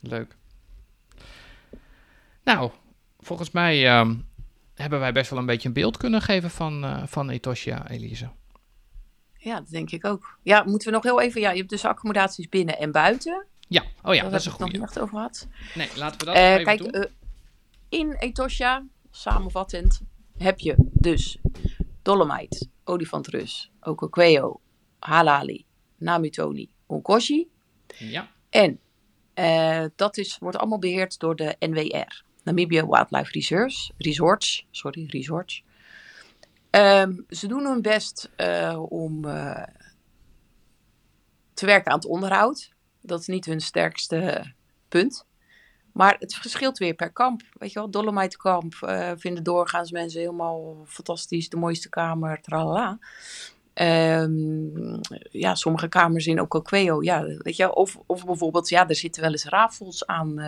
leuk. 0.00 0.36
Nou, 2.44 2.70
volgens 3.26 3.50
mij 3.50 3.86
ehm, 3.88 4.14
hebben 4.74 5.00
wij 5.00 5.12
best 5.12 5.30
wel 5.30 5.38
een 5.38 5.46
beetje 5.46 5.68
een 5.68 5.74
beeld 5.74 5.96
kunnen 5.96 6.22
geven 6.22 6.50
van, 6.50 6.84
eh 6.84 7.02
van 7.06 7.30
Etosha, 7.30 7.88
Elise. 7.90 8.28
Ja, 9.34 9.54
dat 9.60 9.68
denk 9.68 9.90
ik 9.90 10.04
ook. 10.04 10.38
Ja, 10.42 10.62
moeten 10.66 10.88
we 10.88 10.94
nog 10.94 11.02
heel 11.02 11.20
even, 11.20 11.40
ja, 11.40 11.50
je 11.50 11.56
hebt 11.58 11.70
dus 11.70 11.84
accommodaties 11.84 12.48
binnen 12.48 12.78
en 12.78 12.92
buiten. 12.92 13.46
Ja, 13.68 13.82
oh 14.02 14.14
ja, 14.14 14.22
Daar 14.22 14.30
dat 14.30 14.40
is 14.40 14.46
een 14.46 14.52
goede. 14.52 14.72
niet 14.72 14.82
echt 14.82 14.98
over 14.98 15.14
gehad. 15.16 15.48
Nee, 15.74 15.88
laten 15.96 16.18
we 16.18 16.24
dat 16.24 16.34
Eh, 16.34 16.52
even 16.52 16.64
kijk, 16.64 16.78
doen. 16.78 16.90
eh, 16.90 17.10
in 17.88 18.12
Etosha, 18.12 18.84
samenvattend, 19.10 20.00
heb 20.36 20.58
je 20.58 20.74
dus 20.92 21.38
Dolomite, 22.02 22.66
Olifantrus, 22.84 23.70
Okokweo, 23.80 24.60
Halali, 24.98 25.64
Namutoni, 25.96 26.70
Onkoshi. 26.86 27.48
ja, 27.98 28.28
En 28.50 28.80
dat 29.96 30.16
is, 30.16 30.38
wordt 30.38 30.56
allemaal 30.56 30.78
beheerd 30.78 31.18
door 31.18 31.36
de 31.36 31.56
NWR, 31.58 32.22
Namibia 32.46 32.86
Wildlife 32.86 33.32
Reserves, 33.32 33.92
Resorts. 33.98 34.66
Sorry, 34.70 35.06
Resorts. 35.10 35.64
Ehm, 36.70 37.12
ze 37.28 37.46
doen 37.46 37.64
hun 37.64 37.82
best 37.82 38.30
eh, 38.36 38.82
om, 38.88 39.24
eh, 39.24 39.66
te 41.54 41.66
werken 41.66 41.90
aan 41.90 41.98
het 41.98 42.06
onderhoud. 42.06 42.72
Dat 43.00 43.20
is 43.20 43.26
niet 43.26 43.44
hun 43.44 43.60
sterkste 43.60 44.52
punt. 44.88 45.26
Maar 45.92 46.16
het 46.18 46.34
verschilt 46.34 46.78
weer 46.78 46.94
per 46.94 47.12
kamp. 47.12 47.42
Weet 47.52 47.72
je 47.72 47.78
wel, 47.78 47.90
Dolomite 47.90 48.36
kamp 48.36 48.74
uh, 48.84 49.12
vinden 49.16 49.42
doorgaans 49.42 49.90
mensen 49.90 50.20
helemaal 50.20 50.84
fantastisch. 50.86 51.48
De 51.48 51.56
mooiste 51.56 51.88
kamer, 51.88 52.40
tralala. 52.40 52.98
Um, 53.74 55.00
ja, 55.30 55.54
sommige 55.54 55.88
kamers 55.88 56.26
in 56.26 56.40
Okokweo, 56.40 57.02
ja, 57.02 57.24
weet 57.24 57.56
je, 57.56 57.74
of, 57.74 57.98
of 58.06 58.24
bijvoorbeeld, 58.24 58.68
ja, 58.68 58.88
er 58.88 58.94
zitten 58.94 59.22
wel 59.22 59.30
eens 59.30 59.44
rafels 59.44 60.06
aan, 60.06 60.38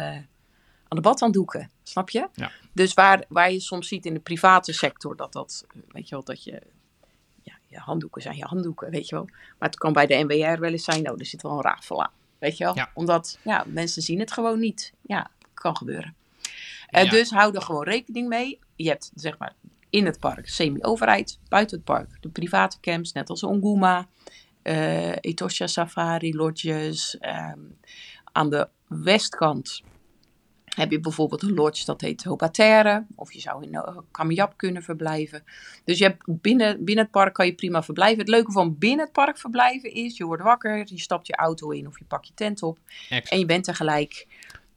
aan 0.89 0.97
de 0.97 1.01
badhanddoeken, 1.01 1.71
snap 1.83 2.11
je? 2.11 2.29
Ja. 2.35 2.51
Dus 2.73 2.95
waar, 2.95 3.25
waar 3.29 3.53
je 3.53 3.61
soms 3.61 3.89
ziet 3.89 4.07
in 4.07 4.15
de 4.15 4.21
private 4.21 4.73
sector 4.73 5.17
dat 5.17 5.33
dat, 5.33 5.67
weet 5.89 6.09
je 6.09 6.15
wel, 6.15 6.25
dat 6.25 6.45
je, 6.45 6.63
ja, 7.43 7.59
je 7.67 7.79
handdoeken 7.79 8.23
zijn 8.23 8.37
je 8.37 8.45
handdoeken, 8.45 8.91
weet 8.91 9.09
je 9.09 9.15
wel. 9.15 9.25
Maar 9.59 9.69
het 9.69 9.79
kan 9.79 9.93
bij 9.93 10.07
de 10.07 10.15
NWR 10.15 10.61
wel 10.61 10.71
eens 10.71 10.85
zijn, 10.85 11.03
nou, 11.03 11.19
er 11.19 11.27
zit 11.27 11.43
wel 11.43 11.53
een 11.53 11.63
rafel 11.63 12.03
aan, 12.03 12.13
weet 12.39 12.57
je 12.57 12.65
wel? 12.65 12.75
Ja. 12.75 12.91
Omdat, 12.95 13.39
ja, 13.43 13.65
mensen 13.67 14.03
zien 14.03 14.19
het 14.19 14.33
gewoon 14.33 14.59
niet. 14.59 14.93
Ja, 15.03 15.31
kan 15.55 15.77
gebeuren. 15.77 16.15
Uh, 16.91 17.05
Ja. 17.05 17.11
Dus 17.11 17.31
hou 17.31 17.55
er 17.55 17.63
gewoon 17.63 17.85
rekening 17.85 18.29
mee. 18.29 18.59
Je 18.77 18.89
hebt, 18.89 19.11
zeg 19.15 19.39
maar, 19.39 19.55
in 19.91 20.07
het 20.07 20.19
park 20.21 20.49
semi-overheid, 20.49 21.39
buiten 21.49 21.77
het 21.77 21.85
park 21.85 22.17
de 22.21 22.29
private 22.29 22.81
camps, 22.81 23.13
net 23.13 23.29
als 23.31 23.43
Onguma, 23.43 24.09
eh 24.63 25.17
Etosha 25.21 25.67
Safari 25.67 26.37
Lodges. 26.37 27.19
ehm, 27.19 27.59
aan 28.33 28.51
de 28.51 28.69
westkant 28.87 29.83
heb 30.79 30.91
je 30.91 31.01
bijvoorbeeld 31.01 31.43
een 31.43 31.55
lodge 31.55 31.85
dat 31.85 32.01
heet 32.01 32.25
Hopaterre, 32.25 33.05
of 33.15 33.33
je 33.33 33.41
zou 33.41 33.63
in 33.63 33.75
uh, 33.75 33.97
Kamjap 34.11 34.57
kunnen 34.57 34.83
verblijven. 34.83 35.45
Dus 35.85 35.99
je 35.99 36.05
hebt 36.05 36.23
binnen, 36.27 36.85
binnen 36.85 37.05
het 37.05 37.13
park 37.13 37.35
kan 37.35 37.47
je 37.47 37.55
prima 37.55 37.83
verblijven. 37.83 38.19
Het 38.19 38.29
leuke 38.29 38.53
van 38.53 38.79
binnen 38.79 39.05
het 39.05 39.13
park 39.13 39.39
verblijven 39.39 39.95
is, 39.95 40.17
je 40.17 40.25
wordt 40.25 40.43
wakker, 40.43 40.79
je 40.85 40.99
stapt 40.99 41.27
je 41.27 41.37
auto 41.37 41.71
in 41.71 41.87
of 41.87 41.99
je 41.99 42.05
pakt 42.05 42.27
je 42.27 42.35
tent 42.35 42.63
op 42.63 42.79
en 43.09 43.39
je 43.39 43.47
bent 43.47 43.67
er 43.67 43.75
gelijk. 43.75 44.27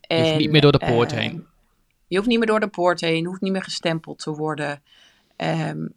Je 0.02 0.22
hoeft 0.22 0.38
niet 0.38 0.52
meer 0.52 0.62
door 0.62 0.72
de 0.72 0.86
poort 0.86 1.12
eh, 1.12 1.18
heen. 1.18 1.46
Je 2.08 2.18
hoeft 2.18 2.30
niet 2.30 2.38
meer 2.38 2.48
door 2.48 2.60
de 2.60 2.68
poort 2.68 3.02
heen, 3.02 3.26
hoeft 3.26 3.42
niet 3.42 3.52
meer 3.52 3.64
gestempeld 3.64 4.20
te 4.20 4.32
worden. 4.32 4.82
Ehm, 5.36 5.88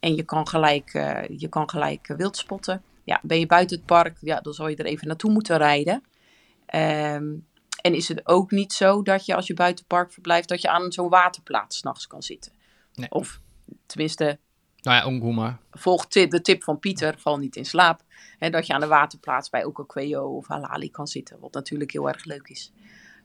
en 0.00 0.14
je 0.14 0.22
kan 0.22 0.48
gelijk, 0.48 0.94
eh, 0.94 1.38
je 1.38 1.48
kan 1.48 1.70
gelijk 1.70 2.08
eh, 2.08 2.16
wild 2.16 2.36
spotten. 2.36 2.82
Ja, 3.04 3.20
ben 3.22 3.38
je 3.38 3.46
buiten 3.46 3.76
het 3.76 3.86
park, 3.86 4.16
ja, 4.20 4.40
dan 4.40 4.52
zal 4.52 4.68
je 4.68 4.76
er 4.76 4.84
even 4.84 5.06
naartoe 5.06 5.32
moeten 5.32 5.56
rijden. 5.56 6.02
Ehm, 6.66 7.24
en 7.80 7.94
is 7.94 8.08
het 8.08 8.26
ook 8.26 8.50
niet 8.50 8.72
zo 8.72 9.02
dat 9.02 9.26
je 9.26 9.34
als 9.34 9.46
je 9.46 9.54
buiten 9.54 9.78
het 9.78 9.94
park 9.94 10.12
verblijft, 10.12 10.48
dat 10.48 10.60
je 10.60 10.68
aan 10.68 10.92
zo'n 10.92 11.08
waterplaats 11.08 11.76
s'nachts 11.76 12.06
kan 12.06 12.22
zitten. 12.22 12.52
Nee. 12.94 13.10
Of 13.10 13.40
tenminste, 13.86 14.38
Nou 14.80 14.96
ja, 14.96 15.06
Onguma. 15.06 15.58
volg 15.70 16.06
de 16.06 16.40
tip 16.40 16.62
van 16.62 16.78
Pieter, 16.78 17.18
val 17.18 17.36
niet 17.36 17.56
in 17.56 17.64
slaap. 17.64 18.02
Hè, 18.38 18.50
dat 18.50 18.66
je 18.66 18.72
aan 18.72 18.80
de 18.80 18.86
waterplaats 18.86 19.50
bij 19.50 19.64
Okokweo 19.64 20.36
of 20.36 20.46
Halali 20.46 20.90
kan 20.90 21.06
zitten. 21.06 21.40
Wat 21.40 21.52
natuurlijk 21.52 21.92
heel 21.92 22.08
erg 22.08 22.24
leuk 22.24 22.48
is. 22.48 22.72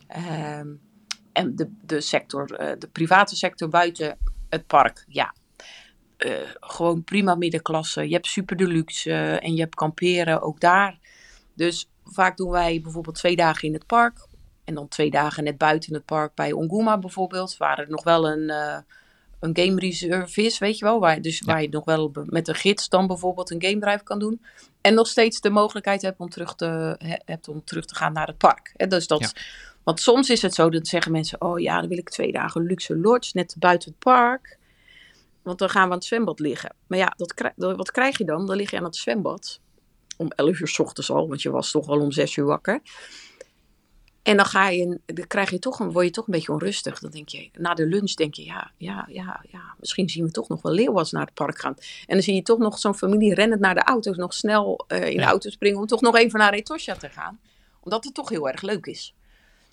Ehm, 0.08 0.68
en 1.34 1.56
de, 1.56 1.72
de 1.82 2.02
sector, 2.02 2.54
eh, 2.54 2.80
de 2.80 2.88
private 2.88 3.36
sector 3.36 3.70
buiten 3.70 4.18
het 4.50 4.68
park, 4.68 5.06
ja. 5.08 5.34
Eh, 6.18 6.32
gewoon 6.60 7.04
prima 7.04 7.36
middenklasse. 7.36 8.08
Je 8.08 8.14
hebt 8.14 8.28
super 8.28 8.56
deluxe 8.58 9.12
eh, 9.12 9.44
en 9.44 9.54
je 9.54 9.62
hebt 9.62 9.76
kamperen 9.76 10.42
ook 10.42 10.60
daar. 10.60 11.00
Dus 11.54 11.90
vaak 12.04 12.38
doen 12.38 12.50
wij 12.50 12.82
bijvoorbeeld 12.82 13.16
twee 13.16 13.36
dagen 13.36 13.68
in 13.68 13.74
het 13.74 13.86
park. 13.86 14.28
En 14.64 14.74
dan 14.74 14.88
twee 14.88 15.10
dagen 15.10 15.44
net 15.44 15.58
buiten 15.58 15.94
het 15.94 16.06
park 16.06 16.36
bij 16.36 16.52
Onguma 16.52 16.98
bijvoorbeeld. 16.98 17.58
Waar 17.58 17.80
er 17.80 17.90
nog 17.90 18.04
wel 18.04 18.30
een, 18.30 18.50
eh, 18.50 18.78
een 19.40 19.58
game 19.58 19.80
reserve 19.80 20.42
is, 20.42 20.58
weet 20.58 20.78
je 20.78 20.86
wel. 20.86 21.00
Waar, 21.00 21.22
dus 21.22 21.42
waar 21.42 21.62
je 21.62 21.70
nog 21.70 21.86
wel 21.86 22.12
met 22.26 22.48
een 22.48 22.56
gids 22.56 22.90
dan 22.90 23.08
bijvoorbeeld 23.08 23.50
een 23.52 23.62
game 23.64 23.80
drive 23.80 24.04
kan 24.04 24.20
doen. 24.20 24.42
En 24.82 24.94
nog 24.94 25.08
steeds 25.08 25.42
de 25.42 25.50
mogelijkheid 25.50 26.02
hebt 26.02 26.20
om 26.20 26.30
terug 26.30 26.56
te, 26.56 26.96
he- 26.98 27.22
hebt 27.26 27.48
om 27.48 27.64
terug 27.64 27.86
te 27.86 27.96
gaan 27.96 28.14
naar 28.14 28.28
het 28.28 28.38
park. 28.38 28.74
Dus 28.90 29.08
dat, 29.08 29.20
Ja. 29.20 29.30
Want 29.84 30.00
soms 30.00 30.30
is 30.30 30.42
het 30.42 30.54
zo, 30.54 30.70
dat 30.70 30.88
zeggen 30.88 31.12
mensen... 31.12 31.42
oh 31.42 31.60
ja, 31.60 31.80
dan 31.80 31.90
wil 31.90 31.98
ik 31.98 32.10
twee 32.10 32.32
dagen 32.32 32.62
luxe 32.64 32.98
lodge, 32.98 33.32
net 33.34 33.56
buiten 33.60 33.90
het 33.90 34.00
park. 34.00 34.58
Want 35.42 35.60
dan 35.60 35.70
gaan 35.70 35.84
we 35.86 35.90
aan 35.92 35.98
het 35.98 36.06
zwembad 36.08 36.40
liggen. 36.40 36.74
Maar 36.88 36.98
ja, 37.00 37.14
dat- 37.18 37.76
wat 37.76 37.92
krijg 37.92 38.18
je 38.18 38.26
dan? 38.26 38.46
Dan 38.46 38.56
lig 38.56 38.72
je 38.72 38.78
aan 38.78 38.84
het 38.84 38.96
zwembad. 38.96 39.60
Om 40.18 40.32
11 40.36 40.60
uur 40.60 40.68
s 40.68 40.80
ochtends 40.80 41.12
al, 41.12 41.28
want 41.28 41.42
je 41.42 41.50
was 41.52 41.72
toch 41.72 41.88
al 41.88 42.00
om 42.00 42.12
6 42.12 42.36
uur 42.36 42.46
wakker. 42.46 42.82
En 44.24 44.38
dan, 44.38 44.46
ga 44.46 44.70
je, 44.70 45.00
dan 45.06 45.28
krijg 45.28 45.50
je 45.50 45.60
toch 45.60 45.80
een, 45.80 45.92
word 45.92 46.06
je 46.06 46.12
toch 46.12 46.26
een 46.28 46.34
beetje 46.34 46.52
onrustig. 46.52 47.00
Dan 47.00 47.12
denk 47.12 47.30
je, 47.30 47.50
na 47.58 47.74
de 47.74 47.86
lunch 47.88 48.14
denk 48.14 48.34
je, 48.34 48.44
ja, 48.44 48.72
ja, 48.78 49.06
ja, 49.10 49.44
ja, 49.52 49.62
misschien 49.80 50.10
zien 50.10 50.24
we 50.26 50.32
toch 50.32 50.48
nog 50.48 50.62
wel 50.62 50.72
leeuwers 50.74 51.12
naar 51.12 51.26
het 51.26 51.34
park 51.34 51.60
gaan. 51.60 51.74
En 52.06 52.14
dan 52.14 52.22
zie 52.22 52.36
je 52.36 52.42
toch 52.42 52.58
nog 52.60 52.80
zo'n 52.80 52.96
familie 52.96 53.34
rennend 53.34 53.62
naar 53.62 53.74
de 53.76 53.84
auto's, 53.84 54.18
nog 54.18 54.34
snel 54.34 54.86
eh, 54.88 55.04
in 55.08 55.12
Ja. 55.12 55.18
de 55.18 55.24
auto 55.24 55.50
springen 55.50 55.80
om 55.80 55.86
toch 55.88 56.02
nog 56.02 56.16
even 56.18 56.40
naar 56.40 56.54
Etosha 56.54 56.96
te 56.96 57.10
gaan. 57.10 57.40
Omdat 57.82 58.04
het 58.04 58.14
toch 58.14 58.30
heel 58.30 58.50
erg 58.50 58.62
leuk 58.62 58.86
is. 58.86 59.14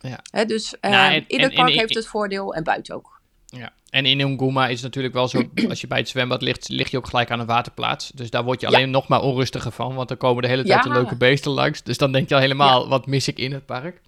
Ja. 0.01 0.21
Hè, 0.31 0.45
dus 0.45 0.75
Nou, 0.81 1.15
en- 1.15 1.25
in 1.27 1.41
het 1.41 1.55
park 1.55 1.69
en- 1.71 1.79
heeft 1.79 1.95
het 1.95 2.07
voordeel 2.07 2.55
en 2.55 2.65
buiten 2.65 2.95
ook. 2.95 3.21
Ja. 3.47 3.73
En 3.91 4.07
in 4.07 4.25
Onguma 4.25 4.67
is 4.67 4.75
het 4.75 4.83
natuurlijk 4.83 5.15
wel 5.15 5.29
zo, 5.29 5.43
als 5.69 5.81
je 5.81 5.87
bij 5.87 5.99
het 5.99 6.09
zwembad 6.09 6.43
ligt, 6.43 6.69
lig 6.69 6.91
je 6.91 6.97
ook 6.97 7.07
gelijk 7.09 7.31
aan 7.31 7.41
een 7.41 7.47
waterplaats. 7.47 8.11
Dus 8.15 8.31
daar 8.31 8.45
word 8.45 8.61
je 8.61 8.67
Ja. 8.71 8.73
alleen 8.77 8.91
nog 8.91 9.09
maar 9.09 9.23
onrustiger 9.23 9.73
van, 9.73 9.95
want 9.95 10.11
er 10.11 10.17
komen 10.17 10.43
de 10.43 10.49
hele 10.49 10.65
tijd 10.65 10.85
Ja. 10.85 10.91
de 10.91 10.99
leuke 10.99 11.17
beesten 11.17 11.51
langs. 11.53 11.83
Dus 11.83 11.99
dan 11.99 12.13
denk 12.13 12.29
je 12.29 12.35
al 12.35 12.41
helemaal, 12.41 12.89
wat 12.89 13.07
mis 13.07 13.29
ik 13.29 13.39
in 13.39 13.53
het 13.53 13.67
park? 13.67 14.01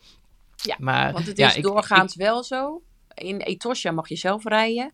Ja, 0.63 0.77
maar, 0.79 1.13
Want 1.13 1.27
het 1.27 1.37
ja, 1.37 1.49
is 1.49 1.57
ik- 1.57 1.63
doorgaans 1.63 2.15
wel 2.17 2.45
zo. 2.45 2.83
In 3.15 3.41
Etosha 3.41 3.91
mag 3.91 4.09
je 4.09 4.17
zelf 4.17 4.45
rijden. 4.45 4.93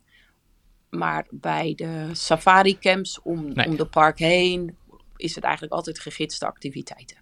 Maar 0.90 1.26
bij 1.30 1.72
de 1.76 2.08
safari 2.12 2.78
camps 2.78 3.22
om, 3.22 3.52
Nee. 3.52 3.66
om 3.66 3.76
de 3.76 3.86
park 3.86 4.18
heen 4.18 4.76
is 5.16 5.34
het 5.34 5.44
eigenlijk 5.44 5.74
altijd 5.74 6.00
gegidste 6.00 6.46
activiteiten. 6.46 7.16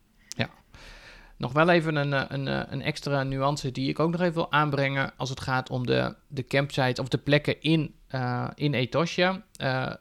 Nog 1.38 1.52
wel 1.52 1.68
even 1.68 1.96
een, 1.96 2.12
eh, 2.12 2.24
een, 2.28 2.48
eh, 2.48 2.62
een 2.68 2.82
extra 2.82 3.22
nuance 3.22 3.70
die 3.72 3.88
ik 3.88 3.98
ook 3.98 4.10
nog 4.10 4.20
even 4.20 4.34
wil 4.34 4.52
aanbrengen 4.52 5.12
als 5.16 5.30
het 5.30 5.40
gaat 5.40 5.70
om 5.70 5.86
de, 5.86 6.14
de 6.28 6.44
campsites 6.44 6.98
of 6.98 7.08
de 7.08 7.18
plekken 7.18 7.60
in, 7.62 7.94
eh, 8.08 8.48
in 8.54 8.74
Etosha. 8.74 9.44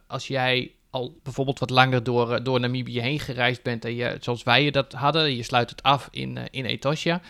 Als 0.06 0.26
jij 0.26 0.74
al 0.90 1.18
bijvoorbeeld 1.22 1.58
wat 1.58 1.70
langer 1.70 2.02
door, 2.02 2.42
door 2.42 2.60
Namibië 2.60 3.00
heen 3.00 3.20
gereisd 3.20 3.62
bent 3.62 3.84
en 3.84 3.94
je, 3.94 4.16
zoals 4.20 4.42
wij 4.42 4.64
je 4.64 4.72
dat 4.72 4.92
hadden, 4.92 5.36
je 5.36 5.42
sluit 5.42 5.70
het 5.70 5.82
af 5.82 6.08
in, 6.10 6.38
in 6.50 6.64
Etosha, 6.64 7.20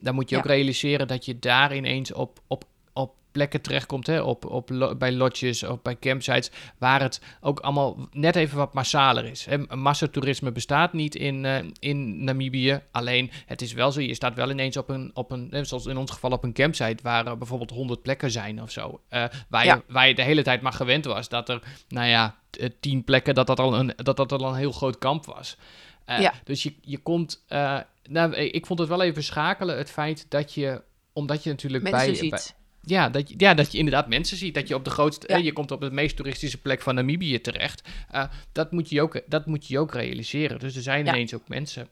dan 0.00 0.14
moet 0.14 0.28
je 0.28 0.34
Ja. 0.36 0.40
ook 0.40 0.46
realiseren 0.48 1.06
dat 1.08 1.24
je 1.24 1.38
daar 1.38 1.76
ineens 1.76 2.12
op, 2.12 2.40
op, 2.46 2.64
op 2.92 3.14
plekken 3.32 3.60
terechtkomt, 3.60 4.06
hè, 4.06 4.20
op, 4.20 4.44
op, 4.44 4.94
bij 4.98 5.12
lodges 5.12 5.62
of 5.62 5.82
bij 5.82 5.96
campsites, 5.98 6.50
waar 6.78 7.00
het 7.02 7.20
ook 7.40 7.60
allemaal 7.60 8.08
net 8.12 8.36
even 8.36 8.56
wat 8.56 8.74
massaler 8.74 9.24
is. 9.24 9.44
Hè. 9.44 9.58
Massatoerisme 9.76 10.52
bestaat 10.52 10.92
niet 10.92 11.14
in, 11.14 11.44
eh, 11.44 11.56
in 11.78 12.24
Namibië, 12.24 12.80
alleen 12.90 13.30
het 13.46 13.62
is 13.62 13.72
wel 13.72 13.92
zo, 13.92 14.00
je 14.00 14.14
staat 14.14 14.34
wel 14.34 14.50
ineens 14.50 14.76
op 14.76 14.88
een, 14.88 15.10
op 15.14 15.30
een 15.30 15.50
eh, 15.50 15.64
zoals 15.64 15.86
in 15.86 15.96
ons 15.96 16.10
geval 16.10 16.30
op 16.30 16.44
een 16.44 16.52
campsite, 16.52 17.02
waar 17.02 17.26
er 17.26 17.38
bijvoorbeeld 17.38 17.70
100 17.70 18.02
plekken 18.02 18.30
zijn 18.30 18.62
of 18.62 18.70
zo, 18.70 19.00
eh, 19.08 19.24
waar, 19.48 19.64
Ja. 19.64 19.74
je, 19.74 19.92
waar 19.92 20.08
je 20.08 20.14
de 20.14 20.22
hele 20.22 20.42
tijd 20.42 20.60
maar 20.62 20.72
gewend 20.72 21.04
was 21.04 21.28
dat 21.28 21.48
er, 21.48 21.62
nou 21.88 22.06
ja, 22.08 22.36
t- 22.50 22.56
eh, 22.58 22.68
tien 22.80 23.04
plekken, 23.04 23.34
dat 23.34 23.46
dat 23.46 23.58
al 23.60 23.74
een, 23.78 23.92
dat 23.96 24.16
dat 24.16 24.32
al 24.32 24.48
een 24.48 24.54
heel 24.54 24.72
groot 24.72 24.98
kamp 24.98 25.24
was. 25.26 25.56
Eh, 26.04 26.20
Ja. 26.20 26.32
Dus 26.44 26.62
je, 26.62 26.74
je 26.80 26.98
komt, 26.98 27.44
eh, 27.48 27.78
nou, 28.08 28.34
ik 28.34 28.66
vond 28.66 28.78
het 28.78 28.88
wel 28.88 29.02
even 29.02 29.22
schakelen, 29.22 29.76
het 29.76 29.90
feit 29.90 30.26
dat 30.28 30.54
je, 30.54 30.82
omdat 31.12 31.42
je 31.42 31.50
natuurlijk 31.50 31.82
Mensen 31.82 32.06
bij, 32.06 32.14
ziet. 32.14 32.30
bij- 32.30 32.40
ja, 32.82 33.08
dat 33.08 33.28
je, 33.28 33.34
ja, 33.38 33.54
dat 33.54 33.72
je 33.72 33.78
inderdaad 33.78 34.08
mensen 34.08 34.36
ziet. 34.36 34.54
Dat 34.54 34.68
je 34.68 34.74
op 34.74 34.84
de 34.84 34.90
grootste. 34.90 35.26
Ja. 35.28 35.36
je 35.36 35.52
komt 35.52 35.70
op 35.70 35.80
de 35.80 35.90
meest 35.90 36.16
toeristische 36.16 36.60
plek 36.60 36.80
van 36.82 36.94
Namibië 36.94 37.40
terecht. 37.40 37.88
Eh, 38.10 38.24
dat, 38.52 38.72
moet 38.72 38.88
je 38.88 39.02
ook, 39.02 39.20
dat 39.26 39.46
moet 39.46 39.66
je 39.66 39.78
ook 39.78 39.92
realiseren. 39.94 40.58
Dus 40.58 40.76
er 40.76 40.82
zijn 40.82 41.04
Ja. 41.04 41.12
ineens 41.12 41.34
ook 41.34 41.48
mensen. 41.48 41.88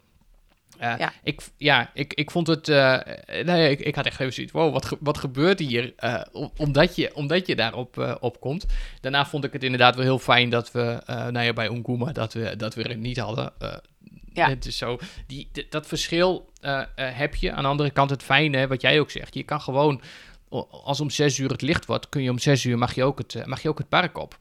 Eh, 0.78 0.94
Ja. 0.98 1.12
ik, 1.22 1.40
ja, 1.56 1.90
ik, 1.94 2.14
ik 2.14 2.30
vond 2.30 2.46
het. 2.46 2.68
eh, 2.68 2.98
nee, 3.44 3.70
ik, 3.70 3.80
ik 3.80 3.94
had 3.94 4.06
echt 4.06 4.20
even 4.20 4.32
zoiets. 4.32 4.52
Wow, 4.52 4.72
wat, 4.72 4.84
ge- 4.84 4.96
wat 5.00 5.18
gebeurt 5.18 5.58
hier? 5.58 5.94
Om- 6.32 6.52
omdat, 6.56 6.96
je, 6.96 7.14
omdat 7.14 7.46
je 7.46 7.56
daarop 7.56 8.16
op 8.20 8.40
komt. 8.40 8.66
Daarna 9.00 9.26
vond 9.26 9.44
ik 9.44 9.52
het 9.52 9.62
inderdaad 9.64 9.94
wel 9.94 10.04
heel 10.04 10.18
fijn 10.18 10.50
dat 10.50 10.72
we. 10.72 11.02
nou 11.06 11.40
ja, 11.40 11.52
bij 11.52 11.68
Onguma 11.68 12.12
dat 12.12 12.32
we, 12.32 12.56
dat 12.56 12.74
we 12.74 12.82
er 12.82 12.96
niet 12.96 13.18
hadden. 13.18 13.52
Ja. 14.34 14.48
Het 14.48 14.66
is 14.66 14.78
zo. 14.78 14.98
Die, 15.26 15.48
dat 15.70 15.86
verschil 15.86 16.50
eh, 16.60 16.80
eh, 16.80 16.86
heb 16.94 17.34
je. 17.34 17.52
Aan 17.52 17.62
de 17.62 17.68
andere 17.68 17.90
kant 17.90 18.10
het 18.10 18.22
fijne, 18.22 18.66
wat 18.66 18.80
jij 18.80 19.00
ook 19.00 19.10
zegt. 19.10 19.34
Je 19.34 19.42
kan 19.42 19.60
gewoon 19.60 20.02
als 20.70 21.00
om 21.00 21.10
zes 21.10 21.38
uur 21.38 21.50
het 21.50 21.62
licht 21.62 21.86
wordt, 21.86 22.08
kun 22.08 22.22
je 22.22 22.30
om 22.30 22.38
zes 22.38 22.64
uur 22.64 22.78
mag 22.78 22.94
je 22.94 23.04
ook 23.04 23.18
het, 23.18 23.34
eh, 23.34 23.44
mag 23.44 23.62
je 23.62 23.68
ook 23.68 23.78
het 23.78 23.88
park 23.88 24.18
op. 24.18 24.38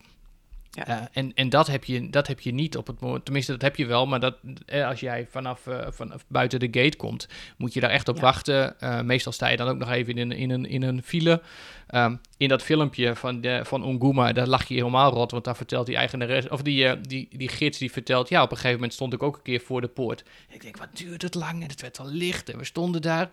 Ja. 0.76 0.86
Eh, 0.88 1.06
en 1.12 1.32
en 1.34 1.50
dat, 1.50 1.68
heb 1.68 1.84
je, 1.84 2.10
dat 2.10 2.28
heb 2.28 2.40
je 2.40 2.54
niet 2.54 2.78
op 2.78 2.88
het 2.88 3.00
moment. 3.00 3.26
Tenminste, 3.26 3.52
dat 3.52 3.62
heb 3.62 3.76
je 3.76 3.86
wel, 3.86 4.06
maar 4.06 4.20
dat, 4.20 4.36
eh, 4.66 4.88
als 4.88 5.00
jij 5.00 5.28
vanaf, 5.30 5.68
eh, 5.68 5.88
vanaf 5.90 6.26
buiten 6.28 6.60
de 6.60 6.68
gate 6.82 6.98
komt, 6.98 7.28
moet 7.58 7.74
je 7.74 7.80
daar 7.80 7.90
echt 7.90 8.08
op 8.08 8.16
Ja. 8.16 8.22
wachten. 8.22 8.76
Meestal 9.06 9.32
sta 9.32 9.48
je 9.48 9.58
dan 9.58 9.68
ook 9.68 9.78
nog 9.78 9.92
even 9.92 10.18
in 10.18 10.32
een, 10.32 10.38
in 10.38 10.50
een, 10.50 10.66
in 10.66 10.82
een 10.84 11.04
file. 11.04 11.42
Ehm, 11.88 12.16
in 12.38 12.48
dat 12.48 12.62
filmpje 12.62 13.16
van, 13.16 13.42
de, 13.42 13.62
van 13.64 13.84
Onguma, 13.84 14.32
daar 14.34 14.48
lag 14.48 14.68
je 14.68 14.74
helemaal 14.74 15.12
rot, 15.12 15.32
want 15.32 15.44
daar 15.44 15.56
vertelt 15.56 15.86
die 15.86 15.96
eigenares, 15.96 16.50
of 16.50 16.62
die, 16.62 17.02
die, 17.02 17.28
die 17.32 17.48
gids, 17.50 17.78
die 17.78 17.92
vertelt, 17.92 18.30
ja, 18.30 18.42
op 18.42 18.50
een 18.50 18.56
gegeven 18.56 18.76
moment 18.76 18.94
stond 18.94 19.14
ik 19.14 19.24
ook 19.24 19.36
een 19.36 19.42
keer 19.42 19.62
voor 19.62 19.82
de 19.82 19.88
poort. 19.88 20.24
En 20.50 20.56
ik 20.56 20.62
denk, 20.62 20.78
wat 20.78 20.88
duurt 20.94 21.22
het 21.22 21.36
lang? 21.36 21.62
En 21.64 21.70
het 21.70 21.82
werd 21.82 22.00
al 22.00 22.08
licht 22.08 22.50
en 22.50 22.58
we 22.58 22.64
stonden 22.66 23.02
daar. 23.02 23.30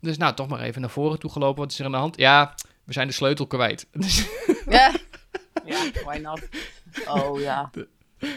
Dus 0.00 0.16
nou, 0.16 0.34
toch 0.34 0.48
maar 0.48 0.60
even 0.60 0.80
naar 0.80 0.90
voren 0.90 1.18
toe 1.18 1.30
gelopen. 1.30 1.62
Wat 1.62 1.72
is 1.72 1.78
er 1.78 1.84
aan 1.84 1.90
de 1.92 1.96
hand? 1.96 2.16
Ja, 2.16 2.54
we 2.84 2.92
zijn 2.92 3.06
de 3.06 3.12
sleutel 3.12 3.46
kwijt. 3.46 3.86
Dus, 3.92 4.26
Ja, 4.68 4.92
ja 5.66 5.90
why 6.04 6.18
not? 6.18 6.40
Oh 7.08 7.40
ja. 7.40 7.70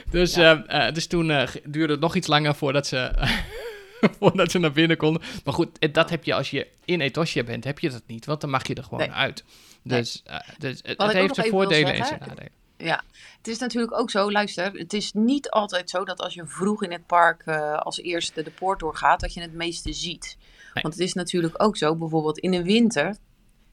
dus, 0.09 0.35
Ja. 0.35 0.65
eh, 0.65 0.93
dus 0.93 1.07
toen 1.07 1.31
eh, 1.31 1.47
duurde 1.65 1.93
het 1.93 2.01
nog 2.01 2.15
iets 2.15 2.27
langer 2.27 2.55
voordat 2.55 2.87
ze, 2.87 3.11
voordat 4.19 4.51
ze 4.51 4.59
naar 4.59 4.71
binnen 4.71 4.97
konden. 4.97 5.21
Maar 5.43 5.53
goed, 5.53 5.79
eh, 5.79 5.93
dat 5.93 6.09
heb 6.09 6.23
je 6.23 6.33
als 6.33 6.49
je 6.49 6.67
in 6.85 7.01
Etosha 7.01 7.43
bent, 7.43 7.63
heb 7.63 7.79
je 7.79 7.89
dat 7.89 8.03
niet. 8.07 8.25
Want 8.25 8.41
dan 8.41 8.49
mag 8.49 8.67
je 8.67 8.73
er 8.75 8.83
gewoon 8.83 8.99
Nee. 8.99 9.11
uit. 9.11 9.43
Dus, 9.83 10.23
dus 10.57 10.79
het, 10.83 11.11
heeft 11.11 11.35
zijn 11.35 11.49
voordelen 11.49 11.93
en 11.93 12.05
zijn 12.05 12.19
nadelen. 12.19 12.51
Ja, 12.77 13.03
het 13.37 13.47
is 13.47 13.57
natuurlijk 13.57 13.99
ook 13.99 14.09
zo, 14.09 14.31
luister, 14.31 14.71
het 14.73 14.93
is 14.93 15.13
niet 15.13 15.49
altijd 15.49 15.89
zo 15.89 16.05
dat 16.05 16.19
als 16.19 16.33
je 16.33 16.45
vroeg 16.45 16.83
in 16.83 16.91
het 16.91 17.05
park 17.05 17.47
als 17.77 18.01
eerste 18.01 18.43
de 18.43 18.51
poort 18.51 18.79
doorgaat, 18.79 19.19
dat 19.19 19.33
je 19.33 19.41
het 19.41 19.53
meeste 19.53 19.93
ziet. 19.93 20.37
Nee. 20.73 20.83
Want 20.83 20.93
het 20.93 21.03
is 21.03 21.13
natuurlijk 21.13 21.63
ook 21.63 21.77
zo, 21.77 21.95
bijvoorbeeld 21.95 22.37
in 22.37 22.51
de 22.51 22.63
winter, 22.63 23.15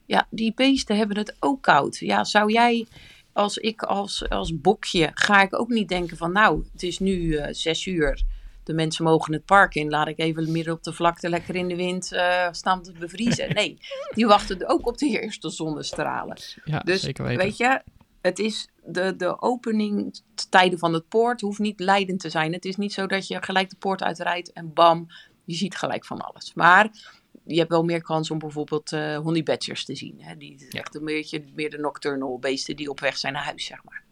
ja, 0.07 0.27
die 0.31 0.53
beesten 0.55 0.97
hebben 0.97 1.17
het 1.17 1.37
ook 1.41 1.63
koud. 1.63 1.97
Ja, 1.99 2.25
zou 2.25 2.53
jij, 2.53 2.87
als 3.35 3.57
ik 3.57 3.83
als, 3.83 4.29
als 4.29 4.61
bokje, 4.61 5.11
ga 5.15 5.43
ik 5.43 5.59
ook 5.59 5.69
niet 5.69 5.89
denken 5.89 6.17
van, 6.17 6.33
nou, 6.33 6.65
het 6.73 6.83
is 6.83 6.99
nu 6.99 7.35
eh, 7.37 7.55
zes 7.55 7.87
uur, 7.87 8.23
de 8.65 8.73
mensen 8.73 9.05
mogen 9.05 9.33
het 9.33 9.45
park 9.45 9.75
in, 9.75 9.91
laat 9.91 10.09
ik 10.09 10.19
even 10.19 10.53
midden 10.53 10.75
op 10.75 10.83
de 10.83 10.93
vlakte 10.93 11.29
lekker 11.29 11.55
in 11.55 11.69
de 11.69 11.77
wind 11.77 12.13
eh, 12.13 12.49
staan 12.51 12.83
te 12.83 12.93
bevriezen. 12.93 13.55
Nee, 13.55 13.79
die 14.15 14.27
wachten 14.27 14.69
ook 14.69 14.87
op 14.87 14.99
de 14.99 15.07
eerste 15.07 15.51
zonnestralen. 15.51 16.37
Ja, 16.65 16.79
Dus 16.79 17.03
zeker 17.03 17.25
weten. 17.25 17.45
weet 17.45 17.57
je, 17.57 17.83
het 18.21 18.39
is 18.39 18.69
de, 18.85 19.17
de 19.17 19.43
openingstijden 19.43 20.79
van 20.79 20.93
het 20.93 21.09
poort 21.09 21.41
hoeft 21.41 21.59
niet 21.59 21.81
leidend 21.81 22.21
te 22.21 22.31
zijn. 22.31 22.53
Het 22.53 22.65
is 22.65 22.77
niet 22.77 22.93
zo 22.93 23.07
dat 23.07 23.27
je 23.27 23.43
gelijk 23.43 23.71
de 23.71 23.77
poort 23.77 24.03
uitrijdt 24.03 24.53
en 24.53 24.73
bam, 24.73 25.07
je 25.45 25.55
ziet 25.55 25.77
gelijk 25.77 26.05
van 26.05 26.21
alles. 26.21 26.55
Maar 26.55 26.91
je 27.47 27.59
hebt 27.59 27.71
wel 27.71 27.83
meer 27.85 28.03
kans 28.03 28.31
om 28.31 28.39
bijvoorbeeld 28.39 28.93
eh 28.93 29.17
honey 29.17 29.43
badgers 29.43 29.85
te 29.85 29.95
zien. 29.97 30.17
Hè? 30.19 30.37
Die 30.37 30.67
Ja. 30.71 30.81
echt 30.81 30.95
een 30.95 31.05
beetje 31.05 31.45
meer 31.55 31.71
de 31.71 31.79
nocturnal 31.79 32.39
beesten 32.39 32.77
die 32.77 32.91
op 32.91 33.01
weg 33.01 33.17
zijn 33.17 33.33
naar 33.33 33.45
huis, 33.45 33.65
zeg 33.65 33.85
maar. 33.85 34.03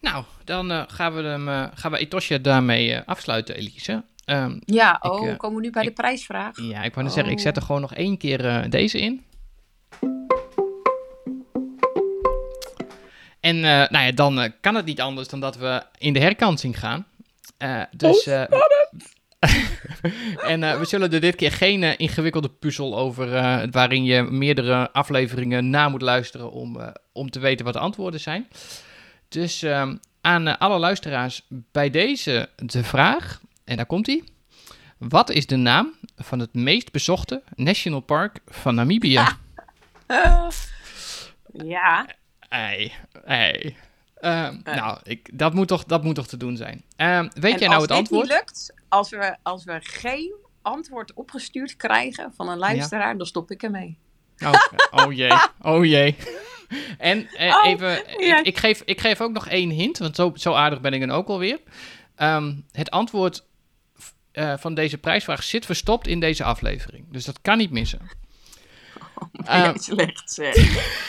Nou, 0.00 0.24
dan 0.44 0.70
eh, 0.70 0.82
gaan, 0.86 1.14
we 1.14 1.22
hem, 1.22 1.48
eh, 1.48 1.66
gaan 1.74 1.90
we 1.90 1.98
Etosha 1.98 2.38
daarmee 2.38 2.92
eh, 2.94 3.06
afsluiten, 3.06 3.56
Elise. 3.56 4.04
Ehm, 4.24 4.60
Ja, 4.64 4.96
Ik, 4.96 5.04
oh, 5.12 5.36
komen 5.36 5.56
we 5.56 5.62
nu 5.64 5.70
bij 5.70 5.82
ik- 5.82 5.88
de 5.88 5.94
prijsvraag? 5.94 6.56
ja, 6.60 6.82
ik 6.82 6.92
wou 6.94 7.04
net 7.04 7.14
zeggen, 7.14 7.32
ik 7.32 7.38
Oh. 7.38 7.44
zet 7.44 7.56
er 7.56 7.62
gewoon 7.62 7.80
nog 7.80 7.94
één 7.94 8.18
keer 8.18 8.46
eh, 8.46 8.70
deze 8.70 8.98
in. 9.00 9.24
En 13.40 13.56
eh, 13.56 13.62
nou 13.90 14.04
ja, 14.04 14.12
dan 14.12 14.52
kan 14.60 14.74
het 14.74 14.84
niet 14.84 15.00
anders 15.00 15.28
dan 15.28 15.40
dat 15.40 15.56
we 15.56 15.82
in 15.98 16.12
de 16.12 16.20
herkansing 16.20 16.78
gaan. 16.78 17.06
Eh, 17.58 17.82
dus, 17.96 18.26
eh, 18.26 18.42
en 20.52 20.62
eh, 20.62 20.78
we 20.78 20.84
zullen 20.84 21.12
er 21.12 21.20
dit 21.20 21.34
keer 21.34 21.52
geen 21.52 21.82
eh, 21.82 21.94
ingewikkelde 21.96 22.48
puzzel 22.48 22.98
over 22.98 23.34
eh, 23.34 23.62
waarin 23.70 24.04
je 24.04 24.22
meerdere 24.22 24.92
afleveringen 24.92 25.70
na 25.70 25.88
moet 25.88 26.02
luisteren 26.02 26.50
om, 26.50 26.92
om 27.12 27.30
te 27.30 27.38
weten 27.38 27.64
wat 27.64 27.74
de 27.74 27.80
antwoorden 27.80 28.20
zijn. 28.20 28.48
Dus 29.28 29.62
ehm, 29.62 29.96
aan 30.20 30.58
alle 30.58 30.78
luisteraars 30.78 31.46
bij 31.48 31.90
deze 31.90 32.48
de 32.56 32.84
vraag, 32.84 33.40
en 33.64 33.76
daar 33.76 33.86
komt 33.86 34.06
hij. 34.06 34.22
Wat 34.98 35.30
is 35.30 35.46
de 35.46 35.56
naam 35.56 35.94
van 36.16 36.38
het 36.38 36.54
meest 36.54 36.92
bezochte 36.92 37.42
national 37.54 38.00
park 38.00 38.40
van 38.46 38.74
Namibië? 38.74 39.20
Ja, 41.64 42.06
Ei, 42.48 42.92
ei. 43.24 43.76
Ehm, 44.20 44.56
Nou, 44.64 44.98
ik, 45.02 45.38
dat, 45.38 45.54
moet 45.54 45.68
toch, 45.68 45.84
dat 45.84 46.04
moet 46.04 46.14
toch 46.14 46.26
te 46.26 46.36
doen 46.36 46.56
zijn. 46.56 46.84
Ehm, 46.96 47.28
weet 47.34 47.52
en 47.52 47.58
jij 47.58 47.68
nou 47.68 47.72
als 47.72 47.82
het 47.82 47.88
dit 47.90 47.98
niet 47.98 48.10
antwoord? 48.10 48.28
lukt, 48.28 48.74
als 48.88 49.10
we, 49.10 49.36
als 49.42 49.64
we 49.64 49.78
geen 49.80 50.34
antwoord 50.62 51.14
opgestuurd 51.14 51.76
krijgen 51.76 52.32
van 52.36 52.48
een 52.48 52.58
luisteraar, 52.58 53.16
dan 53.16 53.26
stop 53.26 53.50
ik 53.50 53.62
ermee. 53.62 53.98
Oh, 54.44 54.52
oh 54.90 55.12
jee, 55.12 55.32
oh 55.60 55.84
jee. 55.84 56.16
En 56.98 57.28
eh, 57.28 57.56
Oh, 57.56 57.66
even, 57.66 58.02
ja. 58.26 58.38
ik, 58.38 58.46
ik, 58.46 58.58
geef, 58.58 58.82
ik 58.84 59.00
geef 59.00 59.20
ook 59.20 59.32
nog 59.32 59.48
één 59.48 59.70
hint, 59.70 59.98
want 59.98 60.16
zo, 60.16 60.32
zo 60.34 60.52
aardig 60.52 60.80
ben 60.80 60.92
ik 60.92 61.00
dan 61.00 61.10
ook 61.10 61.28
alweer. 61.28 61.60
Ehm 62.16 62.54
het 62.72 62.90
antwoord 62.90 63.44
eh, 64.32 64.54
van 64.58 64.74
deze 64.74 64.98
prijsvraag 64.98 65.42
zit 65.42 65.66
verstopt 65.66 66.06
in 66.06 66.20
deze 66.20 66.44
aflevering. 66.44 67.04
Dus 67.10 67.24
dat 67.24 67.40
kan 67.42 67.58
niet 67.58 67.70
missen. 67.70 68.00
Jij 69.32 69.62
Ehm, 69.64 69.78
slecht 69.78 70.32
zeg. 70.32 70.56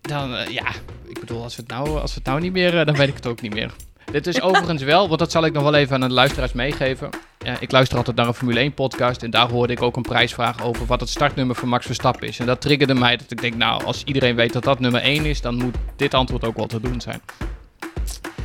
Dan, 0.00 0.52
ja, 0.52 0.68
ik 1.08 1.20
bedoel, 1.20 1.42
als 1.42 1.56
we, 1.56 1.62
het 1.62 1.70
nou, 1.70 1.88
als 2.00 2.10
we 2.12 2.18
het 2.18 2.26
nou 2.28 2.40
niet 2.40 2.52
meer... 2.52 2.84
dan 2.84 2.96
weet 2.96 3.08
ik 3.08 3.14
het 3.14 3.26
ook 3.26 3.40
niet 3.40 3.54
meer. 3.54 3.72
Dit 4.12 4.26
is 4.26 4.40
overigens 4.40 4.82
wel, 4.82 5.06
want 5.08 5.18
dat 5.18 5.30
zal 5.30 5.44
ik 5.44 5.52
nog 5.52 5.62
wel 5.62 5.74
even 5.74 5.94
aan 5.94 6.08
de 6.08 6.14
luisteraars 6.14 6.52
meegeven. 6.52 7.10
Ja, 7.38 7.56
ik 7.60 7.72
luister 7.72 7.96
altijd 7.96 8.16
naar 8.16 8.26
een 8.26 8.34
Formule 8.34 8.60
1 8.60 8.74
podcast 8.74 9.22
en 9.22 9.30
daar 9.30 9.50
hoorde 9.50 9.72
ik 9.72 9.82
ook 9.82 9.96
een 9.96 10.02
prijsvraag 10.02 10.64
over 10.64 10.86
wat 10.86 11.00
het 11.00 11.08
startnummer 11.08 11.56
van 11.56 11.68
Max 11.68 11.86
Verstappen 11.86 12.28
is. 12.28 12.38
En 12.38 12.46
dat 12.46 12.60
triggerde 12.60 12.94
mij 12.94 13.16
dat 13.16 13.30
ik 13.30 13.40
denk, 13.40 13.54
nou, 13.54 13.84
als 13.84 14.04
iedereen 14.04 14.36
weet 14.36 14.52
dat 14.52 14.64
dat 14.64 14.80
nummer 14.80 15.00
1 15.00 15.24
is, 15.24 15.40
dan 15.40 15.54
moet 15.54 15.74
dit 15.96 16.14
antwoord 16.14 16.44
ook 16.44 16.56
wel 16.56 16.66
te 16.66 16.80
doen 16.80 17.00
zijn. 17.00 17.20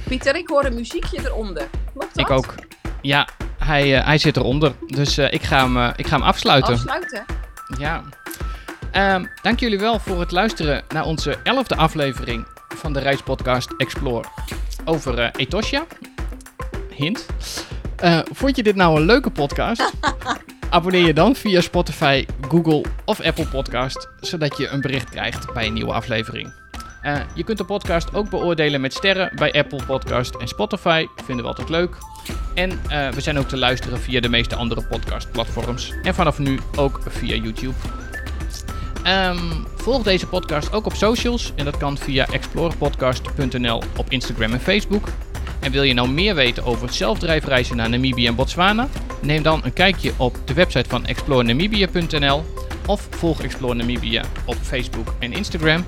Pieter, 0.07 0.35
ik 0.35 0.47
hoor 0.47 0.65
een 0.65 0.75
muziekje 0.75 1.19
eronder. 1.25 1.67
Klopt 1.93 2.15
dat? 2.15 2.29
Ik 2.29 2.31
ook. 2.31 2.55
Ja, 3.01 3.27
hij, 3.57 3.97
eh, 3.97 4.05
hij 4.05 4.17
zit 4.17 4.37
eronder. 4.37 4.73
Dus 4.85 5.17
eh, 5.17 5.33
ik, 5.33 5.43
ga 5.43 5.63
hem, 5.63 5.77
eh, 5.77 5.89
ik 5.95 6.07
ga 6.07 6.15
hem 6.15 6.25
afsluiten. 6.25 6.73
Afsluiten. 6.73 7.25
Ja. 7.77 8.03
Ehm, 8.91 9.25
dank 9.41 9.59
jullie 9.59 9.79
wel 9.79 9.99
voor 9.99 10.19
het 10.19 10.31
luisteren 10.31 10.83
naar 10.93 11.05
onze 11.05 11.37
elfde 11.43 11.75
aflevering 11.75 12.47
van 12.67 12.93
de 12.93 12.99
reispodcast 12.99 13.73
Explore 13.77 14.27
over 14.87 15.19
eh, 15.19 15.29
Etosha. 15.35 15.85
Hint. 16.89 17.25
Eh, 17.95 18.19
vond 18.31 18.55
je 18.55 18.63
dit 18.63 18.75
nou 18.75 18.99
een 18.99 19.05
leuke 19.05 19.29
podcast? 19.29 19.93
Abonneer 20.69 21.05
je 21.05 21.13
dan 21.13 21.35
via 21.35 21.61
Spotify, 21.61 22.25
Google 22.49 22.85
of 23.05 23.21
Apple 23.21 23.47
Podcast, 23.47 24.09
zodat 24.19 24.57
je 24.57 24.67
een 24.67 24.81
bericht 24.81 25.09
krijgt 25.09 25.53
bij 25.53 25.65
een 25.65 25.73
nieuwe 25.73 25.93
aflevering. 25.93 26.53
Eh, 27.01 27.19
je 27.35 27.43
kunt 27.43 27.57
de 27.57 27.63
podcast 27.63 28.13
ook 28.13 28.29
beoordelen 28.29 28.81
met 28.81 28.93
sterren 28.93 29.31
bij 29.35 29.53
Apple 29.53 29.85
Podcast 29.85 30.35
en 30.35 30.47
Spotify. 30.47 31.05
Vinden 31.15 31.45
we 31.45 31.51
altijd 31.51 31.69
leuk. 31.69 31.97
En 32.53 32.69
we 32.87 33.21
zijn 33.21 33.37
ook 33.37 33.47
te 33.47 33.57
luisteren 33.57 33.99
via 33.99 34.19
de 34.19 34.29
meeste 34.29 34.55
andere 34.55 34.87
podcastplatforms. 34.87 35.93
En 36.03 36.13
vanaf 36.15 36.39
nu 36.39 36.59
ook 36.75 36.99
via 37.07 37.35
YouTube. 37.35 37.75
Ehm, 39.07 39.37
volg 39.75 40.03
deze 40.03 40.27
podcast 40.27 40.73
ook 40.73 40.85
op 40.85 40.93
socials. 40.93 41.51
En 41.55 41.65
dat 41.65 41.77
kan 41.77 41.97
via 41.97 42.27
explorepodcast.nl 42.27 43.81
op 43.97 44.05
Instagram 44.09 44.53
en 44.53 44.59
Facebook. 44.59 45.07
En 45.59 45.71
wil 45.71 45.83
je 45.83 45.93
nou 45.93 46.09
meer 46.09 46.35
weten 46.35 46.63
over 46.65 46.93
zelfdrijfreizen 46.93 47.75
naar 47.75 47.89
Namibië 47.89 48.27
en 48.27 48.35
Botswana? 48.35 48.87
Neem 49.21 49.43
dan 49.43 49.61
een 49.63 49.73
kijkje 49.73 50.11
op 50.17 50.37
de 50.45 50.53
website 50.53 50.89
van 50.89 51.05
explorenamibia.nl 51.05 52.43
of 52.85 53.07
volg 53.09 53.41
Explore 53.41 53.73
Namibia 53.73 54.23
op 54.45 54.55
Facebook 54.55 55.13
en 55.19 55.33
Instagram. 55.33 55.85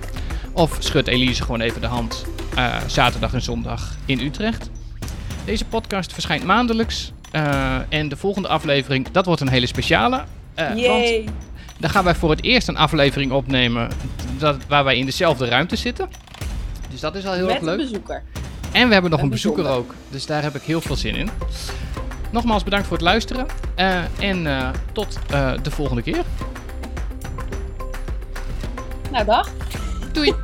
Of 0.53 0.77
schud 0.79 1.07
Elise 1.07 1.43
gewoon 1.43 1.61
even 1.61 1.81
de 1.81 1.87
hand 1.87 2.25
eh, 2.55 2.77
zaterdag 2.87 3.33
en 3.33 3.41
zondag 3.41 3.95
in 4.05 4.19
Utrecht. 4.19 4.69
Deze 5.45 5.65
podcast 5.65 6.13
verschijnt 6.13 6.43
maandelijks. 6.43 7.13
eh, 7.31 7.75
en 7.89 8.09
de 8.09 8.17
volgende 8.17 8.47
aflevering, 8.47 9.11
dat 9.11 9.25
wordt 9.25 9.41
een 9.41 9.49
hele 9.49 9.67
speciale. 9.67 10.23
want 10.55 10.79
Yay. 10.79 11.25
Dan 11.79 11.89
gaan 11.89 12.03
wij 12.03 12.15
voor 12.15 12.29
het 12.29 12.43
eerst 12.43 12.67
een 12.67 12.77
aflevering 12.77 13.31
opnemen 13.31 13.89
dat, 14.37 14.57
waar 14.67 14.83
wij 14.83 14.97
in 14.97 15.05
dezelfde 15.05 15.45
ruimte 15.45 15.75
zitten. 15.75 16.09
Dus 16.91 16.99
dat 16.99 17.15
is 17.15 17.25
al 17.25 17.33
heel 17.33 17.45
Met 17.45 17.51
erg 17.53 17.61
een 17.61 17.67
leuk. 17.67 17.77
bezoeker. 17.77 18.23
En 18.71 18.87
we 18.87 18.93
hebben 18.93 19.11
nog 19.11 19.19
Een 19.19 19.25
een 19.25 19.31
bezoeker 19.31 19.67
ook. 19.67 19.93
Dus 20.09 20.25
daar 20.25 20.41
heb 20.43 20.55
ik 20.55 20.61
heel 20.61 20.81
veel 20.81 20.95
zin 20.95 21.15
in. 21.15 21.29
Nogmaals 22.31 22.63
bedankt 22.63 22.87
voor 22.87 22.97
het 22.97 23.05
luisteren. 23.05 23.45
eh, 23.75 23.97
en 24.19 24.47
eh, 24.47 24.69
tot 24.91 25.19
eh, 25.29 25.51
de 25.61 25.71
volgende 25.71 26.01
keer. 26.01 26.23
Nou, 29.11 29.25
dag. 29.25 29.49
Doei! 30.13 30.33